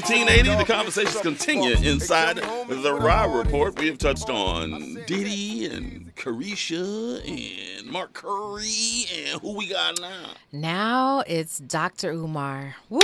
1580. 0.00 0.58
The 0.58 0.70
conversations 0.70 1.20
continue 1.22 1.74
inside 1.76 2.36
the 2.36 2.92
Rob 2.92 3.34
Report. 3.34 3.78
We 3.78 3.86
have 3.86 3.96
touched 3.96 4.28
on 4.28 5.02
Diddy 5.06 5.64
and 5.64 6.14
Caresha 6.14 7.26
and 7.26 7.86
Mark 7.90 8.12
Curry 8.12 9.06
and 9.16 9.40
who 9.40 9.56
we 9.56 9.68
got 9.68 9.98
now. 9.98 10.32
Now 10.52 11.24
it's 11.26 11.58
Dr. 11.60 12.10
Umar. 12.10 12.76
Woo! 12.90 13.00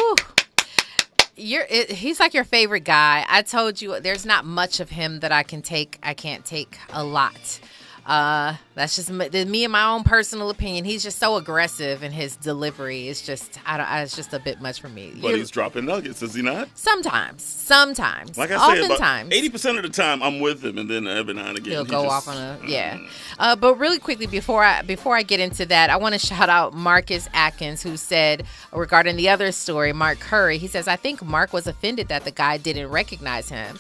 You're 1.35 1.65
it, 1.71 1.93
he's 1.93 2.21
like 2.21 2.35
your 2.35 2.45
favorite 2.45 2.85
guy. 2.85 3.25
I 3.27 3.41
told 3.41 3.81
you 3.81 3.99
there's 3.99 4.27
not 4.27 4.45
much 4.45 4.79
of 4.79 4.91
him 4.91 5.21
that 5.21 5.33
I 5.33 5.45
can 5.45 5.63
take. 5.63 5.99
I 6.03 6.13
can't 6.13 6.45
take 6.45 6.77
a 6.93 7.03
lot. 7.03 7.59
Uh, 8.05 8.57
that's 8.75 8.97
just 8.97 9.11
me, 9.11 9.29
me 9.45 9.63
and 9.65 9.71
my 9.73 9.85
own 9.85 10.03
personal 10.03 10.51
opinion. 10.51 10.85
He's 10.85 11.05
just 11.05 11.19
so 11.19 11.37
aggressive 11.37 12.03
in 12.03 12.11
his 12.11 12.35
delivery. 12.35 13.09
It's 13.09 13.23
just 13.23 13.61
I 13.65 13.77
don't. 13.77 13.87
It's 14.03 14.17
just 14.17 14.33
a 14.33 14.41
bit 14.41 14.61
much 14.61 14.81
for 14.81 14.89
me. 14.89 15.13
But 15.23 15.29
You- 15.31 15.37
he's 15.37 15.51
dropping 15.51 15.85
nuggets, 15.85 16.21
is 16.23 16.35
he 16.35 16.43
not? 16.43 16.69
sometimes, 16.75 17.45
sometimes, 17.45 18.37
Like 18.37 18.51
I 18.51 18.75
said, 18.75 18.83
oftentimes. 18.85 19.33
eighty 19.33 19.49
percent 19.49 19.77
of 19.77 19.85
the 19.85 19.89
time 19.89 20.21
I'm 20.23 20.41
with 20.41 20.65
him, 20.65 20.79
and 20.79 20.91
then 20.91 21.07
every 21.07 21.35
now 21.35 21.47
and 21.51 21.59
again 21.59 21.71
He'll 21.73 21.85
he 21.85 21.91
go 21.91 22.03
just- 22.03 22.15
off 22.15 22.29
on 22.29 22.37
a 22.37 22.59
yeah. 22.67 22.99
Uh, 23.39 23.55
but 23.55 23.77
really 23.77 23.99
quickly 24.01 24.27
before 24.27 24.65
I 24.65 24.83
before 24.83 25.17
I 25.17 25.23
get 25.23 25.39
into 25.39 25.65
that, 25.67 25.89
I 25.89 25.97
want 25.97 26.15
to 26.15 26.19
shout 26.19 26.49
out 26.49 26.75
Marcus 26.75 27.29
Atkins 27.35 27.83
who 27.83 27.97
said 27.97 28.45
regarding 28.73 29.15
the 29.17 29.29
other 29.29 29.53
story, 29.53 29.93
Mark 29.93 30.19
Curry. 30.19 30.59
He 30.59 30.67
says 30.67 30.89
I 30.89 30.97
think 30.97 31.23
Mark 31.23 31.53
was 31.53 31.69
offended 31.69 32.09
that 32.09 32.25
the 32.25 32.33
guy 32.33 32.57
didn't 32.57 32.89
recognize 32.89 33.49
him. 33.49 33.79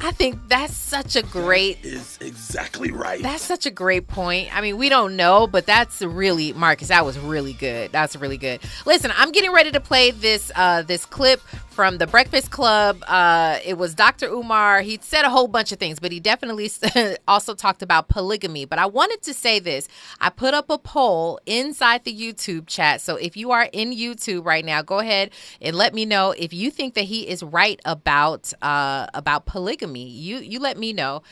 I 0.00 0.10
think 0.10 0.38
that's 0.48 0.74
such 0.74 1.16
a 1.16 1.22
great 1.22 1.84
is 1.84 2.18
exactly 2.20 2.90
right. 2.90 3.22
That's 3.22 3.42
such 3.42 3.64
a 3.64 3.70
great 3.70 4.08
point. 4.08 4.54
I 4.54 4.60
mean, 4.60 4.76
we 4.76 4.88
don't 4.88 5.16
know, 5.16 5.46
but 5.46 5.66
that's 5.66 6.02
really 6.02 6.52
Marcus. 6.52 6.88
That 6.88 7.04
was 7.04 7.18
really 7.18 7.52
good. 7.52 7.92
That's 7.92 8.16
really 8.16 8.36
good. 8.36 8.60
Listen, 8.86 9.12
I'm 9.16 9.30
getting 9.30 9.52
ready 9.52 9.70
to 9.70 9.80
play 9.80 10.10
this 10.10 10.50
uh, 10.56 10.82
this 10.82 11.04
clip 11.06 11.40
from 11.70 11.98
the 11.98 12.06
Breakfast 12.06 12.50
Club. 12.50 13.02
Uh, 13.06 13.58
it 13.64 13.78
was 13.78 13.94
Dr. 13.94 14.26
Umar. 14.26 14.80
He 14.80 14.98
said 15.00 15.24
a 15.24 15.30
whole 15.30 15.48
bunch 15.48 15.72
of 15.72 15.78
things, 15.78 15.98
but 15.98 16.12
he 16.12 16.20
definitely 16.20 16.70
also 17.28 17.54
talked 17.54 17.82
about 17.82 18.08
polygamy. 18.08 18.64
But 18.64 18.78
I 18.78 18.86
wanted 18.86 19.22
to 19.22 19.34
say 19.34 19.58
this. 19.58 19.88
I 20.20 20.30
put 20.30 20.54
up 20.54 20.70
a 20.70 20.78
poll 20.78 21.40
inside 21.46 22.04
the 22.04 22.14
YouTube 22.14 22.66
chat. 22.66 23.00
So 23.00 23.16
if 23.16 23.36
you 23.36 23.52
are 23.52 23.68
in 23.72 23.92
YouTube 23.92 24.44
right 24.44 24.64
now, 24.64 24.82
go 24.82 24.98
ahead 24.98 25.30
and 25.60 25.76
let 25.76 25.94
me 25.94 26.04
know 26.04 26.32
if 26.32 26.52
you 26.52 26.70
think 26.70 26.94
that 26.94 27.04
he 27.04 27.28
is 27.28 27.42
right 27.42 27.80
about 27.84 28.52
uh, 28.62 29.06
about 29.14 29.46
polygamy. 29.46 29.83
Me, 29.86 30.04
you 30.04 30.38
you 30.38 30.58
let 30.60 30.76
me 30.78 30.92
know. 30.92 31.22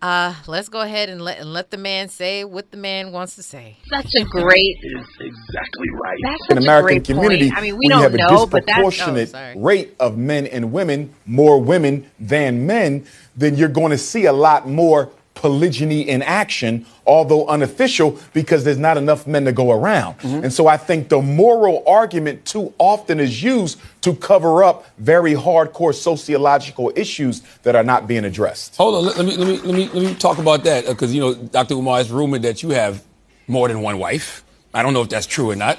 Uh, 0.00 0.32
let's 0.46 0.68
go 0.68 0.80
ahead 0.80 1.08
and 1.08 1.20
let 1.20 1.38
and 1.40 1.52
let 1.52 1.70
the 1.72 1.76
man 1.76 2.08
say 2.08 2.44
what 2.44 2.70
the 2.70 2.76
man 2.76 3.10
wants 3.10 3.34
to 3.34 3.42
say. 3.42 3.76
That's 3.90 4.14
a 4.14 4.22
great. 4.24 4.76
exactly 5.20 5.90
right. 6.02 6.18
That's 6.22 6.40
in 6.50 6.56
such 6.56 6.56
a 6.58 6.60
American 6.60 6.86
great 6.86 7.06
point. 7.06 7.06
community, 7.06 7.52
I 7.56 7.60
mean, 7.60 7.76
we 7.76 7.88
don't 7.88 7.98
you 7.98 8.02
have 8.04 8.14
a 8.14 8.16
know, 8.18 8.46
but 8.46 8.64
that's- 8.66 8.78
oh, 8.84 8.90
disproportionate 8.90 9.28
sorry. 9.30 9.54
rate 9.58 9.94
of 9.98 10.16
men 10.16 10.46
and 10.46 10.70
women, 10.72 11.12
more 11.26 11.60
women 11.60 12.08
than 12.20 12.64
men, 12.66 13.06
then 13.36 13.56
you're 13.56 13.68
going 13.68 13.90
to 13.90 13.98
see 13.98 14.26
a 14.26 14.32
lot 14.32 14.68
more 14.68 15.10
polygyny 15.38 16.00
in 16.00 16.20
action, 16.22 16.84
although 17.06 17.46
unofficial, 17.46 18.18
because 18.34 18.64
there's 18.64 18.78
not 18.78 18.96
enough 18.96 19.26
men 19.26 19.44
to 19.44 19.52
go 19.52 19.70
around. 19.70 20.18
Mm-hmm. 20.18 20.44
And 20.44 20.52
so 20.52 20.66
I 20.66 20.76
think 20.76 21.08
the 21.08 21.22
moral 21.22 21.84
argument 21.86 22.44
too 22.44 22.74
often 22.78 23.20
is 23.20 23.40
used 23.42 23.80
to 24.00 24.14
cover 24.14 24.64
up 24.64 24.84
very 24.98 25.34
hardcore 25.34 25.94
sociological 25.94 26.92
issues 26.96 27.42
that 27.62 27.76
are 27.76 27.84
not 27.84 28.08
being 28.08 28.24
addressed. 28.24 28.76
Hold 28.76 28.96
on, 28.96 29.16
let, 29.16 29.24
me 29.24 29.36
let 29.36 29.46
me 29.46 29.58
let 29.58 29.74
me 29.74 29.88
let 29.94 30.02
me 30.02 30.14
talk 30.16 30.38
about 30.38 30.64
that 30.64 30.86
uh, 30.86 30.92
because 30.92 31.14
you 31.14 31.20
know, 31.20 31.34
Dr. 31.34 31.74
Umar, 31.74 32.00
it's 32.00 32.10
rumored 32.10 32.42
that 32.42 32.62
you 32.64 32.70
have 32.70 33.04
more 33.46 33.68
than 33.68 33.80
one 33.80 33.98
wife. 33.98 34.44
I 34.74 34.82
don't 34.82 34.92
know 34.92 35.02
if 35.02 35.08
that's 35.08 35.26
true 35.26 35.50
or 35.50 35.56
not. 35.56 35.78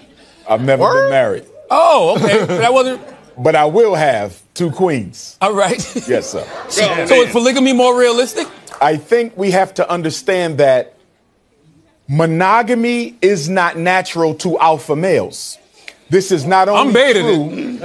I've 0.49 0.63
never 0.63 0.83
been 0.93 1.09
married. 1.09 1.45
Oh, 1.69 2.17
okay. 2.23 2.45
that 2.45 2.73
wasn't. 2.73 3.01
But 3.37 3.55
I 3.55 3.65
will 3.65 3.95
have 3.95 4.41
two 4.53 4.71
queens. 4.71 5.37
All 5.41 5.53
right. 5.53 5.79
Yes, 6.07 6.31
sir. 6.31 6.45
So, 6.69 7.05
so 7.05 7.15
is 7.23 7.31
polygamy 7.31 7.73
more 7.73 7.97
realistic? 7.97 8.47
I 8.81 8.97
think 8.97 9.37
we 9.37 9.51
have 9.51 9.73
to 9.75 9.89
understand 9.89 10.57
that 10.57 10.95
monogamy 12.07 13.17
is 13.21 13.49
not 13.49 13.77
natural 13.77 14.35
to 14.35 14.59
alpha 14.59 14.95
males. 14.95 15.57
This 16.09 16.31
is 16.31 16.45
not 16.45 16.67
only 16.69 16.87
I'm 16.87 16.93
baiting 16.93 17.23
true. 17.23 17.77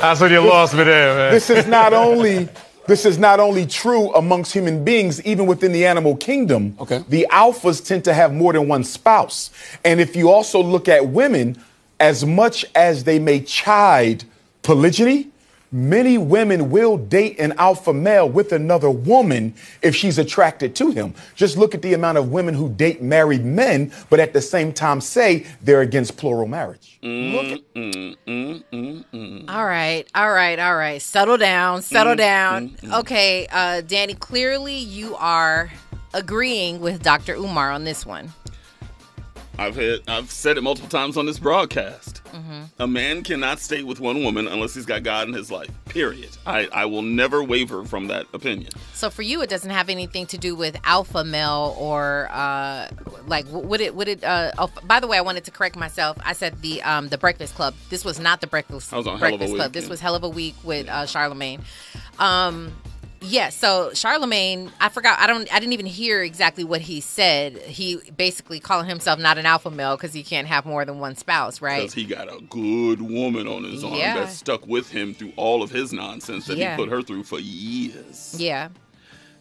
That's 0.00 0.20
when 0.20 0.30
you 0.30 0.40
lost 0.40 0.74
me 0.74 0.84
there, 0.84 1.16
man. 1.16 1.32
This 1.32 1.50
is 1.50 1.66
not 1.66 1.92
only 1.92 2.48
this 2.86 3.04
is 3.04 3.18
not 3.18 3.40
only 3.40 3.66
true 3.66 4.12
amongst 4.14 4.52
human 4.52 4.84
beings, 4.84 5.20
even 5.22 5.46
within 5.46 5.72
the 5.72 5.84
animal 5.86 6.16
kingdom. 6.16 6.76
Okay. 6.78 7.04
The 7.08 7.26
alphas 7.30 7.84
tend 7.84 8.04
to 8.04 8.14
have 8.14 8.32
more 8.32 8.52
than 8.52 8.68
one 8.68 8.84
spouse. 8.84 9.50
And 9.84 10.00
if 10.00 10.14
you 10.14 10.30
also 10.30 10.62
look 10.62 10.88
at 10.88 11.08
women, 11.08 11.56
as 11.98 12.24
much 12.24 12.64
as 12.76 13.02
they 13.02 13.18
may 13.18 13.40
chide 13.40 14.24
polygyny, 14.62 15.28
many 15.76 16.18
women 16.18 16.70
will 16.70 16.96
date 16.96 17.38
an 17.38 17.52
alpha 17.58 17.92
male 17.92 18.28
with 18.28 18.52
another 18.52 18.90
woman 18.90 19.54
if 19.82 19.94
she's 19.94 20.18
attracted 20.18 20.74
to 20.76 20.90
him. 20.90 21.14
Just 21.36 21.56
look 21.56 21.74
at 21.74 21.82
the 21.82 21.94
amount 21.94 22.18
of 22.18 22.32
women 22.32 22.54
who 22.54 22.68
date 22.70 23.02
married 23.02 23.44
men, 23.44 23.92
but 24.10 24.20
at 24.20 24.32
the 24.32 24.40
same 24.42 24.72
time 24.72 25.00
say 25.00 25.46
they're 25.62 25.82
against 25.82 26.16
plural 26.16 26.48
marriage. 26.48 26.98
Mm, 27.02 27.62
mm, 27.76 28.16
mm, 28.26 28.64
mm, 28.72 29.04
mm. 29.14 29.50
All 29.50 29.66
right, 29.66 30.04
all 30.14 30.32
right, 30.32 30.58
all 30.58 30.76
right. 30.76 31.00
Settle 31.02 31.36
down, 31.36 31.82
settle 31.82 32.14
Mm, 32.14 32.18
down. 32.18 32.70
mm, 32.70 32.80
mm. 32.80 33.00
Okay, 33.00 33.46
uh, 33.52 33.82
Danny, 33.82 34.14
clearly 34.14 34.76
you 34.76 35.14
are 35.16 35.70
agreeing 36.14 36.80
with 36.80 37.02
Dr. 37.02 37.34
Umar 37.34 37.70
on 37.70 37.84
this 37.84 38.06
one. 38.06 38.32
I've 39.58 39.76
had 39.76 40.00
I've 40.06 40.30
said 40.30 40.58
it 40.58 40.62
multiple 40.62 40.88
times 40.88 41.16
on 41.16 41.26
this 41.26 41.38
broadcast. 41.38 42.22
Mm-hmm. 42.24 42.62
A 42.78 42.86
man 42.86 43.22
cannot 43.22 43.58
stay 43.58 43.82
with 43.82 44.00
one 44.00 44.22
woman 44.22 44.46
unless 44.46 44.74
he's 44.74 44.84
got 44.84 45.02
God 45.02 45.28
in 45.28 45.34
his 45.34 45.50
life. 45.50 45.70
Period. 45.86 46.36
I, 46.46 46.68
I 46.72 46.84
will 46.84 47.02
never 47.02 47.42
waver 47.42 47.84
from 47.84 48.08
that 48.08 48.26
opinion. 48.34 48.70
So 48.92 49.08
for 49.08 49.22
you, 49.22 49.40
it 49.40 49.48
doesn't 49.48 49.70
have 49.70 49.88
anything 49.88 50.26
to 50.26 50.38
do 50.38 50.54
with 50.54 50.76
alpha 50.84 51.24
male 51.24 51.74
or 51.78 52.28
uh, 52.30 52.88
like 53.26 53.46
would 53.48 53.80
it 53.80 53.94
would 53.94 54.08
it? 54.08 54.22
Uh, 54.22 54.52
oh, 54.58 54.70
by 54.84 55.00
the 55.00 55.06
way, 55.06 55.16
I 55.16 55.22
wanted 55.22 55.44
to 55.44 55.50
correct 55.50 55.76
myself. 55.76 56.18
I 56.24 56.34
said 56.34 56.60
the 56.60 56.82
um, 56.82 57.08
the 57.08 57.18
Breakfast 57.18 57.54
Club. 57.54 57.74
This 57.88 58.04
was 58.04 58.20
not 58.20 58.40
the 58.40 58.46
Breakfast 58.46 58.92
I 58.92 58.96
was 58.96 59.06
on 59.06 59.18
Hell 59.18 59.28
of 59.28 59.34
a 59.34 59.38
Breakfast 59.38 59.52
Week, 59.54 59.72
This 59.72 59.84
yeah. 59.84 59.90
was 59.90 60.00
Hell 60.00 60.14
of 60.14 60.24
a 60.24 60.28
Week 60.28 60.54
with 60.62 60.88
uh, 60.88 61.06
Charlemagne. 61.06 61.62
Um, 62.18 62.72
yeah, 63.20 63.48
so 63.48 63.90
Charlemagne, 63.94 64.70
I 64.80 64.88
forgot. 64.88 65.18
I 65.18 65.26
don't. 65.26 65.52
I 65.52 65.58
didn't 65.58 65.72
even 65.72 65.86
hear 65.86 66.22
exactly 66.22 66.64
what 66.64 66.80
he 66.80 67.00
said. 67.00 67.56
He 67.58 67.96
basically 68.16 68.60
calling 68.60 68.86
himself 68.86 69.18
not 69.18 69.38
an 69.38 69.46
alpha 69.46 69.70
male 69.70 69.96
because 69.96 70.12
he 70.12 70.22
can't 70.22 70.46
have 70.46 70.66
more 70.66 70.84
than 70.84 70.98
one 70.98 71.16
spouse, 71.16 71.60
right? 71.60 71.80
Because 71.82 71.94
he 71.94 72.04
got 72.04 72.28
a 72.28 72.40
good 72.48 73.00
woman 73.00 73.48
on 73.48 73.64
his 73.64 73.82
arm 73.82 73.94
Yeah. 73.94 74.14
that 74.20 74.28
stuck 74.30 74.66
with 74.66 74.90
him 74.90 75.14
through 75.14 75.32
all 75.36 75.62
of 75.62 75.70
his 75.70 75.92
nonsense 75.92 76.46
that 76.46 76.56
Yeah. 76.58 76.76
he 76.76 76.82
put 76.82 76.90
her 76.90 77.02
through 77.02 77.24
for 77.24 77.38
years. 77.40 78.34
Yeah. 78.38 78.68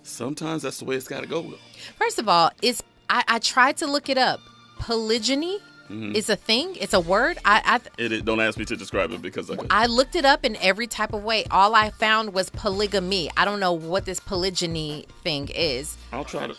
Sometimes 0.03 0.61
that's 0.61 0.79
the 0.79 0.85
way 0.85 0.95
it's 0.95 1.07
got 1.07 1.21
to 1.21 1.27
go. 1.27 1.53
First 1.97 2.19
of 2.19 2.27
all, 2.29 2.51
it's 2.61 2.81
I, 3.09 3.23
I 3.27 3.39
tried 3.39 3.77
to 3.77 3.87
look 3.87 4.09
it 4.09 4.17
up. 4.17 4.39
Polygyny 4.79 5.59
Mhm. 5.89 6.15
is 6.15 6.29
a 6.29 6.35
thing. 6.35 6.75
It's 6.79 6.93
a 6.93 6.99
word. 6.99 7.37
I, 7.45 7.61
I 7.65 8.01
It, 8.01 8.11
it- 8.11 8.25
don't 8.25 8.39
ask 8.39 8.57
me 8.57 8.65
to 8.65 8.75
describe 8.75 9.11
it 9.11 9.21
because 9.21 9.51
I. 9.51 9.55
I 9.69 9.85
looked 9.85 10.15
it 10.15 10.25
up 10.25 10.43
in 10.45 10.55
every 10.57 10.87
type 10.87 11.13
of 11.13 11.23
way. 11.23 11.45
All 11.51 11.75
I 11.75 11.89
found 11.91 12.33
was 12.33 12.49
polygamy. 12.49 13.29
I 13.37 13.45
don't 13.45 13.59
know 13.59 13.73
what 13.73 14.05
this 14.05 14.19
polygyny 14.19 15.05
thing 15.23 15.49
is. 15.49 15.97
I'll 16.11 16.25
try 16.25 16.47
to. 16.47 16.55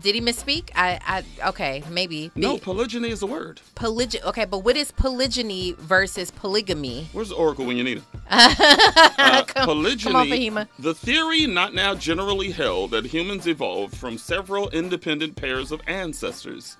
Did 0.00 0.16
he 0.16 0.20
misspeak? 0.20 0.70
I, 0.74 0.98
I 1.40 1.48
okay, 1.50 1.84
maybe. 1.88 2.32
No, 2.34 2.58
polygyny 2.58 3.10
is 3.10 3.22
a 3.22 3.26
word. 3.26 3.60
Polygy. 3.76 4.20
Okay, 4.24 4.44
but 4.44 4.58
what 4.58 4.76
is 4.76 4.90
polygyny 4.90 5.72
versus 5.78 6.32
polygamy? 6.32 7.08
Where's 7.12 7.28
the 7.28 7.36
oracle 7.36 7.64
when 7.64 7.76
you 7.76 7.84
need 7.84 7.98
it? 7.98 8.04
Uh, 8.28 9.44
come, 9.46 9.66
polygyny. 9.66 10.02
come 10.12 10.16
on, 10.16 10.26
Fahima. 10.26 10.68
The 10.80 10.94
theory 10.94 11.46
not 11.46 11.74
now 11.74 11.94
generally 11.94 12.50
held 12.50 12.90
that 12.90 13.04
humans 13.06 13.46
evolved 13.46 13.96
from 13.96 14.18
several 14.18 14.68
independent 14.70 15.36
pairs 15.36 15.70
of 15.70 15.80
ancestors, 15.86 16.76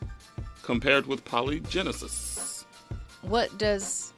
compared 0.65 1.07
with 1.07 1.25
polygenesis. 1.25 2.65
What 3.23 3.57
does? 3.59 4.13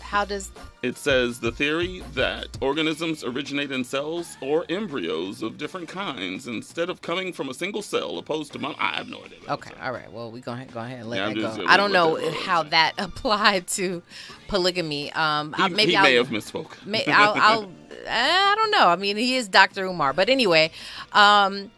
How 0.00 0.24
does? 0.24 0.50
It 0.82 0.96
says 0.96 1.40
the 1.40 1.50
theory 1.50 2.02
that 2.12 2.46
organisms 2.60 3.24
originate 3.24 3.72
in 3.72 3.82
cells 3.84 4.36
or 4.40 4.64
embryos 4.68 5.42
of 5.42 5.56
different 5.58 5.88
kinds 5.88 6.46
instead 6.46 6.88
of 6.90 7.00
coming 7.02 7.32
from 7.32 7.48
a 7.48 7.54
single 7.54 7.82
cell, 7.82 8.18
opposed 8.18 8.52
to 8.52 8.58
mon- 8.58 8.76
I 8.78 8.96
have 8.96 9.08
no 9.08 9.24
idea. 9.24 9.38
Okay, 9.48 9.72
all 9.82 9.92
right. 9.92 10.12
Well, 10.12 10.30
we 10.30 10.40
go 10.40 10.52
ahead, 10.52 10.72
go 10.72 10.80
ahead 10.80 11.00
and 11.00 11.10
let 11.10 11.16
Yeah, 11.36 11.48
that 11.48 11.56
go. 11.58 11.64
I 11.66 11.76
don't 11.76 11.90
know 11.92 12.16
that 12.20 12.34
how 12.34 12.62
that 12.64 12.92
applied 12.98 13.66
to 13.68 14.02
polygamy. 14.46 15.10
Um, 15.12 15.52
He, 15.54 15.62
I- 15.62 15.68
maybe 15.68 15.92
he 15.92 15.96
I'll, 15.96 16.02
may 16.04 16.14
have 16.14 16.28
misspoke. 16.28 16.84
May, 16.86 17.04
I'll, 17.06 17.34
I'll 17.36 17.70
I 18.08 18.54
don't 18.56 18.70
know. 18.70 18.88
I 18.88 18.96
mean, 18.96 19.16
he 19.16 19.36
is 19.36 19.48
Dr. 19.48 19.84
Umar, 19.86 20.12
but 20.12 20.28
anyway, 20.28 20.70
um, 21.12 21.70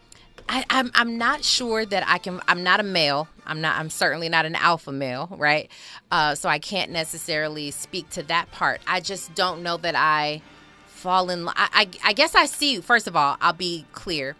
I, 0.49 0.63
I'm 0.69 0.91
I'm 0.93 1.17
not 1.17 1.43
sure 1.43 1.85
that 1.85 2.03
I 2.07 2.17
can. 2.19 2.41
I'm 2.47 2.61
not 2.63 2.79
a 2.79 2.83
male. 2.83 3.27
I'm 3.47 3.61
not. 3.61 3.77
I'm 3.77 3.89
certainly 3.89 4.29
not 4.29 4.45
an 4.45 4.55
alpha 4.55 4.91
male, 4.91 5.27
right? 5.37 5.69
Uh, 6.11 6.35
so 6.35 6.49
I 6.49 6.59
can't 6.59 6.91
necessarily 6.91 7.71
speak 7.71 8.09
to 8.11 8.23
that 8.23 8.51
part. 8.51 8.81
I 8.87 8.99
just 8.99 9.33
don't 9.35 9.63
know 9.63 9.77
that 9.77 9.95
I 9.95 10.41
fall 10.85 11.29
in. 11.29 11.47
I, 11.47 11.53
I 11.55 11.89
I 12.05 12.13
guess 12.13 12.35
I 12.35 12.45
see. 12.45 12.79
First 12.81 13.07
of 13.07 13.15
all, 13.15 13.37
I'll 13.41 13.53
be 13.53 13.85
clear. 13.93 14.35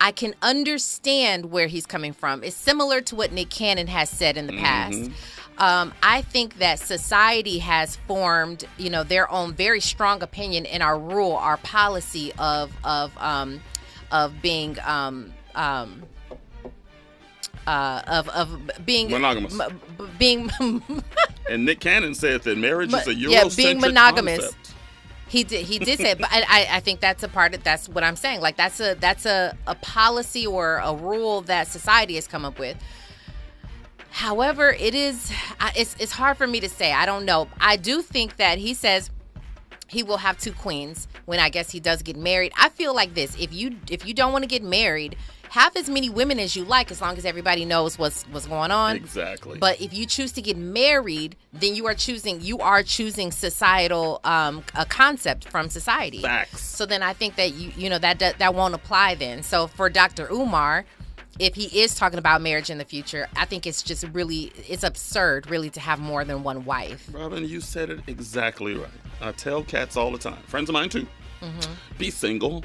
I 0.00 0.12
can 0.12 0.34
understand 0.42 1.46
where 1.46 1.66
he's 1.66 1.86
coming 1.86 2.12
from. 2.12 2.42
It's 2.44 2.56
similar 2.56 3.00
to 3.02 3.14
what 3.16 3.32
Nick 3.32 3.48
Cannon 3.48 3.86
has 3.86 4.10
said 4.10 4.36
in 4.36 4.46
the 4.46 4.52
past. 4.56 4.98
Mhm. 4.98 5.12
Um, 5.56 5.94
I 6.02 6.20
think 6.22 6.58
that 6.58 6.80
society 6.80 7.60
has 7.60 7.94
formed, 8.08 8.64
you 8.76 8.90
know, 8.90 9.04
their 9.04 9.30
own 9.30 9.54
very 9.54 9.80
strong 9.80 10.20
opinion 10.22 10.66
in 10.66 10.82
our 10.82 10.98
rule, 10.98 11.32
our 11.36 11.56
policy 11.58 12.32
of 12.38 12.72
of 12.82 13.16
um, 13.18 13.60
of 14.10 14.42
being 14.42 14.76
um, 14.84 15.32
um, 15.54 16.02
uh, 17.66 18.02
of 18.06 18.28
of 18.30 18.70
being 18.84 19.10
Monogamous. 19.10 19.58
m- 19.58 19.80
being 20.18 20.50
And 21.50 21.64
Nick 21.64 21.80
Cannon 21.80 22.14
said 22.14 22.42
that 22.42 22.56
marriage 22.58 22.92
is 22.92 23.06
a 23.06 23.14
Eurocentric 23.14 23.30
yeah, 23.30 23.48
being 23.56 23.80
monogamous. 23.80 24.38
concept. 24.40 24.74
He 25.28 25.42
did. 25.44 25.64
He 25.66 25.78
did 25.78 25.98
say, 25.98 26.10
it, 26.12 26.18
but 26.18 26.28
I, 26.32 26.42
I- 26.48 26.68
I 26.76 26.80
think 26.80 27.00
that's 27.00 27.22
a 27.22 27.28
part 27.28 27.54
of 27.54 27.64
that's 27.64 27.88
what 27.88 28.04
I'm 28.04 28.16
saying. 28.16 28.40
Like 28.40 28.56
that's 28.56 28.80
a 28.80 28.94
that's 28.94 29.26
a 29.26 29.56
a 29.66 29.74
policy 29.76 30.46
or 30.46 30.76
a 30.84 30.94
rule 30.94 31.40
that 31.42 31.66
society 31.68 32.14
has 32.16 32.26
come 32.28 32.44
up 32.44 32.58
with. 32.58 32.76
However, 34.10 34.70
it 34.78 34.94
is 34.94 35.32
it's 35.74 35.96
it's 35.98 36.12
hard 36.12 36.36
for 36.36 36.46
me 36.46 36.60
to 36.60 36.68
say. 36.68 36.92
I 36.92 37.04
don't 37.04 37.24
know. 37.24 37.48
I 37.60 37.76
do 37.76 38.00
think 38.00 38.36
that 38.36 38.58
he 38.58 38.72
says 38.74 39.10
he 39.94 40.02
will 40.02 40.18
have 40.18 40.36
two 40.38 40.52
queens 40.52 41.08
when 41.24 41.38
I 41.38 41.48
guess 41.48 41.70
he 41.70 41.80
does 41.80 42.02
get 42.02 42.16
married. 42.16 42.52
I 42.58 42.68
feel 42.68 42.94
like 42.94 43.14
this: 43.14 43.36
if 43.40 43.52
you 43.52 43.76
if 43.90 44.04
you 44.06 44.12
don't 44.12 44.32
want 44.32 44.42
to 44.42 44.48
get 44.48 44.62
married, 44.62 45.16
have 45.50 45.76
as 45.76 45.88
many 45.88 46.10
women 46.10 46.40
as 46.40 46.56
you 46.56 46.64
like, 46.64 46.90
as 46.90 47.00
long 47.00 47.16
as 47.16 47.24
everybody 47.24 47.64
knows 47.64 47.96
what's 47.96 48.24
what's 48.24 48.46
going 48.46 48.72
on. 48.72 48.96
Exactly. 48.96 49.56
But 49.58 49.80
if 49.80 49.94
you 49.94 50.04
choose 50.04 50.32
to 50.32 50.42
get 50.42 50.56
married, 50.56 51.36
then 51.52 51.76
you 51.76 51.86
are 51.86 51.94
choosing 51.94 52.40
you 52.40 52.58
are 52.58 52.82
choosing 52.82 53.30
societal 53.30 54.20
um, 54.24 54.64
a 54.74 54.84
concept 54.84 55.48
from 55.48 55.70
society. 55.70 56.22
Facts. 56.22 56.60
So 56.60 56.86
then 56.86 57.04
I 57.04 57.12
think 57.12 57.36
that 57.36 57.54
you 57.54 57.70
you 57.76 57.88
know 57.88 57.98
that 57.98 58.18
that, 58.18 58.40
that 58.40 58.54
won't 58.54 58.74
apply 58.74 59.14
then. 59.14 59.44
So 59.44 59.68
for 59.68 59.88
Dr. 59.88 60.28
Umar, 60.28 60.84
if 61.38 61.54
he 61.54 61.80
is 61.82 61.94
talking 61.94 62.18
about 62.18 62.42
marriage 62.42 62.70
in 62.70 62.78
the 62.78 62.84
future, 62.84 63.28
I 63.36 63.44
think 63.44 63.66
it's 63.66 63.82
just 63.82 64.04
really 64.12 64.52
it's 64.68 64.82
absurd 64.84 65.48
really 65.50 65.70
to 65.70 65.80
have 65.80 65.98
more 65.98 66.24
than 66.24 66.42
one 66.42 66.64
wife. 66.64 67.08
Robin, 67.12 67.44
you 67.48 67.60
said 67.60 67.90
it 67.90 68.00
exactly 68.06 68.74
right. 68.74 68.88
I 69.20 69.32
tell 69.32 69.62
cats 69.62 69.96
all 69.96 70.10
the 70.10 70.18
time, 70.18 70.42
friends 70.46 70.68
of 70.68 70.72
mine 70.74 70.88
too, 70.88 71.06
Mm-hmm. 71.40 71.72
be 71.98 72.10
single. 72.10 72.64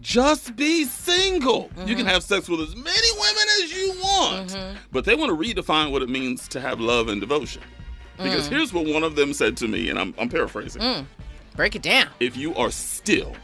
Just 0.00 0.54
be 0.56 0.84
single. 0.84 1.70
You 1.76 1.82
Mm-hmm. 1.84 1.96
can 1.96 2.06
have 2.06 2.22
sex 2.22 2.48
with 2.48 2.60
as 2.60 2.76
many 2.76 3.08
women 3.12 3.44
as 3.62 3.72
you 3.72 3.94
want. 4.02 4.56
But 4.92 5.04
they 5.06 5.14
want 5.14 5.30
to 5.30 5.36
redefine 5.36 5.90
what 5.90 6.02
it 6.02 6.08
means 6.10 6.46
to 6.48 6.60
have 6.60 6.78
love 6.80 7.08
and 7.08 7.20
devotion. 7.20 7.62
Because 8.18 8.46
Mm. 8.46 8.50
here's 8.50 8.72
what 8.72 8.84
one 8.86 9.02
of 9.02 9.16
them 9.16 9.32
said 9.32 9.56
to 9.58 9.66
me, 9.68 9.88
and 9.90 9.98
I'm, 9.98 10.14
I'm 10.18 10.28
paraphrasing. 10.28 10.82
Mm. 10.82 11.06
Break 11.56 11.74
it 11.74 11.82
down. 11.82 12.08
If 12.20 12.36
you 12.36 12.54
are 12.54 12.70
still 12.70 13.34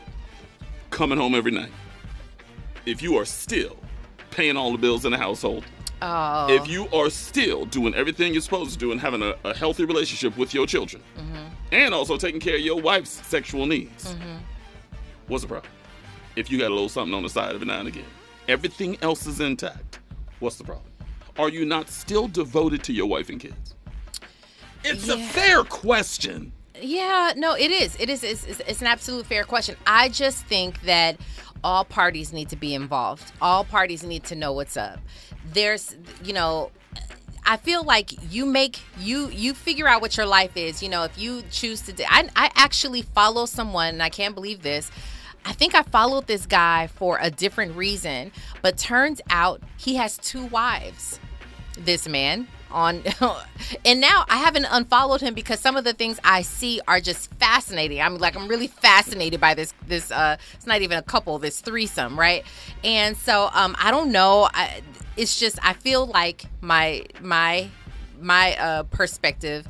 coming 0.90 1.18
home 1.18 1.34
every 1.34 1.50
night, 1.50 1.72
if 2.86 3.02
you 3.02 3.16
are 3.16 3.24
still 3.24 3.76
paying 4.30 4.56
all 4.56 4.72
the 4.72 4.78
bills 4.78 5.04
in 5.04 5.12
the 5.12 5.18
household, 5.18 5.64
Oh. 6.02 6.46
if 6.48 6.66
you 6.66 6.88
are 6.94 7.10
still 7.10 7.66
doing 7.66 7.94
everything 7.94 8.32
you're 8.32 8.40
supposed 8.40 8.72
to 8.72 8.78
do 8.78 8.90
and 8.90 8.98
having 9.00 9.22
a, 9.22 9.34
a 9.44 9.54
healthy 9.54 9.84
relationship 9.84 10.36
with 10.38 10.54
your 10.54 10.66
children, 10.66 11.02
Mm-hmm. 11.18 11.44
and 11.72 11.94
also 11.94 12.16
taking 12.16 12.40
care 12.40 12.54
of 12.54 12.62
your 12.62 12.80
wife's 12.80 13.10
sexual 13.26 13.66
needs, 13.66 14.14
what's 15.28 15.42
the 15.42 15.48
problem? 15.48 15.70
If 16.36 16.50
you 16.50 16.58
got 16.58 16.68
a 16.70 16.74
little 16.74 16.88
something 16.88 17.12
on 17.14 17.22
the 17.22 17.28
side 17.28 17.54
every 17.54 17.66
now 17.66 17.80
and 17.80 17.88
again, 17.88 18.06
everything 18.48 18.96
else 19.02 19.26
is 19.26 19.40
intact. 19.40 19.98
What's 20.38 20.56
the 20.56 20.64
problem? 20.64 20.86
Are 21.38 21.50
you 21.50 21.66
not 21.66 21.88
still 21.90 22.28
devoted 22.28 22.82
to 22.84 22.92
your 22.92 23.06
wife 23.06 23.28
and 23.28 23.38
kids? 23.38 23.74
It's 24.84 25.08
a 25.08 25.18
fair 25.18 25.62
question. 25.64 26.52
Yeah, 26.80 27.34
no, 27.36 27.54
it 27.54 27.70
is. 27.70 27.94
It 28.00 28.08
is. 28.08 28.24
It's, 28.24 28.44
it's, 28.46 28.60
it's 28.60 28.80
an 28.80 28.86
absolute 28.86 29.26
fair 29.26 29.44
question. 29.44 29.76
I 29.86 30.08
just 30.08 30.44
think 30.46 30.80
that 30.82 31.18
all 31.62 31.84
parties 31.84 32.32
need 32.32 32.48
to 32.50 32.56
be 32.56 32.74
involved. 32.74 33.32
All 33.40 33.64
parties 33.64 34.02
need 34.02 34.24
to 34.24 34.34
know 34.34 34.52
what's 34.52 34.76
up. 34.76 34.98
There's, 35.52 35.96
you 36.24 36.32
know, 36.32 36.70
I 37.44 37.56
feel 37.56 37.82
like 37.82 38.12
you 38.32 38.46
make 38.46 38.80
you 38.98 39.28
you 39.30 39.54
figure 39.54 39.88
out 39.88 40.00
what 40.00 40.16
your 40.16 40.26
life 40.26 40.56
is. 40.56 40.82
You 40.82 40.88
know, 40.88 41.04
if 41.04 41.18
you 41.18 41.42
choose 41.50 41.80
to. 41.82 42.04
I 42.08 42.28
I 42.36 42.50
actually 42.54 43.02
follow 43.02 43.46
someone, 43.46 43.88
and 43.88 44.02
I 44.02 44.08
can't 44.08 44.34
believe 44.34 44.62
this. 44.62 44.90
I 45.44 45.52
think 45.52 45.74
I 45.74 45.82
followed 45.82 46.26
this 46.26 46.44
guy 46.44 46.86
for 46.86 47.18
a 47.20 47.30
different 47.30 47.74
reason, 47.74 48.30
but 48.60 48.76
turns 48.76 49.20
out 49.30 49.62
he 49.78 49.96
has 49.96 50.18
two 50.18 50.44
wives 50.46 51.18
this 51.78 52.06
man 52.06 52.46
on 52.72 53.02
and 53.84 54.00
now 54.00 54.24
I 54.28 54.36
haven't 54.38 54.66
unfollowed 54.70 55.20
him 55.20 55.34
because 55.34 55.60
some 55.60 55.76
of 55.76 55.84
the 55.84 55.92
things 55.92 56.18
I 56.24 56.42
see 56.42 56.80
are 56.88 57.00
just 57.00 57.32
fascinating. 57.34 58.00
I'm 58.00 58.18
like 58.18 58.36
I'm 58.36 58.48
really 58.48 58.68
fascinated 58.68 59.40
by 59.40 59.54
this 59.54 59.74
this 59.86 60.10
uh 60.10 60.36
it's 60.54 60.66
not 60.66 60.82
even 60.82 60.98
a 60.98 61.02
couple, 61.02 61.38
this 61.38 61.60
threesome, 61.60 62.18
right? 62.18 62.44
And 62.84 63.16
so 63.16 63.50
um 63.54 63.76
I 63.78 63.90
don't 63.90 64.12
know. 64.12 64.48
I, 64.52 64.82
it's 65.16 65.38
just 65.38 65.58
I 65.64 65.72
feel 65.74 66.06
like 66.06 66.44
my 66.60 67.04
my 67.20 67.68
my 68.20 68.56
uh 68.56 68.82
perspective 68.84 69.66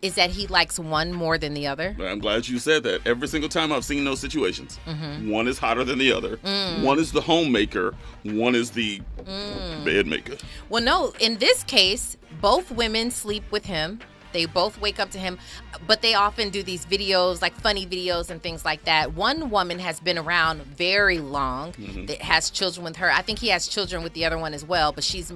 is 0.00 0.14
that 0.14 0.30
he 0.30 0.46
likes 0.46 0.78
one 0.78 1.12
more 1.12 1.38
than 1.38 1.54
the 1.54 1.66
other. 1.66 1.96
I'm 1.98 2.20
glad 2.20 2.46
you 2.46 2.60
said 2.60 2.84
that. 2.84 3.04
Every 3.04 3.26
single 3.26 3.48
time 3.48 3.72
I've 3.72 3.84
seen 3.84 4.04
those 4.04 4.20
situations, 4.20 4.78
Mhm. 4.86 5.28
one 5.28 5.48
is 5.48 5.58
hotter 5.58 5.82
than 5.82 5.98
the 5.98 6.12
other. 6.12 6.36
Mm. 6.36 6.82
One 6.84 7.00
is 7.00 7.10
the 7.10 7.20
homemaker. 7.20 7.96
One 8.22 8.54
is 8.54 8.70
the 8.70 9.00
Mm. 9.24 9.84
bed 9.84 10.06
maker. 10.06 10.36
Well, 10.68 10.84
no, 10.84 11.12
in 11.18 11.38
this 11.38 11.64
case, 11.64 12.16
both 12.40 12.70
women 12.70 13.10
sleep 13.10 13.44
with 13.50 13.66
him. 13.66 14.00
They 14.32 14.44
both 14.44 14.78
wake 14.78 14.98
up 15.00 15.10
to 15.12 15.18
him, 15.18 15.38
but 15.86 16.02
they 16.02 16.12
often 16.14 16.50
do 16.50 16.62
these 16.62 16.84
videos, 16.84 17.40
like 17.40 17.54
funny 17.54 17.86
videos 17.86 18.28
and 18.28 18.42
things 18.42 18.62
like 18.64 18.84
that. 18.84 19.14
One 19.14 19.48
woman 19.48 19.78
has 19.78 20.00
been 20.00 20.18
around 20.18 20.62
very 20.62 21.18
long, 21.18 21.72
Mhm. 21.72 22.06
that 22.08 22.20
has 22.22 22.50
children 22.50 22.84
with 22.84 22.96
her. 22.96 23.10
I 23.10 23.22
think 23.22 23.38
he 23.38 23.48
has 23.48 23.66
children 23.66 24.02
with 24.02 24.12
the 24.12 24.26
other 24.26 24.36
one 24.36 24.52
as 24.52 24.64
well, 24.66 24.92
but 24.92 25.02
she's, 25.02 25.32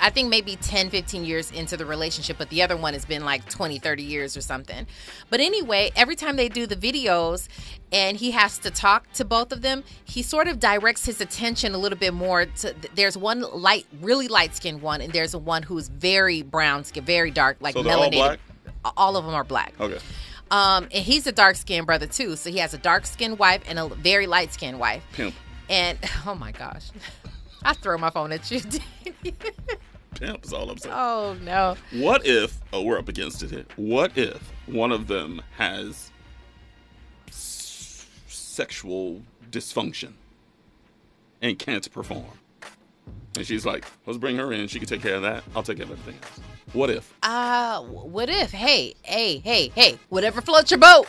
I 0.00 0.10
think 0.10 0.28
maybe 0.28 0.56
10, 0.56 0.90
15 0.90 1.24
years 1.24 1.50
into 1.52 1.76
the 1.76 1.86
relationship, 1.86 2.36
but 2.38 2.48
the 2.50 2.62
other 2.62 2.76
one 2.76 2.94
has 2.94 3.04
been 3.04 3.24
like 3.24 3.48
20, 3.48 3.78
30 3.78 4.02
years 4.02 4.36
or 4.36 4.40
something. 4.40 4.86
But 5.30 5.40
anyway, 5.40 5.90
every 5.94 6.16
time 6.16 6.36
they 6.36 6.48
do 6.48 6.66
the 6.66 6.76
videos 6.76 7.48
and 7.92 8.16
he 8.16 8.32
has 8.32 8.58
to 8.58 8.70
talk 8.70 9.10
to 9.12 9.24
both 9.24 9.52
of 9.52 9.62
them, 9.62 9.84
he 10.04 10.22
sort 10.22 10.48
of 10.48 10.58
directs 10.58 11.06
his 11.06 11.20
attention 11.20 11.74
a 11.74 11.78
little 11.78 11.98
bit 11.98 12.12
more 12.14 12.46
to 12.46 12.74
there's 12.94 13.16
one 13.16 13.40
light, 13.40 13.86
really 14.00 14.28
light 14.28 14.56
skinned 14.56 14.82
one, 14.82 15.00
and 15.00 15.12
there's 15.12 15.34
a 15.34 15.38
one 15.38 15.62
who's 15.62 15.88
very 15.88 16.42
brown 16.42 16.84
skin, 16.84 17.04
very 17.04 17.30
dark, 17.30 17.56
like 17.60 17.74
So 17.74 17.80
all 17.80 17.84
melanated. 17.86 18.12
black? 18.12 18.38
All 18.96 19.16
of 19.16 19.24
them 19.24 19.34
are 19.34 19.44
black. 19.44 19.74
Okay. 19.80 19.98
Um, 20.50 20.84
and 20.84 21.04
he's 21.04 21.26
a 21.26 21.32
dark 21.32 21.56
skinned 21.56 21.86
brother 21.86 22.06
too. 22.06 22.34
So 22.36 22.50
he 22.50 22.58
has 22.58 22.72
a 22.74 22.78
dark 22.78 23.06
skinned 23.06 23.38
wife 23.38 23.62
and 23.68 23.78
a 23.78 23.88
very 23.88 24.26
light 24.26 24.52
skinned 24.52 24.80
wife. 24.80 25.04
Pimp. 25.12 25.34
And 25.68 25.98
oh 26.26 26.34
my 26.34 26.52
gosh, 26.52 26.90
I 27.64 27.72
throw 27.74 27.98
my 27.98 28.10
phone 28.10 28.32
at 28.32 28.50
you. 28.50 28.60
Pimp 30.20 30.44
is 30.44 30.52
all 30.52 30.70
I'm 30.70 30.78
saying. 30.78 30.94
oh 30.96 31.36
no. 31.42 31.76
What 31.92 32.26
if, 32.26 32.58
oh, 32.72 32.82
we're 32.82 32.98
up 32.98 33.08
against 33.08 33.42
it 33.42 33.50
here. 33.50 33.64
What 33.76 34.16
if 34.18 34.40
one 34.66 34.90
of 34.90 35.06
them 35.06 35.40
has 35.56 36.10
s- 37.28 38.06
sexual 38.26 39.22
dysfunction 39.50 40.12
and 41.40 41.58
can't 41.58 41.90
perform? 41.92 42.24
And 43.36 43.46
she's 43.46 43.64
like, 43.64 43.84
let's 44.06 44.18
bring 44.18 44.36
her 44.36 44.52
in. 44.52 44.66
She 44.66 44.80
can 44.80 44.88
take 44.88 45.02
care 45.02 45.14
of 45.14 45.22
that. 45.22 45.44
I'll 45.54 45.62
take 45.62 45.76
care 45.76 45.86
of 45.86 45.92
everything 45.92 46.20
else. 46.22 46.40
What 46.72 46.90
if? 46.90 47.14
Uh, 47.22 47.80
what 47.82 48.28
if? 48.28 48.50
Hey, 48.50 48.94
hey, 49.02 49.38
hey, 49.38 49.68
hey, 49.74 49.98
whatever 50.08 50.40
floats 50.40 50.70
your 50.72 50.80
boat. 50.80 51.06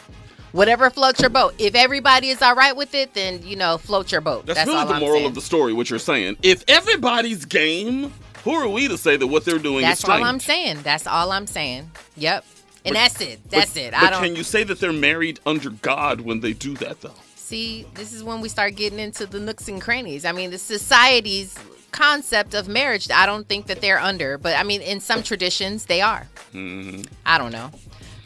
Whatever 0.51 0.89
floats 0.89 1.19
your 1.19 1.29
boat. 1.29 1.53
If 1.59 1.75
everybody 1.75 2.29
is 2.29 2.41
all 2.41 2.55
right 2.55 2.75
with 2.75 2.95
it, 2.95 3.13
then 3.13 3.41
you 3.43 3.55
know, 3.55 3.77
float 3.77 4.11
your 4.11 4.21
boat. 4.21 4.45
That's, 4.45 4.59
That's, 4.59 4.67
really 4.67 4.79
all 4.79 4.87
the 4.87 4.93
I'm 4.95 4.99
moral 4.99 5.15
saying. 5.17 5.27
of 5.27 5.35
the 5.35 5.41
story, 5.41 5.73
what 5.73 5.89
you're 5.89 5.99
saying. 5.99 6.37
If 6.41 6.63
everybody's 6.67 7.45
game, 7.45 8.13
who 8.43 8.51
are 8.51 8.67
we 8.67 8.87
to 8.87 8.97
say 8.97 9.17
that 9.17 9.27
what 9.27 9.45
they're 9.45 9.59
doing 9.59 9.81
That's 9.81 9.99
is 9.99 10.05
strange? 10.05 10.21
all 10.21 10.27
I'm 10.27 10.39
saying. 10.39 10.81
That's 10.83 11.05
all 11.07 11.31
I'm 11.31 11.47
saying. 11.47 11.91
Yep. 12.17 12.45
And 12.85 12.95
that's 12.95 13.19
it. 13.19 13.39
That's 13.49 13.73
but, 13.73 13.81
it. 13.81 13.91
But 13.91 14.03
I 14.03 14.09
don't 14.09 14.23
can 14.23 14.35
you 14.35 14.43
say 14.43 14.63
that 14.63 14.79
they're 14.79 14.93
married 14.93 15.39
under 15.45 15.69
God 15.69 16.21
when 16.21 16.39
they 16.39 16.53
do 16.53 16.75
that, 16.75 17.01
though? 17.01 17.13
see. 17.49 17.85
This 17.95 18.13
is 18.13 18.23
when 18.23 18.41
we 18.41 18.47
start 18.47 18.75
getting 18.75 18.99
into 18.99 19.25
the 19.25 19.39
nooks 19.39 19.67
and 19.67 19.81
crannies. 19.81 20.23
I 20.23 20.31
mean, 20.31 20.51
the 20.51 20.57
society's 20.57 21.57
concept 21.91 22.53
of 22.53 22.67
marriage. 22.67 23.09
I 23.09 23.25
don't 23.25 23.47
think 23.47 23.65
that 23.67 23.81
they're 23.81 23.99
under, 23.99 24.37
but 24.37 24.55
I 24.55 24.63
mean, 24.63 24.81
in 24.81 24.99
some 24.99 25.23
traditions, 25.23 25.85
they 25.85 26.01
are. 26.01 26.27
Mm-hmm. 26.53 27.01
I 27.25 27.37
don't 27.37 27.51
know. 27.51 27.71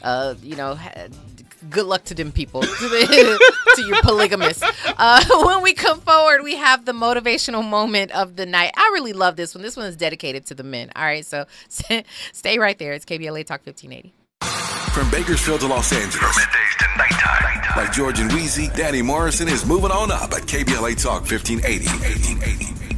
Uh, 0.02 0.34
you 0.42 0.56
know, 0.56 0.78
good 1.70 1.86
luck 1.86 2.04
to 2.04 2.14
them 2.14 2.32
people, 2.32 2.62
to, 2.62 2.68
the, 2.68 3.54
to 3.76 3.82
you 3.86 3.94
polygamists. 4.02 4.62
Uh, 4.86 5.24
when 5.44 5.62
we 5.62 5.72
come 5.74 6.00
forward, 6.00 6.42
we 6.42 6.56
have 6.56 6.84
the 6.84 6.92
motivational 6.92 7.68
moment 7.68 8.12
of 8.12 8.36
the 8.36 8.46
night. 8.46 8.72
I 8.76 8.90
really 8.92 9.12
love 9.12 9.36
this 9.36 9.54
one. 9.54 9.62
This 9.62 9.76
one 9.76 9.86
is 9.86 9.96
dedicated 9.96 10.46
to 10.46 10.54
the 10.54 10.64
men. 10.64 10.90
All 10.96 11.04
right, 11.04 11.24
so 11.24 11.46
stay 11.68 12.58
right 12.58 12.78
there. 12.78 12.92
It's 12.92 13.04
KBLA 13.04 13.46
Talk 13.46 13.66
1580. 13.66 14.14
From 14.92 15.10
Bakersfield 15.10 15.60
to 15.60 15.66
Los 15.66 15.92
Angeles. 15.92 16.36
middays 16.36 16.78
to 16.78 16.98
nighttime. 16.98 17.76
Like 17.76 17.92
George 17.92 18.20
and 18.20 18.30
Weezy, 18.30 18.74
Danny 18.76 19.02
Morrison 19.02 19.48
is 19.48 19.66
moving 19.66 19.90
on 19.90 20.12
up 20.12 20.32
at 20.32 20.42
KBLA 20.42 21.02
Talk 21.02 21.22
1580. 21.22 22.93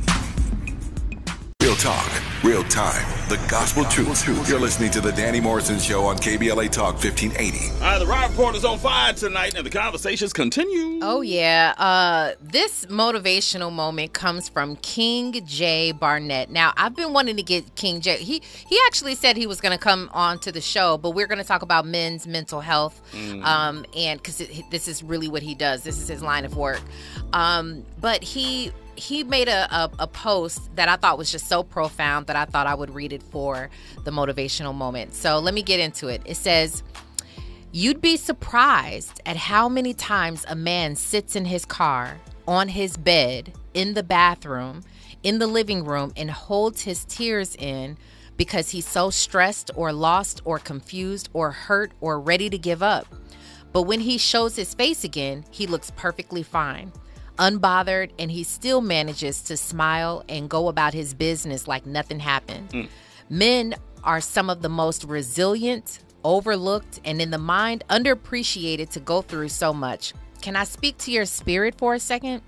Real 1.66 1.74
talk, 1.74 2.22
real 2.44 2.62
time, 2.62 3.28
the 3.28 3.44
gospel 3.48 3.84
truth. 3.86 4.48
You're 4.48 4.60
listening 4.60 4.92
to 4.92 5.00
the 5.00 5.10
Danny 5.10 5.40
Morrison 5.40 5.80
Show 5.80 6.04
on 6.04 6.16
KBLA 6.16 6.70
Talk 6.70 6.94
1580. 6.94 7.70
All 7.70 7.80
right, 7.80 7.98
the 7.98 8.06
Riot 8.06 8.30
Report 8.30 8.54
is 8.54 8.64
on 8.64 8.78
fire 8.78 9.12
tonight, 9.12 9.56
and 9.56 9.66
the 9.66 9.70
conversations 9.70 10.32
continue. 10.32 11.00
Oh 11.02 11.22
yeah. 11.22 11.74
Uh 11.76 12.36
this 12.40 12.86
motivational 12.86 13.72
moment 13.72 14.12
comes 14.12 14.48
from 14.48 14.76
King 14.76 15.44
J 15.44 15.90
Barnett. 15.90 16.50
Now, 16.50 16.72
I've 16.76 16.94
been 16.94 17.12
wanting 17.12 17.36
to 17.36 17.42
get 17.42 17.74
King 17.74 18.00
J. 18.00 18.18
He 18.18 18.42
he 18.68 18.78
actually 18.86 19.16
said 19.16 19.36
he 19.36 19.48
was 19.48 19.60
going 19.60 19.76
to 19.76 19.82
come 19.82 20.08
on 20.14 20.38
to 20.40 20.52
the 20.52 20.60
show, 20.60 20.98
but 20.98 21.16
we're 21.16 21.26
going 21.26 21.38
to 21.38 21.44
talk 21.44 21.62
about 21.62 21.84
men's 21.84 22.28
mental 22.28 22.60
health. 22.60 23.02
Mm. 23.10 23.44
Um 23.44 23.84
and 23.96 24.22
cuz 24.22 24.40
this 24.70 24.86
is 24.86 25.02
really 25.02 25.26
what 25.26 25.42
he 25.42 25.56
does. 25.56 25.82
This 25.82 25.98
is 25.98 26.06
his 26.06 26.22
line 26.22 26.44
of 26.44 26.56
work. 26.56 26.82
Um 27.32 27.84
but 28.00 28.22
he 28.22 28.70
he 28.96 29.24
made 29.24 29.48
a, 29.48 29.74
a, 29.74 29.90
a 30.00 30.06
post 30.06 30.74
that 30.76 30.88
I 30.88 30.96
thought 30.96 31.18
was 31.18 31.30
just 31.30 31.48
so 31.48 31.62
profound 31.62 32.26
that 32.26 32.36
I 32.36 32.44
thought 32.44 32.66
I 32.66 32.74
would 32.74 32.94
read 32.94 33.12
it 33.12 33.22
for 33.22 33.70
the 34.04 34.10
motivational 34.10 34.74
moment. 34.74 35.14
So 35.14 35.38
let 35.38 35.54
me 35.54 35.62
get 35.62 35.80
into 35.80 36.08
it. 36.08 36.22
It 36.24 36.36
says, 36.36 36.82
You'd 37.72 38.00
be 38.00 38.16
surprised 38.16 39.20
at 39.26 39.36
how 39.36 39.68
many 39.68 39.92
times 39.92 40.46
a 40.48 40.54
man 40.54 40.96
sits 40.96 41.36
in 41.36 41.44
his 41.44 41.64
car, 41.64 42.16
on 42.48 42.68
his 42.68 42.96
bed, 42.96 43.52
in 43.74 43.94
the 43.94 44.02
bathroom, 44.02 44.82
in 45.22 45.38
the 45.38 45.46
living 45.46 45.84
room, 45.84 46.12
and 46.16 46.30
holds 46.30 46.82
his 46.82 47.04
tears 47.04 47.54
in 47.56 47.98
because 48.36 48.70
he's 48.70 48.86
so 48.86 49.10
stressed 49.10 49.70
or 49.74 49.92
lost 49.92 50.40
or 50.44 50.58
confused 50.58 51.28
or 51.32 51.50
hurt 51.50 51.92
or 52.00 52.20
ready 52.20 52.48
to 52.48 52.58
give 52.58 52.82
up. 52.82 53.06
But 53.72 53.82
when 53.82 54.00
he 54.00 54.16
shows 54.16 54.56
his 54.56 54.72
face 54.72 55.04
again, 55.04 55.44
he 55.50 55.66
looks 55.66 55.90
perfectly 55.96 56.42
fine, 56.42 56.92
unbothered, 57.36 58.10
and 58.18 58.30
he 58.30 58.42
still 58.42 58.80
manages 58.80 59.40
to 59.42 59.56
smile 59.56 60.24
and 60.28 60.48
go 60.48 60.68
about 60.68 60.94
his 60.94 61.14
business 61.14 61.68
like 61.68 61.86
nothing 61.86 62.20
happened. 62.20 62.70
Hmm. 62.72 62.82
Men 63.28 63.74
are 64.04 64.20
some 64.20 64.48
of 64.50 64.62
the 64.62 64.68
most 64.68 65.04
resilient, 65.04 66.00
overlooked, 66.24 67.00
and 67.04 67.20
in 67.20 67.30
the 67.30 67.38
mind 67.38 67.84
underappreciated 67.90 68.90
to 68.90 69.00
go 69.00 69.22
through 69.22 69.48
so 69.48 69.72
much. 69.72 70.12
Can 70.42 70.56
I 70.56 70.64
speak 70.64 70.98
to 70.98 71.10
your 71.10 71.24
spirit 71.24 71.76
for 71.76 71.94
a 71.94 71.98
second? 72.00 72.42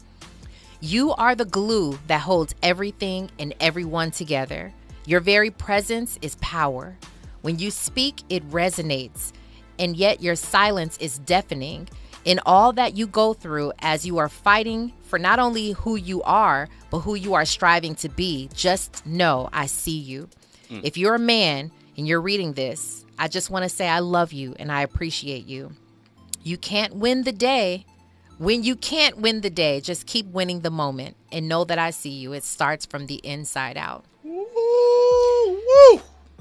You 0.80 1.12
are 1.14 1.34
the 1.34 1.44
glue 1.44 1.98
that 2.06 2.20
holds 2.20 2.54
everything 2.62 3.30
and 3.38 3.54
everyone 3.58 4.12
together. 4.12 4.72
Your 5.06 5.20
very 5.20 5.50
presence 5.50 6.18
is 6.22 6.36
power. 6.36 6.96
When 7.42 7.58
you 7.58 7.70
speak, 7.72 8.22
it 8.28 8.48
resonates, 8.50 9.32
and 9.78 9.96
yet 9.96 10.22
your 10.22 10.36
silence 10.36 10.96
is 10.98 11.18
deafening. 11.18 11.88
In 12.24 12.40
all 12.44 12.72
that 12.74 12.96
you 12.96 13.06
go 13.06 13.32
through 13.32 13.72
as 13.78 14.04
you 14.04 14.18
are 14.18 14.28
fighting 14.28 14.92
for 15.02 15.18
not 15.18 15.38
only 15.38 15.72
who 15.72 15.96
you 15.96 16.22
are, 16.22 16.68
but 16.90 17.00
who 17.00 17.14
you 17.14 17.34
are 17.34 17.44
striving 17.44 17.94
to 17.96 18.08
be, 18.08 18.50
just 18.54 19.04
know 19.06 19.48
I 19.52 19.66
see 19.66 19.98
you. 19.98 20.28
Mm. 20.68 20.80
If 20.84 20.96
you're 20.96 21.14
a 21.14 21.18
man 21.18 21.70
and 21.96 22.06
you're 22.06 22.20
reading 22.20 22.52
this, 22.52 23.04
I 23.18 23.28
just 23.28 23.50
want 23.50 23.62
to 23.64 23.68
say 23.68 23.88
I 23.88 24.00
love 24.00 24.32
you 24.32 24.54
and 24.58 24.70
I 24.70 24.82
appreciate 24.82 25.46
you. 25.46 25.72
You 26.42 26.58
can't 26.58 26.94
win 26.96 27.24
the 27.24 27.32
day, 27.32 27.84
When 28.38 28.62
you 28.62 28.76
can't 28.76 29.18
win 29.18 29.40
the 29.40 29.50
day, 29.50 29.80
just 29.80 30.06
keep 30.06 30.26
winning 30.26 30.60
the 30.60 30.70
moment 30.70 31.16
and 31.32 31.48
know 31.48 31.64
that 31.64 31.78
I 31.78 31.90
see 31.90 32.10
you. 32.10 32.32
It 32.34 32.44
starts 32.44 32.86
from 32.86 33.06
the 33.06 33.16
inside 33.24 33.76
out. 33.76 34.04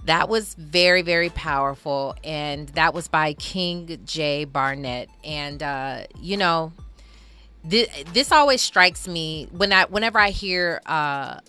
That 0.07 0.27
was 0.27 0.53
very, 0.55 1.01
very 1.01 1.29
powerful. 1.29 2.15
And 2.23 2.69
that 2.69 2.93
was 2.93 3.07
by 3.07 3.33
King 3.33 3.99
J. 4.05 4.45
Barnett. 4.45 5.09
And, 5.23 5.61
uh, 5.61 6.03
you 6.19 6.37
know, 6.37 6.73
this, 7.63 8.31
always 8.31 8.61
strikes 8.61 9.07
me 9.07 9.47
when 9.51 9.71
I, 9.73 9.85
whenever 9.85 10.19
I 10.19 10.29
hear 10.29 10.81
uh, 10.85 11.39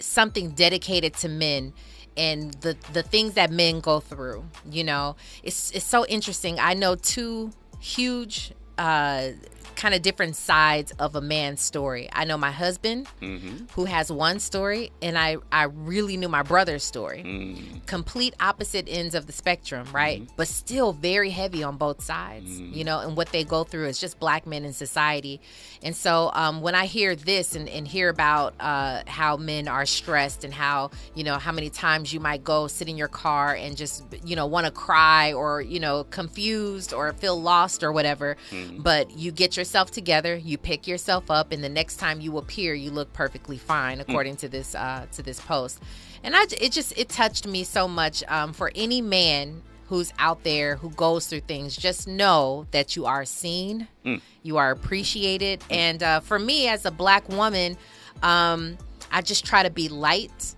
something 0.00 0.50
dedicated 0.50 1.14
to 1.14 1.28
men 1.28 1.72
and 2.16 2.52
the, 2.54 2.76
the 2.92 3.02
things 3.02 3.34
that 3.34 3.50
men 3.50 3.80
go 3.80 4.00
through, 4.00 4.44
you 4.70 4.84
know, 4.84 5.16
it's, 5.42 5.70
it's 5.72 5.86
so 5.86 6.06
interesting. 6.06 6.60
I 6.60 6.74
know 6.74 6.94
two 6.94 7.52
huge 7.80 8.52
uh, 8.78 9.28
kind 9.76 9.92
of 9.92 10.02
different 10.02 10.36
sides 10.36 10.92
of 11.00 11.16
a 11.16 11.20
man's 11.20 11.60
story. 11.60 12.08
I 12.12 12.24
know 12.24 12.36
my 12.38 12.52
husband, 12.52 13.08
Mm-hmm. 13.20 13.64
who 13.72 13.86
has 13.86 14.10
one 14.12 14.38
story, 14.38 14.92
and 15.02 15.18
I 15.18 15.36
I 15.50 15.64
really 15.64 16.16
knew 16.16 16.28
my 16.28 16.42
brother's 16.42 16.84
story. 16.84 17.22
Mm. 17.26 17.84
Complete 17.86 18.34
opposite 18.38 18.86
ends 18.88 19.14
of 19.16 19.26
the 19.26 19.32
spectrum, 19.32 19.88
right? 19.92 20.22
But 20.36 20.46
still 20.48 20.92
very 20.92 21.30
heavy 21.30 21.62
on 21.64 21.76
both 21.76 22.02
sides, 22.04 22.60
you 22.60 22.84
know. 22.84 23.00
And 23.00 23.16
what 23.16 23.30
they 23.32 23.42
go 23.44 23.64
through 23.64 23.86
is 23.86 23.98
just 23.98 24.20
black 24.20 24.46
men 24.46 24.64
in 24.64 24.72
society. 24.72 25.40
And 25.82 25.94
so 25.96 26.30
um, 26.34 26.60
when 26.62 26.74
I 26.74 26.86
hear 26.86 27.16
this 27.16 27.54
and, 27.56 27.68
and 27.68 27.86
hear 27.88 28.08
about 28.08 28.54
uh, 28.60 29.02
how 29.06 29.36
men 29.36 29.66
are 29.68 29.86
stressed 29.86 30.44
and 30.44 30.54
how 30.54 30.90
you 31.16 31.24
know 31.24 31.36
how 31.38 31.50
many 31.52 31.68
times 31.68 32.12
you 32.12 32.20
might 32.20 32.44
go 32.44 32.68
sit 32.68 32.88
in 32.88 32.96
your 32.96 33.08
car 33.08 33.54
and 33.54 33.76
just 33.76 34.04
you 34.24 34.36
know 34.36 34.46
want 34.46 34.66
to 34.66 34.72
cry 34.72 35.32
or 35.32 35.60
you 35.60 35.80
know 35.80 36.04
confused 36.04 36.92
or 36.94 37.12
feel 37.14 37.40
lost 37.40 37.82
or 37.82 37.90
whatever, 37.92 38.36
but 38.78 39.16
you 39.16 39.30
get 39.32 39.56
yourself 39.56 39.90
together, 39.90 40.34
you 40.36 40.58
pick 40.58 40.86
yourself 40.86 41.30
up, 41.30 41.52
and 41.52 41.62
the 41.62 41.68
next 41.68 41.96
time 41.96 42.20
you 42.20 42.36
appear, 42.38 42.74
you 42.74 42.90
look 42.90 43.12
perfectly 43.12 43.58
fine, 43.58 44.00
according 44.00 44.36
to 44.36 44.48
this 44.48 44.74
uh, 44.74 45.06
to 45.12 45.22
this 45.22 45.40
post. 45.40 45.80
And 46.22 46.34
I, 46.34 46.44
it 46.60 46.72
just 46.72 46.96
it 46.98 47.08
touched 47.08 47.46
me 47.46 47.64
so 47.64 47.86
much. 47.88 48.22
Um, 48.28 48.52
for 48.52 48.72
any 48.74 49.00
man 49.02 49.62
who's 49.88 50.12
out 50.18 50.42
there 50.44 50.76
who 50.76 50.90
goes 50.90 51.26
through 51.26 51.40
things, 51.40 51.76
just 51.76 52.08
know 52.08 52.66
that 52.70 52.96
you 52.96 53.04
are 53.06 53.24
seen, 53.24 53.86
Mm. 54.04 54.20
you 54.42 54.56
are 54.56 54.70
appreciated, 54.70 55.62
and 55.70 56.02
uh, 56.02 56.20
for 56.20 56.38
me 56.38 56.68
as 56.68 56.84
a 56.86 56.90
black 56.90 57.28
woman, 57.28 57.76
um, 58.22 58.78
I 59.12 59.20
just 59.22 59.44
try 59.44 59.62
to 59.62 59.70
be 59.70 59.88
light 59.88 60.54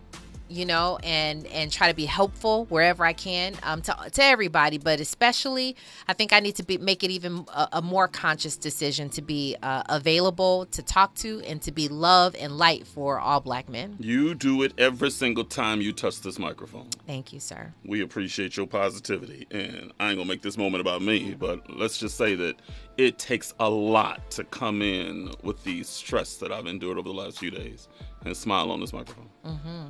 you 0.48 0.64
know 0.64 0.98
and 1.02 1.46
and 1.48 1.72
try 1.72 1.88
to 1.88 1.94
be 1.94 2.04
helpful 2.06 2.66
wherever 2.66 3.04
i 3.04 3.12
can 3.12 3.54
um, 3.62 3.82
to, 3.82 3.94
to 4.12 4.22
everybody 4.22 4.78
but 4.78 5.00
especially 5.00 5.74
i 6.08 6.12
think 6.12 6.32
i 6.32 6.40
need 6.40 6.54
to 6.54 6.62
be 6.62 6.78
make 6.78 7.02
it 7.02 7.10
even 7.10 7.44
a, 7.54 7.68
a 7.74 7.82
more 7.82 8.08
conscious 8.08 8.56
decision 8.56 9.08
to 9.08 9.22
be 9.22 9.56
uh, 9.62 9.82
available 9.88 10.66
to 10.66 10.82
talk 10.82 11.14
to 11.14 11.40
and 11.46 11.60
to 11.62 11.72
be 11.72 11.88
love 11.88 12.34
and 12.38 12.56
light 12.56 12.86
for 12.86 13.18
all 13.18 13.40
black 13.40 13.68
men 13.68 13.96
You 13.98 14.34
do 14.34 14.62
it 14.62 14.72
every 14.78 15.10
single 15.10 15.44
time 15.44 15.80
you 15.80 15.92
touch 15.92 16.20
this 16.20 16.38
microphone. 16.38 16.88
thank 17.06 17.32
you 17.32 17.40
sir 17.40 17.72
We 17.84 18.02
appreciate 18.02 18.56
your 18.56 18.66
positivity. 18.66 19.46
And 19.50 19.92
I 19.98 20.08
ain't 20.10 20.18
gonna 20.18 20.28
make 20.28 20.42
this 20.42 20.56
moment 20.58 20.80
about 20.80 21.02
me, 21.02 21.34
but 21.38 21.68
let's 21.74 21.98
just 21.98 22.16
say 22.16 22.34
that 22.36 22.56
it 22.96 23.18
takes 23.18 23.54
a 23.60 23.68
lot 23.68 24.30
to 24.32 24.44
come 24.44 24.82
in 24.82 25.30
with 25.42 25.62
the 25.64 25.82
stress 25.82 26.36
that 26.36 26.52
I've 26.52 26.66
endured 26.66 26.98
over 26.98 27.08
the 27.08 27.14
last 27.14 27.38
few 27.38 27.50
days 27.50 27.88
and 28.24 28.36
smile 28.36 28.70
on 28.70 28.80
this 28.80 28.92
microphone. 28.92 29.30
mm-hmm. 29.44 29.88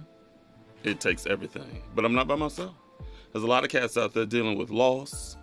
It 0.87 1.01
takes 1.01 1.27
everything. 1.27 1.83
But 1.95 2.05
I'm 2.05 2.15
not 2.15 2.27
by 2.29 2.37
myself. 2.37 2.75
There's 3.33 3.45
a 3.45 3.47
lot 3.49 3.65
of 3.65 3.71
cats 3.71 3.97
out 3.99 4.15
there 4.15 4.25
dealing 4.25 4.57
with 4.57 4.71
loss, 4.71 5.37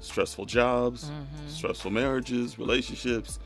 stressful 0.00 0.44
jobs, 0.46 1.10
stressful 1.48 1.90
marriages, 1.90 2.58
relationships, 2.58 3.38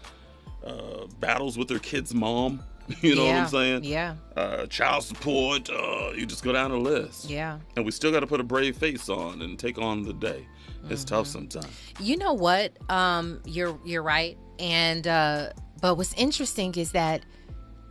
uh, 0.67 1.07
battles 1.21 1.57
with 1.59 1.69
their 1.69 1.79
kid's 1.79 2.15
mom. 2.15 2.63
You 3.01 3.15
know 3.15 3.27
what 3.27 3.37
I'm 3.37 3.49
saying? 3.49 3.85
yeah. 3.85 4.17
Uh, 4.37 4.67
child 4.67 5.05
support. 5.05 5.71
Uh, 5.71 6.11
you 6.17 6.27
just 6.27 6.43
go 6.43 6.53
down 6.53 6.73
the 6.73 6.77
list. 6.77 7.31
Yeah. 7.31 7.61
And 7.77 7.85
we 7.87 7.93
still 7.93 8.11
got 8.11 8.21
to 8.21 8.27
put 8.27 8.41
a 8.41 8.45
brave 8.45 8.77
face 8.77 9.09
on 9.09 9.41
and 9.41 9.57
take 9.57 9.79
on 9.79 10.03
the 10.03 10.13
day. 10.13 10.47
It's 10.91 11.05
tough 11.05 11.27
Mm-hmm. 11.29 11.33
sometimes. 11.51 11.79
You 12.01 12.17
know 12.17 12.33
what? 12.33 12.73
Um, 12.91 13.41
you're 13.47 13.79
you're 13.85 14.03
right. 14.03 14.37
And 14.59 15.07
uh, 15.07 15.51
but 15.81 15.95
what's 15.97 16.13
interesting 16.15 16.75
is 16.75 16.91
that 16.91 17.25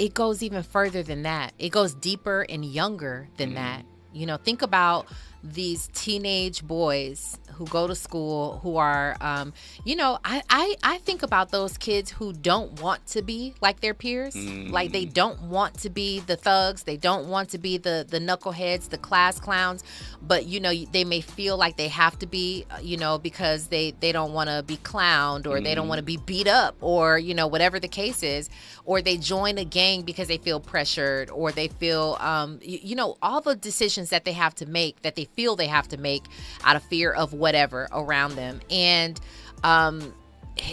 it 0.02 0.16
goes 0.16 0.42
even 0.42 0.64
further 0.64 1.04
than 1.04 1.22
that. 1.22 1.54
It 1.60 1.70
goes 1.70 1.94
deeper 1.94 2.44
and 2.50 2.66
younger 2.66 3.28
than 3.38 3.52
mm. 3.52 3.56
that. 3.56 3.86
You 4.12 4.26
know, 4.26 4.38
think 4.38 4.64
about 4.64 5.06
these 5.44 5.90
teenage 5.94 6.64
boys 6.64 7.40
who 7.54 7.66
go 7.66 7.88
to 7.88 7.96
school 7.96 8.60
who 8.64 8.78
are 8.78 9.16
um, 9.22 9.54
you 9.84 9.96
know 9.96 10.18
I, 10.24 10.42
I 10.50 10.76
i 10.84 10.98
think 11.00 11.24
about 11.24 11.52
those 11.52 11.78
kids 11.78 12.12
who 12.12 12.34
don't 12.34 12.82
want 12.82 13.06
to 13.08 13.22
be 13.22 13.54
like 13.62 13.80
their 13.82 13.94
peers. 13.94 14.36
Like 14.36 14.92
they 14.92 15.06
don't 15.06 15.42
want 15.44 15.80
to 15.80 15.90
be 15.90 16.20
the 16.20 16.36
thugs. 16.36 16.84
They 16.84 16.98
don't 16.98 17.28
want 17.28 17.50
to 17.50 17.58
be 17.58 17.78
the 17.78 18.06
the 18.08 18.20
knuckleheads 18.20 18.90
the 18.90 18.98
class 18.98 19.40
clowns. 19.40 19.84
But 20.22 20.46
you 20.46 20.60
know 20.60 20.74
they 20.92 21.04
may 21.04 21.22
feel 21.22 21.58
like 21.58 21.78
they 21.78 21.88
have 21.90 22.18
to 22.20 22.26
be 22.26 22.66
uh, 22.72 22.80
you 22.82 22.98
know 22.98 23.18
because 23.18 23.68
they 23.68 23.92
they 24.00 24.12
don't 24.12 24.34
want 24.34 24.50
to 24.50 24.64
be 24.64 24.78
clowned 24.78 25.48
or 25.48 25.60
they 25.62 25.76
don't 25.76 25.88
want 25.88 26.00
to 26.00 26.04
be 26.04 26.18
beat 26.18 26.48
up 26.48 26.76
or 26.82 27.18
you 27.18 27.34
know 27.34 27.48
whatever 27.48 27.80
the 27.80 27.88
case 27.88 28.24
is. 28.24 28.50
Or 28.86 29.02
they 29.02 29.18
join 29.18 29.58
a 29.58 29.66
gang 29.66 30.02
because 30.04 30.28
they 30.28 30.38
feel 30.38 30.60
pressured 30.60 31.30
or 31.30 31.52
they 31.52 31.68
feel 31.68 32.18
um 32.20 32.60
you, 32.62 32.80
you 32.82 32.96
know 32.96 33.18
all 33.22 33.42
the 33.42 33.56
decisions 33.56 34.10
that 34.10 34.26
they 34.26 34.34
have 34.34 34.56
to 34.56 34.66
make 34.66 35.02
that 35.02 35.16
they 35.16 35.26
feel 35.36 35.56
they 35.56 35.68
have 35.68 35.88
to 35.88 35.98
make 35.98 36.24
out 36.64 36.76
of 36.76 36.84
fear 36.84 37.12
of 37.12 37.34
whatever 37.34 37.88
around 37.92 38.36
them 38.36 38.60
and 38.70 39.20
um 39.64 40.14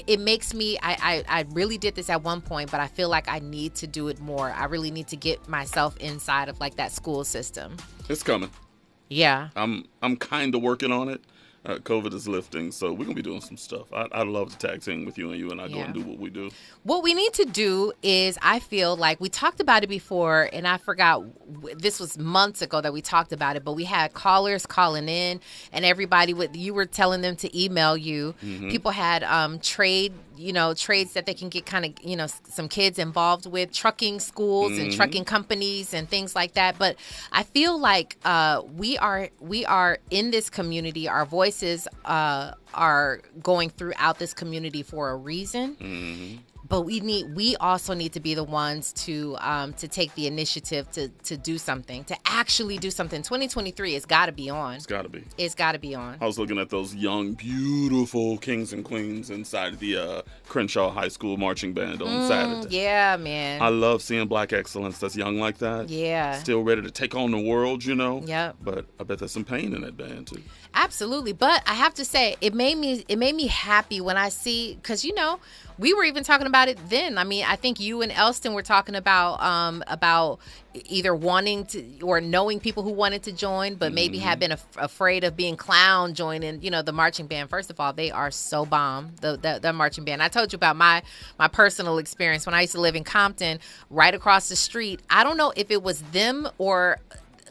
it 0.06 0.18
makes 0.20 0.52
me 0.54 0.76
I, 0.82 1.24
I 1.28 1.38
i 1.40 1.44
really 1.52 1.78
did 1.78 1.94
this 1.94 2.10
at 2.10 2.22
one 2.24 2.40
point 2.40 2.70
but 2.70 2.80
i 2.80 2.88
feel 2.88 3.08
like 3.08 3.28
i 3.28 3.38
need 3.38 3.74
to 3.76 3.86
do 3.86 4.08
it 4.08 4.20
more 4.20 4.50
i 4.50 4.64
really 4.64 4.90
need 4.90 5.06
to 5.08 5.16
get 5.16 5.48
myself 5.48 5.96
inside 5.98 6.48
of 6.48 6.58
like 6.60 6.76
that 6.76 6.90
school 6.92 7.24
system 7.24 7.76
It's 8.08 8.22
coming. 8.22 8.50
yeah 9.08 9.48
I'm 9.56 9.84
I'm 10.02 10.16
kind 10.16 10.54
of 10.54 10.62
working 10.62 10.92
on 10.92 11.08
it. 11.08 11.20
Uh, 11.66 11.74
COVID 11.76 12.14
is 12.14 12.26
lifting, 12.28 12.70
so 12.70 12.92
we're 12.92 13.04
gonna 13.04 13.14
be 13.16 13.20
doing 13.22 13.40
some 13.40 13.56
stuff. 13.56 13.92
I, 13.92 14.06
I'd 14.12 14.28
love 14.28 14.56
to 14.56 14.66
tag 14.66 14.80
team 14.80 15.04
with 15.04 15.18
you 15.18 15.30
and 15.30 15.38
you 15.38 15.50
and 15.50 15.60
I 15.60 15.68
go 15.68 15.80
and 15.80 15.92
do 15.92 16.02
what 16.02 16.18
we 16.18 16.30
do. 16.30 16.50
What 16.84 17.02
we 17.02 17.12
need 17.14 17.32
to 17.34 17.44
do 17.44 17.92
is, 18.02 18.38
I 18.40 18.60
feel 18.60 18.96
like 18.96 19.20
we 19.20 19.28
talked 19.28 19.60
about 19.60 19.82
it 19.82 19.88
before, 19.88 20.48
and 20.52 20.66
I 20.68 20.78
forgot 20.78 21.24
this 21.76 21.98
was 21.98 22.16
months 22.16 22.62
ago 22.62 22.80
that 22.80 22.92
we 22.92 23.02
talked 23.02 23.32
about 23.32 23.56
it, 23.56 23.64
but 23.64 23.72
we 23.72 23.84
had 23.84 24.14
callers 24.14 24.66
calling 24.66 25.08
in, 25.08 25.40
and 25.72 25.84
everybody 25.84 26.32
would, 26.32 26.54
you 26.54 26.72
were 26.74 26.86
telling 26.86 27.22
them 27.22 27.34
to 27.36 27.60
email 27.60 27.96
you. 27.96 28.34
Mhm. 28.42 28.70
People 28.70 28.92
had 28.92 29.24
um, 29.24 29.58
trade, 29.58 30.12
you 30.38 30.52
know, 30.52 30.72
trades 30.72 31.12
that 31.14 31.26
they 31.26 31.34
can 31.34 31.48
get 31.48 31.66
kind 31.66 31.84
of, 31.84 31.92
you 32.02 32.16
know, 32.16 32.26
some 32.48 32.68
kids 32.68 32.98
involved 32.98 33.44
with, 33.46 33.72
trucking 33.72 34.20
schools 34.20 34.78
and 34.78 34.90
Mhm. 34.90 34.96
trucking 34.96 35.24
companies 35.24 35.92
and 35.92 36.08
things 36.08 36.34
like 36.34 36.54
that. 36.54 36.78
But 36.78 36.96
I 37.32 37.42
feel 37.42 37.78
like 37.78 38.16
uh, 38.24 38.62
we 38.76 38.96
are, 38.98 39.28
we 39.40 39.66
are 39.66 39.98
in 40.10 40.30
this 40.30 40.48
community, 40.48 41.08
our 41.08 41.26
voices 41.26 41.88
uh, 42.04 42.52
are 42.74 43.20
going 43.42 43.70
throughout 43.70 44.18
this 44.18 44.32
community 44.34 44.82
for 44.82 45.10
a 45.10 45.16
reason 45.16 45.76
Mm-hmm. 45.80 46.36
But 46.68 46.82
we 46.82 47.00
need 47.00 47.34
we 47.34 47.56
also 47.56 47.94
need 47.94 48.12
to 48.12 48.20
be 48.20 48.34
the 48.34 48.44
ones 48.44 48.92
to 48.92 49.36
um 49.40 49.72
to 49.74 49.88
take 49.88 50.14
the 50.14 50.26
initiative 50.26 50.90
to 50.92 51.08
to 51.24 51.36
do 51.36 51.56
something 51.58 52.04
to 52.04 52.16
actually 52.26 52.78
do 52.78 52.90
something 52.90 53.22
2023 53.22 53.94
it's 53.94 54.04
got 54.06 54.26
to 54.26 54.32
be 54.32 54.50
on 54.50 54.74
It's 54.74 54.86
got 54.86 55.02
to 55.02 55.08
be. 55.08 55.24
it's 55.38 55.54
got 55.54 55.72
to 55.72 55.78
be 55.78 55.94
on 55.94 56.16
I 56.20 56.26
was 56.26 56.38
looking 56.38 56.58
at 56.58 56.68
those 56.70 56.94
young, 56.94 57.32
beautiful 57.34 58.38
kings 58.38 58.72
and 58.72 58.84
queens 58.84 59.30
inside 59.30 59.78
the 59.78 59.96
uh, 59.96 60.22
Crenshaw 60.46 60.90
High 60.90 61.08
School 61.08 61.36
marching 61.36 61.72
band 61.72 62.02
on 62.02 62.08
Mm, 62.08 62.28
Saturday. 62.28 62.76
yeah 62.76 63.16
man 63.16 63.62
I 63.62 63.68
love 63.68 64.02
seeing 64.02 64.26
black 64.28 64.52
excellence 64.52 64.98
that's 64.98 65.16
young 65.16 65.38
like 65.38 65.58
that. 65.58 65.88
Yeah. 65.88 66.32
Still 66.40 66.62
ready 66.64 66.82
to 66.82 66.90
take 66.90 67.14
on 67.14 67.30
the 67.30 67.38
world, 67.40 67.84
you 67.84 67.94
know? 67.94 68.22
yeah 68.26 68.52
But 68.62 68.86
I 69.00 69.04
bet 69.04 69.18
there's 69.20 69.32
some 69.32 69.44
pain 69.44 69.74
in 69.74 69.82
that 69.82 69.96
band, 69.96 70.26
too. 70.26 70.42
absolutely 70.74 71.32
but 71.32 71.62
i 71.66 71.74
have 71.74 71.94
to 71.94 72.04
say 72.04 72.36
it 72.40 72.52
made 72.54 72.76
me 72.76 73.04
it 73.08 73.16
made 73.18 73.34
me 73.34 73.46
happy 73.46 74.00
when 74.00 74.16
i 74.16 74.28
see 74.28 74.74
because 74.80 75.04
you 75.04 75.14
know 75.14 75.40
we 75.78 75.94
were 75.94 76.04
even 76.04 76.24
talking 76.24 76.46
about 76.46 76.68
it 76.68 76.78
then 76.88 77.18
i 77.18 77.24
mean 77.24 77.44
i 77.46 77.56
think 77.56 77.80
you 77.80 78.02
and 78.02 78.12
elston 78.12 78.52
were 78.52 78.62
talking 78.62 78.94
about 78.94 79.40
um 79.42 79.82
about 79.86 80.38
either 80.86 81.14
wanting 81.14 81.64
to 81.64 82.00
or 82.02 82.20
knowing 82.20 82.60
people 82.60 82.82
who 82.82 82.90
wanted 82.90 83.22
to 83.22 83.32
join 83.32 83.74
but 83.74 83.92
maybe 83.92 84.18
have 84.18 84.38
been 84.38 84.52
af- 84.52 84.66
afraid 84.76 85.24
of 85.24 85.36
being 85.36 85.56
clown 85.56 86.14
joining 86.14 86.60
you 86.62 86.70
know 86.70 86.82
the 86.82 86.92
marching 86.92 87.26
band 87.26 87.48
first 87.48 87.70
of 87.70 87.80
all 87.80 87.92
they 87.92 88.10
are 88.10 88.30
so 88.30 88.64
bomb 88.64 89.12
the, 89.20 89.36
the 89.36 89.58
the 89.60 89.72
marching 89.72 90.04
band 90.04 90.22
i 90.22 90.28
told 90.28 90.52
you 90.52 90.56
about 90.56 90.76
my 90.76 91.02
my 91.38 91.48
personal 91.48 91.98
experience 91.98 92.46
when 92.46 92.54
i 92.54 92.60
used 92.60 92.72
to 92.72 92.80
live 92.80 92.94
in 92.94 93.04
compton 93.04 93.58
right 93.90 94.14
across 94.14 94.48
the 94.48 94.56
street 94.56 95.00
i 95.10 95.24
don't 95.24 95.36
know 95.36 95.52
if 95.56 95.70
it 95.70 95.82
was 95.82 96.02
them 96.02 96.48
or 96.58 96.98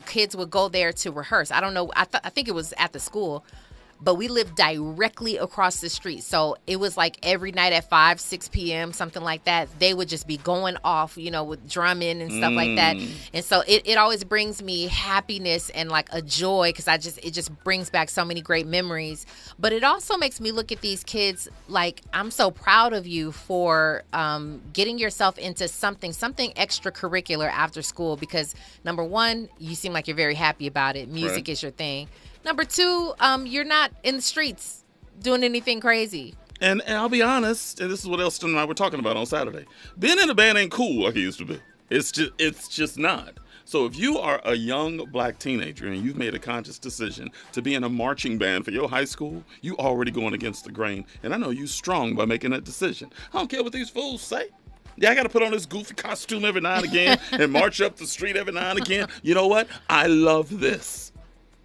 kids 0.07 0.35
would 0.35 0.49
go 0.49 0.69
there 0.69 0.91
to 0.93 1.11
rehearse. 1.11 1.51
I 1.51 1.61
don't 1.61 1.73
know. 1.73 1.91
I, 1.95 2.05
th- 2.05 2.21
I 2.23 2.29
think 2.29 2.47
it 2.47 2.55
was 2.55 2.73
at 2.77 2.93
the 2.93 2.99
school. 2.99 3.45
But 3.99 4.15
we 4.15 4.27
lived 4.27 4.55
directly 4.55 5.37
across 5.37 5.79
the 5.81 5.89
street. 5.89 6.23
So 6.23 6.57
it 6.67 6.77
was 6.79 6.97
like 6.97 7.17
every 7.23 7.51
night 7.51 7.73
at 7.73 7.89
5, 7.89 8.19
6 8.19 8.49
p.m., 8.49 8.93
something 8.93 9.23
like 9.23 9.45
that, 9.45 9.67
they 9.79 9.93
would 9.93 10.07
just 10.07 10.27
be 10.27 10.37
going 10.37 10.77
off, 10.83 11.17
you 11.17 11.31
know, 11.31 11.43
with 11.43 11.69
drumming 11.69 12.21
and 12.21 12.31
stuff 12.31 12.53
like 12.53 12.75
that. 12.75 12.97
Mm. 12.97 13.11
And 13.33 13.45
so 13.45 13.61
it, 13.67 13.83
it 13.85 13.97
always 13.97 14.23
brings 14.23 14.61
me 14.61 14.87
happiness 14.87 15.69
and 15.71 15.89
like 15.89 16.09
a 16.11 16.21
joy 16.21 16.69
because 16.69 16.87
I 16.87 16.97
just, 16.97 17.23
it 17.25 17.31
just 17.31 17.51
brings 17.63 17.89
back 17.89 18.09
so 18.09 18.23
many 18.23 18.41
great 18.41 18.67
memories. 18.67 19.25
But 19.57 19.73
it 19.73 19.83
also 19.83 20.17
makes 20.17 20.39
me 20.39 20.51
look 20.51 20.71
at 20.71 20.81
these 20.81 21.03
kids 21.03 21.47
like, 21.67 22.01
I'm 22.13 22.29
so 22.31 22.51
proud 22.51 22.93
of 22.93 23.07
you 23.07 23.31
for 23.31 24.03
um, 24.13 24.61
getting 24.73 24.99
yourself 24.99 25.37
into 25.37 25.67
something, 25.67 26.13
something 26.13 26.51
extracurricular 26.51 27.49
after 27.49 27.81
school 27.81 28.15
because 28.15 28.53
number 28.83 29.03
one, 29.03 29.49
you 29.57 29.75
seem 29.75 29.93
like 29.93 30.07
you're 30.07 30.15
very 30.15 30.35
happy 30.35 30.67
about 30.67 30.95
it. 30.95 31.09
Music 31.09 31.37
Right. 31.37 31.49
is 31.49 31.61
your 31.63 31.71
thing. 31.71 32.07
Number 32.47 32.63
two, 32.63 33.13
um, 33.19 33.45
you're 33.45 33.65
not 33.65 33.91
in 34.03 34.15
the 34.15 34.21
streets 34.21 34.85
doing 35.21 35.43
anything 35.43 35.81
crazy. 35.81 36.33
And, 36.61 36.81
and 36.83 36.97
I'll 36.97 37.09
be 37.09 37.21
honest, 37.21 37.81
and 37.81 37.91
this 37.91 37.99
is 37.99 38.07
what 38.07 38.21
Elston 38.21 38.51
and 38.51 38.57
I 38.57 38.63
were 38.63 38.73
talking 38.73 39.01
about 39.01 39.17
on 39.17 39.25
Saturday. 39.25 39.65
Being 39.99 40.17
in 40.17 40.29
a 40.29 40.33
band 40.33 40.57
ain't 40.57 40.71
cool 40.71 41.03
like 41.03 41.17
it 41.17 41.19
used 41.19 41.39
to 41.39 41.45
be. 41.45 41.59
It's 41.89 42.09
just 42.09 42.31
it's 42.37 42.69
just 42.69 42.97
not. 42.97 43.37
So 43.65 43.85
if 43.85 43.97
you 43.97 44.17
are 44.17 44.39
a 44.45 44.55
young 44.55 44.95
black 45.11 45.39
teenager 45.39 45.87
and 45.87 46.01
you've 46.01 46.15
made 46.15 46.35
a 46.35 46.39
conscious 46.39 46.79
decision 46.79 47.31
to 47.51 47.61
be 47.61 47.75
in 47.75 47.83
a 47.83 47.89
marching 47.89 48.37
band 48.37 48.63
for 48.63 48.71
your 48.71 48.87
high 48.87 49.03
school, 49.03 49.43
you 49.59 49.75
already 49.75 50.11
going 50.11 50.33
against 50.33 50.63
the 50.63 50.71
grain. 50.71 51.05
And 51.23 51.33
I 51.33 51.37
know 51.37 51.49
you 51.49 51.67
strong 51.67 52.15
by 52.15 52.23
making 52.23 52.51
that 52.51 52.63
decision. 52.63 53.11
I 53.33 53.39
don't 53.39 53.49
care 53.49 53.61
what 53.61 53.73
these 53.73 53.89
fools 53.89 54.21
say. 54.21 54.47
Yeah, 54.95 55.11
I 55.11 55.15
got 55.15 55.23
to 55.23 55.29
put 55.29 55.43
on 55.43 55.51
this 55.51 55.65
goofy 55.65 55.95
costume 55.95 56.45
every 56.45 56.61
now 56.61 56.77
and 56.77 56.85
again 56.85 57.19
and 57.33 57.51
march 57.51 57.81
up 57.81 57.97
the 57.97 58.07
street 58.07 58.37
every 58.37 58.53
now 58.53 58.69
and 58.69 58.79
again. 58.79 59.09
You 59.21 59.33
know 59.33 59.47
what? 59.47 59.67
I 59.89 60.07
love 60.07 60.61
this. 60.61 61.11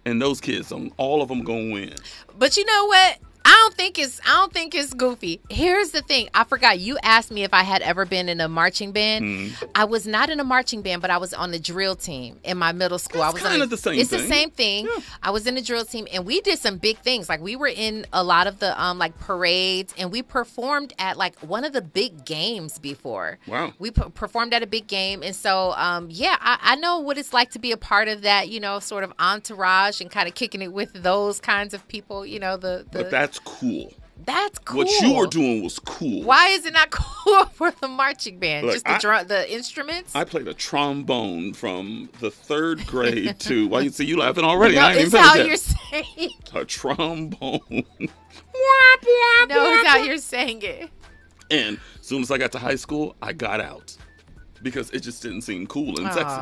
And 0.05 0.21
those 0.21 0.41
kids, 0.41 0.73
all 0.97 1.21
of 1.21 1.29
them 1.29 1.43
gonna 1.43 1.71
win. 1.71 1.93
But 2.37 2.57
you 2.57 2.65
know 2.65 2.85
what? 2.87 3.19
I 3.53 3.55
don't 3.55 3.75
think 3.75 3.99
it's 3.99 4.19
I 4.25 4.33
don't 4.33 4.51
think 4.51 4.73
it's 4.73 4.95
goofy. 4.95 5.39
Here's 5.47 5.91
the 5.91 6.01
thing. 6.01 6.27
I 6.33 6.43
forgot 6.43 6.79
you 6.79 6.97
asked 7.03 7.29
me 7.29 7.43
if 7.43 7.53
I 7.53 7.61
had 7.61 7.83
ever 7.83 8.03
been 8.03 8.27
in 8.27 8.41
a 8.41 8.47
marching 8.47 8.91
band. 8.91 9.23
Hmm. 9.59 9.65
I 9.75 9.85
was 9.85 10.07
not 10.07 10.31
in 10.31 10.39
a 10.39 10.43
marching 10.43 10.81
band, 10.81 11.03
but 11.03 11.11
I 11.11 11.17
was 11.17 11.35
on 11.35 11.51
the 11.51 11.59
drill 11.59 11.95
team 11.95 12.39
in 12.43 12.57
my 12.57 12.71
middle 12.71 12.97
school. 12.97 13.21
I 13.21 13.29
was 13.29 13.43
on 13.43 13.51
kinda 13.51 13.67
the 13.67 13.77
same 13.77 13.99
It's 13.99 14.09
the 14.09 14.17
same 14.19 14.49
thing. 14.49 14.87
I 15.21 15.29
was 15.29 15.45
in 15.45 15.53
the 15.53 15.61
drill 15.61 15.85
team 15.85 16.07
and 16.11 16.25
we 16.25 16.41
did 16.41 16.57
some 16.57 16.77
big 16.77 16.97
things. 16.99 17.29
Like 17.29 17.41
we 17.41 17.55
were 17.55 17.67
in 17.67 18.07
a 18.11 18.23
lot 18.23 18.47
of 18.47 18.57
the 18.57 18.81
um 18.81 18.97
like 18.97 19.19
parades 19.19 19.93
and 19.99 20.11
we 20.11 20.23
performed 20.23 20.93
at 20.97 21.17
like 21.17 21.37
one 21.41 21.63
of 21.63 21.73
the 21.73 21.81
big 21.83 22.25
games 22.25 22.79
before. 22.79 23.37
Wow. 23.47 23.73
We 23.77 23.91
p- 23.91 24.09
performed 24.15 24.55
at 24.55 24.63
a 24.63 24.67
big 24.67 24.87
game 24.87 25.21
and 25.21 25.35
so 25.35 25.73
um 25.77 26.07
yeah, 26.09 26.37
I, 26.41 26.57
I 26.59 26.75
know 26.77 26.97
what 26.97 27.19
it's 27.19 27.33
like 27.33 27.51
to 27.51 27.59
be 27.59 27.71
a 27.71 27.77
part 27.77 28.07
of 28.07 28.23
that, 28.23 28.49
you 28.49 28.59
know, 28.59 28.79
sort 28.79 29.03
of 29.03 29.13
entourage 29.19 30.01
and 30.01 30.09
kind 30.09 30.27
of 30.27 30.33
kicking 30.33 30.63
it 30.63 30.73
with 30.73 30.91
those 30.93 31.39
kinds 31.39 31.75
of 31.75 31.87
people, 31.87 32.25
you 32.25 32.39
know, 32.39 32.57
the, 32.57 32.85
the 32.91 33.03
But 33.03 33.11
that's 33.11 33.39
cool. 33.45 33.91
that's 34.25 34.59
cool. 34.59 34.79
What 34.85 35.01
you 35.01 35.13
were 35.13 35.27
doing 35.27 35.63
was 35.63 35.79
cool. 35.79 36.23
Why 36.23 36.49
is 36.49 36.65
it 36.65 36.73
not 36.73 36.89
cool 36.91 37.45
for 37.45 37.71
the 37.71 37.87
marching 37.87 38.39
band? 38.39 38.65
Look, 38.65 38.75
Just 38.75 38.85
the 38.85 38.91
I- 38.91 38.99
drum, 38.99 39.27
the 39.27 39.51
instruments. 39.53 40.15
I 40.15 40.23
played 40.23 40.47
a 40.47 40.53
trombone 40.53 41.53
from 41.53 42.09
the 42.19 42.29
third 42.31 42.85
grade 42.87 43.39
to. 43.41 43.67
Why 43.67 43.81
you 43.81 43.89
see 43.89 44.05
you 44.05 44.17
laughing 44.17 44.43
already? 44.43 44.75
no, 44.75 44.81
I 44.81 44.91
ain't 44.91 44.99
it's 45.01 45.13
even 45.13 45.21
how 45.21 45.35
you're 45.35 45.47
yet. 45.47 45.59
saying. 45.59 46.29
a 46.53 46.65
trombone. 46.65 47.61
no, 47.69 47.85
it's 49.73 49.87
how 49.87 49.97
you're 49.97 50.17
saying 50.17 50.61
it. 50.63 50.89
and 51.51 51.79
as 51.99 52.05
soon 52.07 52.21
as 52.21 52.31
I 52.31 52.37
got 52.37 52.51
to 52.53 52.59
high 52.59 52.75
school, 52.75 53.15
I 53.21 53.33
got 53.33 53.59
out 53.61 53.95
because 54.61 54.89
it 54.91 54.99
just 55.01 55.21
didn't 55.21 55.41
seem 55.41 55.67
cool 55.67 55.99
and 55.99 56.11
sexy. 56.13 56.35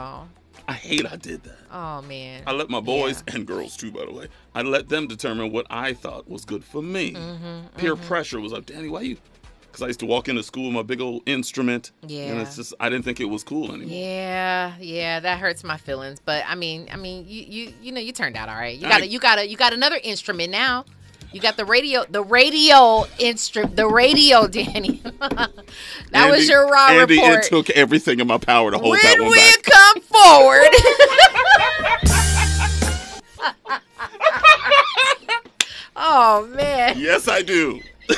I 0.68 0.74
hate 0.74 1.06
I 1.12 1.16
did 1.16 1.44
that. 1.44 1.58
oh 1.72 2.02
man. 2.04 2.44
I 2.48 2.52
let 2.54 2.70
my 2.70 2.80
boys 2.82 3.24
and 3.28 3.46
girls 3.46 3.76
too, 3.78 3.92
by 3.92 4.06
the 4.06 4.12
way. 4.14 4.28
I 4.56 4.62
let 4.62 4.90
them 4.90 5.08
determine 5.08 5.52
what 5.52 5.66
I 5.70 5.94
thought 5.94 6.30
was 6.30 6.46
good 6.46 6.64
for 6.64 6.82
me. 6.82 7.14
Mm-hmm, 7.14 7.78
Peer 7.78 7.96
pressure 7.96 8.40
was 8.40 8.52
like, 8.52 8.66
Danny, 8.68 8.90
why 8.90 9.02
you? 9.02 9.18
Because 9.64 9.82
I 9.84 9.88
used 9.88 10.02
to 10.02 10.06
walk 10.06 10.28
into 10.28 10.44
school 10.44 10.66
with 10.66 10.74
my 10.74 10.82
big 10.84 11.00
old 11.00 11.24
instrument. 11.26 11.92
Yeah. 12.06 12.24
And 12.24 12.36
Yeah. 12.36 12.42
it's 12.42 12.58
just 12.58 12.74
I 12.80 12.90
didn't 12.90 13.06
think 13.06 13.20
it 13.22 13.26
was 13.26 13.44
cool 13.44 13.72
anymore. 13.74 13.98
Yeah, 13.98 14.74
yeah, 14.80 15.20
that 15.22 15.40
hurts 15.40 15.64
my 15.64 15.78
feelings. 15.78 16.20
But 16.24 16.44
I 16.48 16.56
mean, 16.56 16.90
I 16.92 16.98
mean, 16.98 17.26
you 17.28 17.44
you 17.48 17.74
you 17.82 17.92
know, 17.94 18.02
you 18.02 18.12
turned 18.12 18.36
out 18.36 18.50
all 18.50 18.56
right. 18.56 18.78
You 18.78 18.88
got 18.88 19.02
a, 19.02 19.08
you 19.08 19.20
got 19.20 19.40
a, 19.40 19.48
you 19.48 19.56
got 19.58 19.72
another 19.74 19.98
instrument 20.04 20.52
now. 20.52 20.84
You 21.34 21.40
got 21.40 21.56
the 21.56 21.64
radio, 21.66 22.04
the 22.10 22.22
radio 22.24 23.06
instrument, 23.18 23.78
the 23.78 23.88
radio, 23.88 24.48
Danny. 24.58 25.02
that 26.12 26.30
was 26.30 26.50
your 26.50 26.68
raw 26.68 26.88
Andy, 26.90 27.16
report. 27.22 27.46
it 27.46 27.50
took 27.50 27.70
everything 27.70 28.20
in 28.20 28.28
my 28.28 28.38
power 28.38 28.70
to 28.72 28.78
hold 28.78 28.98
that 28.98 29.16
when 29.18 29.30
one 29.30 29.32
we 29.32 29.38
back. 29.38 29.64
come 29.64 30.02
forward. 30.02 30.68
oh 35.96 36.48
man. 36.54 37.00
Yes, 37.00 37.30
I 37.30 37.42
do. 37.42 37.80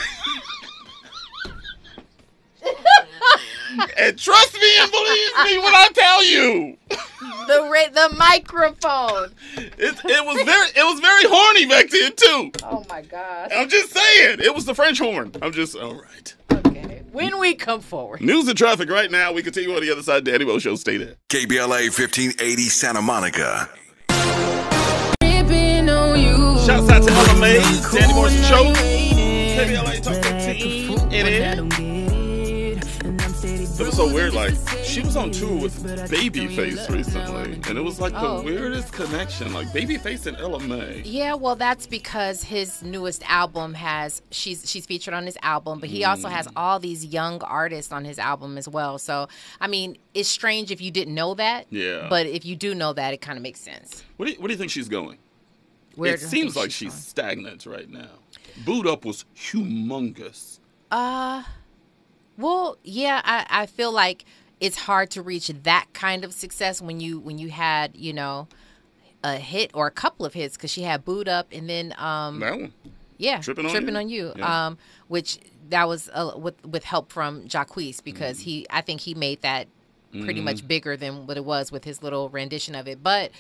and 3.97 4.17
trust 4.17 4.53
me 4.53 4.69
and 4.79 4.91
believe 4.91 5.31
me 5.45 5.57
when 5.59 5.73
I 5.75 5.89
tell 5.93 6.23
you, 6.23 6.77
The 6.89 7.69
ra- 7.71 8.07
the 8.09 8.15
microphone. 8.15 9.31
it, 9.57 9.95
it 10.05 10.25
was 10.25 10.43
very 10.45 10.67
it 10.75 10.85
was 10.85 10.99
very 10.99 11.23
horny 11.25 11.65
back 11.65 11.89
then 11.89 12.13
too. 12.15 12.51
Oh 12.63 12.85
my 12.89 13.01
gosh. 13.01 13.51
I'm 13.55 13.69
just 13.69 13.91
saying, 13.93 14.39
it 14.41 14.53
was 14.53 14.65
the 14.65 14.75
French 14.75 14.99
horn. 14.99 15.31
I'm 15.41 15.51
just 15.51 15.75
all 15.75 15.95
right. 15.95 16.33
Okay. 16.51 17.01
When 17.11 17.39
we 17.39 17.53
come 17.55 17.81
forward. 17.81 18.21
News 18.21 18.47
and 18.47 18.57
traffic 18.57 18.89
right 18.89 19.11
now. 19.11 19.31
We 19.33 19.43
continue 19.43 19.73
on 19.75 19.81
the 19.81 19.91
other 19.91 20.01
side. 20.03 20.23
Danny 20.23 20.45
Mo 20.45 20.57
Show. 20.59 20.75
Stay 20.75 20.97
there. 20.97 21.15
KBLA 21.29 21.89
1580 21.97 22.61
Santa 22.69 23.01
Monica. 23.01 23.69
Shouts 26.65 26.89
out 26.89 27.03
to 27.03 27.11
Ella 27.11 27.39
Mai, 27.39 27.59
Danny 27.91 28.13
Morrison 28.13 28.41
Show, 28.43 28.63
KBLA 28.73 30.01
Talk 30.01 30.23
15. 30.23 31.11
It 31.11 31.27
is. 31.27 31.82
It 33.83 33.87
was 33.87 33.95
so 33.97 34.13
weird. 34.13 34.33
Like 34.33 34.53
she 34.81 35.01
was 35.01 35.17
on 35.17 35.31
tour 35.31 35.61
with 35.61 35.83
Babyface 36.09 36.89
recently, 36.89 37.55
and 37.69 37.77
it 37.77 37.81
was 37.81 37.99
like 37.99 38.13
the 38.13 38.19
Oh. 38.21 38.41
weirdest 38.41 38.93
connection. 38.93 39.51
Like 39.53 39.67
Babyface 39.73 40.25
and 40.25 40.37
Ella 40.37 40.61
Mai. 40.61 41.01
Yeah, 41.03 41.33
well, 41.33 41.57
that's 41.57 41.85
because 41.85 42.43
his 42.43 42.81
newest 42.81 43.29
album 43.29 43.73
has 43.73 44.21
she's 44.31 44.69
she's 44.71 44.85
featured 44.85 45.13
on 45.13 45.25
his 45.25 45.37
album, 45.41 45.81
but 45.81 45.89
he 45.89 46.05
also 46.05 46.29
has 46.29 46.47
all 46.55 46.79
these 46.79 47.05
young 47.05 47.41
artists 47.41 47.91
on 47.91 48.05
his 48.05 48.17
album 48.19 48.57
as 48.57 48.69
well. 48.69 48.97
So, 48.99 49.27
I 49.59 49.67
mean, 49.67 49.97
it's 50.13 50.29
strange 50.29 50.71
if 50.71 50.79
you 50.79 50.89
didn't 50.89 51.13
know 51.13 51.33
that. 51.33 51.65
Yeah. 51.69 52.07
But 52.09 52.25
if 52.25 52.45
you 52.45 52.55
do 52.55 52.73
know 52.73 52.93
that, 52.93 53.13
it 53.13 53.19
kind 53.19 53.37
of 53.37 53.43
makes 53.43 53.59
sense. 53.59 54.01
What 54.15 54.27
do 54.27 54.31
you, 54.31 54.39
what 54.39 54.47
do 54.47 54.53
you 54.53 54.57
think 54.57 54.71
she's 54.71 54.87
going? 54.87 55.17
Where 55.95 56.13
it 56.13 56.21
seems 56.21 56.55
like 56.55 56.71
she's 56.71 56.93
stagnant 56.93 57.65
right 57.65 57.89
now. 57.89 58.11
Boo'd 58.65 58.87
Up 58.87 59.03
was 59.03 59.25
humongous. 59.35 60.59
Uh, 60.89 61.43
well, 62.37 62.77
yeah, 62.83 63.21
I, 63.23 63.45
I 63.49 63.65
feel 63.65 63.91
like 63.91 64.25
it's 64.59 64.77
hard 64.77 65.11
to 65.11 65.21
reach 65.21 65.47
that 65.63 65.87
kind 65.93 66.23
of 66.23 66.33
success 66.33 66.81
when 66.81 66.99
you 66.99 67.19
when 67.19 67.37
you 67.37 67.49
had 67.49 67.95
you 67.97 68.13
know 68.13 68.47
a 69.23 69.35
hit 69.37 69.71
or 69.73 69.87
a 69.87 69.91
couple 69.91 70.25
of 70.25 70.33
hits 70.33 70.55
because 70.55 70.71
she 70.71 70.83
had 70.83 71.03
boo'd 71.03 71.27
up 71.27 71.47
and 71.51 71.69
then 71.69 71.93
um 71.97 72.39
That 72.39 72.59
one. 72.59 72.73
yeah 73.17 73.39
Tripping 73.41 73.65
on 73.65 73.71
tripping 73.71 73.93
You? 73.95 73.99
on 73.99 74.09
you 74.09 74.33
Yeah. 74.37 74.65
um 74.67 74.77
which 75.07 75.39
that 75.69 75.87
was 75.87 76.09
uh, 76.13 76.33
with 76.37 76.55
with 76.65 76.83
help 76.85 77.11
from 77.11 77.45
Jacquees 77.47 78.01
because 78.03 78.39
Mm. 78.39 78.43
he 78.43 78.67
I 78.69 78.81
think 78.81 79.01
he 79.01 79.13
made 79.15 79.41
that 79.41 79.67
pretty 80.21 80.39
Mhm. 80.41 80.43
much 80.45 80.67
bigger 80.67 80.95
than 80.95 81.25
what 81.27 81.35
it 81.37 81.43
was 81.45 81.71
with 81.71 81.83
his 81.83 82.01
little 82.03 82.29
rendition 82.29 82.75
of 82.75 82.87
it 82.87 83.01
but 83.03 83.31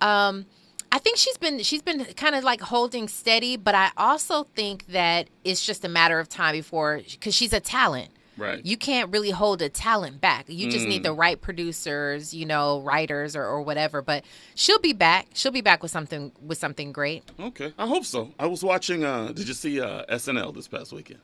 um 0.00 0.46
I 0.92 0.98
think 0.98 1.16
she's 1.18 1.36
been 1.36 1.62
she's 1.62 1.82
been 1.82 2.04
kind 2.16 2.34
of 2.34 2.42
like 2.44 2.60
holding 2.60 3.06
steady 3.08 3.56
but 3.56 3.74
I 3.74 3.90
also 3.96 4.44
think 4.56 4.86
that 4.88 5.28
it's 5.44 5.64
just 5.66 5.84
a 5.84 5.88
matter 5.88 6.18
of 6.20 6.28
time 6.28 6.54
before 6.54 7.00
cuz 7.20 7.34
she's 7.34 7.52
a 7.52 7.60
talent 7.60 8.10
Right. 8.40 8.64
you 8.64 8.76
can't 8.76 9.12
really 9.12 9.30
hold 9.30 9.60
a 9.62 9.68
talent 9.68 10.20
back. 10.20 10.46
You 10.48 10.70
just 10.70 10.86
need 10.86 11.00
Mm. 11.02 11.04
the 11.04 11.12
right 11.12 11.40
producers, 11.40 12.32
you 12.32 12.46
know, 12.46 12.80
writers 12.80 13.36
or, 13.36 13.44
or 13.44 13.60
whatever. 13.62 14.00
But 14.02 14.24
she'll 14.54 14.78
be 14.80 14.92
back. 14.94 15.28
She'll 15.34 15.52
be 15.52 15.60
back 15.60 15.82
with 15.82 15.90
something 15.92 16.32
with 16.40 16.58
something 16.58 16.90
great. 16.92 17.22
Okay, 17.38 17.72
I 17.78 17.86
hope 17.86 18.04
so. 18.04 18.32
I 18.38 18.46
was 18.46 18.64
watching. 18.64 19.04
uh 19.04 19.28
Did 19.32 19.46
you 19.46 19.54
see 19.54 19.80
uh 19.80 20.04
SNL 20.08 20.54
this 20.54 20.66
past 20.68 20.92
weekend? 20.92 21.20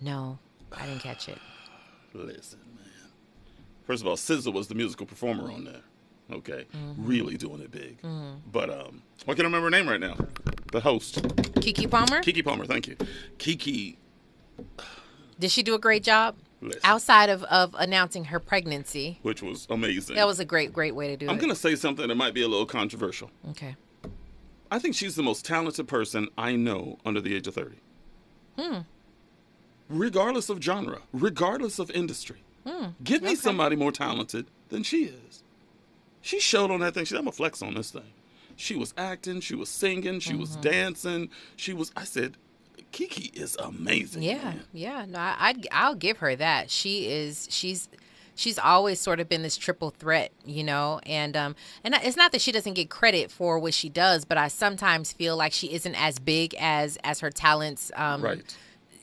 No, 0.00 0.38
I 0.70 0.86
didn't 0.86 1.00
catch 1.02 1.28
it. 1.28 1.38
Listen, 2.14 2.58
man. 2.76 3.10
First 3.86 4.02
of 4.02 4.06
all, 4.08 4.16
SZA 4.16 4.52
was 4.52 4.68
the 4.68 4.74
musical 4.74 5.06
performer 5.06 5.50
on 5.50 5.64
there. 5.64 5.80
Okay, 6.32 6.64
really 6.96 7.36
doing 7.36 7.60
it 7.60 7.70
big. 7.70 8.00
Mhm. 8.02 8.36
But 8.50 8.70
um, 8.70 9.02
I 9.22 9.32
can't 9.34 9.40
remember 9.40 9.66
her 9.66 9.70
name 9.70 9.88
right 9.88 10.00
now. 10.00 10.16
The 10.72 10.80
host, 10.80 11.22
Keke 11.60 11.90
Palmer. 11.90 12.20
Keke 12.22 12.42
Palmer. 12.44 12.64
Thank 12.66 12.88
you, 12.88 12.96
Keke. 13.38 13.96
Did 15.38 15.50
she 15.50 15.62
do 15.62 15.74
a 15.74 15.78
great 15.78 16.02
job? 16.02 16.36
Listen. 16.60 16.80
Outside 16.84 17.28
of, 17.28 17.42
of 17.44 17.74
announcing 17.78 18.24
her 18.26 18.40
pregnancy, 18.40 19.18
Which 19.22 19.42
was 19.42 19.66
amazing. 19.68 20.16
that 20.16 20.26
was 20.26 20.40
a 20.40 20.44
great 20.46 20.72
great 20.72 20.94
way 20.94 21.08
to 21.08 21.16
do 21.16 21.26
it. 21.26 21.30
I'm 21.30 21.36
gonna 21.38 21.54
say 21.54 21.74
something 21.76 22.08
that 22.08 22.14
might 22.14 22.32
be 22.34 22.42
a 22.42 22.48
little 22.48 22.64
controversial. 22.66 23.30
Okay. 23.50 23.76
I 24.70 24.78
think 24.78 24.94
she's 24.94 25.14
the 25.14 25.22
most 25.22 25.44
talented 25.44 25.86
person 25.88 26.28
I 26.38 26.56
know 26.56 26.98
under 27.04 27.20
the 27.20 27.34
age 27.36 27.46
of 27.46 27.54
30, 27.54 27.76
Hmm. 28.58 28.78
regardless 29.88 30.48
of 30.48 30.62
genre, 30.62 31.00
regardless 31.12 31.78
of 31.78 31.90
industry. 31.90 32.42
Hmm. 32.66 32.86
Give 33.02 33.22
me 33.22 33.34
somebody 33.34 33.76
more 33.76 33.92
talented 33.92 34.46
than 34.70 34.82
she 34.82 35.04
is. 35.04 35.42
She 36.22 36.40
showed 36.40 36.70
on 36.70 36.80
that 36.80 36.94
thing. 36.94 37.04
She, 37.04 37.14
I'm 37.14 37.22
gonna 37.22 37.32
flex 37.32 37.60
on 37.62 37.74
this 37.74 37.90
thing. 37.90 38.10
She 38.56 38.74
was 38.76 38.94
acting, 38.96 39.40
she 39.40 39.54
was 39.54 39.68
singing, 39.68 40.20
she 40.20 40.34
was 40.34 40.56
dancing, 40.56 41.28
she 41.56 41.74
was. 41.74 41.92
I 41.96 42.04
said, 42.04 42.36
Keke 42.94 43.34
is 43.34 43.56
amazing. 43.56 44.22
Yeah, 44.22 44.42
man. 44.44 44.62
yeah. 44.72 45.04
No, 45.08 45.18
I, 45.18 45.36
I'd, 45.38 45.66
I'll 45.72 45.94
give 45.94 46.18
her 46.18 46.34
that. 46.36 46.70
She 46.70 47.08
is. 47.08 47.48
She's. 47.50 47.88
She's 48.36 48.58
always 48.58 48.98
sort 48.98 49.20
of 49.20 49.28
been 49.28 49.42
this 49.42 49.56
triple 49.56 49.90
threat, 49.90 50.32
you 50.44 50.64
know, 50.64 50.98
and 51.06 51.36
um, 51.36 51.54
and 51.84 51.94
it's 52.02 52.16
not 52.16 52.32
that 52.32 52.40
she 52.40 52.50
doesn't 52.50 52.72
get 52.74 52.90
credit 52.90 53.30
for 53.30 53.60
what 53.60 53.74
she 53.74 53.88
does, 53.88 54.24
but 54.24 54.36
I 54.36 54.48
sometimes 54.48 55.12
feel 55.12 55.36
like 55.36 55.52
she 55.52 55.72
isn't 55.72 55.94
as 55.94 56.18
big 56.18 56.52
as 56.58 56.98
as 57.04 57.20
her 57.20 57.30
talents, 57.30 57.92
um, 57.94 58.22
Right. 58.22 58.56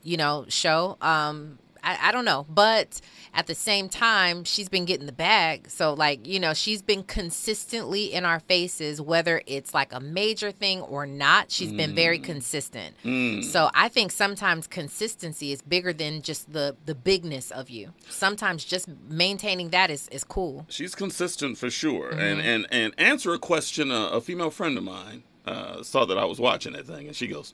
you 0.04 0.18
know, 0.18 0.44
show. 0.50 0.98
Um, 1.00 1.60
I, 1.84 2.10
I 2.10 2.12
don't 2.12 2.26
know, 2.26 2.45
but 2.49 3.02
at 3.34 3.48
the 3.48 3.56
same 3.56 3.90
time, 3.90 4.44
she's 4.44 4.70
been 4.70 4.86
getting 4.86 5.06
the 5.06 5.12
bag. 5.12 5.70
So, 5.70 5.94
like, 5.94 6.28
you 6.28 6.40
know, 6.40 6.53
she's 6.53 6.82
been 6.82 7.03
consistently 7.03 8.14
in 8.14 8.26
our 8.26 8.40
faces, 8.40 9.02
whether 9.02 9.41
it's 9.48 9.74
like 9.74 9.94
a 9.94 9.99
major 9.99 10.52
thing 10.52 10.82
or 10.82 11.06
not. 11.06 11.52
She's 11.52 11.72
been 11.72 11.95
very 11.95 12.20
consistent. 12.20 12.95
Mm. 13.03 13.44
So, 13.44 13.70
I 13.74 13.90
think 13.90 14.12
sometimes 14.12 14.68
consistency 14.68 15.52
is 15.52 15.62
bigger 15.62 15.94
than 15.94 16.22
just 16.22 16.53
the 16.53 16.76
the 16.86 16.94
bigness 16.95 17.52
of 17.52 17.70
you. 17.70 17.94
Sometimes 18.10 18.64
just 18.64 18.88
maintaining 19.10 19.70
that 19.72 19.90
is 19.90 20.08
is 20.10 20.24
cool. 20.24 20.66
She's 20.70 20.94
consistent 20.95 21.58
for 21.58 21.70
sure. 21.70 22.12
Mhm. 22.12 22.20
And 22.20 22.41
and 22.41 22.68
and 22.72 22.94
answer 22.98 23.34
a 23.34 23.40
question. 23.40 23.91
Uh, 23.91 24.10
a 24.10 24.22
female 24.22 24.52
friend 24.52 24.78
of 24.78 24.84
mine 24.84 25.24
uh, 25.45 25.82
saw 25.84 26.06
that 26.06 26.18
I 26.18 26.26
was 26.26 26.40
watching 26.40 26.74
that 26.74 26.86
thing, 26.86 27.08
and 27.08 27.16
she 27.16 27.28
goes, 27.28 27.53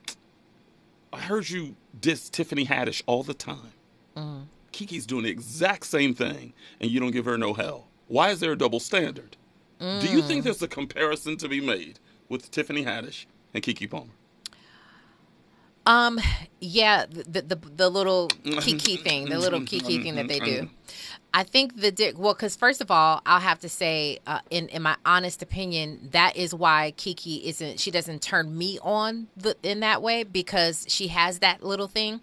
"I 1.14 1.20
heard 1.20 1.50
you 1.50 1.76
diss 2.00 2.30
Tiffany 2.30 2.66
Haddish 2.66 3.02
all 3.06 3.24
the 3.24 3.34
time. 3.34 3.74
Mm. 4.18 4.46
Keke's 4.74 5.06
doing 5.06 5.24
the 5.24 5.30
exact 5.30 5.86
same 5.86 6.14
thing, 6.14 6.54
and 6.82 6.92
you 6.92 7.00
don't 7.00 7.12
give 7.12 7.26
her 7.26 7.38
no 7.38 7.54
hell. 7.54 7.88
Why 8.08 8.30
is 8.32 8.40
there 8.40 8.52
a 8.52 8.58
double 8.58 8.80
standard? 8.80 9.36
Do 9.80 10.08
you 10.08 10.22
think 10.24 10.42
Mm. 10.42 10.44
there's 10.46 10.62
a 10.64 10.68
comparison 10.68 11.38
to 11.38 11.48
be 11.48 11.62
made 11.62 12.00
with 12.30 12.50
Tiffany 12.50 12.84
Haddish 12.84 13.26
and 13.54 13.64
Keke 13.64 13.90
Palmer? 13.90 14.12
Um, 15.86 16.20
yeah, 16.60 17.06
the 17.06 17.42
the, 17.42 17.56
the 17.56 17.90
little 17.90 18.28
kiki 18.44 18.98
thing, 19.04 19.30
the 19.30 19.40
little 19.40 19.62
kiki 19.62 20.04
thing 20.04 20.16
that 20.16 20.28
they 20.28 20.40
do. 20.40 20.70
I 21.34 21.44
think 21.44 21.80
the 21.80 21.92
dick. 21.92 22.18
Well, 22.18 22.34
because 22.34 22.56
first 22.58 22.82
of 22.82 22.92
all, 22.92 23.22
I'll 23.26 23.40
have 23.40 23.60
to 23.60 23.70
say, 23.70 24.20
uh, 24.28 24.40
in 24.50 24.68
in 24.70 24.82
my 24.82 24.98
honest 25.06 25.42
opinion, 25.42 26.10
that 26.12 26.36
is 26.36 26.54
why 26.54 26.94
Keke 26.98 27.42
isn't. 27.44 27.80
She 27.80 27.90
doesn't 27.92 28.22
turn 28.22 28.58
me 28.58 28.80
on 28.82 29.28
the, 29.38 29.56
in 29.64 29.80
that 29.80 30.02
way 30.02 30.24
because 30.24 30.86
she 30.90 31.08
has 31.08 31.40
that 31.40 31.64
little 31.64 31.88
thing, 31.88 32.20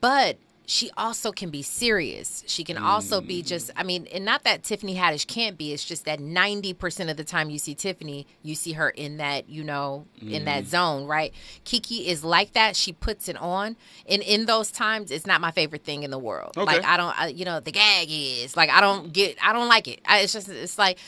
but 0.00 0.36
she 0.64 0.90
also 0.96 1.32
can 1.32 1.50
be 1.50 1.62
serious. 1.62 2.44
She 2.46 2.62
can 2.64 2.78
also 2.78 3.20
be 3.20 3.42
just. 3.42 3.70
I 3.76 3.82
mean, 3.82 4.06
and 4.12 4.24
not 4.24 4.44
that 4.44 4.62
Tiffany 4.62 4.94
Haddish 4.94 5.26
can't 5.26 5.58
be. 5.58 5.72
It's 5.72 5.84
just 5.84 6.04
that 6.04 6.20
ninety 6.20 6.72
percent 6.72 7.10
of 7.10 7.16
the 7.16 7.24
time 7.24 7.50
you 7.50 7.58
see 7.58 7.74
Tiffany, 7.74 8.26
you 8.42 8.54
see 8.54 8.72
her 8.72 8.88
in 8.90 9.16
that 9.16 9.48
you 9.48 9.64
know 9.64 10.06
in 10.20 10.44
that 10.44 10.64
Mm. 10.64 10.66
zone, 10.68 11.06
right? 11.06 11.32
Keke 11.64 12.06
is 12.06 12.22
like 12.22 12.52
that. 12.52 12.76
She 12.76 12.92
puts 12.92 13.28
it 13.28 13.36
on, 13.36 13.76
and 14.08 14.22
in 14.22 14.46
those 14.46 14.70
times, 14.70 15.10
it's 15.10 15.26
not 15.26 15.40
my 15.40 15.50
favorite 15.50 15.84
thing 15.84 16.04
in 16.04 16.10
the 16.10 16.18
world. 16.18 16.56
Okay. 16.56 16.64
Like 16.76 16.84
I 16.84 16.96
don't, 16.96 17.20
I, 17.20 17.26
you 17.28 17.44
know, 17.44 17.58
the 17.60 17.72
gag 17.72 18.08
is 18.10 18.56
like 18.56 18.70
I 18.70 18.80
don't 18.80 19.12
get, 19.12 19.36
I 19.42 19.52
don't 19.52 19.68
like 19.68 19.88
it. 19.88 20.00
I, 20.06 20.20
it's 20.20 20.32
just, 20.32 20.48
it's 20.48 20.78
like, 20.78 20.98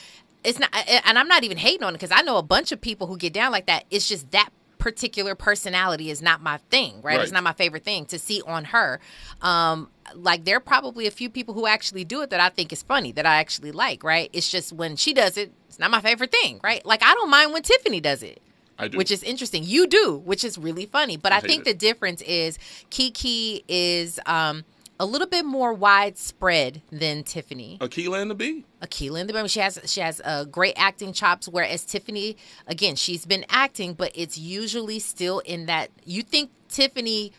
it's 0.42 0.58
not, 0.58 0.70
and 1.06 1.18
I'm 1.18 1.28
not 1.28 1.44
even 1.44 1.56
hating 1.56 1.84
on 1.84 1.94
it 1.94 1.98
because 2.00 2.10
I 2.12 2.22
know 2.22 2.36
a 2.38 2.42
bunch 2.42 2.72
of 2.72 2.80
people 2.80 3.06
who 3.06 3.16
get 3.16 3.32
down 3.32 3.52
like 3.52 3.66
that. 3.66 3.84
It's 3.90 4.08
just 4.08 4.30
that 4.32 4.50
particular 4.84 5.34
personality 5.34 6.10
is 6.10 6.20
not 6.20 6.42
my 6.42 6.58
thing, 6.68 7.00
right? 7.00 7.18
It's 7.18 7.32
not 7.32 7.42
my 7.42 7.54
favorite 7.54 7.84
thing 7.84 8.04
to 8.04 8.18
see 8.18 8.42
on 8.46 8.66
her. 8.66 9.00
Um, 9.40 9.88
like 10.14 10.44
there 10.44 10.58
are 10.58 10.60
probably 10.60 11.06
a 11.06 11.10
few 11.10 11.30
people 11.30 11.54
who 11.54 11.66
actually 11.66 12.04
do 12.04 12.20
it 12.20 12.28
that 12.28 12.38
I 12.38 12.50
think 12.50 12.70
is 12.70 12.82
funny, 12.82 13.10
that 13.12 13.24
I 13.24 13.36
actually 13.36 13.72
like, 13.72 14.04
right? 14.04 14.28
It's 14.34 14.50
just 14.50 14.74
when 14.74 14.96
she 14.96 15.14
does 15.14 15.38
it, 15.38 15.52
it's 15.68 15.78
not 15.78 15.90
my 15.90 16.02
favorite 16.02 16.30
thing, 16.30 16.60
right? 16.62 16.84
Like 16.84 17.02
I 17.02 17.14
don't 17.14 17.30
mind 17.30 17.54
when 17.54 17.62
Tiffany 17.62 17.98
does 18.02 18.22
it. 18.22 18.42
I 18.78 18.88
do. 18.88 18.98
Which 18.98 19.10
is 19.10 19.22
interesting. 19.22 19.62
You 19.64 19.86
do, 19.86 20.20
which 20.22 20.44
is 20.44 20.58
really 20.58 20.84
funny. 20.84 21.16
But 21.16 21.32
I 21.32 21.38
I, 21.38 21.40
think 21.40 21.62
it. 21.62 21.64
the 21.64 21.74
difference 21.74 22.20
is 22.20 22.58
Keke 22.90 23.64
is 23.66 24.20
um, 24.26 24.64
a 25.00 25.06
little 25.06 25.26
bit 25.26 25.44
more 25.44 25.72
widespread 25.72 26.82
than 26.90 27.24
Tiffany. 27.24 27.78
Akeelah 27.80 28.22
and 28.22 28.30
the 28.30 28.34
Bee. 28.34 28.64
Akeelah 28.82 29.20
and 29.20 29.28
the 29.28 29.32
Bee. 29.32 29.48
She 29.48 29.60
has 29.60 29.78
she 29.86 30.00
has 30.00 30.20
uh, 30.24 30.44
great 30.44 30.74
acting 30.76 31.12
chops. 31.12 31.48
Whereas 31.48 31.84
Tiffany, 31.84 32.36
again, 32.66 32.94
she's 32.96 33.26
been 33.26 33.44
acting, 33.48 33.94
but 33.94 34.12
it's 34.14 34.38
usually 34.38 34.98
still 35.00 35.40
in 35.40 35.66
that 35.66 35.90
you 36.04 36.22
think 36.22 36.50
Tiffany 36.68 37.32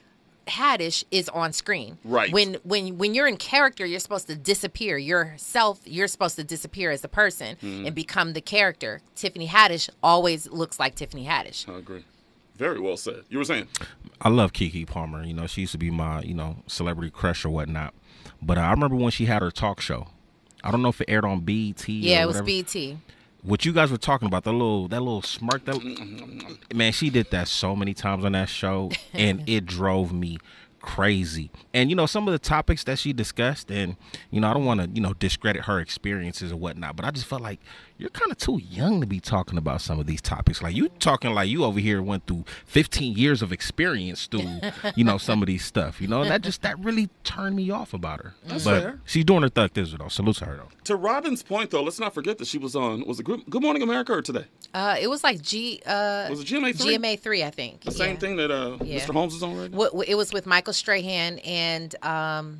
Haddish 0.47 1.03
is 1.09 1.27
on 1.29 1.53
screen. 1.53 1.97
Right. 2.03 2.31
When 2.31 2.55
when 2.63 2.97
when 2.97 3.15
you're 3.15 3.27
in 3.27 3.37
character, 3.37 3.85
you're 3.85 3.99
supposed 3.99 4.27
to 4.27 4.35
disappear. 4.35 4.97
Yourself, 4.97 5.79
you're 5.85 6.07
supposed 6.07 6.35
to 6.35 6.43
disappear 6.43 6.91
as 6.91 7.03
a 7.03 7.07
person 7.07 7.55
Mhm. 7.63 7.87
and 7.87 7.95
become 7.95 8.33
the 8.33 8.41
character. 8.41 9.01
Tiffany 9.15 9.47
Haddish 9.47 9.89
always 10.03 10.47
looks 10.47 10.77
like 10.79 10.93
Tiffany 10.95 11.25
Haddish. 11.25 11.67
I 11.67 11.79
agree. 11.79 12.03
Very 12.57 12.79
well 12.79 12.97
said. 12.97 13.23
You 13.29 13.39
were 13.39 13.43
saying? 13.43 13.67
I 14.21 14.29
love 14.29 14.53
Keke 14.53 14.87
Palmer. 14.87 15.23
You 15.23 15.33
know, 15.33 15.47
she 15.47 15.61
used 15.61 15.73
to 15.73 15.77
be 15.77 15.91
my, 15.91 16.21
you 16.21 16.33
know, 16.33 16.57
celebrity 16.67 17.11
crush 17.11 17.43
or 17.43 17.49
whatnot. 17.49 17.93
But 18.41 18.57
uh, 18.57 18.61
I 18.61 18.71
remember 18.71 18.95
when 18.95 19.11
she 19.11 19.25
had 19.25 19.41
her 19.41 19.51
talk 19.51 19.81
show. 19.81 20.07
I 20.63 20.71
don't 20.71 20.81
know 20.81 20.89
if 20.89 21.01
it 21.01 21.09
aired 21.09 21.25
on 21.25 21.41
BET. 21.41 21.87
Yeah, 21.87 22.21
or 22.21 22.23
it 22.23 22.27
was. 22.27 22.41
BET. 22.41 22.97
What 23.43 23.63
you 23.63 23.73
guys 23.73 23.91
were 23.91 23.97
talking 23.97 24.27
about, 24.27 24.43
that 24.45 24.53
little 24.53 24.87
that 24.87 25.01
little 25.01 25.21
smirk, 25.21 25.65
that 25.65 26.65
man, 26.73 26.91
she 26.91 27.11
did 27.11 27.29
that 27.29 27.47
so 27.47 27.75
many 27.75 27.93
times 27.93 28.25
on 28.25 28.31
that 28.31 28.49
show, 28.49 28.89
and 29.13 29.43
it 29.47 29.67
drove 29.67 30.11
me 30.11 30.39
crazy. 30.81 31.51
And 31.73 31.89
you 31.89 31.95
know, 31.95 32.07
some 32.07 32.27
of 32.27 32.31
the 32.31 32.39
topics 32.39 32.83
that 32.85 32.97
she 32.97 33.13
discussed, 33.13 33.69
and 33.69 33.97
you 34.31 34.41
know, 34.41 34.49
I 34.49 34.53
don't 34.53 34.65
want 34.65 34.81
to 34.81 34.89
you 34.89 35.01
know 35.01 35.13
discredit 35.13 35.65
her 35.65 35.79
experiences 35.79 36.51
or 36.51 36.55
whatnot, 36.55 36.95
but 36.95 37.05
I 37.05 37.11
just 37.11 37.27
felt 37.27 37.43
like 37.43 37.59
you're 37.97 38.09
kind 38.09 38.31
of 38.31 38.37
too 38.37 38.59
young 38.69 38.99
to 38.99 39.07
be 39.07 39.19
talking 39.19 39.57
about 39.57 39.79
some 39.81 39.99
of 39.99 40.05
these 40.05 40.21
topics. 40.21 40.61
Like 40.61 40.75
you 40.75 40.89
talking 40.99 41.33
like 41.33 41.47
you 41.49 41.63
over 41.63 41.79
here 41.79 42.01
went 42.01 42.27
through 42.27 42.43
15 42.65 43.15
years 43.17 43.41
of 43.41 43.51
experience 43.53 44.27
through 44.27 44.59
you 44.95 45.03
know 45.03 45.17
some 45.17 45.41
of 45.41 45.47
these 45.47 45.63
stuff. 45.63 46.01
You 46.01 46.07
know, 46.07 46.21
and 46.21 46.29
that 46.31 46.41
just 46.41 46.61
that 46.63 46.77
really 46.79 47.09
turned 47.23 47.55
me 47.55 47.71
off 47.71 47.93
about 47.93 48.19
her. 48.21 48.33
That's 48.45 48.65
but 48.65 48.81
fair. 48.81 48.99
she's 49.05 49.23
doing 49.23 49.43
her 49.43 49.49
thug 49.49 49.71
thizzle 49.73 49.99
though. 49.99 50.07
Salute 50.09 50.35
to 50.37 50.45
her 50.45 50.55
though. 50.57 50.69
To 50.85 50.95
Robin's 50.95 51.41
point, 51.41 51.71
though, 51.71 51.81
let's 51.83 51.99
not 51.99 52.13
forget 52.13 52.37
that 52.37 52.47
she 52.47 52.57
was 52.57 52.75
on. 52.75 53.05
Was 53.07 53.19
it 53.19 53.23
Good, 53.23 53.43
Good 53.49 53.61
Morning 53.63 53.81
America 53.81 54.13
or 54.13 54.21
Today? 54.21 54.45
Uh, 54.73 54.97
it 54.99 55.07
was 55.07 55.23
like 55.23 55.41
G. 55.41 55.81
Uh, 55.85 56.27
Was 56.29 56.41
it 56.41 56.47
GMA 56.47 56.75
three? 56.77 56.97
GMA 56.97 57.19
three, 57.19 57.43
I 57.43 57.49
think. 57.49 57.81
The 57.81 57.91
same 57.91 58.17
thing 58.17 58.35
that 58.35 58.51
uh, 58.51 58.77
Yeah. 58.83 58.99
Mr. 58.99 59.13
Holmes 59.13 59.33
is 59.33 59.41
on 59.41 59.57
right 59.57 59.71
now. 59.71 59.77
What, 59.77 59.95
what- 59.95 60.07
it 60.09 60.15
was 60.15 60.31
with 60.33 60.45
Michael 60.45 60.73
Strahan 60.73 61.39
and 61.39 61.95
um, 62.05 62.59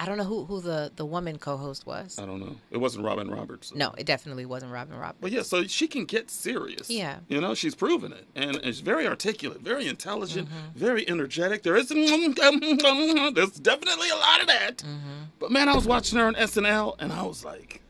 I 0.00 0.06
don't 0.06 0.16
know 0.18 0.24
who 0.24 0.44
who 0.44 0.60
the 0.60 0.92
the 0.94 1.04
woman 1.04 1.38
co-host 1.38 1.86
was. 1.86 2.18
I 2.18 2.24
don't 2.26 2.40
know. 2.40 2.54
It 2.70 2.76
wasn't 2.78 3.04
Robin 3.04 3.30
Roberts. 3.30 3.74
No, 3.74 3.92
it 3.98 4.06
definitely 4.06 4.46
wasn't 4.46 4.72
Robin 4.72 4.96
Roberts. 4.96 5.18
But 5.20 5.32
yeah, 5.32 5.42
so 5.42 5.64
she 5.64 5.88
can 5.88 6.04
get 6.04 6.30
serious. 6.30 6.88
Yeah. 6.88 7.18
You 7.28 7.40
know, 7.40 7.54
she's 7.54 7.74
proven 7.74 8.12
it. 8.12 8.26
And, 8.36 8.56
and 8.56 8.64
she's 8.66 8.80
very 8.80 9.06
articulate, 9.08 9.60
very 9.60 9.86
intelligent, 9.88 10.48
Mm-hmm. 10.48 10.78
very 10.78 11.08
energetic. 11.08 11.62
There 11.64 11.76
is, 11.76 11.88
there's 11.88 13.58
definitely 13.60 14.08
a 14.10 14.16
lot 14.16 14.40
of 14.40 14.46
that. 14.48 14.76
Mm-hmm. 14.78 15.24
But 15.38 15.50
man, 15.50 15.68
I 15.68 15.74
was 15.74 15.86
watching 15.86 16.18
her 16.18 16.26
on 16.26 16.34
SNL 16.34 16.96
and 16.98 17.12
I 17.12 17.22
was 17.22 17.44
like, 17.44 17.82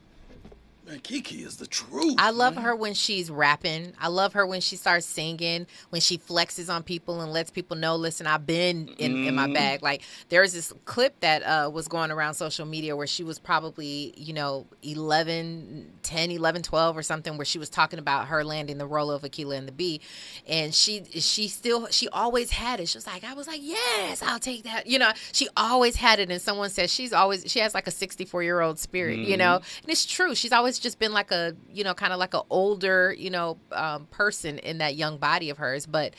man, 0.88 0.98
Keke 1.00 1.44
is 1.46 1.56
the 1.56 1.66
truth. 1.66 2.14
I 2.18 2.30
love 2.30 2.56
her 2.56 2.74
when 2.74 2.94
she's 2.94 3.30
rapping. 3.30 3.92
I 4.00 4.08
love 4.08 4.32
her 4.32 4.46
when 4.46 4.60
she 4.60 4.76
starts 4.76 5.06
singing, 5.06 5.66
when 5.90 6.00
she 6.00 6.16
flexes 6.18 6.72
on 6.72 6.82
people 6.82 7.20
and 7.20 7.32
lets 7.32 7.50
people 7.50 7.76
know, 7.76 7.96
listen, 7.96 8.26
I've 8.26 8.46
been 8.46 8.88
in, 8.98 9.24
in 9.24 9.34
my 9.34 9.46
Mhm. 9.46 9.54
bag. 9.54 9.82
Like 9.82 10.02
there's 10.30 10.52
this 10.52 10.72
clip 10.84 11.20
that 11.20 11.42
uh, 11.42 11.70
was 11.72 11.88
going 11.88 12.10
around 12.10 12.34
social 12.34 12.66
media 12.66 12.96
where 12.96 13.06
she 13.06 13.22
was 13.22 13.38
probably, 13.38 14.14
you 14.16 14.32
know, 14.32 14.66
11, 14.82 15.90
10, 16.02 16.30
11, 16.30 16.62
12 16.62 16.96
or 16.96 17.02
something 17.02 17.36
where 17.36 17.44
she 17.44 17.58
was 17.58 17.68
talking 17.68 17.98
about 17.98 18.28
her 18.28 18.42
landing 18.44 18.78
the 18.78 18.86
role 18.86 19.10
of 19.10 19.22
Akeelah 19.22 19.58
and 19.58 19.68
the 19.68 19.72
Bee. 19.72 20.00
And 20.48 20.74
she 20.74 21.04
she 21.12 21.48
still 21.48 21.88
she 21.88 22.08
always 22.08 22.50
had 22.50 22.80
it. 22.80 22.88
She 22.88 22.96
was 22.98 23.06
like, 23.06 23.24
I 23.24 23.34
was 23.34 23.46
like, 23.46 23.60
yes, 23.62 24.22
I'll 24.22 24.38
take 24.38 24.64
that. 24.64 24.86
You 24.86 24.98
know, 24.98 25.12
she 25.32 25.48
always 25.56 25.96
had 25.96 26.18
it. 26.20 26.30
And 26.30 26.40
someone 26.40 26.70
says 26.70 26.92
she's 26.92 27.12
always 27.12 27.44
she 27.50 27.58
has 27.60 27.74
like 27.74 27.86
a 27.86 27.90
64 27.90 28.42
year 28.42 28.60
old 28.60 28.78
spirit, 28.78 29.18
you 29.20 29.36
know? 29.36 29.56
And 29.56 29.90
it's 29.90 30.06
true. 30.06 30.34
She's 30.34 30.52
always 30.52 30.77
just 30.80 30.98
been 30.98 31.12
like 31.12 31.30
a, 31.30 31.54
you 31.72 31.84
know, 31.84 31.94
kind 31.94 32.12
of 32.12 32.18
like 32.18 32.34
an 32.34 32.42
older, 32.50 33.14
you 33.16 33.30
know, 33.30 33.58
um, 33.72 34.06
person 34.06 34.58
in 34.58 34.78
that 34.78 34.94
young 34.96 35.18
body 35.18 35.50
of 35.50 35.58
hers. 35.58 35.86
But 35.86 36.14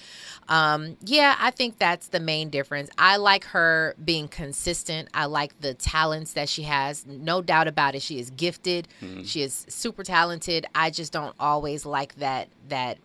um, 0.47 0.97
yeah, 1.01 1.35
I 1.39 1.51
think 1.51 1.77
that's 1.77 2.07
the 2.07 2.19
main 2.19 2.49
difference. 2.49 2.89
I 2.97 3.17
like 3.17 3.43
her 3.45 3.95
being 4.03 4.27
consistent. 4.27 5.09
I 5.13 5.25
like 5.25 5.59
the 5.61 5.73
talents 5.73 6.33
that 6.33 6.49
she 6.49 6.63
has. 6.63 7.05
No 7.05 7.41
doubt 7.41 7.67
about 7.67 7.95
it. 7.95 8.01
She 8.01 8.19
is 8.19 8.29
gifted. 8.31 8.87
Mhm. 9.01 9.27
She 9.27 9.41
is 9.41 9.65
super 9.69 10.03
talented. 10.03 10.65
I 10.75 10.89
just 10.89 11.11
don't 11.13 11.35
always 11.39 11.85
like 11.85 12.15
that 12.15 12.49
that 12.69 12.97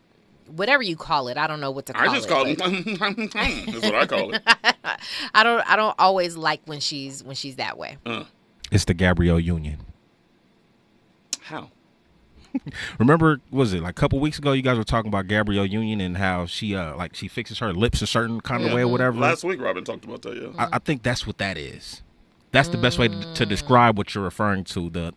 whatever 0.46 0.82
you 0.82 0.96
call 0.96 1.28
it. 1.28 1.36
I 1.38 1.46
don't 1.46 1.60
know 1.60 1.70
what 1.70 1.86
to 1.86 1.92
call 1.94 2.04
it. 2.04 2.08
I 2.10 2.14
just 2.14 2.28
call 2.28 2.46
it. 2.46 2.58
That's 2.58 3.82
what 3.82 3.94
I 3.94 4.06
call 4.06 4.34
it. 4.34 4.42
I 5.34 5.42
don't 5.42 5.68
I 5.70 5.76
don't 5.76 5.94
always 5.98 6.36
like 6.36 6.60
when 6.66 6.80
she's 6.80 7.22
when 7.24 7.34
she's 7.34 7.56
that 7.56 7.78
way. 7.78 7.96
Uh, 8.04 8.24
It's 8.70 8.84
the 8.84 8.94
Gabrielle 8.94 9.40
Union. 9.40 9.78
How? 11.44 11.70
Remember, 12.98 13.40
was 13.50 13.72
it 13.72 13.82
like 13.82 13.90
a 13.90 14.00
couple 14.00 14.20
weeks 14.20 14.38
ago? 14.38 14.52
You 14.52 14.62
guys 14.62 14.76
were 14.78 14.84
talking 14.84 15.08
about 15.08 15.26
Gabrielle 15.26 15.66
Union 15.66 16.00
and 16.00 16.16
how 16.16 16.46
she 16.46 16.76
uh 16.76 16.96
like 16.96 17.14
she 17.16 17.26
fixes 17.28 17.58
her 17.58 17.72
lips 17.72 18.00
a 18.02 18.06
certain 18.06 18.40
kind 18.40 18.62
of 18.62 18.68
Yeah. 18.68 18.74
way 18.76 18.82
or 18.82 18.88
whatever. 18.88 19.18
Last 19.18 19.42
week, 19.44 19.60
Robin 19.60 19.82
talked 19.84 20.04
about 20.04 20.22
that, 20.22 20.36
yeah. 20.36 20.48
I, 20.56 20.76
I 20.76 20.78
think 20.78 21.02
that's 21.02 21.26
what 21.26 21.38
that 21.38 21.56
is. 21.58 22.02
That's 22.52 22.68
the 22.68 22.78
best 22.78 22.98
way 23.00 23.08
to, 23.08 23.34
to 23.34 23.44
describe 23.46 23.98
what 23.98 24.14
you're 24.14 24.22
referring 24.22 24.62
to. 24.64 24.88
The 24.88 25.12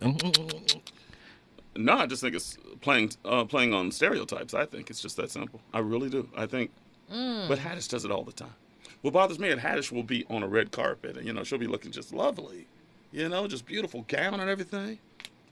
No, 1.75 1.93
I 1.93 2.07
just 2.07 2.21
think 2.23 2.33
it's 2.35 2.57
playing 2.81 3.11
uh, 3.23 3.45
playing 3.45 3.73
on 3.73 3.91
stereotypes. 3.91 4.53
I 4.55 4.65
think 4.65 4.89
it's 4.89 5.01
just 5.01 5.17
that 5.17 5.29
simple. 5.29 5.61
I 5.73 5.79
really 5.79 6.09
do. 6.09 6.29
I 6.35 6.45
think, 6.47 6.71
Mm. 7.11 7.47
but 7.47 7.59
Haddish 7.59 7.87
does 7.87 8.03
it 8.03 8.11
all 8.11 8.23
the 8.23 8.33
time. 8.33 8.53
What 9.01 9.13
bothers 9.13 9.39
me 9.39 9.47
is 9.49 9.59
Haddish 9.59 9.91
will 9.93 10.03
be 10.03 10.25
on 10.29 10.41
a 10.43 10.47
red 10.47 10.71
carpet, 10.71 11.15
and 11.17 11.25
you 11.25 11.31
know 11.33 11.43
she'll 11.43 11.59
be 11.59 11.67
looking 11.67 11.91
just 11.91 12.11
lovely, 12.11 12.67
you 13.11 13.29
know, 13.29 13.47
just 13.47 13.65
beautiful 13.65 14.03
gown 14.09 14.39
and 14.41 14.49
everything. 14.49 14.97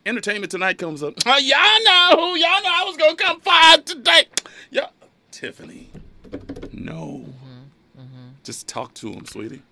Entertainment 0.05 0.51
Tonight 0.51 0.77
comes 0.77 1.01
up. 1.01 1.15
Oh, 1.25 1.37
y'all 1.37 1.83
know, 1.83 2.35
y'all 2.35 2.63
know 2.63 2.69
I 2.71 2.83
was 2.85 2.97
gonna 2.97 3.15
come 3.15 3.39
five 3.41 3.85
today. 3.85 4.25
Yeah, 4.69 4.89
Tiffany. 5.31 5.89
No. 6.71 7.25
Just 8.43 8.67
talk 8.67 8.93
to 8.95 9.11
him, 9.11 9.25
sweetie. 9.25 9.63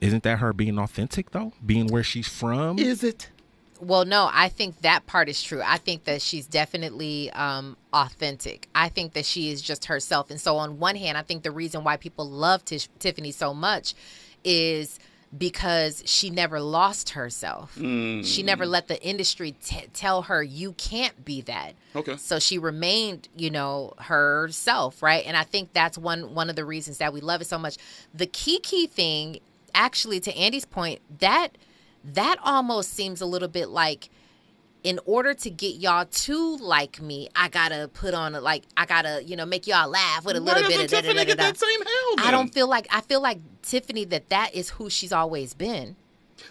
Isn't 0.00 0.22
that 0.22 0.38
her 0.38 0.54
being 0.54 0.78
authentic 0.78 1.32
though? 1.32 1.52
Being 1.64 1.88
where 1.88 2.02
she's 2.02 2.28
from? 2.28 2.78
Is 2.78 3.04
it? 3.04 3.28
Well, 3.80 4.04
no, 4.04 4.28
I 4.32 4.48
think 4.48 4.80
that 4.80 5.06
part 5.06 5.28
is 5.28 5.42
true. 5.42 5.60
I 5.64 5.76
think 5.76 6.04
that 6.04 6.22
she's 6.22 6.46
definitely 6.46 7.30
um, 7.32 7.76
authentic. 7.92 8.68
I 8.74 8.88
think 8.88 9.12
that 9.12 9.24
she 9.24 9.50
is 9.50 9.62
just 9.62 9.84
herself. 9.84 10.30
And 10.30 10.40
so, 10.40 10.56
on 10.56 10.78
one 10.78 10.96
hand, 10.96 11.16
I 11.16 11.22
think 11.22 11.42
the 11.42 11.50
reason 11.52 11.84
why 11.84 11.96
people 11.96 12.28
love 12.28 12.64
Tish- 12.64 12.88
Tiffany 12.98 13.30
so 13.30 13.54
much 13.54 13.94
is 14.42 14.98
because 15.36 16.02
she 16.06 16.30
never 16.30 16.60
lost 16.60 17.10
herself. 17.10 17.76
Mm. 17.76 18.24
She 18.24 18.42
never 18.42 18.64
let 18.64 18.88
the 18.88 19.02
industry 19.02 19.54
t- 19.62 19.86
tell 19.92 20.22
her 20.22 20.42
you 20.42 20.72
can't 20.72 21.24
be 21.24 21.42
that. 21.42 21.74
Okay. 21.94 22.16
So 22.16 22.38
she 22.38 22.58
remained, 22.58 23.28
you 23.36 23.50
know, 23.50 23.92
herself, 23.98 25.02
right? 25.02 25.24
And 25.26 25.36
I 25.36 25.42
think 25.42 25.72
that's 25.72 25.98
one 25.98 26.34
one 26.34 26.48
of 26.48 26.56
the 26.56 26.64
reasons 26.64 26.98
that 26.98 27.12
we 27.12 27.20
love 27.20 27.42
it 27.42 27.46
so 27.46 27.58
much. 27.58 27.76
The 28.14 28.26
key 28.26 28.58
key 28.60 28.86
thing, 28.86 29.40
actually, 29.74 30.20
to 30.20 30.34
Andy's 30.34 30.64
point, 30.64 31.00
that 31.18 31.48
that 32.04 32.36
almost 32.42 32.94
seems 32.94 33.20
a 33.20 33.26
little 33.26 33.48
bit 33.48 33.68
like 33.68 34.08
in 34.84 35.00
order 35.04 35.34
to 35.34 35.50
get 35.50 35.76
y'all 35.76 36.04
to 36.06 36.56
like 36.58 37.00
me, 37.02 37.28
I 37.34 37.48
gotta 37.48 37.88
put 37.92 38.14
on 38.14 38.34
a, 38.34 38.40
like 38.40 38.64
I 38.76 38.86
gotta 38.86 39.22
you 39.24 39.36
know 39.36 39.44
make 39.46 39.66
y'all 39.66 39.88
laugh 39.90 40.24
with 40.24 40.36
a 40.36 40.40
Why 40.42 40.54
little 40.54 40.68
bit 40.68 40.80
of 40.84 40.90
da- 40.90 41.00
Tiffany 41.00 41.14
da- 41.14 41.24
get 41.24 41.36
da- 41.38 41.44
da. 41.44 41.50
that 41.50 41.58
same 41.58 41.80
hell? 41.80 42.26
I 42.26 42.30
don't 42.30 42.52
feel 42.54 42.68
like 42.68 42.86
I 42.90 43.00
feel 43.00 43.20
like 43.20 43.38
Tiffany 43.62 44.04
that 44.06 44.28
that 44.28 44.54
is 44.54 44.70
who 44.70 44.88
she's 44.88 45.12
always 45.12 45.54
been. 45.54 45.96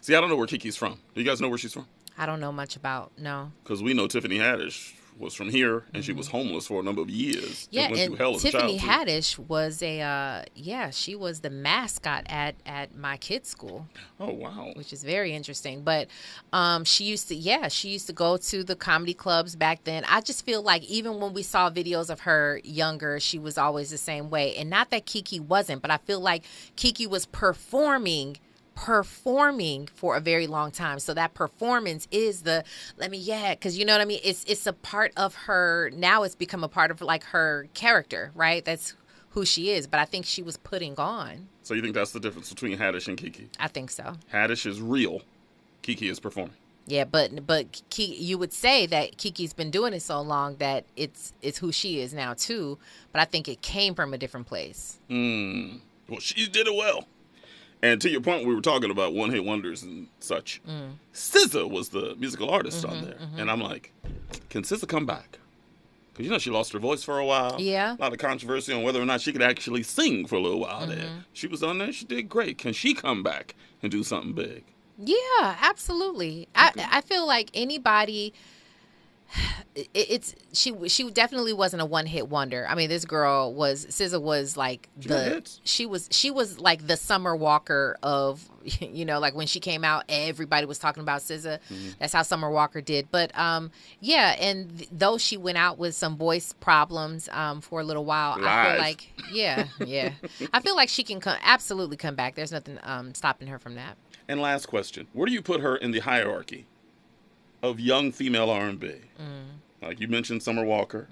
See, 0.01 0.13
I 0.15 0.19
don't 0.21 0.29
know 0.29 0.35
where 0.35 0.47
Keke's 0.47 0.75
from. 0.75 0.99
Do 1.15 1.21
you 1.21 1.25
guys 1.27 1.39
know 1.39 1.49
where 1.49 1.57
she's 1.57 1.73
from? 1.73 1.87
I 2.17 2.25
don't 2.25 2.39
know 2.39 2.51
much 2.51 2.75
about 2.75 3.11
no. 3.17 3.51
Because 3.63 3.81
we 3.81 3.93
know 3.93 4.07
Tiffany 4.07 4.37
Haddish 4.39 4.93
was 5.19 5.33
from 5.33 5.49
here, 5.49 5.83
and 5.93 6.03
she 6.03 6.13
was 6.13 6.27
homeless 6.27 6.67
for 6.67 6.79
a 6.79 6.83
number 6.83 7.01
of 7.01 7.09
years. 7.09 7.67
Yeah, 7.71 7.91
went 7.91 7.99
and 7.99 8.17
hell 8.17 8.35
a 8.35 8.39
Tiffany. 8.39 8.77
Haddish 8.77 9.37
was 9.39 9.81
a 9.81 10.01
uh, 10.01 10.43
yeah, 10.55 10.89
she 10.89 11.15
was 11.15 11.41
the 11.41 11.49
mascot 11.49 12.25
at 12.27 12.55
at 12.65 12.95
my 12.95 13.17
kids' 13.17 13.49
school. 13.49 13.87
Oh 14.19 14.33
wow, 14.33 14.71
which 14.75 14.93
is 14.93 15.03
very 15.03 15.33
interesting. 15.33 15.83
But 15.83 16.07
um, 16.53 16.83
she 16.83 17.05
used 17.05 17.27
to 17.29 17.35
yeah, 17.35 17.67
she 17.67 17.89
used 17.89 18.07
to 18.07 18.13
go 18.13 18.37
to 18.37 18.63
the 18.63 18.75
comedy 18.75 19.13
clubs 19.13 19.55
back 19.55 19.83
then. 19.83 20.03
I 20.07 20.21
just 20.21 20.45
feel 20.45 20.61
like 20.61 20.83
even 20.83 21.19
when 21.19 21.33
we 21.33 21.43
saw 21.43 21.69
videos 21.69 22.09
of 22.09 22.21
her 22.21 22.61
younger, 22.63 23.19
she 23.19 23.39
was 23.39 23.57
always 23.57 23.89
the 23.89 23.97
same 23.97 24.29
way. 24.29 24.55
And 24.55 24.69
not 24.69 24.89
that 24.91 25.05
Keke 25.05 25.39
wasn't, 25.41 25.81
but 25.81 25.91
I 25.91 25.97
feel 25.97 26.19
like 26.19 26.43
Keke 26.75 27.07
was 27.07 27.25
performing 27.25 28.37
performing 28.77 29.87
for 29.95 30.15
a 30.15 30.19
very 30.19 30.45
long 30.45 30.69
time 30.71 30.99
so 30.99 31.13
that 31.13 31.33
performance 31.33 32.07
is 32.11 32.43
the 32.43 32.63
let 32.97 33.09
me 33.09 33.17
yeah 33.17 33.55
because 33.55 33.77
you 33.77 33.83
know 33.83 33.93
what 33.93 34.01
i 34.01 34.05
mean 34.05 34.19
it's 34.23 34.43
it's 34.45 34.67
a 34.67 34.73
part 34.73 35.11
of 35.17 35.33
her 35.33 35.89
now 35.95 36.21
it's 36.21 36.35
become 36.35 36.63
a 36.63 36.67
part 36.67 36.91
of 36.91 37.01
like 37.01 37.23
her 37.23 37.67
character 37.73 38.31
right 38.35 38.65
that's 38.65 38.95
who 39.31 39.43
she 39.43 39.71
is 39.71 39.87
but 39.87 39.99
i 39.99 40.05
think 40.05 40.25
she 40.25 40.43
was 40.43 40.57
putting 40.57 40.95
on 40.99 41.47
So 41.63 41.73
you 41.73 41.81
think 41.81 41.95
that's 41.95 42.11
the 42.11 42.19
difference 42.19 42.49
between 42.53 42.77
Haddish 42.77 43.07
and 43.07 43.17
Keke? 43.17 43.47
i 43.59 43.67
think 43.67 43.89
so 43.89 44.13
Haddish 44.31 44.65
is 44.65 44.79
real. 44.79 45.21
Keke 45.83 46.09
is 46.11 46.19
performing. 46.19 46.53
Yeah, 46.85 47.03
but 47.05 47.45
but 47.45 47.81
Ki, 47.89 48.15
you 48.15 48.37
would 48.37 48.53
say 48.53 48.85
that 48.87 49.17
Keke's 49.17 49.53
been 49.53 49.71
doing 49.71 49.93
it 49.93 50.01
so 50.01 50.21
long 50.21 50.55
that 50.57 50.85
it's 50.95 51.33
it's 51.41 51.57
who 51.57 51.71
she 51.71 51.99
is 51.99 52.13
now 52.13 52.33
too. 52.33 52.77
But 53.11 53.21
I 53.21 53.25
think 53.25 53.47
it 53.49 53.61
came 53.61 53.93
from 53.93 54.13
a 54.13 54.17
different 54.17 54.47
place. 54.47 54.97
Hmm. 55.09 55.77
Well, 56.07 56.19
she 56.21 56.47
did 56.47 56.67
it 56.67 56.75
well. 56.75 57.05
And 57.81 58.01
to 58.01 58.09
your 58.09 58.21
point, 58.21 58.47
we 58.47 58.55
were 58.55 58.61
talking 58.61 58.89
about 58.89 59.13
one 59.13 59.29
hit 59.29 59.43
wonders 59.45 59.83
and 59.83 60.07
such. 60.19 60.61
Mm. 60.67 60.93
SZA 61.13 61.69
was 61.69 61.89
the 61.89 62.15
musical 62.17 62.49
artist 62.49 62.83
Mm-hmm, 62.85 62.95
on 62.95 63.05
there, 63.05 63.17
and 63.37 63.51
I'm 63.51 63.61
like, 63.61 63.91
can 64.49 64.63
SZA 64.63 64.87
come 64.87 65.05
back? 65.05 65.37
Because 66.13 66.25
you 66.25 66.31
know 66.31 66.39
she 66.39 66.49
lost 66.49 66.73
her 66.73 66.79
voice 66.79 67.03
for 67.03 67.19
a 67.19 67.25
while. 67.25 67.57
Yeah. 67.61 67.95
A 67.95 68.01
lot 68.01 68.11
of 68.11 68.17
controversy 68.17 68.73
on 68.73 68.81
whether 68.81 68.99
or 68.99 69.05
not 69.05 69.21
she 69.21 69.31
could 69.31 69.43
actually 69.43 69.83
sing 69.83 70.25
for 70.25 70.35
a 70.35 70.39
little 70.39 70.59
while 70.59 70.87
there. 70.87 70.97
Mm-hmm. 70.97 71.19
She 71.33 71.45
was 71.45 71.61
on 71.61 71.77
there. 71.77 71.91
She 71.91 72.05
did 72.05 72.27
great. 72.27 72.57
Can 72.57 72.73
she 72.73 72.95
come 72.95 73.21
back 73.21 73.53
and 73.83 73.91
do 73.91 74.01
something 74.03 74.33
big? 74.33 74.63
Yeah, 74.97 75.55
absolutely. 75.61 76.47
I 76.55 76.71
I 76.91 77.01
feel 77.01 77.27
like 77.27 77.51
anybody. 77.53 78.33
It- 79.75 79.89
It's 79.93 80.35
she. 80.53 80.73
She 80.89 81.09
definitely 81.11 81.53
wasn't 81.53 81.81
a 81.81 81.85
one 81.85 82.05
hit 82.05 82.29
wonder. 82.29 82.65
I 82.69 82.75
mean, 82.75 82.89
this 82.89 83.05
girl 83.05 83.53
was 83.53 83.85
SZA 83.87 84.21
was 84.21 84.55
like 84.57 84.89
the 84.97 85.47
she 85.63 85.85
was 85.85 86.07
she 86.11 86.31
was 86.31 86.59
like 86.59 86.87
the 86.87 86.97
Summer 86.97 87.35
Walker 87.35 87.97
of 88.01 88.47
you 88.79 89.05
know 89.05 89.19
like 89.19 89.35
when 89.35 89.47
she 89.47 89.59
came 89.59 89.83
out, 89.83 90.03
everybody 90.09 90.65
was 90.65 90.79
talking 90.79 91.01
about 91.03 91.21
SZA. 91.21 91.59
Mm-hmm. 91.71 91.89
That's 91.99 92.13
how 92.13 92.21
Summer 92.23 92.49
Walker 92.49 92.81
did. 92.81 93.09
But 93.11 93.37
um, 93.37 93.71
yeah, 93.99 94.35
and 94.39 94.77
th- 94.77 94.89
though 94.91 95.17
she 95.17 95.37
went 95.37 95.57
out 95.57 95.77
with 95.77 95.93
some 95.95 96.17
voice 96.17 96.53
problems 96.59 97.29
um 97.31 97.61
for 97.61 97.79
a 97.81 97.83
little 97.83 98.05
while, 98.05 98.37
I 98.43 98.69
feel 98.69 98.79
like 98.79 99.11
yeah, 99.31 99.67
yeah, 99.85 100.11
I 100.53 100.61
feel 100.61 100.75
like 100.75 100.89
she 100.89 101.03
can 101.03 101.19
come 101.19 101.37
absolutely 101.43 101.97
come 101.97 102.15
back. 102.15 102.35
There's 102.35 102.51
nothing 102.51 102.79
um 102.83 103.13
stopping 103.13 103.47
her 103.49 103.59
from 103.59 103.75
that. 103.75 103.97
And 104.29 104.41
last 104.41 104.65
question: 104.67 105.07
Where 105.13 105.25
do 105.25 105.31
you 105.33 105.41
put 105.41 105.61
her 105.61 105.75
in 105.77 105.91
the 105.91 105.99
hierarchy 105.99 106.65
of 107.63 107.79
young 107.79 108.11
female 108.11 108.49
R&B? 108.49 108.93
Like 109.81 109.99
you 109.99 110.07
mentioned, 110.07 110.41
Summer 110.41 110.63
Walker. 110.65 111.07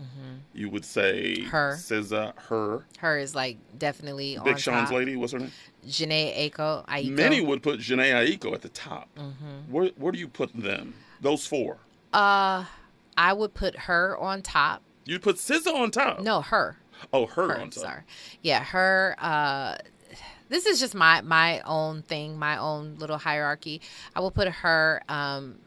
You 0.53 0.69
would 0.69 0.85
say 0.85 1.35
Mm. 1.39 1.45
Her. 1.47 1.76
SZA, 1.77 2.34
her. 2.49 2.85
Her 2.97 3.17
is 3.19 3.35
like 3.35 3.57
definitely 3.77 4.38
Big 4.43 4.57
Sean's 4.57 4.89
top. 4.89 4.97
lady. 4.97 5.15
What's 5.15 5.34
her 5.34 5.39
name? 5.39 5.51
Jhené 5.85 6.35
Aiko. 6.51 6.85
Aiko. 6.88 7.09
Many 7.11 7.41
would 7.41 7.61
put 7.61 7.80
Jhené 7.80 8.11
Aiko 8.13 8.53
at 8.53 8.61
the 8.63 8.69
top. 8.69 9.07
Mm-hmm. 9.17 9.72
Where 9.72 9.89
where 9.97 10.11
do 10.11 10.17
you 10.17 10.27
put 10.27 10.51
them? 10.53 10.95
Those 11.22 11.45
four. 11.45 11.77
Uh, 12.13 12.65
I 13.17 13.34
would 13.34 13.53
put 13.53 13.76
her 13.77 14.17
on 14.17 14.41
top. 14.41 14.81
You'd 15.05 15.22
put 15.22 15.35
SZA 15.35 15.73
on 15.73 15.91
top. 15.91 16.22
No, 16.22 16.41
her. 16.41 16.77
Oh, 17.13 17.27
her, 17.27 17.49
Her. 17.49 17.61
on 17.61 17.69
top. 17.69 17.84
Sorry. 17.84 18.01
Yeah, 18.41 18.63
her. 18.63 19.15
Uh, 19.19 19.76
this 20.49 20.65
is 20.65 20.80
just 20.80 20.95
my 20.95 21.22
my 21.22 21.61
own 21.65 22.01
thing, 22.01 22.39
my 22.39 22.57
own 22.57 22.95
little 22.97 23.17
hierarchy. 23.19 23.81
I 24.15 24.22
will 24.22 24.31
put 24.31 24.47
her. 24.47 25.01
Um, 25.07 25.59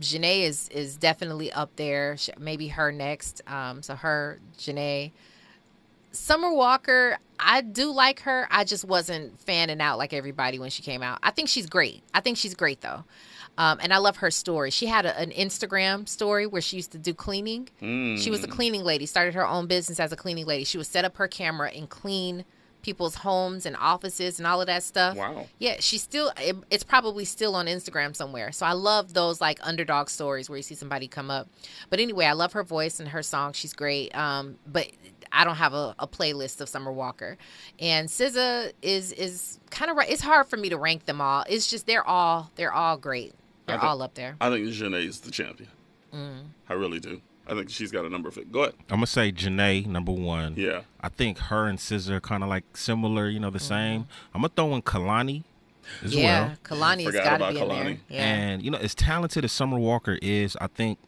Jhené 0.00 0.42
is 0.42 0.68
is 0.70 0.96
definitely 0.96 1.52
up 1.52 1.76
there. 1.76 2.16
Sh- 2.16 2.30
Maybe 2.38 2.68
her 2.68 2.92
next. 2.92 3.40
Um, 3.46 3.82
so 3.82 3.94
her, 3.94 4.40
Jhené. 4.58 5.12
Summer 6.14 6.52
Walker, 6.52 7.16
I 7.40 7.62
do 7.62 7.90
like 7.90 8.20
her. 8.20 8.46
I 8.50 8.64
just 8.64 8.84
wasn't 8.84 9.40
fanning 9.40 9.80
out 9.80 9.96
like 9.96 10.12
everybody 10.12 10.58
when 10.58 10.68
she 10.68 10.82
came 10.82 11.02
out. 11.02 11.18
I 11.22 11.30
think 11.30 11.48
she's 11.48 11.66
great. 11.66 12.02
I 12.12 12.20
think 12.20 12.36
she's 12.36 12.54
great 12.54 12.82
though. 12.82 13.04
Um, 13.56 13.78
and 13.82 13.92
I 13.94 13.98
love 13.98 14.18
her 14.18 14.30
story. 14.30 14.70
She 14.70 14.86
had 14.86 15.06
a, 15.06 15.18
an 15.18 15.30
Instagram 15.30 16.06
story 16.08 16.46
where 16.46 16.60
she 16.62 16.76
used 16.76 16.92
to 16.92 16.98
do 16.98 17.14
cleaning. 17.14 17.68
She 18.18 18.30
was 18.30 18.44
a 18.44 18.48
cleaning 18.48 18.82
lady, 18.84 19.06
started 19.06 19.34
her 19.34 19.46
own 19.46 19.66
business 19.66 20.00
as 20.00 20.12
a 20.12 20.16
cleaning 20.16 20.44
lady. 20.46 20.64
She 20.64 20.76
would 20.78 20.86
set 20.86 21.04
up 21.06 21.16
her 21.16 21.28
camera 21.28 21.70
and 21.70 21.88
clean 21.88 22.44
people's 22.82 23.16
homes 23.16 23.64
and 23.66 23.76
offices 23.76 24.38
and 24.38 24.46
all 24.46 24.60
of 24.60 24.66
that 24.66 24.82
stuff. 24.82 25.16
Wow. 25.16 25.46
Yeah, 25.58 25.76
she's 25.80 26.02
still, 26.02 26.32
it, 26.38 26.56
it's 26.70 26.84
probably 26.84 27.24
still 27.24 27.54
on 27.54 27.66
Instagram 27.66 28.14
somewhere. 28.14 28.52
So 28.52 28.66
I 28.66 28.72
love 28.72 29.14
those 29.14 29.40
like 29.40 29.58
underdog 29.62 30.08
stories 30.10 30.50
where 30.50 30.56
you 30.56 30.62
see 30.62 30.74
somebody 30.74 31.08
come 31.08 31.30
up. 31.30 31.48
But 31.90 32.00
anyway, 32.00 32.26
I 32.26 32.32
love 32.32 32.52
her 32.52 32.62
voice 32.62 33.00
and 33.00 33.08
her 33.08 33.22
song. 33.22 33.52
She's 33.52 33.72
great. 33.72 34.14
Um, 34.16 34.56
but 34.66 34.88
I 35.32 35.44
don't 35.44 35.56
have 35.56 35.72
a, 35.72 35.94
a 35.98 36.06
playlist 36.06 36.60
of 36.60 36.68
Summer 36.68 36.92
Walker. 36.92 37.38
And 37.78 38.08
SZA 38.08 38.72
is 38.82 39.12
is 39.12 39.58
kind 39.70 39.90
of 39.90 39.96
right. 39.96 40.10
It's 40.10 40.22
hard 40.22 40.46
for 40.46 40.56
me 40.56 40.68
to 40.68 40.76
rank 40.76 41.06
them 41.06 41.20
all. 41.20 41.44
It's 41.48 41.70
just 41.70 41.86
they're 41.86 42.06
all 42.06 42.50
they're 42.56 42.72
all 42.72 42.96
great. 42.96 43.34
They're 43.66 43.82
all 43.82 44.02
up 44.02 44.14
there. 44.14 44.36
I 44.40 44.50
think 44.50 44.66
Jhené's 44.66 45.20
the 45.20 45.30
champion. 45.30 45.70
Mm. 46.12 46.48
I 46.68 46.74
really 46.74 47.00
do. 47.00 47.22
I 47.46 47.54
think 47.54 47.70
she's 47.70 47.90
got 47.90 48.04
a 48.04 48.08
number 48.08 48.28
of 48.28 48.38
it. 48.38 48.52
Go 48.52 48.60
ahead. 48.62 48.74
I'm 48.90 48.96
gonna 48.96 49.06
say 49.06 49.32
Jhené 49.32 49.86
number 49.86 50.12
one. 50.12 50.54
Yeah. 50.56 50.82
I 51.00 51.08
think 51.08 51.38
her 51.38 51.66
and 51.66 51.78
SZA 51.78 52.10
are 52.10 52.20
kind 52.20 52.42
of 52.42 52.48
like 52.48 52.76
similar, 52.76 53.28
you 53.28 53.40
know, 53.40 53.50
the 53.50 53.58
Mm-hmm. 53.58 53.68
same. 53.68 54.06
I'm 54.34 54.42
gonna 54.42 54.52
throw 54.54 54.74
in 54.74 54.82
Kehlani 54.82 55.42
as 56.04 56.14
yeah, 56.14 56.46
well. 56.48 56.56
Kehlani's 56.64 57.06
Forgot 57.06 57.24
got 57.24 57.30
to 57.30 57.36
about 57.36 57.54
be 57.54 57.60
in 57.60 57.68
there. 57.68 57.84
Kehlani. 57.84 57.98
Yeah. 58.08 58.24
And 58.24 58.62
you 58.62 58.70
know, 58.70 58.78
as 58.78 58.94
talented 58.94 59.44
as 59.44 59.52
Summer 59.52 59.78
Walker 59.78 60.18
is, 60.22 60.56
I 60.60 60.68
think 60.68 60.98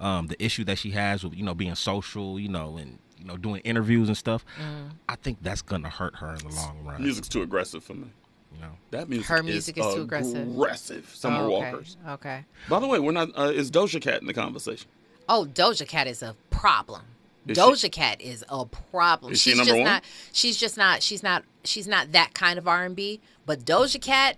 um, 0.00 0.26
the 0.28 0.42
issue 0.42 0.64
that 0.64 0.78
she 0.78 0.90
has 0.92 1.22
with 1.22 1.34
you 1.34 1.44
know 1.44 1.54
being 1.54 1.74
social, 1.74 2.40
you 2.40 2.48
know, 2.48 2.76
and 2.78 2.98
you 3.18 3.26
know 3.26 3.36
doing 3.36 3.60
interviews 3.62 4.08
and 4.08 4.16
stuff, 4.16 4.44
Mm. 4.58 4.92
I 5.08 5.16
think 5.16 5.38
that's 5.42 5.62
gonna 5.62 5.90
hurt 5.90 6.16
her 6.16 6.30
in 6.34 6.38
the 6.48 6.54
long 6.54 6.82
run. 6.84 7.02
Music's 7.02 7.28
too 7.28 7.42
aggressive 7.42 7.84
for 7.84 7.94
me. 7.94 8.06
You 8.54 8.60
know, 8.60 8.70
That 8.92 9.08
music, 9.08 9.26
Her 9.26 9.42
music 9.42 9.76
is 9.78 9.94
too 9.94 10.02
aggressive. 10.02 10.48
Aggressive. 10.48 11.10
Summer 11.14 11.40
Oh, 11.40 11.56
okay. 11.56 11.72
Walker's. 11.72 11.96
Okay. 12.08 12.44
By 12.68 12.78
the 12.80 12.86
way, 12.86 13.00
we're 13.00 13.12
not. 13.12 13.28
Uh, 13.36 13.50
is 13.52 13.70
Doja 13.70 14.00
Cat 14.00 14.20
in 14.20 14.26
the 14.28 14.34
conversation? 14.34 14.88
Oh, 15.28 15.46
Doja 15.52 15.86
Cat 15.86 16.06
is 16.06 16.22
a 16.22 16.34
problem. 16.50 17.02
Is 17.46 17.56
she- 17.56 17.62
Doja 17.62 17.90
Cat 17.92 18.20
is 18.20 18.44
a 18.48 18.64
problem. 18.64 19.32
Is 19.32 19.40
she 19.40 19.50
she's 19.50 19.58
number 19.58 19.72
just 19.72 19.78
one? 19.80 19.84
not. 19.84 20.04
She's 20.32 20.56
just 20.56 20.76
not. 20.76 21.02
She's 21.02 21.22
not. 21.22 21.44
She's 21.64 21.86
not 21.86 22.12
that 22.12 22.34
kind 22.34 22.58
of 22.58 22.66
R 22.68 22.84
and 22.84 22.96
B. 22.96 23.20
But 23.46 23.64
Doja 23.64 24.00
Cat, 24.00 24.36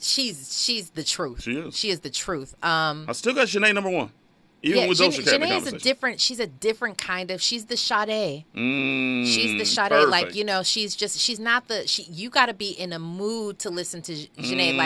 she's 0.00 0.62
she's 0.62 0.90
the 0.90 1.02
truth. 1.04 1.42
She 1.42 1.52
is. 1.56 1.76
She 1.76 1.90
is 1.90 2.00
the 2.00 2.10
truth. 2.10 2.54
Um, 2.64 3.04
I 3.08 3.12
still 3.12 3.34
got 3.34 3.48
Jhené 3.48 3.74
number 3.74 3.90
one. 3.90 4.10
Even 4.62 4.82
yeah, 4.82 4.88
with 4.88 4.98
Jan- 4.98 5.10
Doja 5.12 5.24
Cat 5.24 5.34
in 5.34 5.40
the 5.40 5.46
Jhené's 5.46 5.66
a 5.72 5.78
different. 5.78 6.20
She's 6.20 6.40
a 6.40 6.46
different 6.46 6.98
kind 6.98 7.30
of. 7.30 7.40
She's 7.40 7.66
the 7.66 7.76
Sade. 7.76 8.44
Mm, 8.56 9.24
She's 9.24 9.58
the 9.58 9.64
Sade. 9.64 9.90
perfect. 9.90 10.10
Like 10.10 10.34
you 10.34 10.44
know, 10.44 10.62
she's 10.64 10.96
just. 10.96 11.18
She's 11.20 11.38
not 11.38 11.68
the. 11.68 11.86
She. 11.86 12.02
You 12.04 12.28
got 12.28 12.46
to 12.46 12.54
be 12.54 12.70
in 12.70 12.92
a 12.92 12.98
mood 12.98 13.60
to 13.60 13.70
listen 13.70 14.02
to 14.02 14.12
Jhené. 14.12 14.74
Mm. 14.74 14.76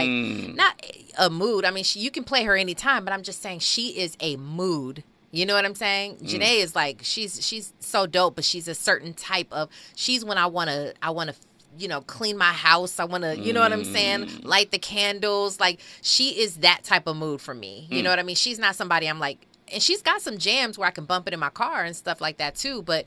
Like 0.47 0.55
not 0.57 0.87
a 1.19 1.31
mood. 1.31 1.65
I 1.65 1.71
mean, 1.71 1.85
she, 1.85 2.01
you 2.01 2.11
can 2.11 2.23
play 2.25 2.45
her 2.45 2.55
anytime, 2.57 3.05
but 3.05 3.15
I'm 3.15 3.23
just 3.23 3.41
saying 3.41 3.61
she 3.61 3.99
is 3.99 4.17
a 4.21 4.37
mood. 4.37 5.05
You 5.31 5.47
know 5.47 5.55
what 5.55 5.65
I'm 5.65 5.75
saying? 5.75 6.17
Mm. 6.17 6.29
Jhené 6.29 6.57
is 6.63 6.75
like 6.77 7.01
she's 7.03 7.45
she's 7.47 7.73
so 7.81 8.07
dope, 8.07 8.35
but 8.35 8.45
she's 8.45 8.69
a 8.69 8.75
certain 8.75 9.15
type 9.15 9.49
of. 9.53 9.71
She's 9.97 10.23
when 10.23 10.37
I 10.37 10.47
wanna 10.47 10.93
I 11.01 11.09
wanna 11.11 11.33
you 11.79 11.89
know 11.89 12.03
clean 12.03 12.37
my 12.37 12.53
house. 12.53 13.01
I 13.01 13.05
wanna 13.07 13.33
you 13.37 13.55
know 13.55 13.61
what 13.61 13.73
I'm 13.73 13.85
saying? 13.85 14.27
Mm. 14.27 14.45
Light 14.45 14.71
the 14.71 14.79
candles. 14.79 15.59
Like 15.59 15.81
she 16.03 16.39
is 16.39 16.57
that 16.57 16.85
type 16.85 17.07
of 17.07 17.17
mood 17.17 17.41
for 17.41 17.55
me. 17.55 17.87
You 17.91 18.01
Mm. 18.01 18.05
know 18.05 18.11
what 18.11 18.19
I 18.19 18.23
mean? 18.23 18.37
She's 18.37 18.59
not 18.59 18.77
somebody 18.77 19.07
I'm 19.07 19.19
like. 19.19 19.47
And 19.73 19.83
she's 19.83 20.03
got 20.03 20.21
some 20.23 20.39
jams 20.39 20.79
where 20.79 20.89
I 20.89 20.91
can 20.93 21.05
bump 21.05 21.27
it 21.29 21.35
in 21.35 21.41
my 21.41 21.51
car 21.51 21.85
and 21.85 21.95
stuff 21.97 22.21
like 22.21 22.37
that 22.39 22.55
too. 22.55 22.83
But 22.83 23.07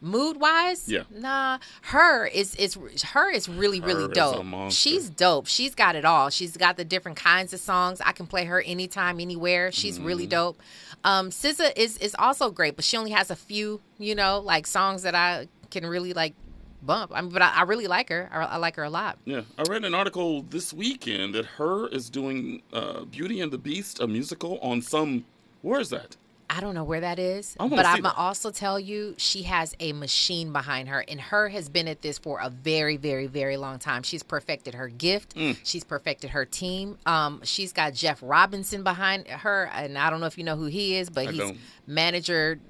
mood 0.00 0.38
wise, 0.38 0.88
Yeah. 0.88 1.04
nah. 1.10 1.58
Her 1.82 2.26
is 2.26 2.54
is 2.56 2.74
her 3.14 3.30
is 3.30 3.48
really 3.48 3.80
really 3.80 4.02
Her 4.04 4.10
is 4.10 4.14
dope. 4.16 4.70
She's 4.72 5.08
dope. 5.08 5.46
She's 5.46 5.74
got 5.74 5.96
it 5.96 6.04
all. 6.04 6.28
She's 6.30 6.56
got 6.56 6.76
the 6.76 6.84
different 6.84 7.16
kinds 7.16 7.52
of 7.52 7.60
songs. 7.60 8.00
I 8.00 8.12
can 8.12 8.26
play 8.26 8.44
her 8.44 8.60
anytime, 8.60 9.18
anywhere. 9.20 9.72
She's 9.72 9.96
Mm-hmm. 9.98 10.06
really 10.06 10.26
dope. 10.26 10.60
Um, 11.04 11.30
SZA 11.30 11.72
is 11.76 11.96
is 11.98 12.14
also 12.18 12.50
great, 12.50 12.76
but 12.76 12.84
she 12.84 12.96
only 12.96 13.10
has 13.12 13.30
a 13.30 13.36
few, 13.36 13.80
you 13.98 14.14
know, 14.14 14.40
like 14.40 14.66
songs 14.66 15.02
that 15.02 15.14
I 15.14 15.48
can 15.70 15.86
really 15.86 16.12
like 16.12 16.34
bump. 16.82 17.12
I 17.14 17.20
mean, 17.22 17.30
but 17.30 17.40
I, 17.42 17.50
I 17.60 17.62
really 17.62 17.86
like 17.86 18.08
her. 18.10 18.28
I, 18.32 18.44
I 18.44 18.56
like 18.58 18.76
her 18.76 18.84
a 18.84 18.90
lot. 18.90 19.18
Yeah, 19.24 19.42
I 19.58 19.62
read 19.62 19.84
an 19.84 19.94
article 19.94 20.42
this 20.42 20.72
weekend 20.72 21.34
that 21.34 21.46
her 21.58 21.88
is 21.88 22.10
doing 22.10 22.62
uh, 22.74 23.04
Beauty 23.04 23.40
and 23.40 23.50
the 23.52 23.58
Beast, 23.58 24.00
a 24.00 24.06
musical 24.06 24.58
on 24.60 24.82
some. 24.82 25.24
Where 25.64 25.80
is 25.80 25.88
that? 25.90 26.16
I 26.50 26.60
don't 26.60 26.74
know 26.74 26.84
where 26.84 27.00
that 27.00 27.18
is, 27.18 27.56
I 27.58 27.66
but 27.68 27.86
I'm 27.86 28.02
gonna 28.02 28.14
also 28.16 28.50
tell 28.50 28.78
you 28.78 29.14
she 29.16 29.44
has 29.44 29.74
a 29.80 29.94
machine 29.94 30.52
behind 30.52 30.90
her, 30.90 31.02
and 31.08 31.18
her 31.18 31.48
has 31.48 31.70
been 31.70 31.88
at 31.88 32.02
this 32.02 32.18
for 32.18 32.38
a 32.38 32.50
very, 32.50 32.98
very, 32.98 33.26
very 33.26 33.56
long 33.56 33.78
time. 33.78 34.02
She's 34.02 34.22
perfected 34.22 34.74
her 34.74 34.88
gift. 34.88 35.34
Mm. 35.34 35.56
She's 35.64 35.82
perfected 35.82 36.30
her 36.30 36.44
team. 36.44 36.98
Um, 37.06 37.40
she's 37.44 37.72
got 37.72 37.94
Jeff 37.94 38.20
Robinson 38.22 38.84
behind 38.84 39.26
her, 39.26 39.70
and 39.72 39.96
I 39.96 40.10
don't 40.10 40.20
know 40.20 40.26
if 40.26 40.36
you 40.36 40.44
know 40.44 40.56
who 40.56 40.66
he 40.66 40.96
is, 40.96 41.08
but 41.08 41.28
I 41.28 41.30
he's 41.32 41.40
don't. 41.40 41.58
manager 41.86 42.60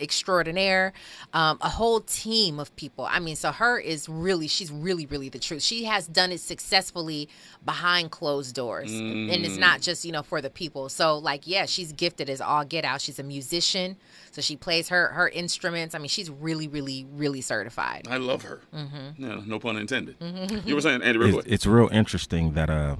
extraordinaire 0.00 0.92
um, 1.32 1.58
a 1.60 1.68
whole 1.68 2.00
team 2.00 2.58
of 2.60 2.74
people 2.76 3.04
i 3.10 3.18
mean 3.18 3.36
so 3.36 3.50
her 3.52 3.78
is 3.78 4.08
really 4.08 4.46
she's 4.48 4.70
really 4.70 5.06
really 5.06 5.28
the 5.28 5.38
truth 5.38 5.62
she 5.62 5.84
has 5.84 6.06
done 6.06 6.32
it 6.32 6.40
successfully 6.40 7.28
behind 7.64 8.10
closed 8.10 8.54
doors 8.54 8.90
and 8.92 9.30
it's 9.30 9.56
Mm. 9.56 9.60
not 9.60 9.80
just 9.80 10.04
you 10.04 10.12
know 10.12 10.22
for 10.22 10.40
the 10.40 10.50
people 10.50 10.88
so 10.88 11.16
like 11.18 11.46
yeah 11.46 11.64
she's 11.66 11.92
gifted 11.92 12.28
as 12.30 12.40
all 12.40 12.64
get 12.64 12.84
out 12.84 13.00
she's 13.00 13.18
a 13.18 13.22
musician 13.22 13.96
so 14.30 14.40
she 14.40 14.56
plays 14.56 14.88
her 14.88 15.08
her 15.08 15.28
instruments 15.28 15.94
i 15.94 15.98
mean 15.98 16.08
she's 16.08 16.30
really 16.30 16.68
really 16.68 17.06
really 17.12 17.40
certified 17.40 18.06
I 18.10 18.16
love 18.18 18.42
her. 18.42 18.60
Mm-hmm. 18.74 19.22
Yeah, 19.24 19.40
no 19.46 19.58
pun 19.58 19.76
intended. 19.76 20.18
Mhm. 20.20 20.66
You 20.66 20.74
were 20.74 20.80
saying, 20.80 21.02
Andy, 21.02 21.18
real 21.18 21.38
It's, 21.40 21.48
it's 21.48 21.66
real 21.66 21.88
interesting 21.92 22.52
that 22.54 22.70
uh, 22.70 22.96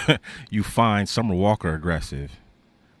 you 0.50 0.62
find 0.62 1.08
Summer 1.08 1.34
Walker 1.34 1.74
aggressive, 1.74 2.32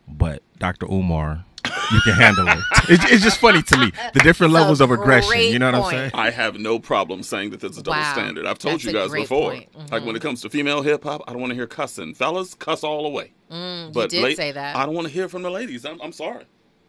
but 0.08 0.42
Dr. 0.58 0.86
Umar, 0.86 1.44
you 1.92 2.00
can 2.02 2.14
handle 2.14 2.46
it. 2.48 2.58
It's, 2.88 3.04
it's 3.12 3.22
just 3.24 3.38
funny 3.38 3.62
to 3.62 3.76
me 3.78 3.92
the 4.14 4.20
different 4.20 4.52
levels 4.52 4.80
of 4.80 4.90
aggression. 4.90 5.38
You 5.40 5.58
know 5.58 5.70
what 5.72 5.84
I'm 5.84 5.90
saying? 5.90 6.10
I 6.14 6.30
have 6.30 6.58
no 6.58 6.78
problem 6.78 7.22
saying 7.22 7.50
that 7.50 7.60
there's 7.60 7.78
a 7.78 7.82
double 7.82 8.00
Wow. 8.00 8.12
standard. 8.12 8.46
I've 8.46 8.58
told 8.58 8.74
That's 8.74 8.84
you 8.84 8.92
guys 8.92 9.10
great 9.10 9.22
before. 9.22 9.50
point. 9.52 9.90
Like 9.90 10.04
when 10.04 10.16
it 10.16 10.22
comes 10.22 10.42
to 10.42 10.50
female 10.50 10.82
hip 10.82 11.04
hop, 11.04 11.22
I 11.26 11.32
don't 11.32 11.40
want 11.40 11.50
to 11.50 11.54
hear 11.56 11.66
cussing. 11.66 12.14
Fellas, 12.14 12.54
cuss 12.54 12.82
all 12.84 13.02
the 13.04 13.08
way. 13.10 13.32
Mm, 13.50 13.86
you 13.88 13.92
but 13.92 14.10
did 14.10 14.22
la- 14.22 14.34
say 14.34 14.52
that 14.52 14.76
I 14.76 14.86
don't 14.86 14.94
want 14.94 15.06
to 15.06 15.12
hear 15.12 15.28
from 15.28 15.42
the 15.42 15.50
ladies. 15.50 15.84
I'm, 15.84 16.00
I'm 16.00 16.12
sorry. 16.12 16.44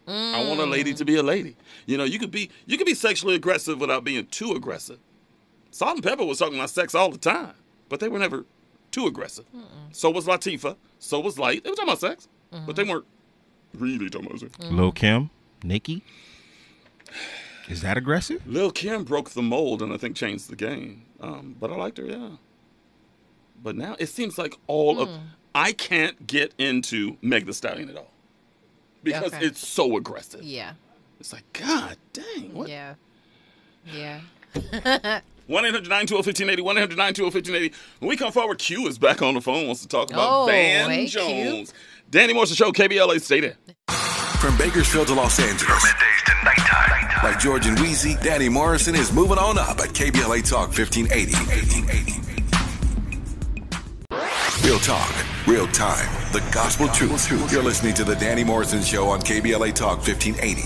I 0.08 0.44
want 0.48 0.60
a 0.60 0.64
Mm. 0.64 0.72
lady 0.72 0.94
to 0.96 1.06
be 1.06 1.16
a 1.16 1.24
lady. 1.24 1.56
You 1.86 1.98
know, 1.98 2.04
you 2.04 2.20
could 2.20 2.32
be 2.32 2.50
you 2.66 2.78
could 2.78 2.86
be 2.88 2.94
sexually 2.94 3.36
aggressive 3.36 3.80
without 3.80 4.04
being 4.04 4.26
too 4.28 4.52
aggressive. 4.52 5.00
Salt-N-Pepa 5.72 6.28
was 6.28 6.40
talking 6.40 6.56
about 6.56 6.70
sex 6.70 6.94
all 6.94 7.10
the 7.10 7.18
time, 7.18 7.54
but 7.90 8.00
they 8.00 8.08
were 8.10 8.20
never 8.20 8.46
too 8.92 9.08
aggressive. 9.08 9.46
So 9.92 10.10
was 10.10 10.26
Latifah. 10.26 10.76
So 11.00 11.20
was 11.20 11.40
Lyte. 11.40 11.64
They 11.64 11.70
were 11.70 11.76
talking 11.76 11.90
about 11.90 12.00
sex, 12.02 12.28
but 12.66 12.76
they 12.76 12.84
weren't 12.84 13.06
really 13.78 14.08
about 14.08 14.40
sex. 14.40 14.52
Lil 14.60 14.92
Kim, 14.92 15.30
Nicki. 15.64 16.04
Is 17.70 17.82
that 17.82 17.98
aggressive? 17.98 18.46
Lil 18.46 18.72
Kim 18.72 19.04
broke 19.04 19.32
the 19.32 19.42
mold 19.42 19.82
and 19.82 19.94
I 19.94 19.98
think 19.98 20.16
changed 20.16 20.50
the 20.50 20.56
game. 20.56 21.06
Um, 21.22 21.56
but 21.60 21.72
I 21.72 21.76
liked 21.76 21.98
her, 21.98 22.06
yeah. 22.06 22.30
But 23.62 23.76
now 23.78 23.96
it 24.00 24.08
seems 24.08 24.38
like 24.38 24.56
all 24.68 25.00
of 25.00 25.10
Hmm. 25.10 25.16
I 25.56 25.72
can't 25.72 26.26
get 26.28 26.54
into 26.58 27.18
Meg 27.22 27.46
the 27.46 27.54
Stallion 27.54 27.90
at 27.90 27.96
all 27.96 28.12
because 29.04 29.34
Okay. 29.34 29.46
it's 29.46 29.66
so 29.66 29.96
aggressive. 29.98 30.42
yeah 30.44 30.74
It's 31.20 31.32
like 31.32 31.44
God 31.54 31.98
dang. 32.12 32.54
What? 32.54 32.68
yeah 32.70 32.96
yeah 33.86 34.22
1 35.48 35.66
800 35.66 35.84
920 35.84 36.16
1580. 36.18 36.62
1 36.62 36.78
800 36.78 36.98
920 36.98 37.26
1580. 37.26 37.76
When 38.00 38.10
we 38.10 38.18
come 38.18 38.32
forward, 38.32 38.58
Q 38.60 38.88
is 38.88 38.98
back 38.98 39.22
on 39.22 39.36
the 39.36 39.42
phone, 39.42 39.68
wants 39.68 39.82
to 39.84 39.88
talk 39.88 40.10
about 40.10 40.28
Oh, 40.30 40.46
Van 40.48 40.90
hey, 40.90 41.06
Q. 41.08 41.66
Jones. 42.04 42.12
Danny 42.12 42.34
Morrison 42.34 42.56
Show, 42.56 42.72
KBLA, 42.72 43.22
stay 43.22 43.40
there. 43.40 43.58
From 44.40 44.58
Bakersfield 44.58 45.08
to 45.08 45.14
Los 45.14 45.40
Angeles. 45.40 45.84
middays 45.86 46.24
to 46.26 46.34
nighttime. 46.46 47.24
Like 47.24 47.40
George 47.40 47.66
and 47.68 47.78
Weezy, 47.78 48.22
Danny 48.22 48.50
Morrison 48.50 48.96
is 48.96 49.14
moving 49.14 49.38
on 49.38 49.58
up 49.58 49.80
at 49.80 49.90
KBLA 49.90 50.48
Talk 50.48 50.70
1580. 50.78 51.34
Real 54.68 54.80
talk, 54.80 55.14
real 55.46 55.68
time, 55.68 56.08
the 56.32 56.40
gospel 56.54 56.88
truth. 56.90 57.30
You're 57.52 57.64
listening 57.64 57.94
to 57.96 58.04
the 58.06 58.16
Danny 58.16 58.44
Morrison 58.46 58.82
Show 58.82 59.08
on 59.10 59.20
KBLA 59.22 59.74
Talk 59.74 59.98
1580. 59.98 60.62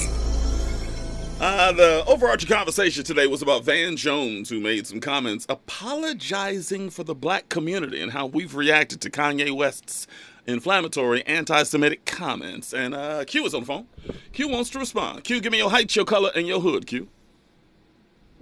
Uh, 1.39 1.71
the 1.71 2.03
overarching 2.07 2.49
conversation 2.49 3.03
today 3.03 3.25
was 3.27 3.41
about 3.43 3.63
Van 3.63 3.95
Jones, 3.95 4.49
who 4.49 4.59
made 4.59 4.85
some 4.87 4.99
comments 4.99 5.45
apologizing 5.49 6.89
for 6.91 7.03
the 7.03 7.13
black 7.15 7.49
community 7.49 8.01
and 8.01 8.11
how 8.11 8.25
we've 8.27 8.55
reacted 8.55 9.01
to 9.01 9.09
Kanye 9.09 9.51
West's 9.55 10.07
inflammatory 10.47 11.25
anti 11.25 11.63
Semitic 11.63 12.05
comments. 12.05 12.73
And 12.73 12.95
uh, 12.95 13.25
Q 13.25 13.45
is 13.45 13.53
on 13.53 13.61
the 13.61 13.67
phone. 13.67 13.87
Q 14.31 14.47
wants 14.47 14.69
to 14.71 14.79
respond. 14.79 15.23
Q, 15.23 15.41
give 15.41 15.51
me 15.51 15.59
your 15.59 15.69
height, 15.69 15.95
your 15.95 16.05
color, 16.05 16.31
and 16.35 16.47
your 16.47 16.59
hood, 16.59 16.87
Q. 16.87 17.07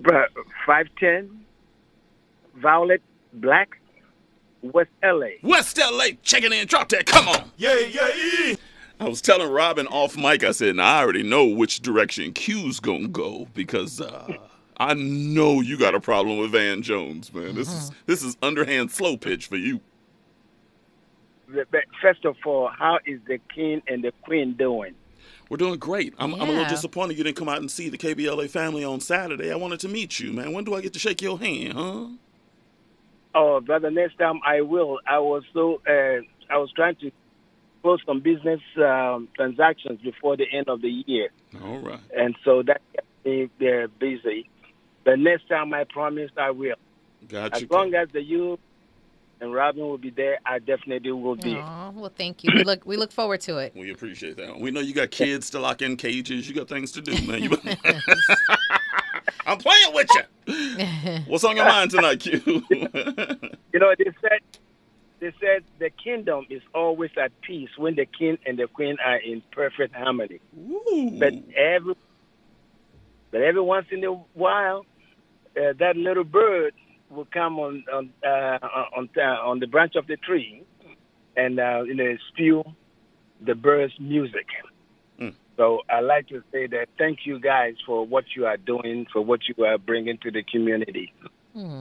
Bruh, 0.02 0.26
5'10, 0.68 1.30
violet, 2.56 3.02
black, 3.34 3.80
West 4.62 4.90
LA. 5.04 5.30
West 5.42 5.78
LA, 5.78 6.08
checking 6.22 6.52
in, 6.52 6.68
drop 6.68 6.90
that, 6.90 7.06
come 7.06 7.28
on. 7.28 7.52
Yeah, 7.58 7.78
yeah. 7.80 8.56
I 9.00 9.10
was 9.10 9.22
telling 9.22 9.50
Robin 9.52 9.88
off 9.88 10.18
mic, 10.18 10.44
I 10.44 10.52
said, 10.52 10.78
now 10.78 10.98
I 10.98 11.02
already 11.02 11.24
know 11.24 11.46
which 11.46 11.82
direction 11.82 12.34
Q's 12.34 12.80
gonna 12.80 13.08
go 13.08 13.48
because 13.54 14.00
uh, 14.00 14.38
I 14.78 14.94
know 14.94 15.62
you 15.62 15.78
got 15.78 15.96
a 15.96 16.00
problem 16.00 16.38
with 16.38 16.52
Van 16.52 16.82
Jones, 16.82 17.34
man. 17.34 17.56
This 17.56 17.72
is 17.72 17.92
this 18.06 18.24
is 18.24 18.38
underhand 18.42 18.92
slow 18.92 19.18
pitch 19.18 19.48
for 19.48 19.58
you. 19.58 19.82
The- 21.48 21.66
but 21.72 21.82
First 22.02 22.26
of 22.26 22.36
all, 22.46 22.68
how 22.70 23.00
is 23.06 23.20
the 23.28 23.40
king 23.54 23.82
and 23.88 24.04
the 24.04 24.12
queen 24.24 24.54
doing? 24.54 24.96
We're 25.50 25.58
doing 25.58 25.78
great. 25.80 26.14
I'm, 26.18 26.34
I'm 26.36 26.42
a 26.42 26.46
little 26.52 26.66
disappointed 26.66 27.18
you 27.18 27.24
didn't 27.24 27.38
come 27.38 27.50
out 27.50 27.60
and 27.60 27.70
see 27.70 27.90
the 27.90 27.98
KBLA 27.98 28.50
family 28.50 28.84
on 28.84 29.00
Saturday. 29.00 29.52
I 29.52 29.56
wanted 29.56 29.80
to 29.82 29.88
meet 29.88 30.20
you, 30.20 30.34
man. 30.34 30.54
When 30.54 30.64
do 30.64 30.74
I 30.74 30.82
get 30.82 30.94
to 30.94 31.00
shake 31.00 31.22
your 31.22 31.38
hand, 31.40 31.74
huh? 31.74 32.08
Oh, 33.36 33.60
brother, 33.62 33.92
next 33.92 34.18
time 34.18 34.40
I 34.46 34.62
will. 34.62 35.00
I 35.08 35.20
was 35.20 35.44
so, 35.54 35.82
uh, 35.88 36.22
I 36.52 36.58
was 36.58 36.72
trying 36.76 36.96
to 36.98 37.12
close 37.84 38.02
some 38.06 38.22
business 38.22 38.62
um, 38.78 39.28
transactions 39.36 40.00
before 40.02 40.36
the 40.38 40.46
end 40.52 40.68
of 40.68 40.82
the 40.82 40.90
year. 41.06 41.30
All 41.64 41.78
right. 41.80 42.00
And 42.16 42.36
so 42.44 42.64
that 42.64 42.82
kept 42.94 43.08
me 43.26 43.44
uh, 43.62 43.88
busy. 44.00 44.50
The 45.06 45.18
next 45.18 45.48
time 45.48 45.74
I 45.74 45.84
promise 45.84 46.32
I 46.38 46.52
will. 46.52 46.76
Got 47.28 47.54
As 47.56 47.62
you. 47.62 47.68
long 47.70 47.94
as 47.94 48.08
the 48.14 48.22
youth 48.24 48.60
and 49.42 49.54
Robin 49.54 49.82
will 49.82 49.98
be 49.98 50.10
there, 50.10 50.40
I 50.46 50.60
definitely 50.60 51.12
will 51.12 51.36
be. 51.36 51.56
Aw, 51.56 51.90
well 51.92 52.12
thank 52.16 52.44
you 52.44 52.52
we 52.54 52.64
look 52.64 52.86
we 52.86 52.98
look 52.98 53.12
forward 53.12 53.42
to 53.42 53.58
it 53.58 53.74
We 53.76 53.92
appreciate 53.92 54.38
that. 54.38 54.60
We 54.60 54.72
know 54.72 54.80
you 54.80 54.94
got 54.94 55.12
kids 55.12 55.50
to 55.52 55.60
lock 55.60 55.82
in 55.82 55.98
cages. 55.98 56.48
You 56.48 56.56
got 56.56 56.68
things 56.68 56.92
to 56.94 57.02
do, 57.02 57.12
man. 57.28 57.44
You... 57.44 57.50
I'm 59.48 59.58
playing 59.60 59.94
with 59.94 60.08
you. 60.48 61.22
What's 61.28 61.44
on 61.44 61.56
your 61.56 61.66
mind 61.66 61.92
tonight, 61.92 62.20
Q? 62.20 62.42
You 62.66 63.80
know, 63.80 63.94
they 63.98 64.12
said 64.22 64.40
they 65.20 65.34
said 65.40 65.64
the 65.80 65.90
kingdom 65.90 66.46
is 66.50 66.62
always 66.74 67.12
at 67.22 67.32
peace 67.42 67.70
when 67.78 67.96
the 67.96 68.06
king 68.06 68.38
and 68.46 68.58
the 68.58 68.68
queen 68.68 68.98
are 69.04 69.18
in 69.18 69.42
perfect 69.52 69.96
harmony. 69.96 70.40
But 71.20 71.34
every 71.56 71.96
but 73.32 73.42
every 73.42 73.62
once 73.62 73.88
in 73.92 74.04
a 74.04 74.14
while, 74.34 74.86
uh, 75.58 75.74
that 75.80 75.98
little 75.98 76.24
bird 76.24 76.74
will 77.16 77.28
come 77.32 77.60
on 77.60 77.84
on 77.92 78.10
uh, 78.26 78.60
on 78.96 79.10
uh, 79.18 79.22
on 79.22 79.60
the 79.60 79.68
branch 79.68 79.96
of 79.96 80.08
the 80.08 80.18
tree, 80.18 80.64
and 81.36 81.60
uh, 81.60 81.84
you 81.84 81.96
know 81.96 82.16
spew 82.30 82.64
the 83.42 83.56
bird's 83.56 83.94
music. 84.00 84.48
So 85.58 85.82
I 85.90 86.02
like 86.02 86.28
to 86.30 86.44
say 86.52 86.68
that 86.68 86.88
thank 86.98 87.20
you 87.26 87.40
guys 87.40 87.76
for 87.86 88.06
what 88.06 88.26
you 88.36 88.46
are 88.46 88.58
doing, 88.58 89.08
for 89.12 89.22
what 89.22 89.42
you 89.48 89.64
are 89.64 89.78
bringing 89.78 90.18
to 90.20 90.32
the 90.32 90.44
community, 90.44 91.14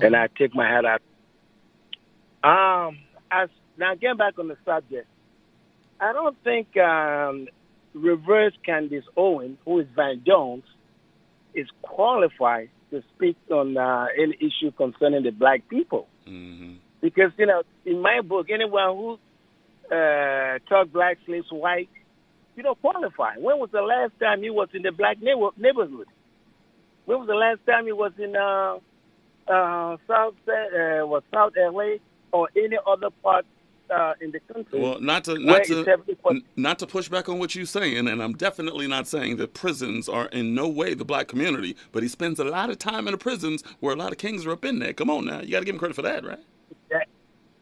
and 0.02 0.14
I 0.14 0.28
take 0.38 0.54
my 0.54 0.68
hat 0.68 0.84
out. 0.84 1.02
Um, 2.44 2.98
as 3.30 3.48
now 3.76 3.94
getting 3.94 4.16
back 4.16 4.38
on 4.38 4.48
the 4.48 4.56
subject, 4.64 5.08
I 5.98 6.12
don't 6.12 6.36
think 6.44 6.76
um, 6.76 7.48
Reverse 7.94 8.52
Candace 8.64 9.04
Owen, 9.16 9.58
who 9.64 9.80
is 9.80 9.86
Van 9.96 10.22
Jones, 10.24 10.64
is 11.54 11.66
qualified 11.82 12.70
to 12.94 13.02
speak 13.14 13.36
on 13.50 13.76
uh, 13.76 14.06
any 14.18 14.36
issue 14.40 14.70
concerning 14.76 15.22
the 15.22 15.30
black 15.30 15.68
people. 15.68 16.08
Because, 17.00 17.32
you 17.36 17.46
know, 17.46 17.62
in 17.84 18.00
my 18.00 18.20
book, 18.22 18.46
anyone 18.50 18.96
who 18.96 19.94
uh, 19.94 20.58
talk 20.68 20.90
black 20.92 21.18
slaves 21.26 21.46
white, 21.50 21.88
you 22.56 22.62
don't 22.62 22.80
qualify. 22.80 23.34
When 23.36 23.58
was 23.58 23.70
the 23.72 23.82
last 23.82 24.12
time 24.20 24.42
he 24.42 24.50
was 24.50 24.68
in 24.72 24.82
the 24.82 24.92
black 24.92 25.20
neighbor- 25.20 25.50
neighborhood? 25.58 26.06
When 27.04 27.18
was 27.18 27.26
the 27.26 27.34
last 27.34 27.60
time 27.66 27.86
he 27.86 27.92
was 27.92 28.12
in 28.18 28.34
uh, 28.34 28.78
uh, 29.52 29.96
South 30.08 30.34
uh, 30.48 31.04
was 31.06 31.22
South 31.32 31.52
LA 31.56 31.96
or 32.32 32.48
any 32.56 32.78
other 32.86 33.10
part 33.22 33.44
uh, 33.90 34.14
in 34.20 34.30
the 34.32 34.40
country? 34.40 34.80
Well, 34.80 35.00
not 35.00 35.24
to 35.24 35.38
not 35.38 35.64
to 35.64 35.86
n- 36.30 36.42
not 36.56 36.78
to 36.80 36.86
push 36.86 37.08
back 37.08 37.28
on 37.28 37.38
what 37.38 37.54
you're 37.54 37.66
saying, 37.66 38.08
and 38.08 38.22
I'm 38.22 38.34
definitely 38.34 38.86
not 38.86 39.06
saying 39.06 39.36
that 39.36 39.54
prisons 39.54 40.08
are 40.08 40.26
in 40.26 40.54
no 40.54 40.68
way 40.68 40.94
the 40.94 41.04
black 41.04 41.28
community, 41.28 41.76
but 41.92 42.02
he 42.02 42.08
spends 42.08 42.38
a 42.40 42.44
lot 42.44 42.70
of 42.70 42.78
time 42.78 43.06
in 43.08 43.12
the 43.12 43.18
prisons 43.18 43.62
where 43.80 43.92
a 43.92 43.96
lot 43.96 44.12
of 44.12 44.18
kings 44.18 44.46
are 44.46 44.52
up 44.52 44.64
in 44.64 44.78
there. 44.78 44.92
Come 44.92 45.10
on 45.10 45.26
now, 45.26 45.40
you 45.40 45.52
got 45.52 45.60
to 45.60 45.64
give 45.64 45.74
him 45.74 45.78
credit 45.78 45.94
for 45.96 46.02
that, 46.02 46.24
right? 46.24 46.40
that 46.90 47.06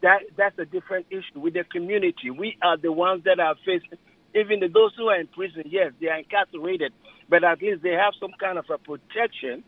that 0.01 0.19
that's 0.37 0.57
a 0.59 0.65
different 0.65 1.05
issue 1.09 1.39
with 1.39 1.53
the 1.53 1.63
community. 1.65 2.29
We 2.29 2.57
are 2.61 2.77
the 2.77 2.91
ones 2.91 3.23
that 3.25 3.39
are 3.39 3.55
facing. 3.65 3.97
Even 4.35 4.59
the- 4.61 4.67
those 4.67 4.93
who 4.97 5.07
are 5.09 5.19
in 5.19 5.27
prison, 5.27 5.63
yes, 5.65 5.91
they 6.01 6.07
are 6.07 6.17
incarcerated, 6.17 6.91
but 7.29 7.43
at 7.43 7.61
least 7.61 7.83
they 7.83 7.91
have 7.91 8.13
some 8.19 8.31
kind 8.39 8.57
of 8.57 8.65
a 8.69 8.77
protection. 8.77 9.63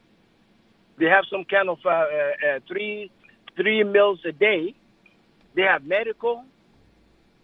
They 0.98 1.06
have 1.06 1.26
some 1.30 1.45
kind 1.45 1.69
of 1.69 1.80
three 2.68 3.11
three 3.56 3.84
meals 3.84 4.19
a 4.26 4.32
day. 4.32 4.73
They 5.56 5.64
have 5.64 5.86
medical. 5.86 6.44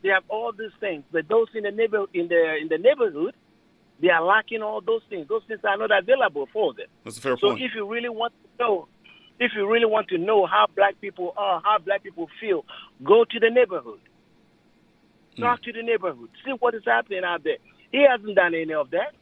They 0.04 0.10
have 0.10 0.24
all 0.30 0.52
these 0.52 0.72
things. 0.80 1.04
But 1.12 1.28
those 1.28 1.48
in 1.54 1.64
the 1.64 1.72
neighbor 1.72 2.06
in 2.14 2.28
the 2.28 2.58
in 2.62 2.68
the 2.68 2.78
neighborhood, 2.78 3.36
they 4.02 4.10
are 4.10 4.24
lacking 4.24 4.62
all 4.62 4.82
those 4.82 5.02
things. 5.10 5.28
Those 5.28 5.44
things 5.48 5.62
are 5.64 5.78
not 5.78 5.92
available 5.92 6.48
for 6.52 6.74
them. 6.74 6.88
That's 7.04 7.18
a 7.18 7.22
fair 7.22 7.38
So 7.38 7.50
point. 7.50 7.62
if 7.62 7.72
you 7.76 7.88
really 7.88 8.10
want 8.10 8.34
to 8.34 8.64
know, 8.64 8.88
if 9.40 9.52
you 9.56 9.70
really 9.72 9.86
want 9.86 10.08
to 10.10 10.18
know 10.18 10.46
how 10.46 10.68
black 10.76 11.00
people 11.00 11.34
are, 11.38 11.62
how 11.64 11.78
black 11.80 12.04
people 12.04 12.28
feel, 12.40 12.66
go 13.04 13.26
to 13.26 13.40
the 13.40 13.50
neighborhood. 13.50 14.00
Talk 15.38 15.60
hmm. 15.60 15.64
to 15.66 15.74
the 15.74 15.84
neighborhood. 15.84 16.30
See 16.44 16.52
what 16.60 16.74
is 16.74 16.84
happening 16.86 17.24
out 17.24 17.44
there. 17.44 17.58
He 17.92 18.06
hasn't 18.10 18.36
done 18.36 18.54
any 18.56 18.74
of 18.74 18.90
that. 18.92 19.14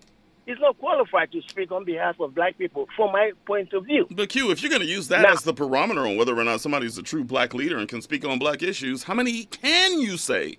He's 0.50 0.58
not 0.60 0.80
qualified 0.80 1.32
to 1.34 1.44
speak 1.44 1.72
on 1.72 1.86
behalf 1.86 2.20
of 2.20 2.34
black 2.34 2.58
people, 2.58 2.90
from 2.96 3.12
my 3.12 3.34
point 3.46 3.72
of 3.74 3.86
view. 3.86 4.08
But 4.10 4.30
Q, 4.30 4.50
if 4.50 4.64
you're 4.64 4.72
going 4.72 4.82
to 4.82 4.88
use 4.88 5.08
that 5.10 5.22
Now- 5.22 5.34
as 5.34 5.44
the 5.44 5.54
barometer 5.54 6.08
on 6.08 6.18
whether 6.18 6.36
or 6.36 6.44
not 6.44 6.60
somebody's 6.60 6.98
a 6.98 7.04
true 7.04 7.24
black 7.24 7.54
leader 7.54 7.78
and 7.78 7.88
can 7.88 8.02
speak 8.02 8.26
on 8.26 8.40
black 8.40 8.64
issues, 8.64 9.04
how 9.04 9.14
many 9.14 9.44
can 9.46 10.00
you 10.00 10.18
say 10.18 10.58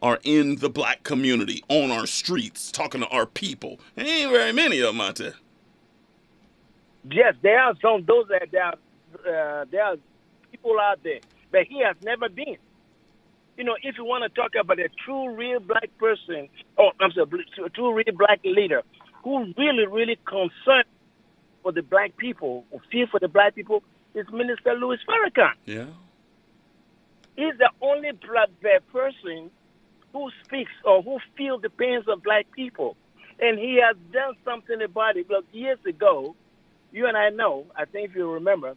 are 0.00 0.20
in 0.22 0.56
the 0.56 0.70
black 0.70 1.02
community 1.02 1.64
on 1.68 1.90
our 1.90 2.06
streets 2.06 2.70
talking 2.70 3.00
to 3.00 3.08
our 3.08 3.26
people? 3.26 3.80
Ain't 3.98 4.30
very 4.30 4.52
many 4.52 4.78
of 4.78 4.94
them 4.94 5.00
out 5.00 5.16
there. 5.16 5.34
Yes, 7.10 7.34
there 7.42 7.58
are 7.58 7.74
some 7.82 8.04
those 8.04 8.28
that 8.28 8.46
there 8.52 8.62
are, 8.62 8.74
uh, 9.26 9.64
there 9.72 9.82
are 9.82 9.96
people 10.52 10.78
out 10.78 11.02
there, 11.02 11.18
but 11.50 11.62
he 11.62 11.82
has 11.82 11.96
never 12.04 12.28
been. 12.28 12.58
You 13.56 13.64
know, 13.64 13.74
if 13.82 13.98
you 13.98 14.04
want 14.04 14.22
to 14.22 14.28
talk 14.40 14.52
about 14.54 14.78
a 14.78 14.88
true, 15.04 15.34
real 15.34 15.58
black 15.58 15.90
person, 15.98 16.48
or 16.76 16.92
I'm 17.00 17.10
sorry, 17.10 17.44
a 17.66 17.70
true, 17.70 17.92
real 17.92 18.16
black 18.16 18.38
leader 18.44 18.82
who 19.22 19.52
really, 19.56 19.86
really 19.86 20.18
concerned 20.26 20.88
for 21.62 21.72
the 21.72 21.82
black 21.82 22.16
people, 22.16 22.64
who 22.70 22.80
feel 22.90 23.06
for 23.06 23.20
the 23.20 23.28
black 23.28 23.54
people, 23.54 23.82
is 24.14 24.26
Minister 24.32 24.74
Louis 24.74 24.98
Farrakhan. 25.08 25.52
Yeah. 25.64 25.86
He's 27.36 27.56
the 27.58 27.70
only 27.80 28.10
black 28.12 28.82
person 28.92 29.50
who 30.12 30.30
speaks 30.44 30.72
or 30.84 31.02
who 31.02 31.18
feels 31.36 31.62
the 31.62 31.70
pains 31.70 32.04
of 32.08 32.22
black 32.22 32.46
people. 32.52 32.96
And 33.40 33.58
he 33.58 33.80
has 33.82 33.96
done 34.12 34.34
something 34.44 34.82
about 34.82 35.16
it. 35.16 35.30
Look, 35.30 35.46
years 35.52 35.78
ago, 35.86 36.36
you 36.92 37.06
and 37.06 37.16
I 37.16 37.30
know, 37.30 37.66
I 37.74 37.86
think 37.86 38.10
if 38.10 38.16
you 38.16 38.30
remember, 38.30 38.76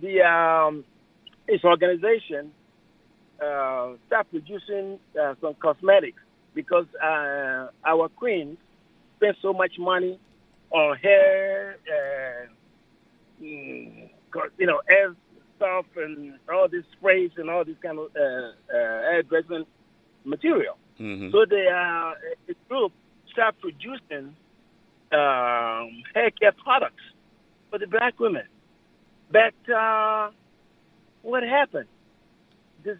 the 0.00 0.22
um, 0.22 0.84
his 1.48 1.64
organization 1.64 2.52
uh, 3.42 3.94
started 4.06 4.30
producing 4.30 4.98
uh, 5.20 5.34
some 5.40 5.54
cosmetics 5.54 6.22
because 6.54 6.86
uh, 7.02 7.68
our 7.84 8.08
queen 8.08 8.56
spent 9.16 9.36
so 9.42 9.52
much 9.52 9.72
money 9.78 10.18
on 10.70 10.96
hair, 10.96 11.76
uh, 11.88 13.42
mm, 13.42 14.10
you 14.58 14.66
know, 14.66 14.80
hair 14.88 15.14
stuff 15.56 15.86
and 15.96 16.34
all 16.52 16.68
these 16.68 16.84
sprays 16.92 17.30
and 17.36 17.48
all 17.48 17.64
this 17.64 17.76
kind 17.82 17.98
of 17.98 18.08
uh, 18.16 18.20
uh, 18.20 18.52
hair 18.70 19.22
dressing 19.22 19.64
material. 20.24 20.76
Mm-hmm. 21.00 21.30
So 21.30 21.44
the 21.48 21.66
uh, 21.68 22.14
the 22.46 22.54
group 22.68 22.92
started 23.32 23.60
producing 23.60 24.34
um, 25.12 26.02
hair 26.14 26.30
care 26.38 26.52
products 26.52 27.02
for 27.70 27.78
the 27.78 27.86
black 27.86 28.18
women. 28.18 28.44
But 29.30 29.72
uh, 29.72 30.30
what 31.22 31.42
happened? 31.42 31.88
This, 32.84 32.98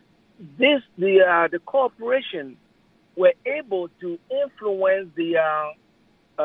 this 0.58 0.82
the 0.98 1.20
uh, 1.20 1.48
the 1.48 1.58
corporation 1.60 2.56
were 3.16 3.34
able 3.46 3.88
to 4.00 4.18
influence 4.30 5.08
the 5.16 5.38
uh, 5.38 5.72
uh, 6.38 6.42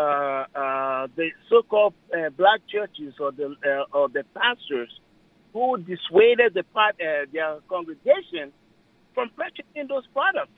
uh, 0.55 1.07
the 1.15 1.29
so-called 1.49 1.93
uh, 2.13 2.29
black 2.29 2.61
churches 2.67 3.13
or 3.19 3.31
the 3.31 3.55
uh, 3.65 3.97
or 3.97 4.09
the 4.09 4.23
pastors 4.33 4.89
who 5.53 5.77
dissuaded 5.77 6.53
the 6.53 6.63
part, 6.73 6.95
uh, 7.01 7.25
their 7.33 7.57
congregation 7.67 8.53
from 9.13 9.29
purchasing 9.35 9.87
those 9.89 10.07
products. 10.13 10.51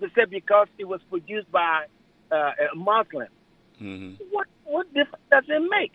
They 0.00 0.06
said 0.14 0.30
because 0.30 0.68
it 0.78 0.84
was 0.84 1.00
produced 1.10 1.50
by 1.50 1.86
uh, 2.30 2.34
a 2.72 2.76
Muslim. 2.76 3.28
Mm-hmm. 3.80 4.22
What 4.30 4.46
what 4.64 4.86
difference 4.94 5.24
does 5.30 5.44
it 5.48 5.62
make? 5.68 5.92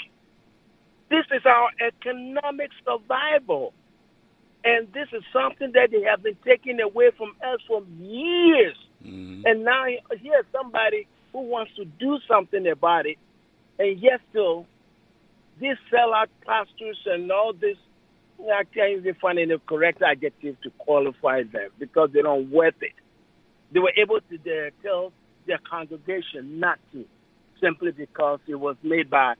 This 1.09 1.25
is 1.31 1.45
our 1.45 1.69
economic 1.85 2.71
survival. 2.85 3.73
And 4.63 4.87
this 4.93 5.07
is 5.11 5.23
something 5.33 5.71
that 5.73 5.89
they 5.91 6.03
have 6.03 6.21
been 6.21 6.37
taking 6.45 6.79
away 6.79 7.09
from 7.17 7.31
us 7.43 7.59
for 7.67 7.81
years. 7.99 8.77
And 9.03 9.63
now 9.65 9.85
here's 10.21 10.45
somebody 10.51 11.07
who 11.33 11.41
wants 11.41 11.71
to 11.75 11.85
do 11.85 12.19
something 12.27 12.67
about 12.67 13.05
it. 13.05 13.17
And 13.79 13.99
yet 13.99 14.21
still, 14.29 14.65
these 15.59 15.77
sellout 15.91 16.27
pastors 16.45 16.99
and 17.05 17.31
all 17.31 17.53
this, 17.53 17.77
I 18.39 18.63
can't 18.63 18.99
even 18.99 19.15
find 19.15 19.39
any 19.39 19.57
correct 19.67 20.01
adjective 20.01 20.59
to 20.61 20.69
qualify 20.77 21.43
them 21.43 21.69
because 21.79 22.09
they 22.13 22.21
don't 22.21 22.49
worth 22.51 22.81
it. 22.81 22.93
They 23.71 23.79
were 23.79 23.93
able 23.95 24.19
to 24.19 24.35
uh, 24.35 24.69
tell 24.83 25.13
their 25.47 25.59
congregation 25.59 26.59
not 26.59 26.79
to, 26.91 27.05
simply 27.61 27.91
because 27.91 28.39
it 28.47 28.55
was 28.55 28.75
made 28.83 29.09
by 29.09 29.35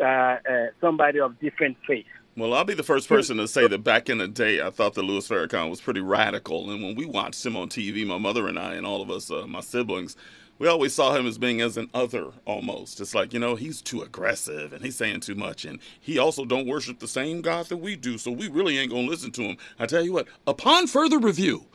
uh, 0.00 0.04
uh, 0.04 0.38
somebody 0.80 1.20
of 1.20 1.38
different 1.38 1.76
faith. 1.86 2.06
Well, 2.36 2.52
I'll 2.52 2.64
be 2.64 2.74
the 2.74 2.82
first 2.82 3.08
person 3.08 3.38
to 3.38 3.48
say 3.48 3.66
that 3.66 3.82
back 3.82 4.10
in 4.10 4.18
the 4.18 4.28
day, 4.28 4.60
I 4.60 4.68
thought 4.68 4.92
that 4.94 5.02
Louis 5.02 5.26
Farrakhan 5.26 5.70
was 5.70 5.80
pretty 5.80 6.00
radical. 6.00 6.70
And 6.70 6.82
when 6.82 6.94
we 6.94 7.06
watched 7.06 7.46
him 7.46 7.56
on 7.56 7.70
TV, 7.70 8.06
my 8.06 8.18
mother 8.18 8.46
and 8.46 8.58
I, 8.58 8.74
and 8.74 8.86
all 8.86 9.00
of 9.00 9.10
us, 9.10 9.30
uh, 9.30 9.46
my 9.46 9.60
siblings, 9.60 10.16
we 10.58 10.66
always 10.68 10.94
saw 10.94 11.14
him 11.14 11.26
as 11.26 11.38
being 11.38 11.60
as 11.60 11.76
an 11.76 11.90
other 11.92 12.32
almost. 12.44 13.00
It's 13.00 13.14
like, 13.14 13.32
you 13.32 13.38
know, 13.38 13.54
he's 13.56 13.82
too 13.82 14.02
aggressive 14.02 14.72
and 14.72 14.82
he's 14.84 14.96
saying 14.96 15.20
too 15.20 15.34
much. 15.34 15.64
And 15.64 15.78
he 16.00 16.18
also 16.18 16.44
don't 16.44 16.66
worship 16.66 16.98
the 16.98 17.08
same 17.08 17.42
God 17.42 17.66
that 17.66 17.76
we 17.78 17.96
do. 17.96 18.16
So 18.18 18.30
we 18.30 18.48
really 18.48 18.78
ain't 18.78 18.90
going 18.90 19.04
to 19.04 19.10
listen 19.10 19.30
to 19.32 19.42
him. 19.42 19.56
I 19.78 19.86
tell 19.86 20.02
you 20.04 20.12
what, 20.12 20.28
upon 20.46 20.86
further 20.86 21.18
review, 21.18 21.66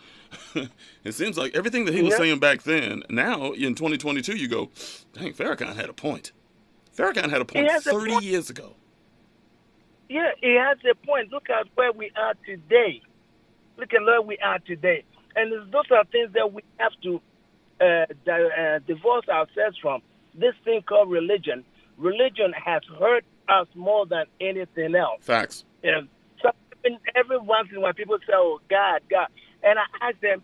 it 1.04 1.14
seems 1.14 1.38
like 1.38 1.56
everything 1.56 1.86
that 1.86 1.94
he 1.94 2.02
was 2.02 2.12
Yeah. 2.12 2.18
saying 2.18 2.40
back 2.40 2.64
then, 2.64 3.04
now 3.10 3.52
in 3.52 3.76
2022, 3.76 4.36
you 4.36 4.48
go, 4.48 4.70
dang, 5.14 5.34
Farrakhan 5.34 5.76
had 5.76 5.90
a 5.90 5.94
point. 5.94 6.32
Farrakhan 6.98 7.30
had 7.30 7.42
a 7.42 7.46
point 7.46 7.70
has 7.70 7.86
a 7.88 7.92
30 7.92 8.12
point. 8.12 8.24
years 8.24 8.50
ago. 8.50 8.76
Yeah, 10.10 10.32
he 10.42 10.56
has 10.56 10.78
a 10.90 10.96
point. 11.06 11.32
Look 11.32 11.50
at 11.50 11.68
where 11.76 11.92
we 11.92 12.12
are 12.18 12.34
today. 12.46 13.02
Look 13.78 13.94
at 13.94 14.02
where 14.04 14.22
we 14.22 14.38
are 14.40 14.60
today. 14.60 15.04
And 15.36 15.72
those 15.72 15.86
are 15.92 16.04
things 16.06 16.34
that 16.34 16.52
we 16.52 16.64
have 16.78 16.92
to 17.04 17.22
uh, 17.82 18.06
di- 18.26 18.50
uh, 18.58 18.80
divorce 18.88 19.28
ourselves 19.30 19.78
from. 19.82 20.02
This 20.34 20.54
thing 20.64 20.82
called 20.84 21.10
religion. 21.10 21.64
Religion 21.98 22.54
has 22.54 22.82
hurt 23.00 23.26
us 23.50 23.68
more 23.76 24.06
than 24.06 24.26
anything 24.40 24.96
else. 24.96 25.20
Facts. 25.22 25.66
And 25.84 26.08
so 26.42 26.50
every 27.16 27.38
once 27.40 27.70
in 27.72 27.78
a 27.78 27.80
while, 27.82 27.94
people 27.94 28.18
say, 28.20 28.34
"Oh, 28.34 28.60
God, 28.70 29.02
God," 29.10 29.28
and 29.64 29.78
I 29.80 29.84
ask 30.08 30.20
them, 30.22 30.44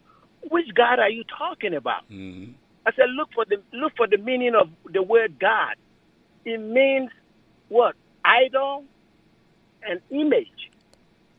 "Which 0.50 0.68
God 0.74 1.00
are 1.00 1.10
you 1.10 1.24
talking 1.38 1.74
about?" 1.74 2.04
I 2.86 2.92
said, 2.94 3.10
"Look 3.12 3.30
for 3.34 3.46
the 3.46 3.62
look 3.74 3.94
for 3.96 4.08
the 4.08 4.18
meaning 4.18 4.56
of 4.56 4.70
the 4.92 5.02
word 5.04 5.40
God. 5.40 5.76
It 6.46 6.60
means 6.60 7.12
what? 7.70 7.96
Idol 8.24 8.86
and 9.84 10.02
image. 10.10 10.72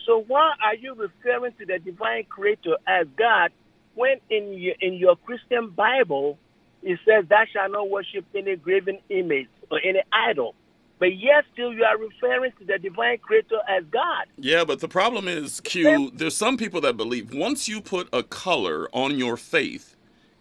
So 0.07 0.25
why 0.27 0.55
are 0.63 0.75
you 0.75 0.95
referring 0.95 1.53
to 1.59 1.67
the 1.67 1.79
divine 1.79 2.25
creator 2.25 2.77
as 2.87 3.07
God 3.17 3.51
when 3.99 4.19
in 4.31 4.55
your, 4.55 4.75
in 4.81 4.95
your 4.95 5.17
Christian 5.17 5.71
Bible 5.71 6.39
it 6.83 6.99
says 7.05 7.25
thou 7.29 7.45
shalt 7.53 7.73
not 7.73 7.91
worship 7.91 8.25
any 8.35 8.57
graven 8.57 8.99
image 9.11 9.49
or 9.71 9.81
any 9.85 10.01
idol? 10.13 10.55
But 10.99 11.17
yet 11.17 11.45
still 11.53 11.73
you 11.73 11.85
are 11.85 11.97
referring 11.97 12.53
to 12.59 12.65
the 12.65 12.79
divine 12.79 13.19
creator 13.19 13.61
as 13.69 13.85
God. 13.91 14.27
Yeah, 14.37 14.65
but 14.65 14.81
the 14.81 14.89
problem 14.89 15.29
is, 15.29 15.61
Q, 15.61 16.11
there's 16.13 16.37
some 16.37 16.57
people 16.57 16.81
that 16.81 16.97
believe 16.97 17.33
once 17.33 17.69
you 17.69 17.81
put 17.81 18.09
a 18.13 18.23
color 18.23 18.89
on 18.93 19.17
your 19.17 19.37
faith, 19.37 19.95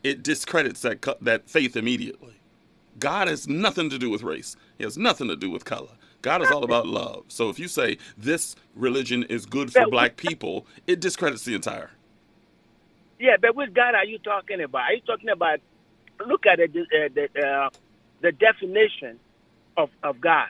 it 0.03 0.23
discredits 0.23 0.81
that 0.81 1.05
that 1.21 1.49
faith 1.49 1.75
immediately. 1.75 2.35
God 2.99 3.27
has 3.27 3.47
nothing 3.47 3.89
to 3.91 3.99
do 3.99 4.09
with 4.09 4.23
race. 4.23 4.55
He 4.77 4.83
has 4.83 4.97
nothing 4.97 5.27
to 5.27 5.35
do 5.35 5.51
with 5.51 5.65
color. 5.65 5.89
God 6.23 6.41
is 6.41 6.49
all 6.49 6.63
about 6.63 6.87
love. 6.87 7.25
So 7.27 7.49
if 7.49 7.59
you 7.59 7.67
say 7.67 7.97
this 8.17 8.55
religion 8.75 9.23
is 9.23 9.45
good 9.45 9.71
for 9.71 9.87
black 9.87 10.17
people, 10.17 10.65
it 10.87 10.99
discredits 10.99 11.45
the 11.45 11.53
entire. 11.53 11.91
Yeah, 13.19 13.37
but 13.41 13.55
which 13.55 13.73
God 13.73 13.95
are 13.95 14.05
you 14.05 14.19
talking 14.19 14.61
about? 14.61 14.81
Are 14.81 14.93
you 14.93 15.01
talking 15.01 15.29
about? 15.29 15.59
Look 16.25 16.45
at 16.45 16.57
the 16.57 16.81
uh, 16.81 17.09
the, 17.13 17.47
uh, 17.47 17.69
the 18.21 18.31
definition 18.31 19.19
of 19.75 19.89
of 20.03 20.19
God 20.19 20.49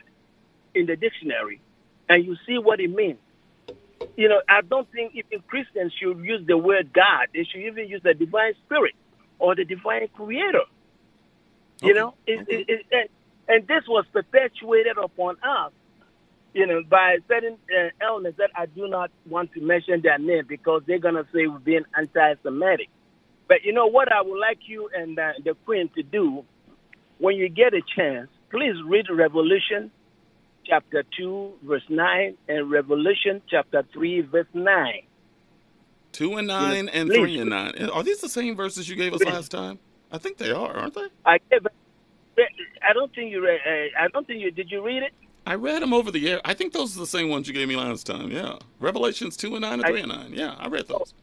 in 0.74 0.86
the 0.86 0.96
dictionary, 0.96 1.62
and 2.10 2.26
you 2.26 2.36
see 2.46 2.58
what 2.58 2.80
it 2.80 2.90
means. 2.90 3.20
You 4.16 4.30
know, 4.30 4.42
I 4.48 4.62
don't 4.62 4.90
think 4.92 5.14
even 5.16 5.44
Christians 5.48 5.94
should 6.00 6.20
use 6.20 6.46
the 6.46 6.58
word 6.58 6.94
God. 6.94 7.28
They 7.34 7.44
should 7.44 7.62
even 7.62 7.88
use 7.88 8.02
the 8.04 8.14
divine 8.14 8.54
spirit 8.66 8.96
or 9.40 9.56
the 9.56 9.66
divine 9.66 10.08
creator. 10.14 10.66
You 11.82 11.94
know, 11.94 12.14
it, 12.26 12.48
it, 12.50 12.66
it, 12.70 12.86
and, 12.92 13.10
and 13.48 13.68
this 13.68 13.84
was 13.88 14.06
perpetuated 14.12 14.98
upon 14.98 15.38
us, 15.44 15.72
you 16.58 16.66
know, 16.66 16.82
by 16.90 17.18
certain 17.28 17.58
uh, 17.70 17.90
elements 18.02 18.40
that 18.40 18.50
I 18.56 18.66
do 18.66 18.88
not 18.88 19.12
want 19.30 19.54
to 19.54 19.62
mention 19.62 20.02
their 20.02 20.18
name 20.18 20.46
because 20.48 20.82
they're 20.88 20.98
gonna 21.00 21.26
say 21.34 21.46
we're 21.46 21.60
being 21.60 21.86
anti-Semitic. 21.96 22.90
But 23.48 23.64
you 23.64 23.74
know 23.74 23.86
what 23.86 24.12
I 24.12 24.22
would 24.24 24.40
like 24.40 24.60
you 24.66 24.90
and 24.94 25.18
uh, 25.18 25.34
the 25.46 25.54
Queen 25.66 25.90
to 25.96 26.02
do 26.02 26.44
when 27.20 27.36
you 27.36 27.48
get 27.48 27.74
a 27.74 27.82
chance, 27.96 28.30
please 28.50 28.76
read 28.86 29.06
Revelation 29.12 29.92
chapter 30.66 31.04
2, 31.18 31.54
verse 31.64 31.84
9, 31.90 32.38
and 32.48 32.72
Revelation 32.72 33.42
chapter 33.50 33.84
3, 33.94 34.22
verse 34.22 34.48
9. 34.54 34.94
Two 36.12 36.36
and 36.38 36.48
nine 36.48 36.90
and 36.90 37.10
please. 37.10 37.20
three 37.20 37.40
and 37.40 37.52
nine. 37.52 37.90
Are 37.94 38.02
these 38.02 38.22
the 38.22 38.30
same 38.30 38.56
verses 38.56 38.90
you 38.90 38.96
gave 38.96 39.14
us 39.14 39.24
last 39.24 39.52
time? 39.52 39.78
I 40.12 40.18
think 40.18 40.38
they 40.38 40.50
are, 40.50 40.72
aren't 40.76 40.96
they? 40.96 41.08
I, 41.26 41.38
I 42.82 42.94
don't 42.94 43.14
think 43.14 43.32
you 43.32 43.44
read, 43.44 43.60
uh, 43.64 44.04
I 44.04 44.08
don't 44.08 44.26
think 44.26 44.42
you, 44.42 44.50
did 44.50 44.72
you 44.72 44.84
read 44.84 45.04
it? 45.04 45.14
I 45.48 45.56
read 45.56 45.82
them 45.82 45.94
over 45.94 46.12
the 46.12 46.30
air. 46.30 46.42
I 46.44 46.54
think 46.54 46.74
those 46.74 46.98
are 46.98 47.00
the 47.00 47.08
same 47.08 47.30
ones 47.30 47.48
you 47.48 47.54
gave 47.54 47.70
me 47.70 47.78
last 47.78 48.06
time. 48.06 48.30
Yeah, 48.30 48.58
Revelations 48.82 49.38
two 49.38 49.54
and 49.56 49.62
nine 49.62 49.74
and 49.76 49.86
I- 49.86 49.90
three 49.90 50.02
and 50.02 50.10
nine. 50.10 50.34
Yeah, 50.34 50.56
I 50.60 50.68
read 50.68 50.88
those. 50.90 51.14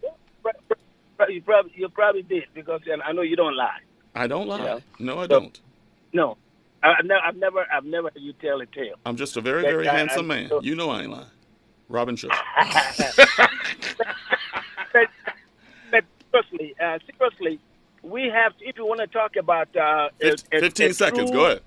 You 1.28 1.42
probably, 1.42 1.72
you 1.76 1.88
probably 1.90 2.22
did 2.22 2.44
because 2.54 2.80
I 3.04 3.12
know 3.12 3.22
you 3.22 3.36
don't 3.36 3.54
lie. 3.56 3.78
I 4.14 4.26
don't 4.26 4.46
lie. 4.48 4.64
Yeah. 4.64 4.78
No, 4.98 5.18
I 5.18 5.24
So- 5.24 5.28
don't. 5.40 5.60
No, 6.14 6.36
I, 6.82 6.94
I've, 6.98 7.04
never, 7.04 7.20
I've 7.24 7.36
never, 7.36 7.66
I've 7.72 7.84
never 7.84 8.10
heard 8.10 8.22
you 8.22 8.32
tell 8.34 8.60
a 8.62 8.66
tale. 8.66 8.94
I'm 9.06 9.16
just 9.16 9.36
a 9.36 9.40
very, 9.42 9.62
very 9.62 9.86
I- 9.88 9.94
handsome 9.96 10.30
I- 10.30 10.34
man. 10.48 10.50
You 10.62 10.74
know 10.74 10.88
I 10.90 11.02
ain't 11.02 11.10
lying. 11.10 11.26
Robin 11.90 12.16
Shaw. 12.16 12.28
but, 14.92 15.08
but 15.90 16.04
seriously, 16.30 16.74
uh, 16.82 16.98
seriously, 17.18 17.60
we 18.02 18.24
have. 18.28 18.56
To, 18.58 18.64
if 18.66 18.76
you 18.78 18.86
want 18.86 19.00
to 19.00 19.06
talk 19.06 19.36
about 19.36 19.68
uh, 19.76 20.08
a- 20.22 20.32
a- 20.52 20.60
15 20.60 20.90
a 20.90 20.94
seconds, 20.94 21.30
true- 21.30 21.38
go 21.38 21.46
ahead. 21.46 21.60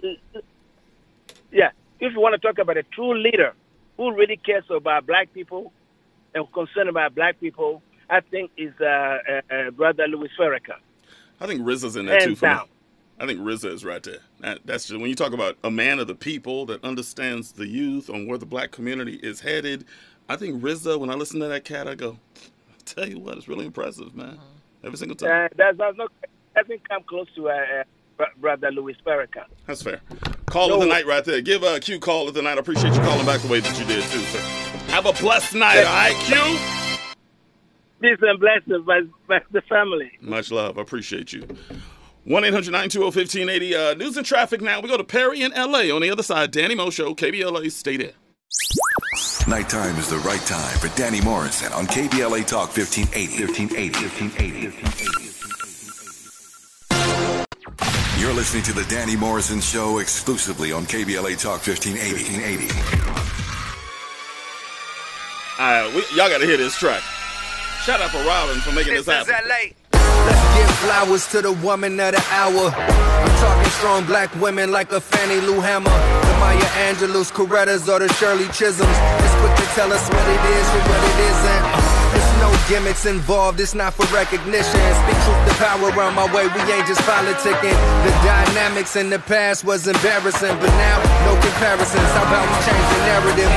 Yeah, 1.52 1.70
if 2.00 2.14
you 2.14 2.20
want 2.20 2.40
to 2.40 2.40
talk 2.40 2.60
about 2.60 2.78
a 2.78 2.84
true 2.84 3.18
leader 3.18 3.54
who 3.98 4.14
really 4.14 4.38
cares 4.38 4.64
about 4.70 5.06
black 5.06 5.34
people 5.34 5.72
and 6.34 6.52
concerned 6.54 6.90
about 6.90 7.16
black 7.16 7.40
people, 7.40 7.82
I 8.10 8.22
think 8.22 8.52
is 8.58 8.74
uh, 8.80 8.86
uh, 8.86 9.42
uh, 9.52 9.72
Brother 9.72 10.08
Louis 10.08 10.30
Farrakhan. 10.38 10.80
I 11.40 11.48
think 11.48 11.62
RZA's 11.62 11.96
in 11.96 12.06
there 12.06 12.20
too 12.20 12.36
Hands 12.36 12.40
for 12.40 12.50
me. 12.50 12.72
I 13.20 13.26
think 13.26 13.40
RZA 13.40 13.74
is 13.74 13.84
right 13.84 14.04
there. 14.04 14.20
That, 14.42 14.60
that's 14.66 14.88
just, 14.88 15.00
when 15.00 15.10
you 15.10 15.16
talk 15.16 15.34
about 15.34 15.58
a 15.64 15.72
man 15.72 16.00
of 16.00 16.08
the 16.08 16.16
people 16.16 16.68
that 16.68 16.84
understands 16.84 17.54
the 17.54 17.68
youth 17.68 18.10
on 18.10 18.28
where 18.28 18.38
the 18.38 18.46
black 18.46 18.72
community 18.72 19.16
is 19.16 19.40
headed. 19.40 19.86
I 20.30 20.36
think 20.36 20.62
RZA. 20.62 21.00
When 21.00 21.10
I 21.10 21.16
listen 21.16 21.40
to 21.40 21.48
that 21.48 21.64
cat, 21.64 21.88
I 21.88 21.96
go, 21.96 22.20
tell 22.86 23.08
you 23.08 23.20
what, 23.20 23.38
it's 23.38 23.48
really 23.48 23.66
impressive, 23.66 24.16
man. 24.16 24.38
Every 24.84 24.98
single 24.98 25.16
time. 25.16 25.30
Uh, 25.30 25.48
that's, 25.56 25.78
that's 25.78 25.98
not 25.98 26.12
doesn't 26.56 26.88
come 26.90 27.04
close 27.04 27.28
to 27.36 27.50
uh, 27.50 27.84
uh, 28.20 28.26
Brother 28.38 28.72
Louis 28.72 28.96
Farrakhan. 29.06 29.46
That's 29.66 29.84
fair. 29.84 30.02
Call 30.50 30.74
of 30.74 30.80
the 30.80 30.86
night 30.86 31.06
right 31.06 31.24
there. 31.26 31.42
Give 31.42 31.62
a 31.64 31.80
Q 31.80 32.00
call 32.00 32.28
of 32.28 32.34
the 32.34 32.42
night. 32.42 32.58
I 32.58 32.62
appreciate 32.62 32.94
you 32.94 33.02
calling 33.02 33.26
back 33.26 33.42
the 33.42 33.50
way 33.50 33.60
that 33.60 33.78
you 33.78 33.86
did 33.86 34.02
too, 34.06 34.20
sir. 34.20 34.40
Have 34.88 35.06
a 35.06 35.14
blessed 35.14 35.54
night, 35.56 35.84
all 35.84 35.94
right, 35.94 36.16
Q? 36.24 36.38
Peace 38.00 38.18
and 38.22 38.40
blessings 38.40 38.86
by, 38.86 39.02
by 39.28 39.40
the 39.52 39.62
family. 39.64 40.12
Much 40.22 40.50
love. 40.50 40.78
I 40.78 40.82
appreciate 40.82 41.34
you. 41.34 41.46
1 42.24 42.44
800 42.46 42.72
920 42.72 43.06
1580. 43.06 43.76
Uh, 43.76 43.94
news 43.96 44.16
and 44.16 44.26
traffic 44.26 44.62
now. 44.62 44.80
We 44.80 44.88
go 44.88 44.98
to 44.98 45.04
Perry 45.04 45.42
in 45.42 45.52
LA. 45.52 45.94
On 45.94 46.02
the 46.02 46.10
other 46.12 46.24
side, 46.24 46.52
Danny 46.52 46.76
Mo 46.76 46.92
Show, 46.92 47.14
KBLA, 47.14 47.70
stay 47.72 47.98
there. 47.98 48.14
Nighttime 49.48 49.96
is 49.98 50.10
the 50.10 50.18
right 50.20 50.42
time 50.42 50.78
for 50.80 50.88
Danny 50.98 51.22
Morrison 51.22 51.72
on 51.74 51.88
KBLA 51.88 52.46
Talk 52.46 52.76
1580. 52.76 53.46
1580. 53.46 54.06
1580. 54.06 55.27
You're 58.18 58.34
listening 58.34 58.64
to 58.64 58.74
the 58.74 58.84
Danny 58.86 59.16
Morrison 59.16 59.62
Show 59.62 60.00
exclusively 60.00 60.72
on 60.72 60.86
KBLA 60.86 61.40
Talk 61.40 61.62
1580. 61.62 62.26
1580. 62.34 62.74
All 65.60 65.66
right, 65.66 65.94
we, 65.94 66.02
y'all 66.18 66.28
got 66.28 66.40
to 66.40 66.48
hear 66.48 66.58
this 66.58 66.76
track. 66.76 67.04
Shout 67.86 68.02
out 68.02 68.10
for 68.10 68.18
Robin 68.26 68.60
for 68.62 68.72
making 68.72 68.96
this 68.96 69.06
happen. 69.06 69.36
Let's 69.48 70.58
give 70.58 70.70
flowers 70.80 71.28
to 71.28 71.44
the 71.44 71.52
woman 71.54 72.00
of 72.00 72.16
the 72.16 72.26
hour. 72.32 72.74
I'm 72.74 73.38
talking 73.38 73.72
strong 73.74 74.04
black 74.06 74.34
women 74.42 74.72
like 74.72 74.92
a 74.92 75.00
Fannie 75.00 75.40
Lou 75.46 75.62
Hamer. 75.62 75.84
The 75.86 76.38
Maya 76.40 76.90
Angelou's, 76.90 77.30
Corettas, 77.30 77.88
or 77.88 78.00
the 78.00 78.12
Shirley 78.16 78.46
Chisholms. 78.46 78.98
It's 78.98 79.36
quick 79.36 79.56
to 79.58 79.66
tell 79.76 79.94
us 79.94 80.10
what 80.10 80.28
it 80.28 80.42
is 80.58 80.68
and 80.74 80.90
what 80.90 81.04
it 81.04 81.20
isn't. 81.22 81.87
No 82.40 82.54
gimmicks 82.70 83.06
involved, 83.06 83.60
it's 83.60 83.74
not 83.74 83.94
for 83.94 84.06
recognition. 84.14 84.80
Speak 85.04 85.20
truth 85.26 85.42
to 85.48 85.54
power 85.58 85.90
around 85.90 86.16
my 86.16 86.26
way, 86.34 86.48
we 86.48 86.62
ain't 86.72 86.88
just 86.88 87.02
politicking. 87.02 87.78
The 88.06 88.12
dynamics 88.24 88.96
in 88.96 89.10
the 89.10 89.20
past 89.20 89.64
was 89.64 89.88
embarrassing, 89.88 90.56
but 90.60 90.70
now 90.78 91.17
no 91.28 91.36
comparisons. 91.44 92.10
How 92.16 92.24
about 92.24 92.48
we 92.48 92.56
change 92.64 92.88
the 92.96 93.00
narrative? 93.12 93.52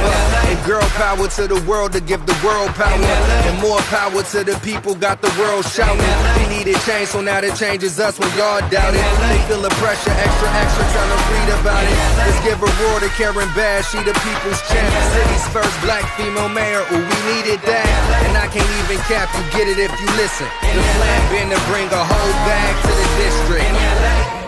And 0.51 0.59
girl 0.67 0.83
power 0.99 1.27
to 1.39 1.45
the 1.47 1.61
world 1.71 1.95
to 1.95 2.01
give 2.03 2.27
the 2.27 2.35
world 2.43 2.75
power. 2.75 2.99
And 3.47 3.55
more 3.63 3.79
power 3.87 4.23
to 4.35 4.39
the 4.43 4.59
people, 4.67 4.99
got 4.99 5.23
the 5.23 5.31
world 5.39 5.63
shouting. 5.65 6.03
We 6.35 6.51
needed 6.51 6.77
change, 6.83 7.15
so 7.15 7.23
now 7.23 7.41
the 7.41 7.55
change 7.55 7.87
is 7.87 8.03
us 8.03 8.19
when 8.19 8.31
y'all 8.35 8.59
doubt 8.75 8.95
it. 8.99 9.05
They 9.31 9.41
feel 9.47 9.63
the 9.63 9.71
pressure, 9.79 10.11
extra, 10.11 10.49
extra, 10.59 10.83
tell 10.91 11.07
them 11.07 11.23
read 11.31 11.51
about 11.63 11.85
it. 11.87 11.97
Let's 12.27 12.41
give 12.43 12.59
a 12.59 12.71
roar 12.83 12.99
to 13.07 13.11
Karen 13.15 13.51
Bass, 13.55 13.87
she 13.95 14.03
the 14.03 14.17
people's 14.27 14.61
champ. 14.67 14.91
City's 15.15 15.47
first 15.55 15.77
black 15.87 16.03
female 16.19 16.51
mayor, 16.51 16.83
ooh, 16.91 17.05
we 17.07 17.19
needed 17.31 17.63
that. 17.71 17.87
And 18.27 18.35
I 18.35 18.51
can't 18.51 18.73
even 18.83 18.99
cap, 19.07 19.31
you 19.39 19.45
get 19.55 19.71
it 19.71 19.79
if 19.79 19.93
you 19.95 20.09
listen. 20.19 20.51
The 20.75 20.83
plan 20.99 21.21
been 21.31 21.49
to 21.55 21.61
bring 21.71 21.87
a 21.87 22.03
whole 22.03 22.35
bag 22.51 22.75
to 22.83 22.93
the 22.99 23.09
district. 23.23 24.40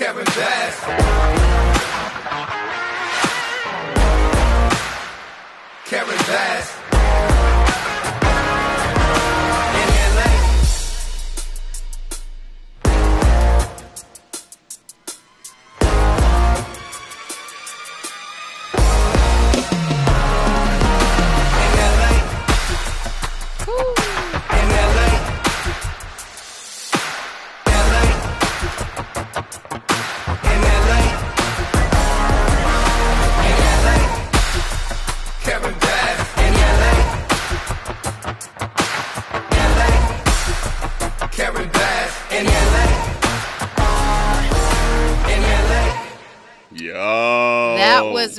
Karen 0.00 0.24
Bass. 0.24 0.80
Kevin 5.84 6.16
Bass. 6.26 6.79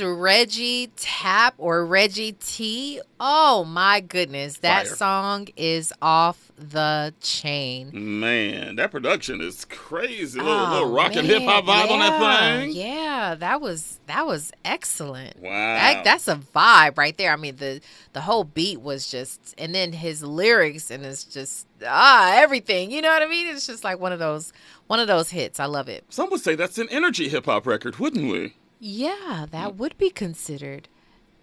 Was 0.00 0.02
Reggie 0.02 0.88
Tap 0.96 1.54
or 1.58 1.84
Reggie 1.86 2.32
T. 2.32 3.00
Oh 3.20 3.64
my 3.64 4.00
goodness. 4.00 4.58
That 4.58 4.86
Fire. 4.86 4.96
song 4.96 5.48
is 5.56 5.92
off 6.02 6.50
the 6.56 7.12
chain. 7.20 7.90
Man, 8.20 8.76
that 8.76 8.90
production 8.90 9.40
is 9.40 9.64
crazy. 9.66 10.38
A 10.38 10.42
Oh, 10.42 10.46
little, 10.46 10.68
little 10.70 10.92
rock 10.92 11.14
and 11.16 11.26
hip 11.26 11.42
hop 11.42 11.64
vibe 11.64 11.90
on 11.90 11.98
that 12.00 12.20
yeah, 12.20 12.60
thing. 12.60 12.70
Yeah, 12.72 13.34
that 13.36 13.60
was 13.60 13.98
that 14.06 14.26
was 14.26 14.52
excellent. 14.64 15.40
Wow. 15.40 15.50
That, 15.50 16.04
that's 16.04 16.28
a 16.28 16.36
vibe 16.36 16.96
right 16.98 17.16
there. 17.16 17.32
I 17.32 17.36
mean, 17.36 17.56
the 17.56 17.80
the 18.12 18.20
whole 18.22 18.44
beat 18.44 18.80
was 18.80 19.10
just, 19.10 19.54
and 19.58 19.74
then 19.74 19.92
his 19.92 20.22
lyrics, 20.22 20.90
and 20.90 21.04
it's 21.04 21.24
just 21.24 21.66
ah 21.86 22.32
everything. 22.36 22.90
You 22.90 23.02
know 23.02 23.08
what 23.08 23.22
I 23.22 23.26
mean? 23.26 23.46
It's 23.48 23.66
just 23.66 23.84
like 23.84 23.98
one 23.98 24.12
of 24.12 24.18
those 24.18 24.52
one 24.86 25.00
of 25.00 25.06
those 25.08 25.30
hits. 25.30 25.58
I 25.60 25.66
love 25.66 25.88
it. 25.88 26.04
Some 26.10 26.30
would 26.30 26.40
say 26.40 26.54
that's 26.54 26.78
an 26.78 26.88
energy 26.90 27.28
hip 27.28 27.46
hop 27.46 27.66
record, 27.66 27.98
wouldn't 27.98 28.30
we? 28.30 28.54
Yeah, 28.84 29.46
that 29.52 29.76
would 29.76 29.96
be 29.96 30.10
considered 30.10 30.88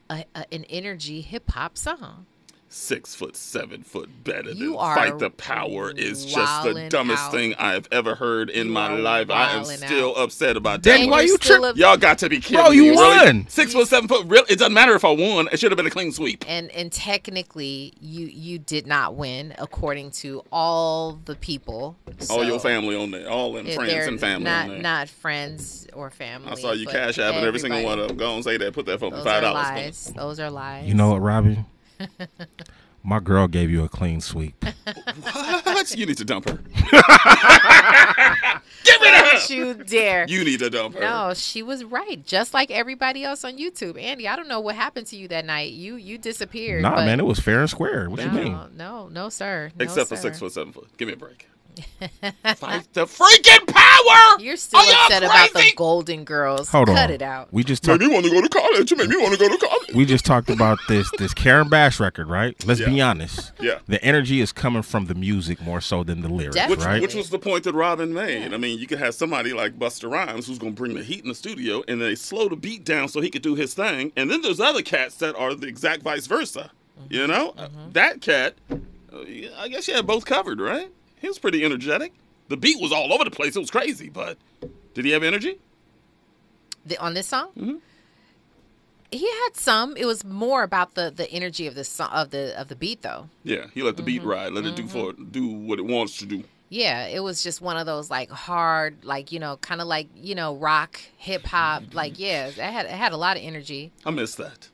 a, 0.10 0.26
a, 0.36 0.54
an 0.54 0.66
energy 0.66 1.22
hip 1.22 1.50
hop 1.52 1.78
song. 1.78 2.26
Six 2.72 3.16
foot, 3.16 3.36
seven 3.36 3.82
foot 3.82 4.24
better 4.24 4.52
You 4.52 4.72
than 4.72 4.76
are 4.80 4.96
fight 4.96 5.18
the 5.20 5.32
power 5.32 5.92
is 5.92 6.24
just 6.26 6.64
the 6.64 6.88
dumbest 6.90 7.24
out. 7.24 7.32
thing 7.32 7.56
I've 7.56 7.88
ever 7.92 8.14
heard 8.16 8.50
in 8.52 8.68
You 8.68 8.74
my 8.74 8.94
life. 8.96 9.30
I 9.32 9.54
am 9.58 9.66
still 9.66 10.12
out. 10.12 10.18
upset 10.26 10.56
about 10.56 10.84
Danny, 10.84 11.06
that. 11.06 11.12
why 11.12 11.22
you're 11.22 11.30
you 11.32 11.38
chilling 11.40 11.76
y'all 11.78 11.98
got 11.98 12.20
to 12.20 12.30
be 12.30 12.40
kidding 12.40 12.58
Bro, 12.64 12.70
me. 12.70 12.76
you 12.78 12.92
really? 12.92 13.26
won. 13.26 13.48
Six 13.50 13.74
foot, 13.74 13.88
seven 13.88 14.08
foot. 14.08 14.28
Real? 14.28 14.44
It 14.50 14.60
doesn't 14.60 14.74
matter 14.74 14.94
if 14.94 15.04
I 15.04 15.10
won. 15.12 15.50
It 15.52 15.60
should 15.60 15.72
have 15.72 15.78
been 15.78 15.88
a 15.88 15.92
clean 15.92 16.12
sweep. 16.12 16.46
and 16.48 16.70
and 16.72 16.92
technically 16.92 17.94
you 18.00 18.28
you 18.28 18.60
did 18.60 18.86
not 18.86 19.16
win 19.16 19.54
according 19.58 20.12
to 20.12 20.44
all 20.52 21.20
the 21.26 21.36
people 21.36 21.96
all 22.30 22.44
your 22.44 22.60
family 22.60 22.96
on 22.96 23.12
there, 23.12 23.28
all 23.30 23.54
them 23.54 23.66
eh, 23.68 23.74
friends 23.76 24.08
and 24.08 24.20
family 24.20 24.44
not 24.46 24.64
on 24.66 24.70
there. 24.70 24.82
not 24.82 25.10
friends 25.10 25.88
or 25.94 26.10
family 26.12 26.52
I 26.52 26.56
saw 26.56 26.72
you 26.74 26.86
cash 26.88 27.18
app 27.18 27.34
and 27.34 27.46
every 27.46 27.60
single 27.60 27.84
one 27.84 28.00
of 28.00 28.10
them. 28.10 28.18
Go 28.18 28.36
and 28.36 28.44
say 28.44 28.58
that. 28.58 28.74
Put 28.74 28.86
that 28.86 29.00
for 29.00 29.10
those 29.10 29.24
five 29.24 29.38
are 29.44 29.54
dollars. 29.54 29.64
lies 29.64 30.14
those 30.16 30.40
are 30.40 30.52
lies 30.52 30.88
You 30.88 30.94
know 30.94 31.10
what, 31.12 31.22
Robin? 31.22 31.66
My 33.04 33.20
girl 33.20 33.48
gave 33.48 33.70
you 33.72 33.84
a 33.84 33.90
clean 33.90 34.22
sweep. 34.22 34.64
What? 35.64 35.96
You 35.96 36.06
need 36.06 36.18
to 36.18 36.26
dump 36.26 36.50
her. 36.50 36.58
Give 38.84 39.00
Don't 39.02 39.50
you 39.50 39.74
dare 39.74 40.26
You 40.28 40.44
need 40.44 40.60
to 40.60 40.70
dump 40.70 40.96
her. 40.96 41.00
no 41.02 41.34
she 41.34 41.64
was 41.64 41.84
right 41.86 42.26
just 42.26 42.54
like 42.54 42.70
everybody 42.72 43.24
else 43.24 43.44
on 43.46 43.58
youtube 43.58 44.02
andy 44.02 44.28
i 44.28 44.36
don't 44.36 44.48
know 44.48 44.60
what 44.60 44.76
happened 44.76 45.08
to 45.08 45.16
you 45.16 45.28
that 45.30 45.46
night 45.46 45.72
you 45.74 45.96
you 45.96 46.18
disappeared 46.18 46.82
Nah, 46.82 46.96
but 46.96 47.06
man, 47.06 47.20
it 47.20 47.26
was 47.26 47.40
fair 47.40 47.60
and 47.62 47.70
square. 47.70 48.10
What 48.10 48.20
you 48.22 48.30
mean? 48.32 48.52
no 48.54 48.68
no 48.76 49.08
no 49.10 49.30
sir 49.30 49.72
no, 49.78 49.84
Except 49.84 50.10
for 50.10 50.16
sir. 50.16 50.24
six 50.24 50.40
foot, 50.40 50.52
seven 50.52 50.74
foot. 50.74 50.90
Give 50.98 51.08
me 51.08 51.14
a 51.14 51.18
break. 51.18 51.48
Fight 52.56 52.88
the 52.94 53.06
freaking 53.06 53.68
power. 53.68 54.40
you're 54.42 54.58
still 54.58 54.80
Are 54.80 54.86
y'all 54.86 54.94
upset 55.06 55.24
about 55.24 55.48
the 55.50 55.60
crazy? 55.60 55.76
golden 55.76 56.24
girls 56.24 56.70
Hold 56.70 56.88
cut 56.88 56.98
on. 56.98 57.12
it 57.12 57.22
out 57.22 57.52
We 57.54 57.64
just 57.64 57.86
Made 57.86 57.94
talked. 58.00 58.02
me 58.10 58.14
want 58.14 58.26
to 58.26 58.32
go 58.32 58.42
to 58.42 58.50
college. 58.50 58.92
You 58.92 58.98
made 58.98 59.10
me 59.10 59.18
want 59.18 59.34
to 59.34 59.40
go 59.40 59.50
to 59.50 59.58
college. 59.58 59.94
We 59.96 60.06
just 60.06 60.26
talked 60.26 60.50
about 60.50 60.80
this 60.88 61.10
this 61.18 61.34
Karen 61.34 61.70
Bass 61.70 62.00
record, 62.00 62.28
right? 62.30 62.56
Let's 62.66 62.82
be 62.82 63.02
honest. 63.02 63.52
Yeah. 63.60 63.80
The 63.88 64.04
energy 64.04 64.40
is 64.42 64.52
coming 64.52 64.82
from 64.82 65.06
the 65.08 65.16
music 65.16 65.62
more 65.62 65.82
so 65.82 66.04
than 66.04 66.22
the 66.22 66.30
lyrics, 66.30 66.56
Definitely. 66.56 66.86
right? 66.86 67.02
Which 67.02 67.16
was 67.16 67.30
the 67.30 67.40
point 67.40 67.64
that 67.66 67.74
Robin 67.74 68.14
made. 68.14 68.54
I 68.54 68.58
mean, 68.58 68.80
you 68.80 68.88
could 68.88 69.00
have 69.00 69.16
somebody 69.16 69.54
like 69.54 69.78
Busta 69.80 70.10
Rhymes 70.12 70.48
who's 70.48 70.60
going 70.60 70.74
to 70.74 70.78
bring 70.78 70.94
the 70.96 71.04
heat 71.04 71.24
in 71.24 71.30
the 71.30 71.36
studio 71.36 71.84
and 71.88 72.02
they 72.02 72.16
slow 72.16 72.48
the 72.50 72.56
beat 72.56 72.84
down 72.86 73.08
so 73.08 73.22
he 73.22 73.30
could 73.30 73.42
do 73.42 73.56
his 73.56 73.74
thing. 73.74 74.12
And 74.16 74.30
then 74.30 74.42
there's 74.42 74.60
other 74.60 74.82
cats 74.82 75.16
that 75.18 75.36
are 75.36 75.54
the 75.54 75.68
exact 75.68 76.04
vice 76.04 76.28
versa. 76.28 76.72
You 77.10 77.28
know? 77.28 77.54
Uh, 77.58 77.70
That 77.94 78.22
cat, 78.22 78.56
uh, 78.72 78.76
I 79.58 79.68
guess 79.70 79.88
you 79.88 79.94
had 79.96 80.06
both 80.06 80.26
covered, 80.26 80.60
right? 80.60 80.92
He 81.20 81.28
was 81.28 81.40
pretty 81.40 81.64
energetic. 81.66 82.14
The 82.48 82.58
beat 82.58 82.80
was 82.82 82.92
all 82.92 83.14
over 83.14 83.24
the 83.24 83.32
place. 83.32 83.56
It 83.56 83.60
was 83.60 83.70
crazy, 83.72 84.10
but 84.10 84.38
did 84.94 85.06
he 85.06 85.12
have 85.12 85.24
energy? 85.24 85.60
the, 86.86 86.98
on 86.98 87.14
this 87.14 87.28
song. 87.28 87.50
Mm-hmm. 87.58 87.76
He 89.12 89.28
had 89.28 89.50
some. 89.56 89.98
It 89.98 90.06
was 90.06 90.24
more 90.24 90.62
about 90.64 90.94
the 90.94 91.10
the 91.10 91.30
energy 91.32 91.66
of 91.66 91.74
the 91.76 91.84
song 91.84 92.10
of 92.12 92.30
the 92.30 92.60
of 92.60 92.68
the 92.68 92.76
beat, 92.76 93.02
though. 93.02 93.28
Yeah, 93.44 93.66
he 93.74 93.82
let 93.82 93.98
the 93.98 94.04
beat 94.04 94.22
Mm-hmm. 94.22 94.30
ride, 94.30 94.54
let 94.54 94.66
it 94.66 94.76
do 94.76 94.88
for 94.88 95.14
do 95.14 95.48
what 95.48 95.80
it 95.80 95.86
wants 95.86 96.18
to 96.20 96.26
do. 96.28 96.44
Yeah, 96.70 97.08
it 97.08 97.22
was 97.24 97.42
just 97.42 97.60
one 97.62 97.78
of 97.78 97.88
those 97.88 98.12
like 98.12 98.30
hard, 98.30 99.04
like 99.04 99.32
you 99.32 99.40
know, 99.40 99.58
kind 99.58 99.82
of 99.82 99.88
like 99.88 100.08
you 100.16 100.36
know, 100.36 100.56
rock, 100.56 101.00
hip 101.18 101.44
hop. 101.46 101.82
Mm-hmm. 101.84 101.98
Like 101.98 102.20
yeah, 102.20 102.48
it 102.48 102.56
had 102.58 102.86
it 102.86 102.92
had 102.92 103.12
a 103.12 103.18
lot 103.18 103.36
of 103.36 103.42
energy. 103.44 103.92
I 104.06 104.12
miss 104.12 104.36
that. 104.36 104.70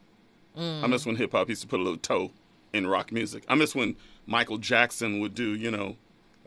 Mm. 0.58 0.84
I 0.84 0.88
miss 0.88 1.06
when 1.06 1.16
hip 1.16 1.32
hop 1.32 1.48
used 1.48 1.62
to 1.62 1.68
put 1.68 1.80
a 1.80 1.84
little 1.84 1.98
toe 1.98 2.32
in 2.74 2.88
rock 2.88 3.14
music. 3.14 3.44
I 3.48 3.56
miss 3.56 3.74
when 3.74 3.96
Michael 4.26 4.58
Jackson 4.58 5.22
would 5.22 5.34
do, 5.34 5.56
you 5.56 5.72
know, 5.72 5.96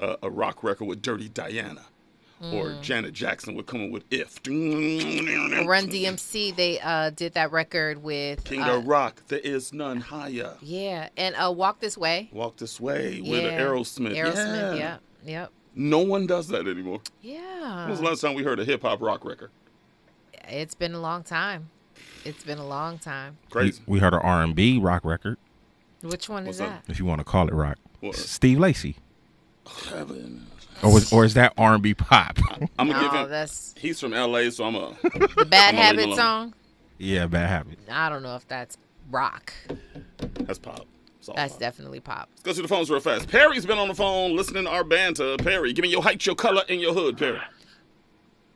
a, 0.00 0.16
a 0.24 0.30
rock 0.30 0.62
record 0.62 0.84
with 0.86 1.02
Dirty 1.02 1.28
Diana, 1.28 1.82
or 2.40 2.66
Mm. 2.70 2.82
Janet 2.82 3.14
Jackson 3.14 3.54
would 3.56 3.66
come 3.66 3.80
in 3.80 3.90
with 3.90 4.04
If. 4.10 4.38
Run 4.46 5.88
DMC, 5.88 6.54
they 6.56 6.78
uh 6.80 7.10
did 7.10 7.34
that 7.34 7.50
record 7.52 8.02
with 8.02 8.44
King 8.44 8.62
uh, 8.62 8.76
of 8.76 8.86
Rock, 8.86 9.22
there 9.28 9.38
is 9.40 9.72
none 9.72 10.00
higher. 10.00 10.54
Yeah, 10.62 11.08
and 11.16 11.34
uh, 11.36 11.52
Walk 11.52 11.80
This 11.80 11.96
Way. 11.98 12.28
Walk 12.32 12.56
this 12.56 12.80
way 12.80 13.20
with 13.20 13.42
Yeah. 13.42 13.60
Aerosmith. 13.60 14.16
Aerosmith. 14.16 14.34
yeah. 14.34 14.74
Yep. 14.74 15.00
Yep. 15.24 15.50
No 15.74 15.98
one 16.00 16.26
does 16.26 16.48
that 16.48 16.66
anymore. 16.66 17.00
Yeah. 17.22 17.80
When 17.82 17.90
was 17.90 18.00
the 18.00 18.06
last 18.06 18.20
time 18.20 18.34
we 18.34 18.42
heard 18.42 18.58
a 18.60 18.64
hip 18.64 18.82
hop 18.82 19.00
rock 19.00 19.24
record? 19.24 19.50
It's 20.48 20.74
been 20.74 20.94
a 20.94 21.00
long 21.00 21.22
time. 21.24 21.70
It's 22.24 22.42
been 22.44 22.58
a 22.58 22.66
long 22.66 22.98
time. 22.98 23.36
Crazy. 23.50 23.82
We, 23.86 23.94
we 23.94 23.98
heard 24.00 24.14
an 24.14 24.20
R 24.22 24.42
and 24.42 24.54
B 24.54 24.78
rock 24.78 25.04
record, 25.04 25.36
Which 26.02 26.28
one 26.28 26.44
is 26.46 26.58
What's 26.58 26.70
that? 26.70 26.84
if 26.88 26.98
you 26.98 27.04
want 27.04 27.18
to 27.20 27.24
call 27.24 27.48
it 27.48 27.54
rock. 27.54 27.76
What? 28.00 28.14
Steve 28.16 28.58
Lacy, 28.58 28.92
Heaven. 28.92 29.02
Or 30.82 30.92
was, 30.92 31.12
or 31.12 31.24
is 31.24 31.34
that 31.34 31.52
R 31.58 31.74
and 31.74 31.82
B 31.82 31.94
pop? 31.94 32.38
I'm 32.78 32.88
gonna 32.88 32.92
No, 32.92 33.00
give 33.10 33.12
him. 33.12 33.30
that's 33.30 33.74
He's 33.78 33.98
from 34.00 34.12
LA, 34.12 34.50
so 34.50 34.64
I'm 34.64 34.74
a. 34.74 34.94
the 35.02 35.46
Bad 35.48 35.74
I'm 35.74 35.76
gonna 35.76 35.90
leave 35.90 36.00
him 36.00 36.10
Habit 36.10 36.16
song. 36.16 36.54
yeah, 36.98 37.26
bad 37.26 37.48
habit. 37.48 37.78
I 37.90 38.08
don't 38.08 38.22
know 38.22 38.36
if 38.36 38.46
that's 38.48 38.76
rock. 39.10 39.52
That's 40.44 40.58
pop. 40.58 40.86
It's 41.18 41.26
That's 41.34 41.52
pop. 41.54 41.60
definitely 41.60 42.00
pop. 42.00 42.28
Let's 42.30 42.42
go 42.42 42.52
to 42.54 42.62
the 42.62 42.68
phones 42.68 42.90
real 42.90 43.00
fast. 43.00 43.28
Perry's 43.28 43.66
been 43.66 43.78
on 43.78 43.88
the 43.88 43.94
phone 43.94 44.36
listening 44.36 44.64
to 44.64 44.70
our 44.70 44.84
banter. 44.84 45.36
Perry, 45.36 45.72
give 45.72 45.82
me 45.82 45.88
your 45.90 46.02
height, 46.02 46.24
your 46.24 46.34
color, 46.36 46.62
and 46.68 46.80
your 46.80 46.94
hood, 46.94 47.18
Perry. 47.18 47.40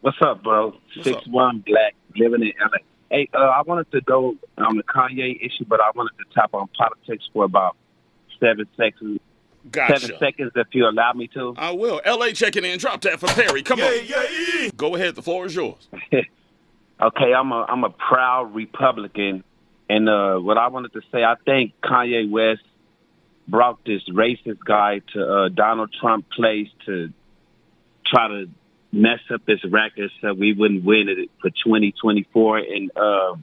What's 0.00 0.16
up, 0.24 0.42
bro? 0.42 0.70
What's 0.70 1.04
Six 1.04 1.16
up? 1.18 1.26
one 1.28 1.62
black 1.66 1.94
living 2.16 2.42
in 2.42 2.52
LA. 2.60 2.78
Hey, 3.10 3.28
uh, 3.34 3.38
I 3.38 3.62
wanted 3.62 3.90
to 3.92 4.00
go 4.00 4.34
on 4.58 4.76
the 4.76 4.82
Kanye 4.84 5.36
issue, 5.44 5.64
but 5.68 5.80
I 5.80 5.90
wanted 5.94 6.12
to 6.18 6.24
tap 6.34 6.54
on 6.54 6.66
politics 6.76 7.24
for 7.32 7.44
about 7.44 7.76
seven 8.40 8.66
seconds. 8.76 9.20
Gotcha. 9.70 10.00
Seven 10.00 10.18
seconds, 10.18 10.52
if 10.56 10.68
you 10.72 10.88
allow 10.88 11.12
me 11.12 11.28
to. 11.28 11.54
I 11.56 11.70
will. 11.70 12.00
LA 12.04 12.32
checking 12.32 12.64
in. 12.64 12.78
Drop 12.78 13.00
that 13.02 13.20
for 13.20 13.28
Perry. 13.28 13.62
Come 13.62 13.80
on. 13.80 13.92
Go 14.76 14.96
ahead. 14.96 15.14
The 15.14 15.22
floor 15.22 15.46
is 15.46 15.54
yours. 15.54 15.88
Okay, 17.02 17.34
I'm 17.34 17.50
a 17.50 17.66
I'm 17.68 17.82
a 17.82 17.90
proud 17.90 18.54
Republican, 18.54 19.42
and 19.90 20.08
uh, 20.08 20.36
what 20.38 20.56
I 20.56 20.68
wanted 20.68 20.92
to 20.92 21.00
say, 21.10 21.24
I 21.24 21.34
think 21.44 21.72
Kanye 21.82 22.30
West 22.30 22.62
brought 23.48 23.84
this 23.84 24.02
racist 24.08 24.60
guy 24.64 25.00
to 25.12 25.26
uh, 25.26 25.48
Donald 25.48 25.92
Trump 26.00 26.30
place 26.30 26.68
to 26.86 27.12
try 28.06 28.28
to 28.28 28.46
mess 28.92 29.18
up 29.34 29.40
his 29.48 29.64
record 29.64 30.10
so 30.20 30.32
we 30.32 30.52
wouldn't 30.52 30.84
win 30.84 31.08
it 31.08 31.28
for 31.40 31.50
2024. 31.50 32.58
And 32.58 32.90
uh, 32.96 33.34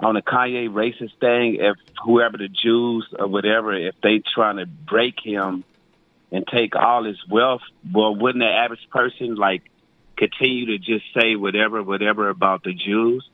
on 0.00 0.14
the 0.14 0.22
Kanye 0.22 0.68
racist 0.68 1.18
thing, 1.18 1.56
if 1.60 1.76
whoever 2.04 2.36
the 2.36 2.48
Jews 2.48 3.06
or 3.18 3.26
whatever, 3.26 3.74
if 3.74 3.94
they 4.02 4.22
trying 4.34 4.58
to 4.58 4.66
break 4.66 5.14
him 5.22 5.64
and 6.30 6.46
take 6.46 6.76
all 6.76 7.04
his 7.04 7.18
wealth, 7.28 7.62
well, 7.90 8.14
wouldn't 8.14 8.42
the 8.42 8.48
average 8.48 8.86
person 8.90 9.34
like 9.34 9.62
continue 10.16 10.66
to 10.66 10.78
just 10.78 11.04
say 11.18 11.36
whatever, 11.36 11.82
whatever 11.82 12.28
about 12.28 12.62
the 12.62 12.74
Jews? 12.74 13.28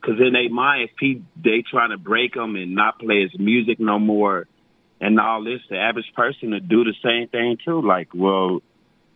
Because 0.00 0.20
in 0.20 0.32
their 0.32 0.48
mind, 0.48 0.88
if 0.90 0.96
he 0.98 1.22
they 1.36 1.62
trying 1.62 1.90
to 1.90 1.98
break 1.98 2.34
him 2.34 2.56
and 2.56 2.74
not 2.74 2.98
play 2.98 3.22
his 3.22 3.38
music 3.38 3.78
no 3.78 3.98
more, 3.98 4.46
and 5.00 5.20
all 5.20 5.44
this, 5.44 5.60
the 5.68 5.76
average 5.76 6.12
person 6.14 6.50
would 6.50 6.68
do 6.68 6.84
the 6.84 6.94
same 7.02 7.28
thing 7.28 7.58
too. 7.64 7.80
Like, 7.80 8.08
well, 8.14 8.60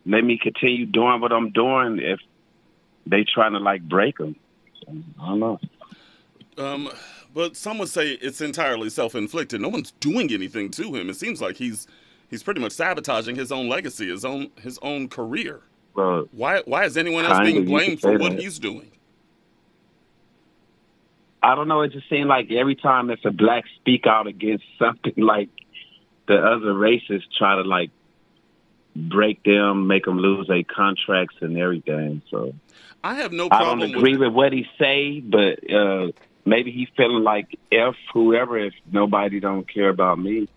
let 0.06 0.22
me 0.22 0.38
continue 0.40 0.86
doing 0.86 1.20
what 1.20 1.32
I'm 1.32 1.50
doing 1.50 1.98
if 2.00 2.20
they 3.06 3.24
trying 3.24 3.52
to 3.52 3.58
like 3.58 3.82
break 3.82 4.18
him. 4.20 4.36
So, 4.84 4.92
I 5.20 5.28
don't 5.28 5.40
know. 5.40 5.58
Um, 6.58 6.90
but 7.32 7.56
some 7.56 7.78
would 7.78 7.88
say 7.88 8.12
it's 8.12 8.40
entirely 8.40 8.90
self-inflicted. 8.90 9.60
No 9.60 9.68
one's 9.68 9.90
doing 9.92 10.32
anything 10.32 10.70
to 10.72 10.94
him. 10.94 11.10
It 11.10 11.16
seems 11.16 11.40
like 11.42 11.56
he's 11.56 11.86
he's 12.28 12.42
pretty 12.42 12.60
much 12.60 12.72
sabotaging 12.72 13.36
his 13.36 13.50
own 13.50 13.68
legacy, 13.68 14.08
his 14.08 14.24
own 14.24 14.50
his 14.60 14.78
own 14.82 15.08
career. 15.08 15.62
Well, 15.94 16.28
Why 16.32 16.62
why 16.64 16.84
is 16.84 16.96
anyone 16.96 17.24
else 17.24 17.40
being 17.40 17.64
blamed 17.64 18.00
for 18.00 18.18
what 18.18 18.32
that. 18.32 18.40
he's 18.40 18.58
doing? 18.58 18.90
I 21.42 21.54
don't 21.54 21.68
know. 21.68 21.82
It 21.82 21.92
just 21.92 22.08
seemed 22.08 22.28
like 22.28 22.50
every 22.50 22.74
time 22.74 23.10
if 23.10 23.24
a 23.24 23.30
black 23.30 23.64
speak 23.76 24.06
out 24.06 24.26
against 24.26 24.64
something, 24.78 25.12
like 25.16 25.50
the 26.26 26.36
other 26.36 26.72
races 26.72 27.22
try 27.36 27.56
to 27.56 27.62
like 27.62 27.90
break 28.96 29.42
them, 29.42 29.86
make 29.86 30.04
them 30.04 30.18
lose 30.18 30.46
their 30.46 30.62
contracts 30.62 31.36
and 31.40 31.58
everything. 31.58 32.22
So 32.30 32.54
I 33.02 33.16
have 33.16 33.32
no 33.32 33.46
I 33.46 33.58
problem 33.58 33.80
don't 33.80 33.90
agree 33.90 34.12
with 34.12 34.28
with 34.28 34.32
what 34.32 34.52
he 34.52 34.66
say, 34.78 35.20
but 35.20 35.70
uh 35.70 36.12
maybe 36.44 36.70
he's 36.70 36.88
feeling 36.96 37.22
like 37.22 37.58
f 37.72 37.94
whoever 38.12 38.58
if 38.58 38.74
nobody 38.90 39.40
don't 39.40 39.72
care 39.72 39.88
about 39.88 40.18
me. 40.18 40.48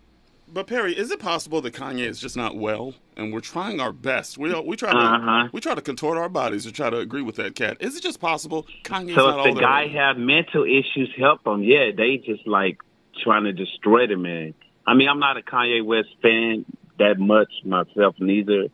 But 0.50 0.66
Perry, 0.66 0.96
is 0.96 1.10
it 1.10 1.20
possible 1.20 1.60
that 1.60 1.74
Kanye 1.74 2.06
is 2.06 2.18
just 2.18 2.34
not 2.34 2.56
well, 2.56 2.94
and 3.18 3.34
we're 3.34 3.40
trying 3.40 3.80
our 3.80 3.92
best? 3.92 4.38
We 4.38 4.58
we 4.60 4.76
try 4.76 4.92
to 4.92 4.98
Uh-huh. 4.98 5.48
we 5.52 5.60
try 5.60 5.74
to 5.74 5.82
contort 5.82 6.16
our 6.16 6.30
bodies 6.30 6.64
to 6.64 6.72
try 6.72 6.88
to 6.88 6.98
agree 6.98 7.20
with 7.20 7.36
that 7.36 7.54
cat. 7.54 7.76
Is 7.80 7.96
it 7.96 8.02
just 8.02 8.18
possible 8.18 8.66
Kanye's 8.82 9.14
so 9.14 9.26
not 9.26 9.40
if 9.40 9.46
all 9.46 9.54
the 9.54 9.60
guy 9.60 9.88
have 9.88 10.16
mental 10.16 10.64
issues, 10.64 11.12
help 11.18 11.46
him. 11.46 11.62
Yeah, 11.62 11.90
they 11.94 12.16
just 12.16 12.46
like 12.46 12.78
trying 13.22 13.44
to 13.44 13.52
destroy 13.52 14.06
the 14.06 14.16
man. 14.16 14.54
I 14.86 14.94
mean, 14.94 15.08
I'm 15.08 15.18
not 15.18 15.36
a 15.36 15.42
Kanye 15.42 15.84
West 15.84 16.08
fan 16.22 16.64
that 16.98 17.18
much 17.18 17.52
myself 17.64 18.14
neither, 18.18 18.68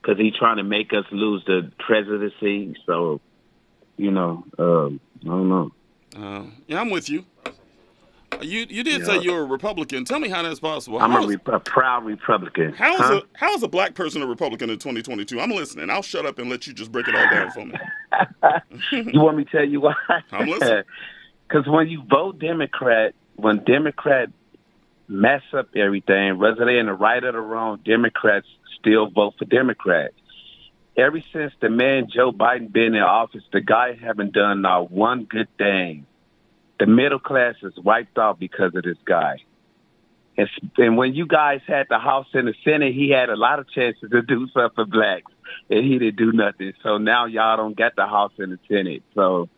because 0.00 0.18
he's 0.18 0.34
trying 0.36 0.56
to 0.56 0.62
make 0.64 0.94
us 0.94 1.04
lose 1.12 1.44
the 1.44 1.70
presidency. 1.78 2.76
So, 2.86 3.20
you 3.98 4.10
know, 4.10 4.44
um, 4.58 5.00
I 5.22 5.26
don't 5.26 5.48
know. 5.50 5.70
Uh, 6.16 6.44
yeah, 6.66 6.80
I'm 6.80 6.90
with 6.90 7.08
you. 7.08 7.24
You 8.40 8.64
you 8.70 8.84
did 8.84 9.04
say 9.04 9.18
you're 9.20 9.40
a 9.42 9.44
Republican. 9.44 10.04
Tell 10.04 10.18
me 10.20 10.28
how 10.28 10.42
that's 10.42 10.60
possible. 10.60 10.98
I'm 11.00 11.12
a, 11.12 11.26
re- 11.26 11.36
a 11.46 11.58
proud 11.60 12.04
Republican. 12.04 12.72
How 12.72 12.94
is 12.94 13.00
Huh? 13.00 13.20
a 13.22 13.38
how 13.38 13.52
is 13.54 13.62
a 13.62 13.68
black 13.68 13.94
person 13.94 14.22
a 14.22 14.26
Republican 14.26 14.70
in 14.70 14.78
2022? 14.78 15.40
I'm 15.40 15.50
listening. 15.50 15.90
I'll 15.90 16.00
shut 16.02 16.24
up 16.24 16.38
and 16.38 16.48
let 16.48 16.66
you 16.66 16.72
just 16.72 16.92
break 16.92 17.08
it 17.08 17.14
all 17.14 17.28
down 17.28 17.50
for 17.50 17.66
me. 17.66 17.74
you 19.12 19.20
want 19.20 19.36
me 19.36 19.44
to 19.44 19.50
tell 19.50 19.64
you 19.68 19.80
why? 19.80 19.94
I'm 20.32 20.48
listening. 20.48 20.84
Because 21.48 21.66
when 21.66 21.88
you 21.88 22.04
vote 22.08 22.38
Democrat, 22.38 23.12
when 23.34 23.64
Democrat 23.64 24.28
mess 25.10 25.42
up 25.52 25.68
everything. 25.76 26.38
Whether 26.38 26.64
they're 26.64 26.78
in 26.78 26.86
the 26.86 26.94
right 26.94 27.22
or 27.22 27.32
the 27.32 27.40
wrong, 27.40 27.80
Democrats 27.84 28.46
still 28.78 29.10
vote 29.10 29.34
for 29.38 29.44
Democrats. 29.44 30.14
Ever 30.96 31.22
since 31.32 31.52
the 31.60 31.70
man 31.70 32.08
Joe 32.12 32.32
Biden 32.32 32.72
been 32.72 32.94
in 32.94 33.02
office, 33.02 33.44
the 33.52 33.60
guy 33.60 33.94
haven't 33.94 34.32
done 34.32 34.62
not 34.62 34.90
one 34.90 35.24
good 35.24 35.48
thing. 35.56 36.06
The 36.78 36.86
middle 36.86 37.18
class 37.18 37.54
is 37.62 37.74
wiped 37.76 38.18
out 38.18 38.38
because 38.38 38.74
of 38.74 38.82
this 38.82 38.98
guy. 39.04 39.36
And, 40.36 40.48
and 40.78 40.96
when 40.96 41.14
you 41.14 41.26
guys 41.26 41.60
had 41.66 41.86
the 41.90 41.98
House 41.98 42.26
and 42.32 42.48
the 42.48 42.54
Senate, 42.64 42.94
he 42.94 43.10
had 43.10 43.28
a 43.28 43.36
lot 43.36 43.58
of 43.58 43.70
chances 43.70 44.10
to 44.10 44.22
do 44.22 44.48
something 44.54 44.74
for 44.74 44.86
blacks, 44.86 45.32
and 45.68 45.84
he 45.84 45.98
didn't 45.98 46.16
do 46.16 46.32
nothing. 46.32 46.72
So 46.82 46.98
now 46.98 47.26
y'all 47.26 47.56
don't 47.56 47.76
get 47.76 47.96
the 47.96 48.06
House 48.06 48.32
and 48.38 48.52
the 48.52 48.58
Senate. 48.68 49.02
So 49.14 49.48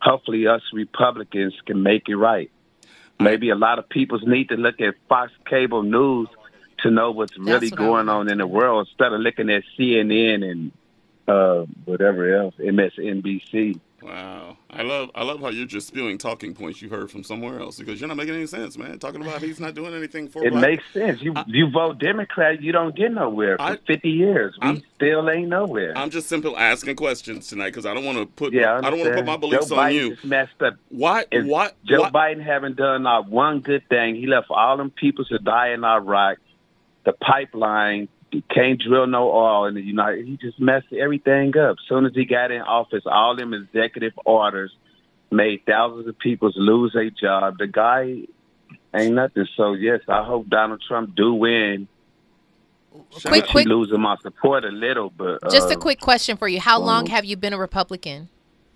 hopefully 0.00 0.46
us 0.46 0.62
Republicans 0.72 1.54
can 1.66 1.82
make 1.82 2.08
it 2.08 2.16
right. 2.16 2.50
Maybe 3.18 3.50
a 3.50 3.54
lot 3.54 3.78
of 3.78 3.88
people 3.88 4.18
need 4.18 4.50
to 4.50 4.56
look 4.56 4.80
at 4.80 4.94
Fox 5.08 5.32
Cable 5.48 5.82
News 5.82 6.28
to 6.78 6.90
know 6.90 7.10
what's 7.10 7.36
really 7.38 7.68
what 7.70 7.78
going 7.78 8.08
on 8.08 8.30
in 8.30 8.38
the 8.38 8.46
world 8.46 8.86
instead 8.88 9.12
of 9.12 9.20
looking 9.20 9.50
at 9.50 9.62
CNN 9.78 10.44
and 10.48 10.72
uh, 11.28 11.64
whatever 11.84 12.34
else, 12.36 12.54
MSNBC. 12.58 13.80
Wow, 14.02 14.56
I 14.70 14.82
love 14.82 15.10
I 15.16 15.24
love 15.24 15.40
how 15.40 15.48
you're 15.48 15.66
just 15.66 15.88
spewing 15.88 16.16
talking 16.18 16.54
points 16.54 16.80
you 16.80 16.88
heard 16.88 17.10
from 17.10 17.24
somewhere 17.24 17.58
else 17.58 17.78
because 17.78 17.98
you're 18.00 18.06
not 18.06 18.16
making 18.18 18.34
any 18.34 18.46
sense, 18.46 18.76
man. 18.78 18.98
Talking 19.00 19.20
about 19.22 19.42
he's 19.42 19.58
not 19.58 19.74
doing 19.74 19.94
anything 19.94 20.28
for 20.28 20.44
It 20.46 20.50
black. 20.52 20.62
makes 20.62 20.84
sense. 20.92 21.22
You 21.22 21.34
you 21.46 21.70
vote 21.70 21.98
Democrat, 21.98 22.62
you 22.62 22.70
don't 22.70 22.94
get 22.94 23.10
nowhere. 23.12 23.56
For 23.56 23.78
50 23.86 24.08
years, 24.08 24.54
we 24.62 24.84
still 24.94 25.28
ain't 25.28 25.48
nowhere. 25.48 25.96
I'm 25.98 26.10
just 26.10 26.28
simple 26.28 26.56
asking 26.56 26.94
questions 26.96 27.48
tonight 27.48 27.70
because 27.70 27.86
I 27.86 27.94
don't 27.94 28.04
want 28.04 28.18
to 28.18 28.26
put 28.26 28.52
Yeah, 28.52 28.76
I, 28.76 28.90
don't 28.90 29.00
want 29.00 29.10
to 29.10 29.16
put 29.16 29.26
my 29.26 29.38
beliefs 29.38 29.70
Joe 29.70 29.76
on 29.78 29.90
Biden 29.90 29.94
you. 29.94 30.10
Just 30.10 30.24
messed 30.26 30.62
up. 30.62 30.74
Why? 30.90 31.24
And 31.32 31.48
Why? 31.48 31.70
Joe 31.84 32.02
why- 32.02 32.10
Biden 32.10 32.44
haven't 32.44 32.76
done 32.76 33.02
not 33.02 33.28
one 33.28 33.60
good 33.60 33.88
thing. 33.88 34.14
He 34.14 34.26
left 34.28 34.48
all 34.50 34.76
them 34.76 34.90
people 34.90 35.24
to 35.24 35.38
die 35.38 35.70
in 35.70 35.82
Iraq. 35.84 36.38
The 37.06 37.12
pipeline 37.12 38.08
he 38.30 38.42
can't 38.52 38.80
drill 38.80 39.06
no 39.06 39.30
oil 39.30 39.66
in 39.66 39.74
the 39.74 39.80
United. 39.80 40.26
He 40.26 40.36
just 40.36 40.60
messed 40.60 40.92
everything 40.92 41.56
up. 41.56 41.76
Soon 41.88 42.04
as 42.04 42.12
he 42.14 42.24
got 42.24 42.50
in 42.50 42.60
office, 42.60 43.04
all 43.06 43.36
them 43.36 43.54
executive 43.54 44.12
orders 44.24 44.74
made 45.30 45.64
thousands 45.64 46.08
of 46.08 46.18
people 46.18 46.52
lose 46.54 46.92
their 46.92 47.10
job. 47.10 47.58
The 47.58 47.66
guy 47.66 48.24
ain't 48.94 49.14
nothing. 49.14 49.46
So 49.56 49.74
yes, 49.74 50.00
I 50.08 50.24
hope 50.24 50.48
Donald 50.48 50.82
Trump 50.86 51.14
do 51.14 51.34
win. 51.34 51.88
Quick, 53.24 53.46
quick- 53.46 53.66
losing 53.66 54.00
my 54.00 54.16
support 54.22 54.64
a 54.64 54.68
little, 54.68 55.10
but 55.10 55.50
Just 55.50 55.70
a 55.70 55.74
uh, 55.74 55.78
quick 55.78 56.00
question 56.00 56.36
for 56.36 56.48
you. 56.48 56.60
How 56.60 56.80
long 56.80 57.06
have 57.06 57.24
you 57.24 57.36
been 57.36 57.52
a 57.52 57.58
Republican? 57.58 58.28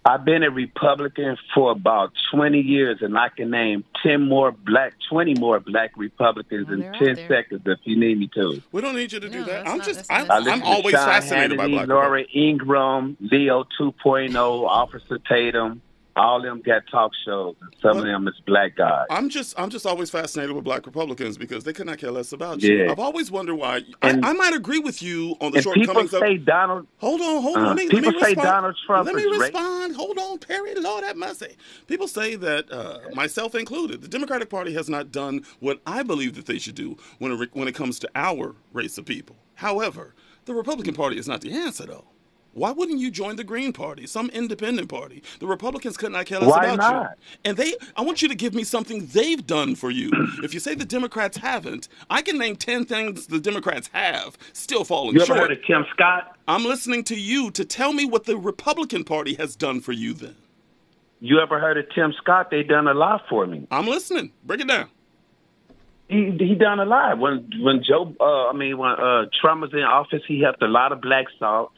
I've 0.04 0.24
been 0.24 0.42
a 0.42 0.50
Republican 0.50 1.36
for 1.54 1.72
about 1.72 2.12
20 2.32 2.58
years, 2.58 2.98
and 3.02 3.18
I 3.18 3.28
can 3.28 3.50
name 3.50 3.84
10 4.02 4.28
more 4.28 4.50
black, 4.50 4.94
20 5.10 5.34
more 5.34 5.60
black 5.60 5.90
Republicans 5.96 6.68
in 6.70 6.80
10 6.98 7.28
seconds 7.28 7.62
if 7.66 7.78
you 7.84 7.98
need 7.98 8.18
me 8.18 8.30
to. 8.34 8.62
We 8.72 8.80
don't 8.80 8.96
need 8.96 9.12
you 9.12 9.20
to 9.20 9.28
do 9.28 9.44
that. 9.44 9.68
I'm 9.68 9.82
just 9.82 10.10
I, 10.10 10.24
I 10.24 10.38
listen 10.38 10.52
I'm 10.52 10.62
always 10.62 10.94
Sean 10.94 11.06
fascinated 11.06 11.58
by 11.58 11.68
black. 11.68 11.88
Laura 11.88 12.24
Ingraham, 12.34 13.18
Leo 13.20 13.64
2.0, 13.78 14.34
Officer 14.66 15.18
Tatum. 15.28 15.82
All 16.20 16.36
of 16.36 16.42
them 16.42 16.60
got 16.60 16.82
talk 16.90 17.12
shows, 17.24 17.56
and 17.62 17.74
some 17.80 17.96
of 17.96 18.04
them 18.04 18.28
is 18.28 18.34
black 18.46 18.76
guys. 18.76 19.06
I'm 19.10 19.30
just 19.30 19.58
I'm 19.58 19.70
just 19.70 19.86
always 19.86 20.10
fascinated 20.10 20.54
with 20.54 20.64
black 20.64 20.84
Republicans 20.84 21.38
because 21.38 21.64
they 21.64 21.72
could 21.72 21.86
not 21.86 21.96
care 21.96 22.10
less 22.10 22.32
about 22.32 22.60
you. 22.62 22.76
Yeah. 22.76 22.92
I've 22.92 22.98
always 22.98 23.30
wondered 23.30 23.54
why. 23.56 23.82
I, 24.02 24.10
I 24.22 24.32
might 24.34 24.52
agree 24.54 24.80
with 24.80 25.02
you 25.02 25.36
on 25.40 25.52
the 25.52 25.58
And 25.58 25.64
people 25.72 26.02
shortcomings 26.04 26.12
of. 26.12 26.20
say 26.20 26.36
Donald. 26.36 26.86
Hold 26.98 27.22
on, 27.22 27.42
hold 27.42 27.56
on. 27.56 27.64
Uh, 27.64 27.68
let 27.68 27.76
me, 27.76 27.88
people 27.88 28.12
let 28.12 28.14
me 28.16 28.20
say 28.20 28.26
respond. 28.28 28.46
Donald 28.46 28.76
Trump 28.86 29.06
Let 29.06 29.14
me 29.14 29.24
respond. 29.24 29.96
Hold 29.96 30.18
on, 30.18 30.38
Perry. 30.38 30.74
Lord 30.74 31.04
have 31.04 31.16
mercy. 31.16 31.56
People 31.86 32.06
say 32.08 32.36
that, 32.36 32.70
uh, 32.70 32.98
myself 33.14 33.54
included, 33.54 34.02
the 34.02 34.08
Democratic 34.08 34.50
Party 34.50 34.74
has 34.74 34.88
not 34.90 35.10
done 35.10 35.44
what 35.60 35.80
I 35.86 36.02
believe 36.02 36.34
that 36.36 36.46
they 36.46 36.58
should 36.58 36.74
do 36.74 36.96
when 37.18 37.32
it, 37.32 37.50
when 37.54 37.66
it 37.68 37.74
comes 37.74 37.98
to 38.00 38.10
our 38.14 38.54
race 38.72 38.98
of 38.98 39.06
people. 39.06 39.36
However, 39.54 40.14
the 40.44 40.54
Republican 40.54 40.94
Party 40.94 41.18
is 41.18 41.28
not 41.28 41.40
the 41.40 41.52
answer, 41.52 41.86
though. 41.86 42.04
Why 42.52 42.72
wouldn't 42.72 42.98
you 42.98 43.10
join 43.10 43.36
the 43.36 43.44
Green 43.44 43.72
Party, 43.72 44.06
some 44.06 44.28
independent 44.30 44.88
party? 44.88 45.22
The 45.38 45.46
Republicans 45.46 45.96
could 45.96 46.10
not 46.10 46.26
care 46.26 46.40
less 46.40 46.50
Why 46.50 46.64
about 46.64 46.78
not? 46.78 47.02
you. 47.18 47.40
And 47.44 47.56
they, 47.56 47.74
I 47.96 48.02
want 48.02 48.22
you 48.22 48.28
to 48.28 48.34
give 48.34 48.54
me 48.54 48.64
something 48.64 49.06
they've 49.06 49.46
done 49.46 49.76
for 49.76 49.90
you. 49.90 50.10
if 50.42 50.52
you 50.52 50.58
say 50.58 50.74
the 50.74 50.84
Democrats 50.84 51.36
haven't, 51.36 51.88
I 52.10 52.22
can 52.22 52.38
name 52.38 52.56
10 52.56 52.86
things 52.86 53.28
the 53.28 53.38
Democrats 53.38 53.88
have, 53.92 54.36
still 54.52 54.84
falling 54.84 55.14
You 55.14 55.20
ever 55.20 55.26
short. 55.26 55.38
heard 55.38 55.52
of 55.52 55.64
Tim 55.64 55.84
Scott? 55.94 56.36
I'm 56.48 56.64
listening 56.64 57.04
to 57.04 57.14
you 57.16 57.52
to 57.52 57.64
tell 57.64 57.92
me 57.92 58.04
what 58.04 58.24
the 58.24 58.36
Republican 58.36 59.04
Party 59.04 59.34
has 59.34 59.54
done 59.54 59.80
for 59.80 59.92
you 59.92 60.12
then. 60.12 60.34
You 61.20 61.38
ever 61.40 61.60
heard 61.60 61.78
of 61.78 61.84
Tim 61.94 62.12
Scott? 62.20 62.50
They 62.50 62.62
done 62.64 62.88
a 62.88 62.94
lot 62.94 63.22
for 63.28 63.46
me. 63.46 63.68
I'm 63.70 63.86
listening. 63.86 64.32
Break 64.44 64.60
it 64.62 64.68
down. 64.68 64.88
He 66.08 66.36
he 66.40 66.56
done 66.56 66.80
a 66.80 66.84
lot. 66.84 67.18
When 67.18 67.48
when 67.60 67.84
Joe, 67.86 68.12
uh, 68.18 68.48
I 68.48 68.52
mean 68.52 68.76
when 68.78 68.90
uh, 68.90 69.26
Trump 69.40 69.60
was 69.60 69.72
in 69.72 69.80
office, 69.80 70.22
he 70.26 70.40
helped 70.40 70.60
a 70.62 70.66
lot 70.66 70.90
of 70.90 71.00
blacks 71.00 71.32
out. 71.40 71.70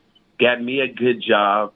Got 0.43 0.62
me 0.62 0.81
a 0.81 0.89
good 0.93 1.23
job. 1.27 1.73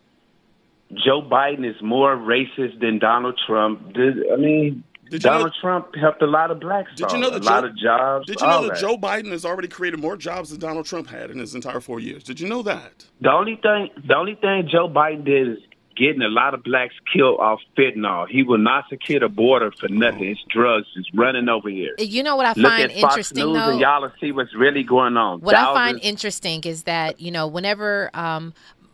Joe 0.93 1.23
Biden 1.23 1.65
is 1.69 1.81
more 1.83 2.17
racist 2.17 2.81
than 2.81 2.99
Donald 2.99 3.39
Trump. 3.47 3.93
Did, 3.93 4.19
I 4.33 4.37
mean, 4.37 4.85
Did 5.11 5.25
you 5.25 5.31
know- 5.31 5.37
Donald 5.39 5.55
Trump 5.61 5.95
helped 5.97 6.23
a 6.23 6.27
lot 6.27 6.51
of 6.51 6.61
blacks 6.61 6.91
Did 6.97 7.11
you 7.13 7.19
know 7.19 7.31
that 7.31 7.37
a 7.37 7.41
that 7.41 7.45
lot 7.45 7.61
Joe- 7.63 7.69
of 7.69 7.77
jobs? 7.77 8.27
Did 8.27 8.41
you 8.41 8.47
know 8.47 8.63
that 8.63 8.75
that. 8.75 8.81
Joe 8.81 8.97
Biden 8.97 9.31
has 9.31 9.45
already 9.45 9.69
created 9.69 10.01
more 10.01 10.17
jobs 10.17 10.51
than 10.51 10.61
Donald 10.61 10.87
Trump 10.87 11.09
had 11.09 11.31
in 11.31 11.39
his 11.39 11.55
entire 11.55 11.81
four 11.81 11.99
years? 12.01 12.23
Did 12.25 12.41
you 12.41 12.49
know 12.49 12.63
that? 12.63 13.07
The 13.21 13.31
only 13.33 13.57
thing, 13.57 13.91
the 14.07 14.15
only 14.17 14.35
thing 14.37 14.69
Joe 14.71 14.89
Biden 14.89 15.25
did 15.25 15.49
is 15.49 15.59
getting 15.97 16.23
a 16.23 16.29
lot 16.29 16.55
of 16.55 16.63
blacks 16.63 16.95
killed 17.13 17.41
off 17.41 17.61
fentanyl. 17.77 18.29
He 18.29 18.43
will 18.43 18.59
not 18.59 18.85
secure 18.89 19.21
the 19.21 19.29
border 19.29 19.71
for 19.73 19.89
nothing. 19.89 20.25
It's 20.31 20.45
drugs 20.49 20.87
It's 20.97 21.09
running 21.15 21.49
over 21.49 21.69
here. 21.69 21.95
You 21.99 22.23
know 22.23 22.37
what 22.37 22.47
I 22.47 22.53
Look 22.55 22.71
find 22.71 22.91
at 22.93 23.01
Fox 23.01 23.15
interesting 23.15 23.47
News 23.47 23.57
though. 23.59 23.71
and 23.71 23.81
y'all 23.81 24.03
will 24.03 24.13
see 24.21 24.33
what's 24.33 24.55
really 24.55 24.83
going 24.83 25.17
on. 25.17 25.41
What 25.41 25.55
I 25.55 25.65
find 25.75 25.99
interesting 26.03 26.63
is 26.65 26.85
that 26.85 27.21
you 27.21 27.31
know 27.31 27.47
whenever 27.47 28.11
um, 28.15 28.53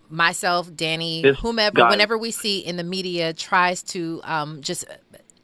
myself, 0.08 0.74
Danny, 0.74 1.22
This 1.22 1.38
whomever, 1.38 1.76
guy- 1.76 1.90
whenever 1.90 2.16
we 2.18 2.30
see 2.30 2.58
in 2.58 2.76
the 2.76 2.84
media 2.84 3.32
tries 3.32 3.82
to 3.84 4.20
um, 4.24 4.60
just 4.60 4.84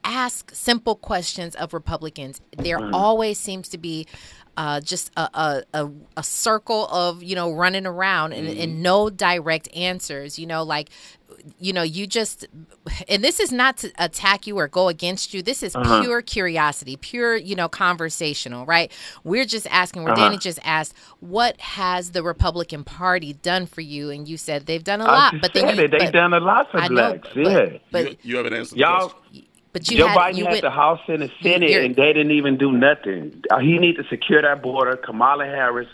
ask 0.03 0.51
simple 0.53 0.95
questions 0.95 1.55
of 1.55 1.73
Republicans, 1.73 2.39
there 2.57 2.79
Mhm. 2.79 2.91
always 2.93 3.37
seems 3.37 3.69
to 3.69 3.77
be. 3.77 4.07
Uh, 4.59 4.81
just 4.81 5.09
a, 5.15 5.21
a, 5.33 5.63
a, 5.73 5.89
a 6.17 6.23
circle 6.23 6.85
of 6.89 7.23
you 7.23 7.33
know 7.33 7.49
running 7.53 7.85
around 7.85 8.33
and, 8.33 8.45
and 8.45 8.83
no 8.83 9.09
direct 9.09 9.69
answers 9.73 10.37
you 10.37 10.45
know 10.45 10.63
like 10.63 10.89
you 11.59 11.71
know 11.71 11.81
you 11.81 12.05
just 12.05 12.45
and 13.07 13.23
this 13.23 13.39
is 13.39 13.53
not 13.53 13.77
to 13.77 13.89
attack 13.97 14.45
you 14.47 14.57
or 14.59 14.67
go 14.67 14.89
against 14.89 15.33
you 15.33 15.41
this 15.41 15.63
is 15.63 15.73
Uh-huh. 15.77 16.01
pure 16.01 16.21
curiosity 16.21 16.97
pure 16.97 17.37
you 17.37 17.55
know 17.55 17.69
conversational 17.69 18.65
right 18.65 18.91
we're 19.23 19.45
just 19.45 19.65
asking 19.71 20.03
where 20.03 20.11
Uh-huh. 20.11 20.25
danny 20.25 20.37
just 20.37 20.59
asked 20.65 20.93
what 21.21 21.57
has 21.61 22.11
the 22.11 22.21
republican 22.21 22.83
party 22.83 23.31
done 23.33 23.65
for 23.65 23.79
you 23.79 24.09
and 24.09 24.27
you 24.27 24.35
said 24.35 24.65
they've 24.65 24.83
done 24.83 24.99
a 24.99 25.05
I 25.05 25.11
lot 25.19 25.31
just 25.31 25.41
but 25.41 25.53
then 25.53 25.77
you 25.77 25.83
it. 25.85 25.91
They 25.91 25.97
but- 25.99 26.11
done 26.11 26.33
a 26.33 26.39
lot 26.41 26.69
for 26.69 26.79
I 26.79 26.87
know, 26.89 26.95
blacks. 27.17 27.29
but- 27.33 27.43
yeah, 27.45 27.77
but 27.93 28.03
you, 28.11 28.17
you 28.23 28.35
haven't 28.37 28.53
answered 28.55 28.75
the 28.75 28.79
y'all. 28.81 29.09
question. 29.09 29.45
But 29.79 29.91
you 29.91 29.97
Joe 29.97 30.07
had, 30.07 30.17
Biden 30.17 30.37
you 30.37 30.43
had 30.45 30.51
went, 30.51 30.61
the 30.61 30.69
House 30.69 30.99
and 31.07 31.21
the 31.21 31.31
Senate, 31.41 31.71
and 31.71 31.95
they 31.95 32.13
didn't 32.13 32.31
even 32.31 32.57
do 32.57 32.71
nothing. 32.71 33.43
Uh, 33.49 33.59
he 33.59 33.77
need 33.77 33.95
to 33.97 34.03
secure 34.09 34.41
that 34.41 34.61
border. 34.61 34.95
Kamala 34.97 35.45
Harris, 35.45 35.87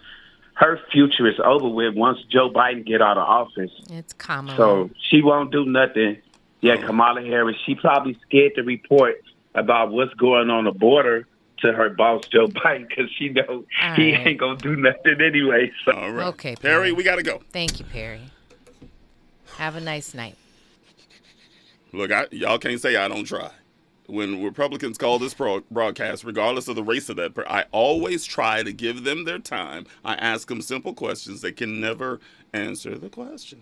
her 0.55 0.79
future 0.91 1.27
is 1.27 1.39
over 1.43 1.67
with 1.67 1.95
once 1.95 2.19
Joe 2.29 2.49
Biden 2.49 2.85
get 2.85 3.01
out 3.01 3.17
of 3.17 3.27
office. 3.27 3.71
it's 3.89 4.13
common 4.13 4.55
So 4.57 4.89
she 5.09 5.21
won't 5.21 5.51
do 5.51 5.65
nothing. 5.65 6.17
Yeah, 6.61 6.77
Kamala 6.77 7.21
Harris, 7.21 7.57
she 7.65 7.75
probably 7.75 8.17
scared 8.27 8.55
to 8.55 8.63
report 8.63 9.21
about 9.53 9.91
what's 9.91 10.13
going 10.15 10.49
on 10.49 10.63
the 10.65 10.71
border 10.71 11.27
to 11.59 11.71
her 11.71 11.89
boss 11.89 12.25
Joe 12.27 12.47
Biden 12.47 12.87
because 12.87 13.09
she 13.17 13.29
know 13.29 13.65
All 13.81 13.93
he 13.95 14.13
right. 14.13 14.27
ain't 14.27 14.39
gonna 14.39 14.57
do 14.57 14.75
nothing 14.75 15.21
anyway. 15.21 15.71
So. 15.85 15.91
All 15.91 16.11
right. 16.11 16.27
Okay, 16.27 16.55
Perry, 16.55 16.91
we 16.91 17.03
got 17.03 17.15
to 17.17 17.23
go. 17.23 17.41
thank 17.51 17.79
you 17.79 17.85
perry 17.85 18.21
have 19.57 19.75
a 19.75 19.81
nice 19.81 20.13
night 20.13 20.35
Look, 21.93 22.11
I, 22.11 22.27
y'all 22.31 22.57
can't 22.57 22.81
say 22.81 22.97
I 22.97 23.07
don't 23.07 23.23
try. 23.23 23.49
When 24.07 24.44
Republicans 24.44 24.98
call 24.98 25.18
this 25.19 25.34
pro- 25.34 25.64
broadcast, 25.72 26.23
regardless 26.23 26.68
of 26.68 26.76
the 26.76 26.84
race 26.84 27.10
of 27.10 27.15
that, 27.15 27.34
I 27.48 27.65
always 27.72 28.23
try 28.23 28.61
to 28.61 28.72
give 28.72 29.03
them 29.03 29.26
their 29.26 29.40
time. 29.40 29.88
I 30.03 30.15
ask 30.15 30.48
them 30.48 30.61
simple 30.61 30.94
questions. 30.94 31.41
They 31.41 31.52
can 31.52 31.80
never 31.82 32.19
answer 32.53 32.98
the 32.98 33.10
question. 33.10 33.61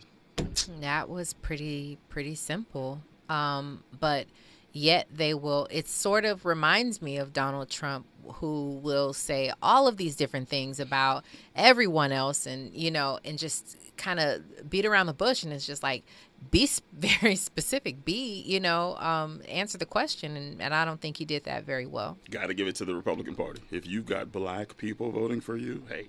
That 0.82 1.10
was 1.10 1.34
pretty 1.34 1.98
pretty 2.10 2.36
simple. 2.36 3.02
Um, 3.30 3.84
but 4.00 4.28
yet 4.74 5.08
they 5.12 5.34
will 5.34 5.68
it 5.70 5.88
sort 5.88 6.26
of 6.26 6.46
reminds 6.46 7.02
me 7.02 7.18
of 7.18 7.32
Donald 7.32 7.70
Trump 7.70 8.06
who 8.36 8.80
will 8.84 9.14
say 9.14 9.52
all 9.62 9.88
of 9.88 9.98
these 9.98 10.16
different 10.16 10.50
things 10.50 10.80
about 10.80 11.24
everyone 11.56 12.12
else 12.12 12.46
and 12.46 12.74
you 12.74 12.90
know 12.90 13.20
and 13.24 13.38
just 13.38 13.78
kind 13.98 14.20
of 14.20 14.70
beat 14.70 14.86
around 14.86 15.06
the 15.06 15.14
bush 15.14 15.44
and 15.44 15.54
it's 15.54 15.66
just 15.66 15.84
like 15.84 16.04
be 16.52 16.70
very 16.94 17.36
specific 17.36 18.04
be 18.04 18.42
you 18.42 18.60
know 18.60 18.96
um, 18.98 19.42
answer 19.48 19.78
the 19.78 19.86
question 19.86 20.36
and, 20.36 20.62
and 20.62 20.74
i 20.74 20.84
don't 20.84 21.00
think 21.00 21.18
he 21.18 21.26
did 21.26 21.44
that 21.46 21.64
very 21.64 21.86
well 21.86 22.18
Got 22.30 22.48
to 22.48 22.54
give 22.54 22.68
it 22.68 22.76
to 22.78 22.86
the 22.86 22.96
Republican 22.96 23.36
Party. 23.36 23.62
If 23.72 23.86
you've 23.88 24.06
got 24.06 24.32
black 24.32 24.76
people 24.78 25.12
voting 25.12 25.40
for 25.42 25.56
you, 25.56 25.84
hey, 25.88 26.08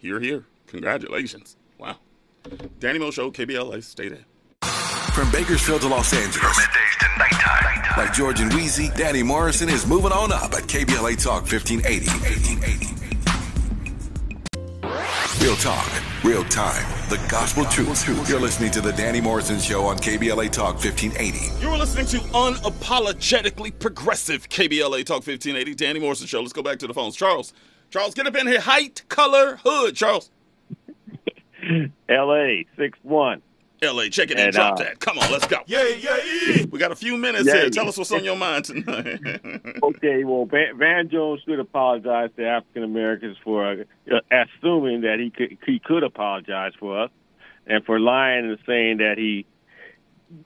you're 0.00 0.20
here. 0.20 0.44
Congratulations. 0.66 1.56
Wow. 1.78 1.96
Danny 2.80 2.98
Mo 2.98 3.10
Show, 3.10 3.30
KBLA, 3.30 3.82
stay 3.82 4.08
there. 4.08 4.24
From 5.14 5.30
Bakersfield 5.30 5.82
to 5.82 5.88
Los 5.88 6.12
Angeles. 6.12 6.58
Middays 6.58 6.98
to 6.98 7.06
nighttime. 7.18 7.96
Like 7.96 8.12
George 8.12 8.40
and 8.40 8.50
Weezy, 8.52 8.94
Danny 8.96 9.22
Morrison 9.22 9.68
is 9.68 9.86
moving 9.86 10.12
on 10.12 10.32
up 10.32 10.52
at 10.54 10.64
KBLA 10.64 11.22
Talk 11.22 11.42
1580. 11.50 13.04
Real 15.44 15.56
talk, 15.56 16.01
real 16.24 16.44
time, 16.44 16.84
the 17.08 17.16
gospel 17.28 17.64
truth. 17.64 18.28
You're 18.28 18.40
listening 18.40 18.70
to 18.72 18.80
the 18.80 18.92
Danny 18.92 19.20
Morrison 19.20 19.58
Show 19.58 19.84
on 19.84 19.98
KBLA 19.98 20.50
Talk 20.50 20.74
1580. 20.74 21.60
You're 21.60 21.76
listening 21.76 22.06
to 22.06 22.18
unapologetically 22.28 23.76
progressive 23.78 24.48
KBLA 24.48 25.04
Talk 25.04 25.26
1580. 25.26 25.74
Danny 25.74 25.98
Morrison 25.98 26.26
Show. 26.26 26.40
Let's 26.40 26.52
go 26.52 26.62
back 26.62 26.78
to 26.80 26.86
the 26.86 26.94
phones. 26.94 27.16
Charles, 27.16 27.52
Charles, 27.90 28.14
get 28.14 28.26
up 28.26 28.36
in 28.36 28.46
here. 28.46 28.60
Height, 28.60 29.02
color, 29.08 29.58
hood. 29.64 29.96
Charles. 29.96 30.30
L.A. 32.08 32.66
six 32.76 32.98
one. 33.02 33.42
LA, 33.82 34.04
check 34.08 34.30
it 34.30 34.38
in. 34.38 34.44
And, 34.46 34.52
Drop 34.52 34.74
uh, 34.74 34.84
that. 34.84 35.00
Come 35.00 35.18
on, 35.18 35.30
let's 35.32 35.46
go. 35.46 35.58
Yeah, 35.66 35.84
yeah, 35.88 36.64
We 36.70 36.78
got 36.78 36.92
a 36.92 36.96
few 36.96 37.16
minutes 37.16 37.46
Yeah, 37.46 37.54
here. 37.54 37.64
yeah. 37.64 37.70
Tell 37.70 37.88
us 37.88 37.98
what's 37.98 38.12
on 38.12 38.24
your 38.24 38.36
mind 38.36 38.64
tonight. 38.66 39.20
Okay, 39.82 40.24
well, 40.24 40.44
Van, 40.46 40.78
Van 40.78 41.08
Jones 41.08 41.40
should 41.44 41.58
apologize 41.58 42.30
to 42.36 42.46
African 42.46 42.84
Americans 42.84 43.36
for 43.42 43.84
uh, 44.10 44.20
assuming 44.30 45.00
that 45.02 45.18
he 45.18 45.30
could 45.30 45.58
he 45.66 45.78
could 45.80 46.02
apologize 46.04 46.72
for 46.78 47.00
us, 47.04 47.10
and 47.66 47.84
for 47.84 47.98
lying 47.98 48.44
and 48.48 48.58
saying 48.66 48.98
that 48.98 49.18
he 49.18 49.44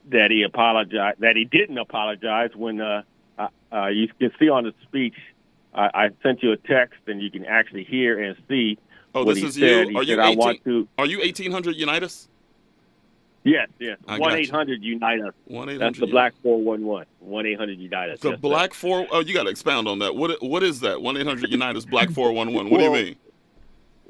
that 0.09 0.31
he 0.31 0.43
apologized 0.43 1.19
that 1.21 1.35
he 1.35 1.45
didn't 1.45 1.77
apologize 1.77 2.49
when 2.55 2.81
uh, 2.81 3.03
uh, 3.37 3.47
uh, 3.71 3.87
you 3.87 4.07
can 4.19 4.31
see 4.39 4.49
on 4.49 4.63
the 4.63 4.73
speech. 4.83 5.15
I, 5.73 5.89
I 5.93 6.09
sent 6.23 6.41
you 6.41 6.51
a 6.51 6.57
text, 6.57 6.99
and 7.07 7.21
you 7.21 7.29
can 7.29 7.45
actually 7.45 7.83
hear 7.83 8.21
and 8.21 8.35
see 8.49 8.77
oh, 9.13 9.23
what 9.23 9.35
this 9.35 9.43
he 9.43 9.47
is 9.49 9.53
said. 9.55 9.61
you. 9.61 9.89
He 9.89 9.95
Are 9.95 10.03
said, 10.03 10.09
you 10.09 10.21
"I 10.21 10.35
want 10.35 10.63
to." 10.63 10.87
Are 10.97 11.05
you 11.05 11.19
1800 11.19 11.75
Unitas? 11.75 12.27
Yes, 13.47 13.69
yes. 13.79 13.97
I 14.05 14.19
One 14.19 14.33
eight 14.33 14.49
hundred 14.49 14.83
Unite 14.83 15.21
Us. 15.21 15.33
1-800 15.49 15.79
That's 15.79 15.99
the 15.99 16.07
Black 16.07 16.33
four 16.43 16.61
one 16.61 16.83
one. 16.83 17.05
One 17.19 17.45
eight 17.45 17.57
hundred 17.57 17.79
Unite 17.79 18.09
Us. 18.09 18.19
The 18.19 18.31
Yes, 18.31 18.37
sir. 18.37 18.41
Black 18.41 18.73
Four. 18.73 19.07
Oh, 19.09 19.21
you 19.21 19.33
got 19.33 19.43
to 19.43 19.49
expound 19.49 19.87
on 19.87 19.99
that. 19.99 20.15
What 20.15 20.43
What 20.43 20.63
is 20.63 20.81
that? 20.81 21.01
One 21.01 21.15
eight 21.15 21.25
hundred 21.25 21.49
Unitas 21.49 21.85
Black 21.85 22.11
Four 22.11 22.33
One 22.33 22.53
One. 22.53 22.69
What 22.69 22.79
do 22.79 22.83
you 22.83 22.91
mean? 22.91 23.15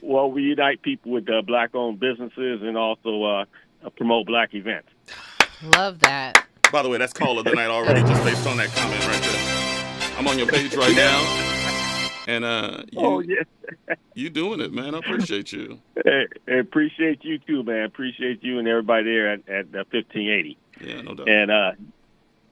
Well, 0.01 0.31
we 0.31 0.41
unite 0.43 0.81
people 0.81 1.11
with 1.11 1.30
uh, 1.30 1.41
black-owned 1.41 1.99
businesses 1.99 2.61
and 2.61 2.77
also 2.77 3.23
uh, 3.23 3.45
uh, 3.84 3.89
promote 3.89 4.27
black 4.27 4.53
events. 4.53 4.89
Love 5.76 5.99
that. 5.99 6.45
By 6.72 6.84
the 6.84 6.89
way, 6.89 6.97
that's 6.97 7.14
call 7.14 7.39
of 7.39 7.45
the 7.45 7.53
night 7.53 7.69
already, 7.69 8.01
just 8.01 8.23
based 8.23 8.45
on 8.47 8.57
that 8.57 8.69
comment 8.69 9.05
right 9.07 9.22
there. 9.22 10.18
I'm 10.18 10.27
on 10.27 10.38
your 10.38 10.47
page 10.47 10.76
right 10.76 10.95
now, 10.95 11.47
and 12.28 12.45
uh, 12.45 12.84
you 12.91 12.99
Oh, 12.99 13.20
yes. 13.22 13.45
you 14.14 14.30
doing 14.30 14.60
it, 14.62 14.72
man. 14.72 14.94
I 14.94 14.99
appreciate 14.99 15.52
you. 15.52 15.80
Hey, 16.06 16.28
appreciate 16.60 17.24
you 17.24 17.40
too, 17.40 17.64
man. 17.64 17.86
Appreciate 17.86 18.44
you 18.44 18.60
and 18.60 18.68
everybody 18.68 19.06
there 19.06 19.34
at, 19.34 19.40
at 19.49 19.66
uh, 19.74 19.84
1580. 19.90 20.58
Yeah, 20.82 21.02
no 21.02 21.16
doubt. 21.16 21.28
And 21.28 21.49
uh, 21.49 21.72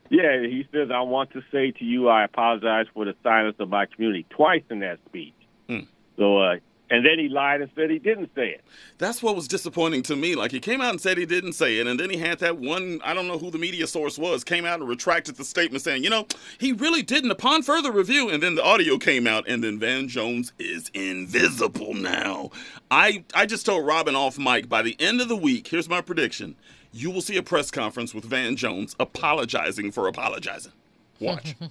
yeah, 0.10 0.42
he 0.42 0.68
says, 0.72 0.90
"I 0.92 1.02
want 1.02 1.32
to 1.32 1.44
say 1.52 1.72
to 1.72 1.84
you, 1.84 2.08
I 2.10 2.24
apologize 2.24 2.88
for 2.94 3.06
the 3.06 3.16
silence 3.22 3.58
of 3.60 3.70
my 3.70 3.86
community." 3.86 4.26
Twice 4.30 4.64
in 4.70 4.80
that 4.80 5.00
speech. 5.06 5.34
Hmm. 5.68 5.80
So, 6.18 6.38
uh, 6.40 6.56
and 6.90 7.06
then 7.06 7.18
he 7.18 7.28
lied 7.28 7.62
and 7.62 7.72
said 7.76 7.90
he 7.90 8.00
didn't 8.00 8.30
say 8.36 8.50
it. 8.50 8.64
That's 8.98 9.24
what 9.24 9.36
was 9.36 9.48
disappointing 9.48 10.04
to 10.04 10.16
me. 10.16 10.36
Like 10.36 10.52
he 10.52 10.60
came 10.60 10.82
out 10.82 10.92
and 10.92 11.02
said 11.02 11.18
he 11.18 11.26
didn't 11.26 11.54
say 11.54 11.80
it, 11.80 11.88
and 11.88 12.00
then 12.00 12.10
he 12.10 12.18
had 12.18 12.40
that 12.40 12.58
one 12.58 13.02
I 13.04 13.14
don't 13.14 13.28
know 13.28 13.38
who 13.38 13.52
the 13.52 13.58
media 13.58 13.88
source 13.88 14.18
was 14.18 14.44
came 14.44 14.66
out 14.66 14.80
and 14.80 14.88
retracted 14.88 15.36
the 15.36 15.46
statement 15.46 15.84
saying, 15.84 16.04
you 16.04 16.10
know, 16.10 16.28
he 16.60 16.72
really 16.72 17.02
didn't 17.02 17.32
upon 17.32 17.64
further 17.64 17.92
review. 17.92 18.30
And 18.30 18.42
then 18.42 18.56
the 18.56 18.64
audio 18.64 18.98
came 18.98 19.28
out, 19.28 19.48
and 19.48 19.64
then 19.64 19.80
Van 19.80 20.08
Jones 20.08 20.54
is 20.60 20.90
invisible 20.94 21.94
now. 21.94 22.52
I 22.92 23.24
I 23.34 23.46
just 23.46 23.66
told 23.66 23.86
Robin 23.86 24.16
off 24.16 24.38
mic 24.38 24.70
by 24.70 24.82
the 24.82 24.96
end 25.00 25.22
of 25.22 25.28
the 25.28 25.36
week. 25.36 25.68
Here's 25.68 25.90
my 25.90 26.02
prediction: 26.02 26.56
you 26.92 27.12
will 27.12 27.22
see 27.22 27.38
a 27.38 27.44
press 27.44 27.72
conference 27.72 28.14
with 28.14 28.26
Van 28.26 28.56
Jones 28.56 28.96
apologizing 29.00 29.92
for 29.92 30.08
apologizing. 30.08 30.72
Watch. 31.20 31.56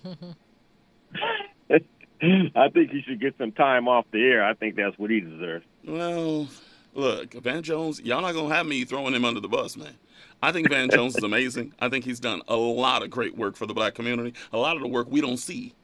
I 2.55 2.69
think 2.69 2.91
he 2.91 3.03
should 3.03 3.21
get 3.21 3.35
some 3.39 3.53
time 3.53 3.89
off 3.89 4.07
the 4.11 4.23
air. 4.23 4.45
I 4.45 4.55
think 4.55 4.77
that's 4.77 4.99
what 4.99 5.11
he 5.11 5.21
deserves. 5.21 5.65
Well, 5.85 6.49
look, 6.95 7.35
Van 7.35 7.63
Jones, 7.63 8.01
y'all 8.01 8.23
not 8.23 8.35
gonna 8.35 8.55
have 8.55 8.67
me 8.67 8.85
throwing 8.85 9.15
him 9.15 9.25
under 9.25 9.41
the 9.41 9.49
bus, 9.49 9.77
man. 9.77 9.95
I 10.43 10.53
think 10.53 10.69
Van 10.69 10.91
Jones 10.93 11.17
is 11.17 11.25
amazing. 11.25 11.75
I 11.81 11.89
think 11.89 12.05
he's 12.05 12.21
done 12.21 12.43
a 12.49 12.57
lot 12.57 13.03
of 13.03 13.11
great 13.11 13.37
work 13.37 13.57
for 13.57 13.67
the 13.67 13.75
black 13.75 13.95
community. 13.95 14.35
A 14.53 14.59
lot 14.59 14.77
of 14.77 14.83
the 14.83 14.89
work 14.89 15.09
we 15.11 15.21
don't 15.21 15.39
see. 15.39 15.75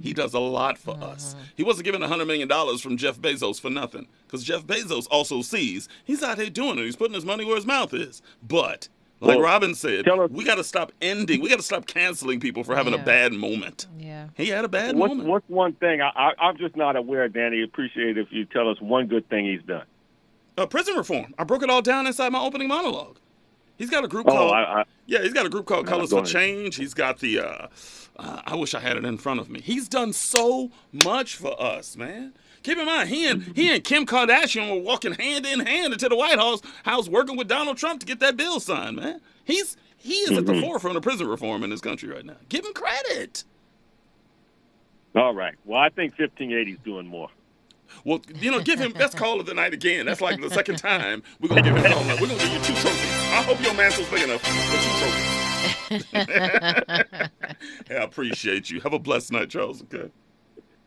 He 0.00 0.12
does 0.12 0.34
a 0.34 0.38
lot 0.40 0.76
for 0.76 0.96
us. 1.02 1.34
Uh-huh. 1.34 1.44
He 1.56 1.62
wasn't 1.62 1.84
given 1.84 2.02
$100 2.02 2.26
million 2.26 2.78
from 2.78 2.96
Jeff 2.96 3.18
Bezos 3.18 3.60
for 3.60 3.70
nothing. 3.70 4.06
Because 4.26 4.44
Jeff 4.44 4.66
Bezos 4.66 5.06
also 5.10 5.40
sees 5.40 5.88
he's 6.04 6.22
out 6.22 6.38
here 6.38 6.50
doing 6.50 6.78
it. 6.78 6.84
He's 6.84 6.96
putting 6.96 7.14
his 7.14 7.24
money 7.24 7.44
where 7.44 7.56
his 7.56 7.64
mouth 7.64 7.94
is. 7.94 8.20
But, 8.42 8.88
like 9.20 9.36
Well, 9.36 9.40
Robin 9.40 9.74
said, 9.74 10.06
we 10.30 10.44
got 10.44 10.56
to 10.56 10.64
stop 10.64 10.92
ending. 11.00 11.40
We 11.40 11.48
got 11.48 11.56
to 11.56 11.62
stop 11.64 11.86
canceling 11.86 12.38
people 12.40 12.62
for 12.64 12.76
having 12.76 12.94
a 12.94 12.98
bad 12.98 13.32
moment. 13.32 13.86
Yeah. 13.98 14.28
He 14.36 14.48
had 14.48 14.64
a 14.64 14.68
bad 14.68 14.96
what's, 14.96 15.10
moment. 15.10 15.28
what's 15.28 15.48
one 15.48 15.72
thing 15.74 16.00
I, 16.00 16.10
I, 16.14 16.32
I'm 16.40 16.56
just 16.56 16.76
not 16.76 16.94
aware, 16.96 17.28
Danny? 17.28 17.62
Appreciate 17.62 18.16
if 18.18 18.28
you 18.30 18.44
tell 18.44 18.68
us 18.70 18.80
one 18.80 19.06
good 19.06 19.28
thing 19.28 19.44
he's 19.46 19.62
done. 19.62 19.84
Uh, 20.56 20.66
prison 20.66 20.96
reform. 20.96 21.34
I 21.38 21.44
broke 21.44 21.62
it 21.62 21.70
all 21.70 21.82
down 21.82 22.06
inside 22.06 22.30
my 22.30 22.40
opening 22.40 22.68
monologue. 22.68 23.18
He's 23.76 23.90
got 23.90 24.04
a 24.04 24.08
group 24.08 24.26
Oh, 24.28 24.32
called 24.32 24.52
I- 24.52 24.80
I- 24.80 24.84
yeah. 25.06 25.22
He's 25.22 25.32
got 25.32 25.46
a 25.46 25.48
group 25.48 25.66
called 25.66 25.86
No, 25.86 25.92
Colors 25.92 26.10
go 26.10 26.20
for. 26.20 26.26
Change. 26.26 26.76
He's 26.76 26.94
got 26.94 27.20
the 27.20 27.38
uh, 27.40 27.66
uh, 28.16 28.42
I 28.44 28.56
wish 28.56 28.74
I 28.74 28.80
had 28.80 28.96
it 28.96 29.04
in 29.04 29.18
front 29.18 29.38
of 29.40 29.48
me. 29.48 29.60
He's 29.60 29.88
done 29.88 30.12
so 30.12 30.70
much 31.04 31.36
for 31.36 31.60
us, 31.62 31.96
man. 31.96 32.34
Keep 32.62 32.78
in 32.78 32.86
mind, 32.86 33.08
he 33.08 33.26
and 33.26 33.42
he 33.56 33.72
and 33.74 33.82
Kim 33.84 34.04
Kardashian 34.06 34.70
were 34.70 34.80
walking 34.82 35.12
hand 35.14 35.46
in 35.46 35.60
hand 35.60 35.92
into 35.92 36.08
the 36.08 36.16
White 36.16 36.38
House, 36.38 36.60
house 36.84 37.08
working 37.08 37.36
with 37.36 37.48
Donald 37.48 37.76
Trump 37.76 38.00
to 38.00 38.06
get 38.06 38.20
that 38.20 38.36
bill 38.36 38.60
signed, 38.60 38.96
man. 38.96 39.20
He's 39.44 39.76
he 39.96 40.14
is 40.14 40.36
at 40.38 40.46
the 40.46 40.52
Mhm. 40.52 40.60
forefront 40.62 40.96
of 40.96 41.02
prison 41.02 41.26
reform 41.28 41.62
in 41.64 41.70
this 41.70 41.80
country 41.80 42.08
right 42.08 42.24
now. 42.24 42.36
Give 42.48 42.64
him 42.64 42.72
credit. 42.72 43.44
All 45.14 45.34
right. 45.34 45.54
Well, 45.64 45.78
I 45.80 45.88
think 45.88 46.14
1580 46.18 46.72
is 46.72 46.78
doing 46.84 47.06
more. 47.06 47.28
Well, 48.04 48.20
you 48.40 48.50
know, 48.50 48.60
give 48.60 48.78
him 48.78 48.92
that's 48.92 49.14
call 49.14 49.40
of 49.40 49.46
the 49.46 49.54
night 49.54 49.72
again. 49.72 50.06
That's 50.06 50.20
like 50.20 50.40
the 50.40 50.50
second 50.50 50.76
time 50.76 51.22
we're 51.40 51.48
gonna 51.48 51.62
give 51.62 51.74
him 51.74 51.82
call. 51.90 52.04
We're 52.04 52.26
gonna 52.28 52.34
give 52.34 52.52
you 52.52 52.58
two 52.58 52.74
trophies. 52.74 53.12
I 53.32 53.42
hope 53.42 53.62
your 53.62 53.74
mantle's 53.74 54.08
big 54.10 54.22
enough 54.24 54.42
for 54.42 54.76
two 54.84 54.92
trophies. 55.00 56.04
hey, 57.88 57.96
I 57.96 58.02
appreciate 58.02 58.68
you. 58.70 58.80
Have 58.80 58.92
a 58.92 58.98
blessed 58.98 59.32
night, 59.32 59.48
Charles. 59.50 59.82
Okay. 59.82 60.10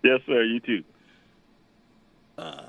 Yes, 0.03 0.21
sir. 0.27 0.43
You 0.43 0.59
too. 0.59 0.83
Uh, 2.41 2.63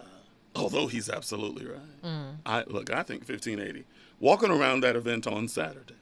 although 0.55 0.87
he's 0.87 1.09
absolutely 1.09 1.67
right. 1.67 2.03
Mm. 2.05 2.37
I 2.45 2.65
look. 2.65 2.91
I 2.91 3.03
think 3.03 3.27
1580. 3.27 3.85
Walking 4.21 4.51
around 4.51 4.83
that 4.83 4.97
event 4.97 5.27
on 5.27 5.49
Saturday, 5.49 5.97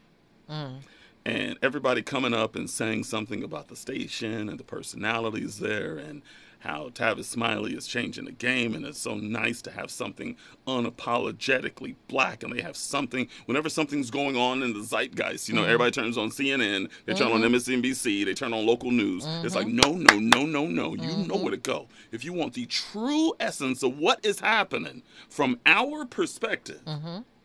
mm. 0.51 0.79
and 1.25 1.59
everybody 1.63 2.03
coming 2.03 2.35
up 2.35 2.57
and 2.57 2.69
saying 2.69 3.05
something 3.05 3.45
about 3.45 3.69
the 3.69 3.77
station 3.77 4.49
and 4.49 4.59
the 4.59 4.65
personalities 4.65 5.61
there 5.61 5.97
and 5.97 6.23
how 6.61 6.91
Tavis 6.91 7.25
Smiley 7.25 7.75
is 7.75 7.87
changing 7.87 8.25
the 8.27 8.33
game 8.33 8.75
and 8.75 8.85
it's 8.87 8.99
so 9.01 9.15
nice 9.17 9.61
to 9.63 9.71
have 9.71 9.91
something 9.91 10.37
unapologetically 10.67 11.95
black 12.09 12.43
and 12.43 12.53
they 12.53 12.61
have 12.63 12.77
something 12.77 13.27
whenever 13.47 13.69
something's 13.69 14.11
going 14.11 14.37
on 14.37 14.63
in 14.63 14.73
the 14.75 14.81
zeitgeist 14.83 15.49
you 15.49 15.55
know 15.55 15.63
Mhm. 15.63 15.67
everybody 15.67 15.91
turns 15.91 16.17
on 16.19 16.31
CNN 16.31 16.89
they 17.07 17.15
turn 17.15 17.33
on 17.33 17.41
Mhm. 17.41 17.47
MSNBC 17.55 18.25
they 18.25 18.35
turn 18.35 18.53
on 18.53 18.65
local 18.67 18.91
news 18.91 19.25
it's 19.45 19.55
like 19.55 19.67
no 19.69 19.93
no 19.93 20.19
no 20.19 20.45
no 20.47 20.67
no 20.67 20.95
you 20.95 21.27
know 21.27 21.37
where 21.37 21.51
to 21.51 21.57
go 21.57 21.89
if 22.13 22.25
you 22.25 22.33
want 22.33 22.55
the 22.55 22.67
true 22.67 23.33
essence 23.41 23.83
of 23.83 23.99
what 23.99 24.25
is 24.25 24.41
happening 24.41 25.03
from 25.29 25.59
our 25.67 26.05
perspective 26.05 26.81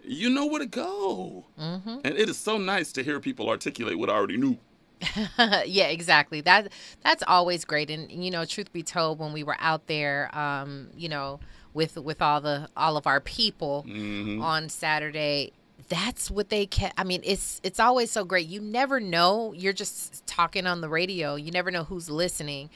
you 0.04 0.30
know 0.30 0.46
where 0.46 0.60
to 0.60 0.66
go 0.68 1.46
Mm-hmm. 1.60 2.00
and 2.04 2.18
it 2.18 2.30
is 2.30 2.38
so 2.38 2.58
nice 2.58 2.92
to 2.92 3.04
hear 3.04 3.20
people 3.20 3.50
articulate 3.50 3.98
what 3.98 4.10
I 4.10 4.14
already 4.14 4.38
knew. 4.38 4.58
yeah, 5.66 5.88
exactly. 5.88 6.42
That 6.42 6.72
that's 7.04 7.24
always 7.28 7.66
great. 7.66 7.90
And 7.90 8.12
you 8.12 8.32
know, 8.32 8.46
truth 8.46 8.72
be 8.72 8.84
told, 8.84 9.20
when 9.20 9.34
we 9.34 9.44
were 9.44 9.58
out 9.60 9.88
there, 9.88 10.36
um, 10.38 10.90
you 10.96 11.10
know, 11.10 11.40
with 11.74 11.98
with 11.98 12.22
all 12.22 12.42
the 12.42 12.70
all 12.76 12.98
of 12.98 13.08
our 13.08 13.20
people 13.20 13.86
Mm-hmm. 13.88 14.42
on 14.42 14.70
Saturday, 14.70 15.52
that's 15.90 16.32
what 16.32 16.50
they 16.50 16.66
kept. 16.66 16.94
I 16.98 17.04
mean, 17.04 17.22
it's 17.24 17.60
it's 17.64 17.80
always 17.80 18.12
so 18.12 18.24
great. 18.24 18.48
You 18.48 18.62
never 18.62 19.00
know. 19.00 19.54
You're 19.54 19.74
just 19.74 20.26
talking 20.26 20.66
on 20.66 20.82
the 20.82 20.90
radio. 20.90 21.36
You 21.36 21.52
never 21.52 21.72
know 21.72 21.84
who's 21.84 22.10
listening, 22.10 22.70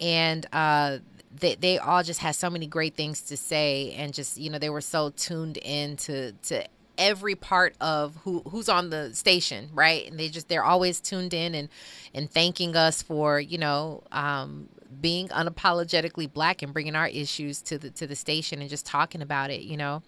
and 0.00 0.46
uh, 0.52 0.98
they 1.38 1.54
they 1.56 1.78
all 1.78 2.02
just 2.02 2.20
had 2.20 2.34
so 2.34 2.48
many 2.50 2.66
great 2.66 2.94
things 2.94 3.20
to 3.22 3.36
say, 3.36 3.92
and 3.96 4.12
just 4.14 4.38
you 4.38 4.50
know 4.50 4.58
they 4.58 4.70
were 4.70 4.80
so 4.80 5.10
tuned 5.10 5.58
in 5.58 5.96
to 5.98 6.32
to 6.32 6.64
every 6.98 7.34
part 7.34 7.74
of 7.80 8.16
who 8.24 8.40
who's 8.48 8.68
on 8.68 8.90
the 8.90 9.14
station 9.14 9.68
right 9.74 10.08
and 10.10 10.18
they 10.18 10.28
just 10.28 10.48
they're 10.48 10.64
always 10.64 11.00
tuned 11.00 11.32
in 11.34 11.54
and 11.54 11.68
and 12.14 12.30
thanking 12.30 12.74
us 12.76 13.02
for 13.02 13.38
you 13.40 13.58
know 13.58 14.02
um 14.12 14.68
being 15.00 15.28
unapologetically 15.28 16.32
black 16.32 16.62
and 16.62 16.72
bringing 16.72 16.94
our 16.96 17.08
issues 17.08 17.60
to 17.62 17.76
the 17.78 17.90
to 17.90 18.06
the 18.06 18.16
station 18.16 18.60
and 18.60 18.70
just 18.70 18.86
talking 18.86 19.20
about 19.22 19.50
it 19.50 19.62
you 19.62 19.76
know 19.76 20.02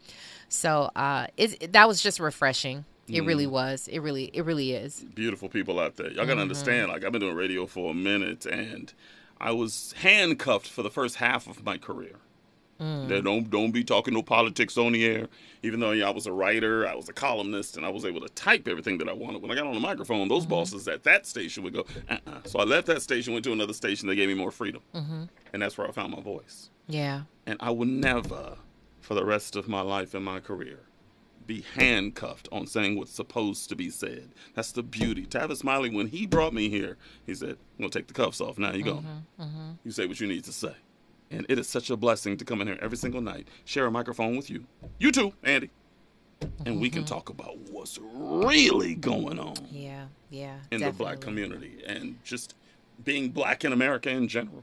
so 0.48 0.90
uh 0.96 1.26
it 1.36 1.72
that 1.72 1.86
was 1.88 2.02
just 2.02 2.18
refreshing 2.20 2.84
it 3.08 3.24
really 3.24 3.46
Mm. 3.46 3.50
was 3.52 3.88
it 3.88 4.00
really 4.00 4.30
it 4.34 4.44
really 4.44 4.72
is 4.72 5.04
Beautiful 5.14 5.48
people 5.48 5.80
out 5.80 5.96
there. 5.96 6.08
Y'all 6.08 6.26
gotta 6.26 6.36
Mhm. 6.40 6.42
understand, 6.42 6.88
like 6.90 7.04
I've 7.04 7.12
been 7.12 7.22
doing 7.22 7.34
radio 7.34 7.66
for 7.66 7.90
a 7.90 7.94
minute 7.94 8.44
and 8.46 8.92
I 9.40 9.52
was 9.52 9.94
handcuffed 10.02 10.68
for 10.68 10.82
the 10.82 10.90
first 10.90 11.16
half 11.16 11.46
of 11.46 11.64
my 11.64 11.78
career. 11.78 12.16
Mm. 12.80 13.24
Don't 13.24 13.50
don't 13.50 13.70
be 13.72 13.82
talking 13.82 14.14
no 14.14 14.22
politics 14.22 14.78
on 14.78 14.92
the 14.92 15.04
air. 15.04 15.28
Even 15.62 15.80
though 15.80 15.90
yeah, 15.90 16.06
I 16.06 16.10
was 16.10 16.26
a 16.26 16.32
writer, 16.32 16.86
I 16.86 16.94
was 16.94 17.08
a 17.08 17.12
columnist, 17.12 17.76
and 17.76 17.84
I 17.84 17.88
was 17.88 18.04
able 18.04 18.20
to 18.20 18.28
type 18.30 18.68
everything 18.68 18.98
that 18.98 19.08
I 19.08 19.12
wanted. 19.12 19.42
When 19.42 19.50
I 19.50 19.54
got 19.54 19.66
on 19.66 19.74
the 19.74 19.80
microphone, 19.80 20.28
those 20.28 20.46
bosses 20.46 20.86
at 20.86 21.02
that 21.02 21.26
station 21.26 21.64
would 21.64 21.74
go, 21.74 21.84
uh-uh. 22.08 22.40
So 22.44 22.60
I 22.60 22.64
left 22.64 22.86
that 22.86 23.02
station, 23.02 23.32
went 23.32 23.44
to 23.46 23.52
another 23.52 23.72
station. 23.72 24.08
They 24.08 24.16
gave 24.16 24.28
me 24.28 24.34
more 24.34 24.50
freedom, 24.50 24.82
hmm 24.94 25.24
and 25.52 25.62
that's 25.62 25.76
where 25.78 25.88
I 25.88 25.92
found 25.92 26.12
my 26.12 26.20
voice. 26.20 26.70
Yeah. 26.86 27.22
And 27.46 27.56
I 27.60 27.70
will 27.70 27.86
never, 27.86 28.56
for 29.00 29.14
the 29.14 29.24
rest 29.24 29.56
of 29.56 29.66
my 29.66 29.80
life 29.80 30.14
and 30.14 30.24
my 30.24 30.40
career, 30.40 30.80
be 31.46 31.64
handcuffed 31.74 32.46
on 32.52 32.66
saying 32.66 32.96
what's 32.98 33.10
supposed 33.10 33.70
to 33.70 33.74
be 33.74 33.88
said. 33.88 34.28
That's 34.54 34.72
the 34.72 34.82
beauty. 34.82 35.24
Tavis 35.24 35.58
Smiley, 35.58 35.88
when 35.88 36.08
he 36.08 36.26
brought 36.26 36.52
me 36.52 36.68
here, 36.68 36.98
he 37.24 37.34
said, 37.34 37.56
I'm 37.78 37.88
to 37.88 37.98
take 37.98 38.06
the 38.06 38.14
cuffs 38.14 38.40
off. 38.40 38.58
Now 38.58 38.72
you 38.72 38.84
go. 38.84 39.02
Mm-hmm. 39.40 39.70
You 39.82 39.90
say 39.90 40.06
what 40.06 40.20
you 40.20 40.26
need 40.26 40.44
to 40.44 40.52
say. 40.52 40.74
And 41.30 41.44
it 41.48 41.58
is 41.58 41.68
such 41.68 41.90
a 41.90 41.96
blessing 41.96 42.36
to 42.38 42.44
come 42.44 42.60
in 42.62 42.68
here 42.68 42.78
every 42.80 42.96
single 42.96 43.20
night, 43.20 43.48
share 43.64 43.86
a 43.86 43.90
microphone 43.90 44.36
with 44.36 44.48
you. 44.50 44.64
You 44.98 45.12
too, 45.12 45.32
Andy. 45.44 45.70
And 46.64 46.80
we 46.80 46.88
can 46.88 47.02
Mm-hmm. 47.02 47.14
talk 47.14 47.28
about 47.30 47.58
what's 47.70 47.98
really 48.00 48.94
going 48.94 49.38
on 49.40 49.54
Yeah. 49.70 50.06
Yeah. 50.30 50.56
in 50.70 50.80
the 50.80 50.92
black 50.92 51.20
community 51.20 51.82
and 51.86 52.16
just 52.24 52.54
being 53.04 53.30
black 53.30 53.64
in 53.64 53.72
America 53.72 54.08
in 54.10 54.28
general. 54.28 54.62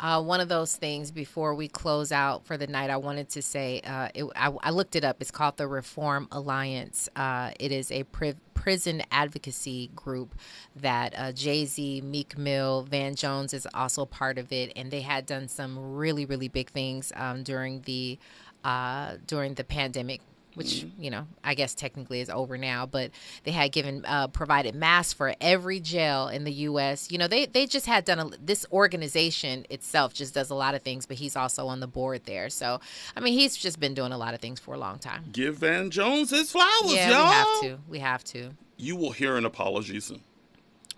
Uh, 0.00 0.22
one 0.22 0.40
of 0.40 0.48
those 0.48 0.76
things 0.76 1.10
before 1.10 1.54
we 1.56 1.66
close 1.66 2.12
out 2.12 2.44
for 2.46 2.56
the 2.56 2.66
night, 2.68 2.88
I 2.88 2.96
wanted 2.96 3.28
to 3.30 3.42
say 3.42 3.80
uh, 3.84 4.08
it, 4.14 4.24
I, 4.36 4.52
I 4.62 4.70
looked 4.70 4.94
it 4.94 5.04
up. 5.04 5.16
It's 5.20 5.32
called 5.32 5.56
the 5.56 5.66
Reform 5.66 6.28
Alliance. 6.30 7.08
Uh, 7.16 7.50
it 7.58 7.72
is 7.72 7.90
a 7.90 8.04
pri- 8.04 8.34
prison 8.60 9.02
advocacy 9.12 9.90
group 9.94 10.34
that 10.74 11.14
uh, 11.16 11.32
Jay 11.32 11.64
Z, 11.64 12.00
Meek 12.00 12.36
Mill, 12.36 12.82
Van 12.82 13.14
Jones 13.14 13.54
is 13.54 13.66
also 13.72 14.04
part 14.04 14.36
of 14.36 14.52
it, 14.52 14.72
and 14.74 14.90
they 14.90 15.02
had 15.02 15.26
done 15.26 15.46
some 15.48 15.94
really, 15.94 16.24
really 16.24 16.48
big 16.48 16.70
things 16.70 17.12
um, 17.14 17.42
during 17.42 17.82
the 17.82 18.18
uh, 18.64 19.14
during 19.26 19.54
the 19.54 19.64
pandemic 19.64 20.20
which 20.54 20.86
you 20.98 21.10
know 21.10 21.26
I 21.44 21.54
guess 21.54 21.74
technically 21.74 22.20
is 22.20 22.30
over 22.30 22.58
now, 22.58 22.86
but 22.86 23.10
they 23.44 23.52
had 23.52 23.72
given 23.72 24.04
uh, 24.06 24.28
provided 24.28 24.74
masks 24.74 25.12
for 25.12 25.34
every 25.40 25.80
jail 25.80 26.28
in 26.28 26.44
the 26.44 26.52
U.S. 26.52 27.10
You 27.10 27.18
know 27.18 27.28
they 27.28 27.46
they 27.46 27.66
just 27.66 27.86
had 27.86 28.04
done 28.04 28.18
a, 28.18 28.30
this 28.40 28.66
organization 28.72 29.66
itself 29.70 30.14
just 30.14 30.34
does 30.34 30.50
a 30.50 30.54
lot 30.54 30.74
of 30.74 30.82
things, 30.82 31.06
but 31.06 31.16
he's 31.16 31.36
also 31.36 31.66
on 31.66 31.80
the 31.80 31.86
board 31.86 32.24
there. 32.24 32.48
So 32.50 32.80
I 33.16 33.20
mean 33.20 33.34
he's 33.34 33.56
just 33.56 33.80
been 33.80 33.94
doing 33.94 34.12
a 34.12 34.18
lot 34.18 34.34
of 34.34 34.40
things 34.40 34.60
for 34.60 34.74
a 34.74 34.78
long 34.78 34.98
time. 34.98 35.24
Give 35.32 35.56
Van 35.56 35.90
Jones 35.90 36.30
his 36.30 36.50
flowers, 36.50 36.92
yeah, 36.94 37.10
y'all. 37.10 37.28
we 37.28 37.32
have 37.32 37.60
to. 37.62 37.82
We 37.88 37.98
have 38.00 38.24
to. 38.24 38.50
You 38.76 38.96
will 38.96 39.12
hear 39.12 39.36
an 39.36 39.44
apology 39.44 40.00
soon. 40.00 40.22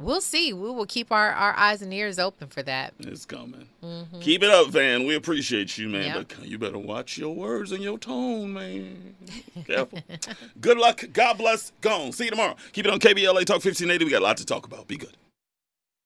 We'll 0.01 0.22
see. 0.22 0.52
We 0.52 0.70
will 0.70 0.86
keep 0.86 1.12
our, 1.12 1.31
our 1.32 1.55
eyes 1.59 1.82
and 1.82 1.93
ears 1.93 2.18
open 2.18 2.48
for 2.48 2.62
that. 2.62 2.94
It's 3.01 3.27
coming. 3.27 3.68
Mhm. 3.85 4.20
Keep 4.22 4.43
it 4.43 4.51
up, 4.51 4.68
Van. 4.68 5.06
We 5.06 5.14
appreciate 5.14 5.77
you, 5.77 5.89
man. 5.89 6.05
Yep. 6.05 6.32
But 6.39 6.48
you 6.48 6.59
better 6.59 6.78
watch 6.78 7.18
your 7.18 7.35
words 7.35 7.70
and 7.70 7.82
your 7.82 7.98
tone, 7.98 8.55
man. 8.55 9.14
Careful. 9.66 9.98
Good 10.60 10.78
luck. 10.78 11.05
God 11.12 11.36
bless. 11.39 11.72
Gone. 11.82 12.12
See 12.12 12.24
you 12.24 12.31
tomorrow. 12.31 12.56
Keep 12.72 12.86
it 12.86 12.90
on 12.93 12.98
KBLA 12.98 13.44
Talk 13.44 13.62
1580. 13.64 14.05
We 14.06 14.10
got 14.10 14.20
a 14.22 14.24
lot 14.24 14.39
to 14.39 14.47
talk 14.47 14.66
about. 14.66 14.89
Be 14.89 14.97
good. 14.97 15.16